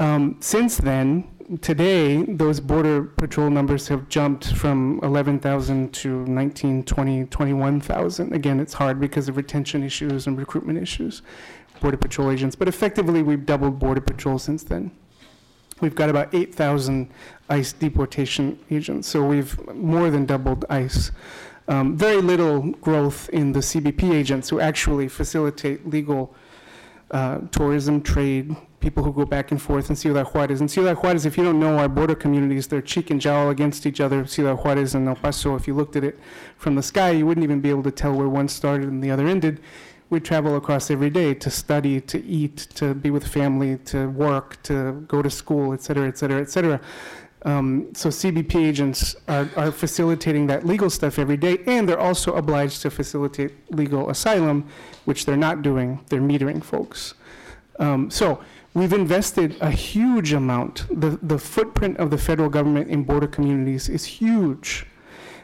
Um, 0.00 0.36
since 0.40 0.78
then, 0.78 1.28
today, 1.60 2.22
those 2.22 2.60
Border 2.60 3.02
Patrol 3.04 3.50
numbers 3.50 3.88
have 3.88 4.08
jumped 4.08 4.52
from 4.54 5.00
11,000 5.02 5.92
to 5.94 6.24
19, 6.26 6.84
20, 6.84 7.24
21,000. 7.24 8.32
Again, 8.32 8.60
it's 8.60 8.74
hard 8.74 9.00
because 9.00 9.28
of 9.28 9.36
retention 9.36 9.82
issues 9.82 10.26
and 10.26 10.38
recruitment 10.38 10.78
issues, 10.78 11.22
Border 11.80 11.96
Patrol 11.96 12.30
agents. 12.30 12.54
But 12.54 12.68
effectively, 12.68 13.22
we've 13.22 13.46
doubled 13.46 13.78
Border 13.78 14.00
Patrol 14.00 14.38
since 14.38 14.62
then. 14.62 14.90
We've 15.80 15.94
got 15.94 16.10
about 16.10 16.34
8,000 16.34 17.10
ICE 17.48 17.72
deportation 17.74 18.58
agents, 18.70 19.08
so 19.08 19.24
we've 19.24 19.58
more 19.74 20.10
than 20.10 20.26
doubled 20.26 20.64
ICE. 20.68 21.12
Um, 21.68 21.96
very 21.96 22.20
little 22.20 22.72
growth 22.72 23.28
in 23.28 23.52
the 23.52 23.60
CBP 23.60 24.12
agents 24.12 24.48
who 24.48 24.58
actually 24.58 25.08
facilitate 25.08 25.86
legal 25.86 26.34
uh, 27.10 27.38
tourism, 27.52 28.02
trade, 28.02 28.56
people 28.80 29.02
who 29.02 29.12
go 29.12 29.24
back 29.24 29.50
and 29.50 29.60
forth 29.60 29.90
in 29.90 29.96
Ciudad 29.96 30.26
Juarez. 30.26 30.60
And 30.60 30.70
Ciudad 30.70 30.96
Juarez, 30.96 31.26
if 31.26 31.36
you 31.36 31.44
don't 31.44 31.58
know 31.58 31.78
our 31.78 31.88
border 31.88 32.14
communities, 32.14 32.66
they're 32.66 32.80
cheek 32.80 33.10
and 33.10 33.20
jowl 33.20 33.50
against 33.50 33.86
each 33.86 34.00
other, 34.00 34.26
Ciudad 34.26 34.58
Juarez 34.58 34.94
and 34.94 35.08
El 35.08 35.16
Paso. 35.16 35.56
If 35.56 35.66
you 35.66 35.74
looked 35.74 35.96
at 35.96 36.04
it 36.04 36.18
from 36.56 36.74
the 36.74 36.82
sky, 36.82 37.10
you 37.10 37.26
wouldn't 37.26 37.44
even 37.44 37.60
be 37.60 37.70
able 37.70 37.82
to 37.82 37.90
tell 37.90 38.12
where 38.14 38.28
one 38.28 38.48
started 38.48 38.88
and 38.88 39.02
the 39.02 39.10
other 39.10 39.26
ended. 39.26 39.60
We 40.10 40.20
travel 40.20 40.56
across 40.56 40.90
every 40.90 41.10
day 41.10 41.34
to 41.34 41.50
study, 41.50 42.00
to 42.02 42.24
eat, 42.24 42.56
to 42.76 42.94
be 42.94 43.10
with 43.10 43.26
family, 43.26 43.76
to 43.86 44.08
work, 44.08 44.62
to 44.62 45.04
go 45.06 45.20
to 45.22 45.28
school, 45.28 45.74
et 45.74 45.82
cetera, 45.82 46.08
et 46.08 46.16
cetera, 46.16 46.40
et 46.40 46.48
cetera. 46.48 46.80
Um, 47.42 47.94
so 47.94 48.08
CBP 48.08 48.56
agents 48.56 49.16
are, 49.28 49.48
are 49.56 49.70
facilitating 49.70 50.46
that 50.48 50.66
legal 50.66 50.90
stuff 50.90 51.18
every 51.18 51.36
day, 51.36 51.58
and 51.66 51.88
they're 51.88 52.00
also 52.00 52.34
obliged 52.34 52.82
to 52.82 52.90
facilitate 52.90 53.52
legal 53.70 54.08
asylum, 54.10 54.68
which 55.04 55.26
they're 55.26 55.36
not 55.36 55.62
doing. 55.62 56.00
They're 56.08 56.20
metering 56.20 56.64
folks. 56.64 57.14
Um, 57.78 58.10
so 58.10 58.40
we've 58.78 58.92
invested 58.92 59.56
a 59.60 59.70
huge 59.70 60.32
amount. 60.32 60.86
The, 60.88 61.18
the 61.22 61.38
footprint 61.38 61.98
of 61.98 62.10
the 62.10 62.18
federal 62.18 62.48
government 62.48 62.88
in 62.88 63.04
border 63.04 63.26
communities 63.26 63.88
is 63.88 64.04
huge. 64.04 64.86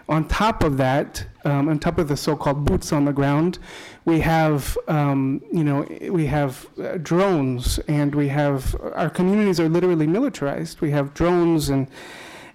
On 0.09 0.29
top 0.29 0.63
of 0.63 0.77
that, 0.77 1.27
um, 1.47 1.69
on 1.69 1.79
top 1.79 1.99
of 1.99 2.09
the 2.09 2.17
so-called 2.17 2.65
boots 2.65 2.93
on 2.93 3.07
the 3.07 3.13
ground, 3.13 3.59
we 4.05 4.21
have, 4.21 4.77
um, 4.87 5.43
you 5.51 5.65
know, 5.65 5.87
we 6.11 6.27
have 6.27 6.69
uh, 6.79 6.99
drones, 6.99 7.79
and 7.89 8.15
we 8.15 8.29
have 8.29 8.77
our 8.95 9.09
communities 9.09 9.59
are 9.59 9.69
literally 9.69 10.07
militarized. 10.07 10.83
We 10.83 10.91
have 10.91 11.15
drones 11.15 11.71
and 11.71 11.89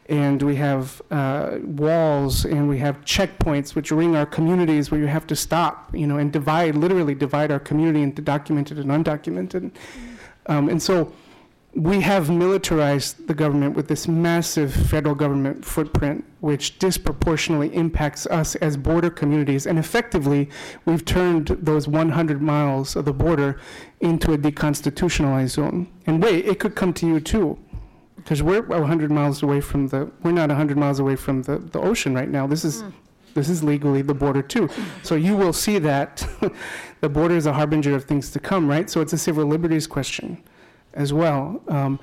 and 0.10 0.42
we 0.42 0.56
have 0.56 1.02
uh, 1.12 1.60
walls 1.62 2.44
and 2.44 2.68
we 2.68 2.80
have 2.80 3.00
checkpoints 3.06 3.76
which 3.76 3.92
ring 3.92 4.16
our 4.16 4.26
communities 4.26 4.90
where 4.90 5.00
you 5.00 5.06
have 5.06 5.28
to 5.28 5.36
stop, 5.36 5.96
you 5.96 6.08
know, 6.08 6.18
and 6.18 6.34
divide, 6.34 6.74
literally 6.76 7.14
divide 7.14 7.52
our 7.52 7.60
community 7.60 8.02
into 8.02 8.20
documented 8.20 8.80
and 8.80 8.90
undocumented. 8.90 9.72
Um, 10.50 10.68
and 10.68 10.82
so 10.82 11.14
we 11.76 12.02
have 12.02 12.30
militarized 12.30 13.28
the 13.28 13.34
government 13.34 13.76
with 13.76 13.88
this 13.88 14.08
massive 14.08 14.74
federal 14.74 15.14
government 15.14 15.64
footprint, 15.64 16.26
which 16.40 16.80
disproportionately 16.80 17.74
impacts 17.76 18.26
us 18.28 18.56
as 18.56 18.76
border 18.76 19.12
communities. 19.12 19.68
And 19.68 19.78
effectively, 19.78 20.50
we've 20.86 21.06
turned 21.06 21.48
those 21.62 21.88
100 21.88 22.42
miles 22.42 22.96
of 22.96 23.06
the 23.06 23.14
border 23.14 23.60
into 24.00 24.34
a 24.34 24.38
deconstitutionalized 24.38 25.52
zone. 25.52 25.88
And 26.08 26.22
wait, 26.22 26.46
it 26.46 26.60
could 26.60 26.76
come 26.76 26.92
to 26.94 27.08
you 27.08 27.20
too 27.20 27.58
because 28.16 28.44
we're 28.44 28.62
100 28.62 29.12
miles 29.12 29.42
away 29.44 29.62
from 29.62 29.88
the 29.88 30.12
we're 30.24 30.32
not 30.32 30.50
100 30.50 30.78
miles 30.78 31.00
away 31.00 31.16
from 31.16 31.42
the, 31.44 31.58
the 31.58 31.80
ocean 31.80 32.14
right 32.14 32.30
now 32.30 32.46
this 32.46 32.66
is 32.66 32.84
this 33.34 33.50
is 33.50 33.64
legally 33.64 34.02
the 34.02 34.14
border 34.14 34.42
too 34.42 34.70
so 35.04 35.16
you 35.16 35.36
will 35.36 35.54
see 35.54 35.80
that 35.80 36.28
the 37.02 37.10
border 37.10 37.36
is 37.36 37.46
a 37.46 37.54
harbinger 37.54 37.96
of 37.96 38.06
things 38.06 38.32
to 38.32 38.40
come 38.40 38.68
right 38.68 38.90
so 38.90 39.02
it's 39.02 39.14
a 39.14 39.18
civil 39.18 39.46
liberties 39.46 39.88
question 39.88 40.42
as 40.94 41.14
well 41.14 41.62
um, 41.68 42.00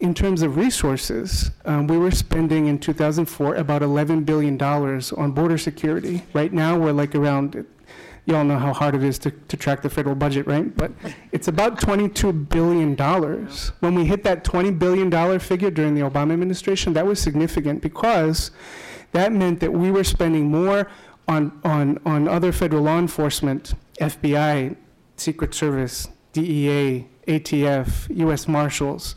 in 0.00 0.14
terms 0.14 0.42
of 0.42 0.56
resources 0.56 1.50
um, 1.64 1.86
we 1.86 1.98
were 1.98 2.10
spending 2.10 2.66
in 2.66 2.78
2004 2.78 3.54
about 3.56 3.82
11 3.82 4.24
billion 4.24 4.56
dollars 4.56 5.12
on 5.12 5.32
border 5.32 5.58
security 5.58 6.22
right 6.34 6.52
now 6.52 6.78
we're 6.78 6.92
like 6.92 7.14
around 7.14 7.64
you 8.28 8.36
all 8.36 8.44
know 8.44 8.58
how 8.58 8.74
hard 8.74 8.94
it 8.94 9.02
is 9.02 9.18
to, 9.20 9.30
to 9.30 9.56
track 9.56 9.80
the 9.80 9.88
federal 9.88 10.14
budget, 10.14 10.46
right? 10.46 10.76
But 10.76 10.92
it's 11.32 11.48
about 11.48 11.80
$22 11.80 12.50
billion. 12.50 12.94
When 13.80 13.94
we 13.94 14.04
hit 14.04 14.22
that 14.24 14.44
$20 14.44 14.78
billion 14.78 15.38
figure 15.38 15.70
during 15.70 15.94
the 15.94 16.02
Obama 16.02 16.34
administration, 16.34 16.92
that 16.92 17.06
was 17.06 17.18
significant 17.18 17.80
because 17.80 18.50
that 19.12 19.32
meant 19.32 19.60
that 19.60 19.72
we 19.72 19.90
were 19.90 20.04
spending 20.04 20.50
more 20.50 20.90
on, 21.28 21.60
on, 21.62 22.00
on 22.04 22.26
other 22.26 22.50
federal 22.50 22.82
law 22.82 22.98
enforcement, 22.98 23.74
FBI, 24.00 24.74
Secret 25.16 25.54
Service, 25.54 26.08
DEA, 26.32 27.06
ATF, 27.26 28.08
US 28.18 28.48
Marshals, 28.48 29.14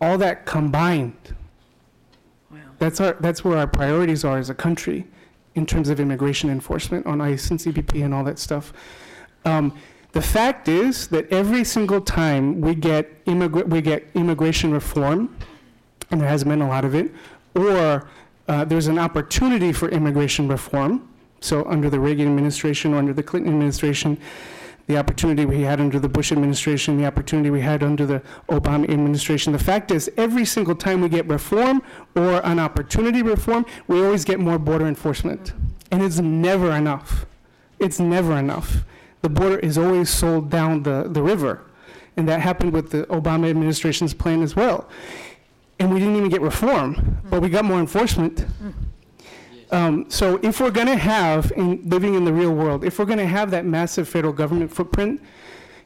all 0.00 0.18
that 0.18 0.44
combined. 0.46 1.34
That's, 2.78 3.00
our, 3.00 3.14
that's 3.20 3.44
where 3.44 3.58
our 3.58 3.66
priorities 3.66 4.24
are 4.24 4.38
as 4.38 4.50
a 4.50 4.54
country 4.54 5.06
in 5.54 5.66
terms 5.66 5.88
of 5.88 6.00
immigration 6.00 6.50
enforcement 6.50 7.06
on 7.06 7.20
ICE 7.20 7.50
and 7.50 7.58
CBP 7.60 8.04
and 8.04 8.12
all 8.12 8.24
that 8.24 8.38
stuff. 8.38 8.72
Um, 9.44 9.76
the 10.12 10.22
fact 10.22 10.68
is 10.68 11.08
that 11.08 11.30
every 11.32 11.64
single 11.64 12.00
time 12.00 12.60
we 12.60 12.74
get, 12.74 13.24
immigra- 13.24 13.66
we 13.66 13.80
get 13.80 14.06
immigration 14.14 14.72
reform, 14.72 15.34
and 16.10 16.20
there 16.20 16.28
hasn't 16.28 16.48
been 16.50 16.60
a 16.60 16.68
lot 16.68 16.84
of 16.84 16.94
it, 16.94 17.12
or 17.54 18.08
uh, 18.48 18.64
there's 18.64 18.88
an 18.88 18.98
opportunity 18.98 19.72
for 19.72 19.88
immigration 19.88 20.48
reform, 20.48 21.08
so 21.44 21.64
under 21.64 21.90
the 21.90 22.00
Reagan 22.00 22.28
administration 22.28 22.94
or 22.94 22.98
under 22.98 23.12
the 23.12 23.22
Clinton 23.22 23.52
administration, 23.52 24.18
the 24.86 24.96
opportunity 24.96 25.44
we 25.44 25.62
had 25.62 25.80
under 25.80 25.98
the 25.98 26.08
Bush 26.08 26.32
administration, 26.32 26.96
the 26.96 27.06
opportunity 27.06 27.50
we 27.50 27.60
had 27.60 27.82
under 27.82 28.04
the 28.04 28.22
Obama 28.48 28.88
administration. 28.90 29.52
The 29.52 29.58
fact 29.58 29.90
is, 29.90 30.10
every 30.16 30.44
single 30.44 30.74
time 30.74 31.00
we 31.00 31.08
get 31.08 31.26
reform 31.26 31.82
or 32.16 32.44
an 32.44 32.58
opportunity 32.58 33.22
reform, 33.22 33.64
we 33.86 34.04
always 34.04 34.24
get 34.24 34.40
more 34.40 34.58
border 34.58 34.86
enforcement. 34.86 35.52
And 35.90 36.02
it's 36.02 36.18
never 36.18 36.72
enough. 36.72 37.26
It's 37.78 38.00
never 38.00 38.36
enough. 38.36 38.84
The 39.22 39.28
border 39.28 39.58
is 39.58 39.78
always 39.78 40.10
sold 40.10 40.50
down 40.50 40.82
the, 40.82 41.06
the 41.08 41.22
river. 41.22 41.62
And 42.16 42.28
that 42.28 42.40
happened 42.40 42.72
with 42.72 42.90
the 42.90 43.04
Obama 43.04 43.48
administration's 43.48 44.14
plan 44.14 44.42
as 44.42 44.56
well. 44.56 44.88
And 45.78 45.92
we 45.92 45.98
didn't 45.98 46.16
even 46.16 46.28
get 46.28 46.40
reform, 46.40 47.18
but 47.30 47.40
we 47.40 47.48
got 47.48 47.64
more 47.64 47.78
enforcement. 47.80 48.46
Um, 49.72 50.04
so 50.10 50.38
if 50.42 50.60
we're 50.60 50.70
going 50.70 50.86
to 50.86 50.96
have, 50.96 51.50
in 51.56 51.82
living 51.88 52.14
in 52.14 52.26
the 52.26 52.32
real 52.32 52.52
world, 52.52 52.84
if 52.84 52.98
we're 52.98 53.06
going 53.06 53.18
to 53.18 53.26
have 53.26 53.50
that 53.52 53.64
massive 53.64 54.06
federal 54.06 54.34
government 54.34 54.70
footprint, 54.70 55.20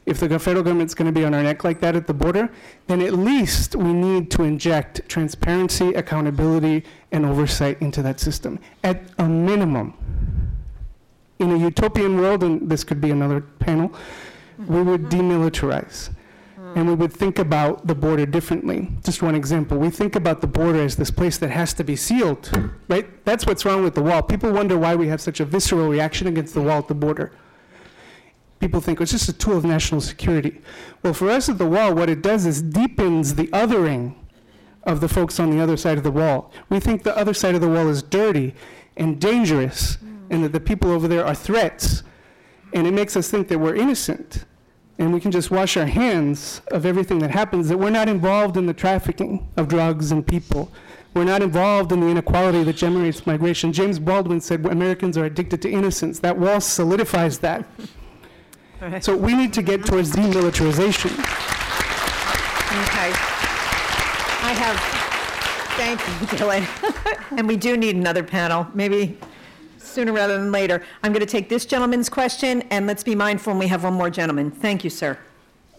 if 0.05 0.19
the 0.19 0.39
federal 0.39 0.63
government's 0.63 0.93
going 0.93 1.05
to 1.05 1.17
be 1.17 1.25
on 1.25 1.33
our 1.33 1.41
neck 1.41 1.63
like 1.63 1.79
that 1.79 1.95
at 1.95 2.05
the 2.05 2.13
border, 2.13 2.49
then 2.87 3.01
at 3.01 3.13
least 3.13 3.75
we 3.75 3.93
need 3.93 4.29
to 4.31 4.43
inject 4.43 5.07
transparency, 5.07 5.93
accountability, 5.93 6.83
and 7.13 7.25
oversight 7.25 7.81
into 7.81 8.01
that 8.01 8.19
system 8.19 8.59
at 8.83 9.03
a 9.19 9.27
minimum. 9.27 9.93
In 11.39 11.51
a 11.51 11.57
utopian 11.57 12.17
world, 12.19 12.43
and 12.43 12.69
this 12.69 12.83
could 12.83 12.99
be 12.99 13.11
another 13.11 13.41
panel, 13.41 13.93
we 14.67 14.81
would 14.81 15.03
demilitarize 15.03 16.09
and 16.75 16.87
we 16.87 16.93
would 16.93 17.13
think 17.13 17.39
about 17.39 17.87
the 17.87 17.95
border 17.95 18.25
differently. 18.25 18.89
Just 19.03 19.21
one 19.21 19.35
example, 19.35 19.77
we 19.77 19.89
think 19.89 20.15
about 20.15 20.41
the 20.41 20.47
border 20.47 20.81
as 20.81 20.95
this 20.95 21.11
place 21.11 21.37
that 21.37 21.49
has 21.49 21.73
to 21.75 21.83
be 21.83 21.95
sealed, 21.95 22.51
right? 22.87 23.25
That's 23.25 23.45
what's 23.45 23.65
wrong 23.65 23.83
with 23.83 23.95
the 23.95 24.03
wall. 24.03 24.21
People 24.21 24.51
wonder 24.51 24.77
why 24.77 24.95
we 24.95 25.07
have 25.07 25.21
such 25.21 25.39
a 25.39 25.45
visceral 25.45 25.87
reaction 25.87 26.27
against 26.27 26.53
the 26.53 26.61
wall 26.61 26.79
at 26.79 26.87
the 26.87 26.95
border. 26.95 27.31
People 28.59 28.81
think 28.81 28.99
oh, 28.99 29.03
it's 29.03 29.11
just 29.11 29.29
a 29.29 29.33
tool 29.33 29.57
of 29.57 29.65
national 29.65 30.01
security. 30.01 30.61
Well, 31.03 31.13
for 31.13 31.29
us 31.29 31.47
at 31.47 31.57
the 31.57 31.67
wall, 31.67 31.93
what 31.93 32.09
it 32.09 32.21
does 32.21 32.45
is 32.45 32.61
deepens 32.61 33.35
the 33.35 33.47
othering 33.47 34.15
of 34.83 34.99
the 34.99 35.07
folks 35.07 35.39
on 35.39 35.51
the 35.51 35.61
other 35.61 35.77
side 35.77 35.97
of 35.97 36.03
the 36.03 36.11
wall. 36.11 36.51
We 36.69 36.79
think 36.79 37.03
the 37.03 37.15
other 37.15 37.33
side 37.33 37.55
of 37.55 37.61
the 37.61 37.69
wall 37.69 37.87
is 37.87 38.01
dirty 38.01 38.55
and 38.95 39.21
dangerous, 39.21 39.97
and 40.29 40.43
that 40.43 40.53
the 40.53 40.59
people 40.59 40.91
over 40.91 41.07
there 41.07 41.25
are 41.25 41.35
threats, 41.35 42.03
and 42.73 42.87
it 42.87 42.93
makes 42.93 43.15
us 43.15 43.29
think 43.29 43.47
that 43.49 43.59
we're 43.59 43.75
innocent. 43.75 44.45
And 44.99 45.13
we 45.13 45.19
can 45.19 45.31
just 45.31 45.51
wash 45.51 45.77
our 45.77 45.85
hands 45.85 46.61
of 46.69 46.85
everything 46.85 47.19
that 47.19 47.31
happens, 47.31 47.69
that 47.69 47.77
we're 47.77 47.89
not 47.89 48.09
involved 48.09 48.57
in 48.57 48.65
the 48.65 48.73
trafficking 48.73 49.47
of 49.55 49.67
drugs 49.67 50.11
and 50.11 50.25
people. 50.25 50.71
We're 51.13 51.23
not 51.23 51.41
involved 51.41 51.91
in 51.91 51.99
the 51.99 52.07
inequality 52.07 52.63
that 52.63 52.75
generates 52.75 53.25
migration. 53.25 53.73
James 53.73 53.99
Baldwin 53.99 54.41
said 54.41 54.65
Americans 54.65 55.17
are 55.17 55.25
addicted 55.25 55.61
to 55.63 55.69
innocence. 55.69 56.19
That 56.19 56.37
wall 56.37 56.61
solidifies 56.61 57.39
that. 57.39 57.65
So 59.01 59.15
we 59.15 59.35
need 59.35 59.53
to 59.53 59.63
get 59.63 59.85
towards 59.85 60.11
demilitarization. 60.11 61.11
Okay. 62.83 63.11
I 64.39 64.53
have, 64.53 64.77
thank 65.77 65.99
you, 65.99 66.37
Dylan. 66.37 66.65
And 67.37 67.47
we 67.47 67.57
do 67.57 67.75
need 67.77 67.95
another 67.95 68.23
panel, 68.23 68.67
maybe 68.73 69.17
sooner 69.97 70.13
rather 70.13 70.37
than 70.37 70.51
later. 70.51 70.83
I'm 71.01 71.11
going 71.11 71.25
to 71.25 71.31
take 71.31 71.49
this 71.49 71.65
gentleman's 71.65 72.07
question, 72.07 72.61
and 72.69 72.85
let's 72.85 73.03
be 73.03 73.15
mindful, 73.15 73.57
we 73.57 73.65
have 73.65 73.83
one 73.83 73.95
more 73.95 74.11
gentleman. 74.11 74.51
Thank 74.51 74.83
you, 74.83 74.91
sir. 74.91 75.17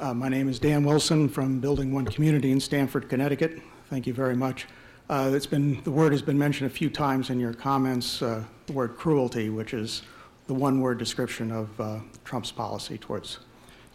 Uh, 0.00 0.12
My 0.12 0.28
name 0.28 0.48
is 0.48 0.58
Dan 0.58 0.82
Wilson 0.82 1.28
from 1.28 1.60
Building 1.60 1.94
One 1.94 2.04
Community 2.04 2.50
in 2.50 2.58
Stamford, 2.58 3.08
Connecticut. 3.08 3.62
Thank 3.90 4.08
you 4.08 4.12
very 4.12 4.34
much. 4.34 4.66
Uh, 5.08 5.30
It's 5.32 5.46
been, 5.46 5.80
the 5.84 5.92
word 5.92 6.10
has 6.10 6.20
been 6.20 6.36
mentioned 6.36 6.68
a 6.68 6.74
few 6.74 6.90
times 6.90 7.30
in 7.30 7.38
your 7.38 7.54
comments, 7.54 8.20
uh, 8.20 8.42
the 8.66 8.72
word 8.72 8.96
cruelty, 8.96 9.50
which 9.50 9.72
is 9.72 10.02
the 10.48 10.54
one-word 10.54 10.98
description 10.98 11.52
of 11.52 11.80
uh, 11.80 12.00
Trump's 12.24 12.50
policy 12.50 12.98
towards 12.98 13.38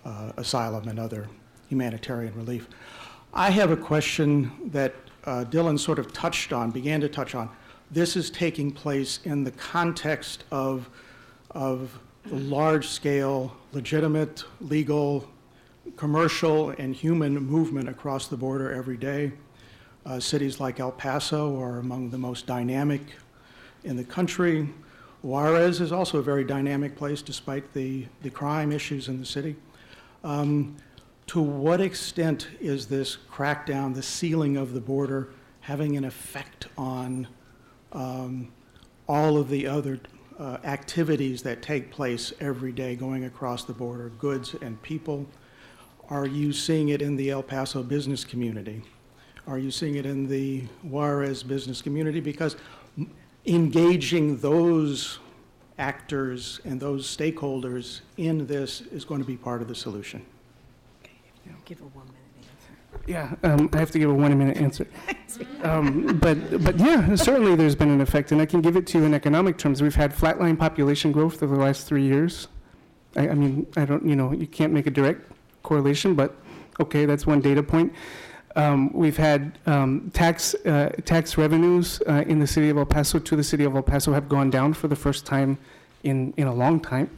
uh, 0.06 0.32
asylum 0.38 0.88
and 0.88 1.00
other 1.02 1.28
humanitarian 1.68 2.34
relief. 2.34 2.70
I 3.34 3.50
have 3.50 3.72
a 3.72 3.78
question 3.78 4.70
that 4.72 4.96
uh, 5.26 5.44
Dylan 5.50 5.78
sort 5.78 6.00
of 6.00 6.14
touched 6.14 6.54
on, 6.54 6.72
began 6.72 7.02
to 7.02 7.10
touch 7.10 7.36
on. 7.36 7.50
This 7.94 8.16
is 8.16 8.32
taking 8.32 8.72
place 8.72 9.20
in 9.24 9.44
the 9.44 9.52
context 9.52 10.46
of, 10.50 10.90
of 11.52 12.00
the 12.26 12.38
large-scale, 12.38 13.56
legitimate, 13.72 14.44
legal, 14.60 15.30
commercial 15.96 16.72
and 16.72 16.96
human 16.96 17.36
movement 17.36 17.88
across 17.88 18.28
the 18.28 18.36
border 18.36 18.74
every 18.74 18.98
day. 18.98 19.32
Uh, 20.08 20.20
cities 20.20 20.60
like 20.60 20.80
El 20.80 20.92
Paso 20.92 21.62
are 21.62 21.78
among 21.78 22.10
the 22.10 22.18
most 22.18 22.48
dynamic 22.48 23.02
in 23.84 23.96
the 23.96 24.04
country. 24.04 24.68
Juarez 25.22 25.80
is 25.80 25.92
also 25.92 26.18
a 26.18 26.24
very 26.24 26.44
dynamic 26.44 26.96
place 26.96 27.22
despite 27.22 27.76
the, 27.76 28.08
the 28.24 28.32
crime 28.32 28.72
issues 28.72 29.08
in 29.08 29.20
the 29.20 29.26
city. 29.26 29.56
Um, 30.24 30.78
to 31.28 31.40
what 31.40 31.80
extent 31.80 32.48
is 32.60 32.88
this 32.88 33.20
crackdown, 33.32 33.94
the 33.94 34.02
sealing 34.02 34.58
of 34.58 34.74
the 34.74 34.82
border, 34.82 35.30
having 35.60 35.96
an 35.96 36.06
effect 36.06 36.70
on 36.76 37.28
um, 37.94 38.52
all 39.08 39.38
of 39.38 39.50
the 39.50 39.68
other 39.68 40.00
uh, 40.40 40.58
activities 40.64 41.42
that 41.44 41.62
take 41.62 41.92
place 41.92 42.34
every 42.40 42.72
day 42.72 42.96
going 42.96 43.26
across 43.26 43.64
the 43.64 43.74
border, 43.74 44.10
goods 44.10 44.56
and 44.62 44.82
people? 44.82 45.26
Are 46.10 46.26
you 46.26 46.52
seeing 46.52 46.90
it 46.90 47.02
in 47.02 47.16
the 47.16 47.30
El 47.30 47.44
Paso 47.44 47.82
business 47.84 48.26
community? 48.26 48.84
Are 49.48 49.58
you 49.58 49.72
seeing 49.72 49.96
it 49.96 50.06
in 50.06 50.28
the 50.28 50.62
Juarez 50.84 51.44
business 51.44 51.82
community? 51.82 52.20
Because 52.20 52.56
engaging 53.46 54.38
those 54.38 55.20
actors 55.78 56.60
and 56.66 56.80
those 56.80 57.06
stakeholders 57.06 58.02
in 58.18 58.48
this 58.48 58.82
is 58.82 59.06
going 59.06 59.22
to 59.22 59.28
be 59.28 59.38
part 59.38 59.62
of 59.62 59.68
the 59.68 59.76
solution. 59.76 60.26
Give 61.66 61.80
a 61.80 61.84
one-minute 61.86 62.23
Yeah, 63.06 63.36
um, 63.44 63.70
I 63.74 63.78
have 63.78 63.92
to 63.92 64.00
give 64.00 64.10
a 64.10 64.14
one-minute 64.14 64.58
answer. 64.58 64.88
Um, 65.64 66.20
but, 66.20 66.64
but 66.64 66.78
yeah, 66.78 67.16
certainly 67.16 67.56
there's 67.56 67.74
been 67.74 67.90
an 67.90 68.02
effect, 68.02 68.32
and 68.32 68.42
I 68.42 68.46
can 68.46 68.62
give 68.62 68.76
it 68.76 68.86
to 68.88 69.00
you 69.00 69.06
in 69.06 69.14
economic 69.14 69.58
terms. 69.58 69.82
We've 69.82 69.96
had 69.96 70.14
flatline 70.14 70.60
population 70.60 71.12
growth 71.12 71.42
over 71.42 71.56
the 71.56 71.62
last 71.62 71.88
three 71.88 72.04
years. 72.04 72.50
I, 73.16 73.30
I 73.30 73.34
mean, 73.34 73.66
I 73.78 73.86
don't, 73.86 74.06
you 74.06 74.16
know, 74.16 74.32
you 74.34 74.46
can't 74.46 74.74
make 74.74 74.88
a 74.88 74.92
direct 74.92 75.32
correlation, 75.64 76.16
but 76.16 76.36
okay, 76.80 77.06
that's 77.06 77.26
one 77.26 77.40
data 77.40 77.64
point. 77.64 77.94
Um, 78.56 78.92
we've 78.94 79.18
had 79.18 79.58
um, 79.66 80.12
tax 80.14 80.54
uh, 80.66 80.90
tax 81.06 81.38
revenues 81.38 82.02
uh, 82.08 82.24
in 82.28 82.40
the 82.40 82.48
city 82.48 82.70
of 82.70 82.78
El 82.78 82.86
Paso 82.86 83.18
to 83.20 83.36
the 83.36 83.44
city 83.44 83.64
of 83.64 83.76
El 83.76 83.82
Paso 83.82 84.14
have 84.14 84.30
gone 84.30 84.50
down 84.50 84.74
for 84.74 84.88
the 84.88 84.96
first 84.96 85.26
time 85.26 85.58
in 86.04 86.34
in 86.38 86.48
a 86.48 86.54
long 86.54 86.80
time. 86.80 87.10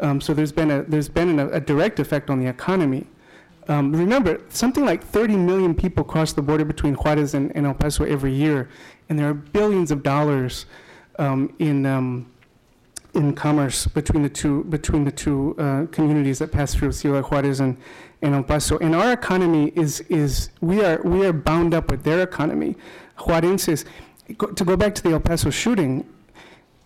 Um, 0.00 0.20
so 0.20 0.34
there's 0.34 0.52
been 0.52 0.70
a 0.70 0.82
there's 0.82 1.08
been 1.08 1.38
a, 1.38 1.48
a 1.48 1.60
direct 1.60 1.98
effect 1.98 2.28
on 2.28 2.40
the 2.40 2.46
economy. 2.46 3.06
Um, 3.68 3.92
remember, 3.92 4.40
something 4.48 4.84
like 4.84 5.02
30 5.02 5.36
million 5.36 5.74
people 5.74 6.04
cross 6.04 6.32
the 6.32 6.42
border 6.42 6.64
between 6.64 6.94
Juarez 6.94 7.34
and, 7.34 7.54
and 7.56 7.66
El 7.66 7.74
Paso 7.74 8.04
every 8.04 8.32
year, 8.32 8.68
and 9.08 9.18
there 9.18 9.28
are 9.28 9.34
billions 9.34 9.90
of 9.90 10.02
dollars 10.02 10.66
um, 11.18 11.54
in 11.58 11.84
um, 11.86 12.30
in 13.16 13.34
commerce 13.34 13.86
between 13.86 14.22
the 14.22 14.28
two 14.28 14.64
between 14.64 15.04
the 15.04 15.10
two 15.10 15.56
uh, 15.58 15.86
communities 15.86 16.38
that 16.38 16.52
pass 16.52 16.74
through 16.74 16.92
Ciudad 16.92 17.24
Juarez 17.24 17.60
and, 17.60 17.76
and 18.22 18.34
El 18.34 18.42
Paso. 18.42 18.78
And 18.78 18.94
our 18.94 19.12
economy 19.12 19.72
is 19.74 20.00
is 20.02 20.50
we 20.60 20.84
are 20.84 21.00
we 21.02 21.26
are 21.26 21.32
bound 21.32 21.74
up 21.74 21.90
with 21.90 22.04
their 22.04 22.22
economy. 22.22 22.76
Juarenses, 23.18 23.84
to 24.38 24.64
go 24.64 24.76
back 24.76 24.94
to 24.96 25.02
the 25.02 25.10
El 25.10 25.20
Paso 25.20 25.50
shooting, 25.50 26.06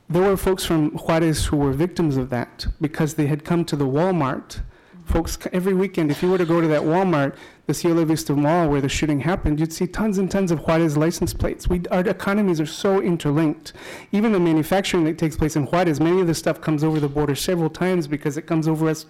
there 0.08 0.22
were 0.22 0.36
folks 0.36 0.64
from 0.64 0.92
Juarez 0.92 1.46
who 1.46 1.56
were 1.56 1.72
victims 1.72 2.16
of 2.16 2.30
that 2.30 2.66
because 2.80 3.14
they 3.14 3.26
had 3.26 3.44
come 3.44 3.64
to 3.66 3.76
the 3.76 3.86
Walmart. 3.86 4.62
Folks, 5.10 5.36
every 5.52 5.74
weekend, 5.74 6.12
if 6.12 6.22
you 6.22 6.30
were 6.30 6.38
to 6.38 6.44
go 6.44 6.60
to 6.60 6.68
that 6.68 6.82
Walmart, 6.82 7.34
the 7.66 7.74
Cielo 7.74 8.04
Vista 8.04 8.32
Mall 8.32 8.68
where 8.68 8.80
the 8.80 8.88
shooting 8.88 9.18
happened, 9.18 9.58
you'd 9.58 9.72
see 9.72 9.88
tons 9.88 10.18
and 10.18 10.30
tons 10.30 10.52
of 10.52 10.60
Juarez 10.60 10.96
license 10.96 11.34
plates. 11.34 11.66
We, 11.66 11.82
our 11.90 12.02
economies 12.02 12.60
are 12.60 12.66
so 12.66 13.02
interlinked. 13.02 13.72
Even 14.12 14.30
the 14.30 14.38
manufacturing 14.38 15.02
that 15.06 15.18
takes 15.18 15.36
place 15.36 15.56
in 15.56 15.64
Juarez, 15.66 15.98
many 15.98 16.20
of 16.20 16.28
the 16.28 16.34
stuff 16.34 16.60
comes 16.60 16.84
over 16.84 17.00
the 17.00 17.08
border 17.08 17.34
several 17.34 17.68
times 17.70 18.06
because 18.06 18.36
it 18.36 18.42
comes 18.42 18.68
over 18.68 18.88
us 18.88 19.04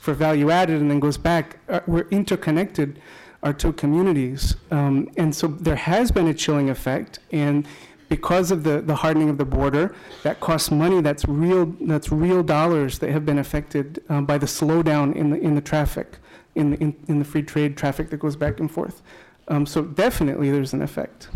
for 0.00 0.14
value 0.14 0.50
added 0.50 0.80
and 0.80 0.90
then 0.90 0.98
goes 0.98 1.16
back. 1.16 1.58
Uh, 1.68 1.78
we're 1.86 2.08
interconnected, 2.08 3.00
our 3.44 3.52
two 3.52 3.72
communities. 3.72 4.56
Um, 4.72 5.08
and 5.16 5.32
so 5.32 5.46
there 5.46 5.76
has 5.76 6.10
been 6.10 6.26
a 6.26 6.34
chilling 6.34 6.70
effect. 6.70 7.20
And 7.30 7.68
because 8.08 8.50
of 8.50 8.62
the, 8.62 8.80
the 8.80 8.94
hardening 8.94 9.28
of 9.28 9.38
the 9.38 9.44
border, 9.44 9.94
that 10.22 10.40
costs 10.40 10.70
money. 10.70 11.00
That's 11.00 11.24
real. 11.26 11.66
That's 11.80 12.10
real 12.10 12.42
dollars 12.42 12.98
that 13.00 13.10
have 13.10 13.24
been 13.24 13.38
affected 13.38 14.02
um, 14.08 14.26
by 14.26 14.38
the 14.38 14.46
slowdown 14.46 15.14
in 15.14 15.30
the 15.30 15.38
in 15.38 15.54
the 15.54 15.60
traffic, 15.60 16.18
in 16.54 16.70
the 16.70 16.76
in, 16.78 16.96
in 17.08 17.18
the 17.18 17.24
free 17.24 17.42
trade 17.42 17.76
traffic 17.76 18.10
that 18.10 18.18
goes 18.18 18.36
back 18.36 18.60
and 18.60 18.70
forth. 18.70 19.02
Um, 19.48 19.66
so 19.66 19.82
definitely, 19.82 20.50
there's 20.50 20.72
an 20.72 20.82
effect. 20.82 21.28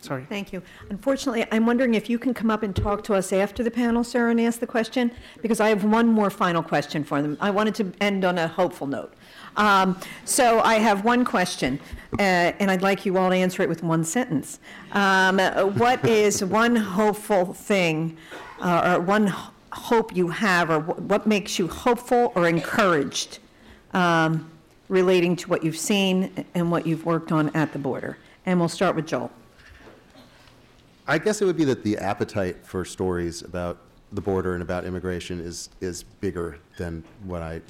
Sorry. 0.00 0.24
Thank 0.28 0.52
you. 0.52 0.62
Unfortunately, 0.90 1.44
I'm 1.50 1.66
wondering 1.66 1.94
if 1.94 2.08
you 2.08 2.20
can 2.20 2.32
come 2.32 2.50
up 2.52 2.62
and 2.62 2.74
talk 2.74 3.02
to 3.04 3.14
us 3.14 3.32
after 3.32 3.64
the 3.64 3.70
panel, 3.70 4.04
sir, 4.04 4.30
and 4.30 4.40
ask 4.40 4.60
the 4.60 4.66
question, 4.66 5.10
because 5.42 5.58
I 5.58 5.70
have 5.70 5.82
one 5.82 6.06
more 6.06 6.30
final 6.30 6.62
question 6.62 7.02
for 7.02 7.20
them. 7.20 7.36
I 7.40 7.50
wanted 7.50 7.74
to 7.76 7.92
end 8.00 8.24
on 8.24 8.38
a 8.38 8.46
hopeful 8.46 8.86
note. 8.86 9.12
Um, 9.58 9.98
So 10.24 10.60
I 10.60 10.76
have 10.76 11.04
one 11.04 11.24
question, 11.24 11.78
uh, 12.18 12.22
and 12.22 12.70
I'd 12.70 12.80
like 12.82 13.04
you 13.04 13.18
all 13.18 13.28
to 13.28 13.36
answer 13.36 13.62
it 13.62 13.68
with 13.68 13.82
one 13.82 14.04
sentence. 14.04 14.58
Um, 14.92 15.38
What 15.76 16.06
is 16.08 16.42
one 16.42 16.76
hopeful 16.76 17.52
thing, 17.52 18.16
uh, 18.60 18.94
or 18.96 19.00
one 19.00 19.28
h- 19.28 19.34
hope 19.72 20.16
you 20.16 20.28
have, 20.28 20.70
or 20.70 20.80
wh- 20.80 21.10
what 21.10 21.26
makes 21.26 21.58
you 21.58 21.68
hopeful 21.68 22.32
or 22.34 22.48
encouraged 22.48 23.40
um, 23.92 24.48
relating 24.88 25.34
to 25.36 25.48
what 25.48 25.64
you've 25.64 25.76
seen 25.76 26.44
and 26.54 26.70
what 26.70 26.86
you've 26.86 27.04
worked 27.04 27.32
on 27.32 27.50
at 27.54 27.72
the 27.72 27.78
border? 27.78 28.16
And 28.46 28.58
we'll 28.60 28.68
start 28.68 28.94
with 28.96 29.06
Joel. 29.06 29.30
I 31.06 31.18
guess 31.18 31.42
it 31.42 31.46
would 31.46 31.56
be 31.56 31.64
that 31.64 31.82
the 31.82 31.96
appetite 31.98 32.64
for 32.64 32.84
stories 32.84 33.42
about 33.42 33.78
the 34.12 34.20
border 34.20 34.54
and 34.54 34.62
about 34.62 34.84
immigration 34.84 35.40
is, 35.40 35.68
is 35.80 36.02
bigger 36.02 36.58
than 36.76 37.02
what 37.24 37.42
I 37.42 37.60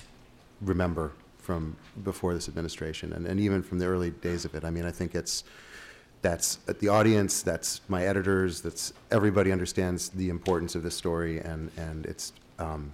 remember 0.61 1.13
from 1.49 1.75
before 2.05 2.35
this 2.35 2.47
administration, 2.47 3.15
and, 3.15 3.25
and 3.25 3.41
even 3.41 3.63
from 3.63 3.79
the 3.79 3.87
early 3.87 4.11
days 4.11 4.45
of 4.45 4.55
it. 4.55 4.67
I 4.67 4.71
mean, 4.71 4.85
I 4.85 4.91
think 4.91 5.15
it's, 5.15 5.45
that's 6.21 6.57
the 6.81 6.89
audience, 6.89 7.41
that's 7.41 7.81
my 7.89 8.05
editors, 8.05 8.61
that's, 8.61 8.93
everybody 9.11 9.51
understands 9.51 10.11
the 10.11 10.29
importance 10.29 10.75
of 10.75 10.83
this 10.83 10.95
story, 10.95 11.39
and, 11.39 11.71
and 11.79 12.05
it's, 12.05 12.35
um, 12.59 12.93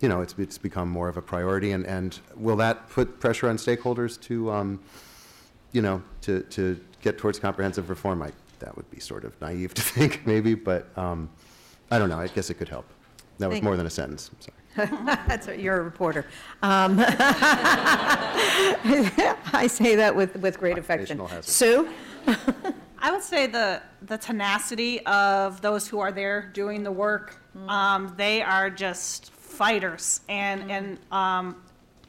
you 0.00 0.08
know, 0.08 0.20
it's, 0.20 0.36
it's 0.38 0.56
become 0.56 0.88
more 0.88 1.08
of 1.08 1.16
a 1.16 1.20
priority, 1.20 1.72
and, 1.72 1.84
and 1.84 2.20
will 2.36 2.54
that 2.54 2.88
put 2.90 3.18
pressure 3.18 3.48
on 3.48 3.56
stakeholders 3.56 4.20
to, 4.20 4.52
um, 4.52 4.78
you 5.72 5.82
know, 5.82 6.00
to, 6.20 6.42
to 6.42 6.80
get 7.02 7.18
towards 7.18 7.40
comprehensive 7.40 7.90
reform? 7.90 8.22
I, 8.22 8.30
that 8.60 8.76
would 8.76 8.88
be 8.92 9.00
sort 9.00 9.24
of 9.24 9.32
naive 9.40 9.74
to 9.74 9.82
think, 9.96 10.24
maybe, 10.24 10.54
but 10.54 10.96
um, 10.96 11.28
I 11.90 11.98
don't 11.98 12.08
know. 12.08 12.20
I 12.20 12.28
guess 12.28 12.50
it 12.50 12.54
could 12.54 12.68
help. 12.68 12.86
That 13.38 13.48
was 13.48 13.56
Thank- 13.56 13.64
more 13.64 13.76
than 13.76 13.86
a 13.86 13.90
sentence. 13.90 14.30
I'm 14.32 14.40
sorry. 14.40 14.59
That's, 14.76 15.46
what- 15.46 15.58
you're 15.58 15.78
a 15.78 15.82
reporter. 15.82 16.26
Um, 16.62 16.96
I 19.52 19.66
say 19.70 19.96
that 19.96 20.14
with, 20.14 20.36
with 20.36 20.58
great 20.58 20.78
affection. 20.78 21.20
Occupational 21.20 21.26
hazard. 21.28 21.50
Sue? 21.50 21.88
I 23.02 23.10
would 23.10 23.22
say 23.22 23.46
the, 23.46 23.82
the 24.02 24.18
tenacity 24.18 25.04
of 25.06 25.60
those 25.62 25.88
who 25.88 25.98
are 26.00 26.12
there 26.12 26.50
doing 26.52 26.82
the 26.82 26.92
work, 26.92 27.36
um, 27.68 28.12
they 28.16 28.42
are 28.42 28.68
just 28.70 29.32
fighters. 29.32 30.20
And, 30.28 30.70
and, 30.70 30.98
um, 31.10 31.62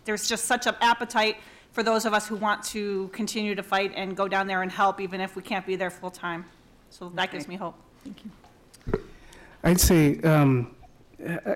there's 0.05 0.27
just 0.27 0.45
such 0.45 0.65
an 0.67 0.75
appetite 0.81 1.37
for 1.71 1.83
those 1.83 2.05
of 2.05 2.13
us 2.13 2.27
who 2.27 2.35
want 2.35 2.63
to 2.63 3.07
continue 3.13 3.55
to 3.55 3.63
fight 3.63 3.93
and 3.95 4.17
go 4.17 4.27
down 4.27 4.47
there 4.47 4.61
and 4.63 4.71
help, 4.71 4.99
even 4.99 5.21
if 5.21 5.35
we 5.35 5.41
can't 5.41 5.65
be 5.65 5.75
there 5.75 5.89
full-time. 5.91 6.43
So 6.89 7.09
that 7.15 7.31
gives 7.31 7.47
me 7.47 7.55
hope. 7.55 7.75
Thank 8.03 8.17
you. 8.25 8.31
I'd 9.63 9.79
say, 9.79 10.19
um, 10.21 10.75
a- 10.75 10.80
a- 10.80 10.80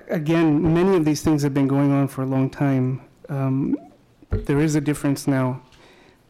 again, 0.10 0.74
many 0.74 0.96
of 0.96 1.06
these 1.06 1.22
things 1.22 1.44
have 1.44 1.54
been 1.54 1.68
going 1.68 1.92
on 1.92 2.08
for 2.08 2.24
a 2.24 2.26
long 2.26 2.50
time. 2.50 3.02
Um, 3.30 3.78
There 4.32 4.60
is 4.60 4.76
a 4.76 4.82
difference 4.82 5.28
now 5.28 5.62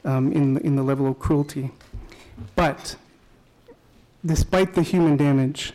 um, 0.03 0.31
in, 0.31 0.57
in 0.59 0.75
the 0.75 0.83
level 0.83 1.07
of 1.07 1.17
cruelty. 1.17 1.71
But 2.55 2.97
despite 4.23 4.73
the 4.75 4.83
human 4.83 5.17
damage 5.17 5.73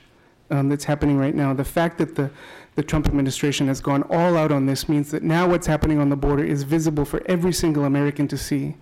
um, 0.50 0.68
that's 0.68 0.84
happening 0.84 1.18
right 1.18 1.34
now, 1.34 1.54
the 1.54 1.64
fact 1.64 1.98
that 1.98 2.14
the, 2.14 2.30
the 2.76 2.82
Trump 2.82 3.06
administration 3.06 3.66
has 3.68 3.80
gone 3.80 4.02
all 4.04 4.36
out 4.36 4.52
on 4.52 4.66
this 4.66 4.88
means 4.88 5.10
that 5.10 5.22
now 5.22 5.48
what's 5.48 5.66
happening 5.66 5.98
on 5.98 6.08
the 6.08 6.16
border 6.16 6.44
is 6.44 6.62
visible 6.62 7.04
for 7.04 7.20
every 7.26 7.52
single 7.52 7.84
American 7.84 8.28
to 8.28 8.36
see. 8.36 8.76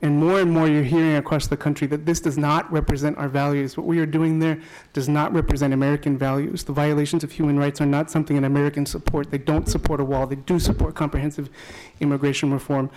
And 0.00 0.20
more 0.20 0.40
and 0.40 0.52
more 0.52 0.68
you're 0.68 0.84
hearing 0.84 1.16
across 1.16 1.48
the 1.48 1.56
country 1.56 1.88
that 1.88 2.06
this 2.06 2.20
does 2.20 2.38
not 2.38 2.70
represent 2.72 3.18
our 3.18 3.28
values. 3.28 3.76
What 3.76 3.86
we 3.86 3.98
are 3.98 4.06
doing 4.06 4.38
there 4.38 4.60
does 4.92 5.08
not 5.08 5.32
represent 5.32 5.74
American 5.74 6.16
values. 6.16 6.62
The 6.62 6.72
violations 6.72 7.24
of 7.24 7.32
human 7.32 7.58
rights 7.58 7.80
are 7.80 7.86
not 7.86 8.08
something 8.08 8.36
that 8.36 8.46
Americans 8.46 8.90
support. 8.90 9.32
They 9.32 9.38
don't 9.38 9.68
support 9.68 9.98
a 10.00 10.04
wall. 10.04 10.26
They 10.26 10.36
do 10.36 10.60
support 10.60 10.94
comprehensive 10.94 11.50
immigration 12.00 12.52
reform. 12.52 12.90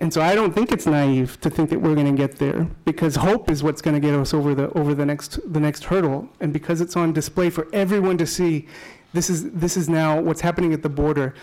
And 0.00 0.12
so 0.12 0.20
I 0.20 0.34
don't 0.34 0.52
think 0.52 0.72
it's 0.72 0.86
naive 0.86 1.40
to 1.40 1.48
think 1.48 1.70
that 1.70 1.80
we're 1.80 1.94
going 1.94 2.14
to 2.14 2.20
get 2.20 2.38
there 2.38 2.68
because 2.84 3.16
hope 3.16 3.50
is 3.50 3.62
what's 3.62 3.80
going 3.80 3.94
to 3.94 4.00
get 4.00 4.12
us 4.18 4.34
over 4.34 4.54
the 4.54 4.70
over 4.76 4.92
the 4.92 5.06
next 5.06 5.38
the 5.52 5.60
next 5.60 5.84
hurdle. 5.84 6.28
And 6.40 6.52
because 6.52 6.80
it's 6.80 6.96
on 6.96 7.12
display 7.12 7.48
for 7.48 7.68
everyone 7.72 8.18
to 8.18 8.26
see, 8.26 8.66
this 9.12 9.30
is 9.30 9.50
this 9.52 9.76
is 9.76 9.88
now 9.88 10.20
what's 10.20 10.40
happening 10.40 10.72
at 10.72 10.82
the 10.82 10.88
border. 10.88 11.34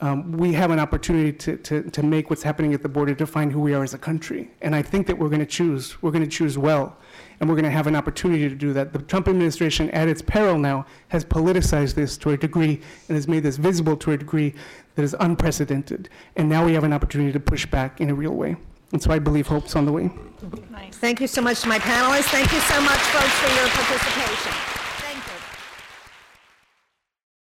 Um, 0.00 0.32
we 0.32 0.52
have 0.52 0.70
an 0.70 0.80
opportunity 0.80 1.32
to, 1.32 1.56
to, 1.58 1.82
to 1.90 2.02
make 2.02 2.28
what's 2.28 2.42
happening 2.42 2.74
at 2.74 2.82
the 2.82 2.88
border 2.88 3.14
define 3.14 3.50
who 3.50 3.60
we 3.60 3.74
are 3.74 3.82
as 3.82 3.94
a 3.94 3.98
country. 3.98 4.50
And 4.60 4.74
I 4.74 4.82
think 4.82 5.06
that 5.06 5.16
we're 5.16 5.28
going 5.28 5.40
to 5.40 5.46
choose. 5.46 6.02
We're 6.02 6.10
going 6.10 6.24
to 6.24 6.30
choose 6.30 6.58
well. 6.58 6.96
And 7.40 7.48
we're 7.48 7.54
going 7.54 7.64
to 7.64 7.70
have 7.70 7.86
an 7.86 7.96
opportunity 7.96 8.48
to 8.48 8.54
do 8.54 8.72
that. 8.72 8.92
The 8.92 9.00
Trump 9.00 9.28
administration, 9.28 9.90
at 9.90 10.08
its 10.08 10.20
peril 10.20 10.58
now, 10.58 10.86
has 11.08 11.24
politicized 11.24 11.94
this 11.94 12.16
to 12.18 12.30
a 12.30 12.36
degree 12.36 12.80
and 13.08 13.16
has 13.16 13.28
made 13.28 13.44
this 13.44 13.56
visible 13.56 13.96
to 13.98 14.12
a 14.12 14.16
degree 14.16 14.54
that 14.96 15.02
is 15.02 15.14
unprecedented. 15.20 16.08
And 16.36 16.48
now 16.48 16.64
we 16.64 16.74
have 16.74 16.84
an 16.84 16.92
opportunity 16.92 17.32
to 17.32 17.40
push 17.40 17.66
back 17.66 18.00
in 18.00 18.10
a 18.10 18.14
real 18.14 18.34
way. 18.34 18.56
And 18.92 19.02
so 19.02 19.10
I 19.10 19.18
believe 19.18 19.46
hope's 19.46 19.74
on 19.74 19.86
the 19.86 19.92
way. 19.92 20.10
Nice. 20.70 20.96
Thank 20.96 21.20
you 21.20 21.26
so 21.26 21.40
much 21.40 21.62
to 21.62 21.68
my 21.68 21.78
panelists. 21.78 22.30
Thank 22.30 22.52
you 22.52 22.60
so 22.60 22.80
much, 22.80 22.98
folks, 22.98 23.32
for 23.40 23.54
your 23.54 23.68
participation. 23.68 24.73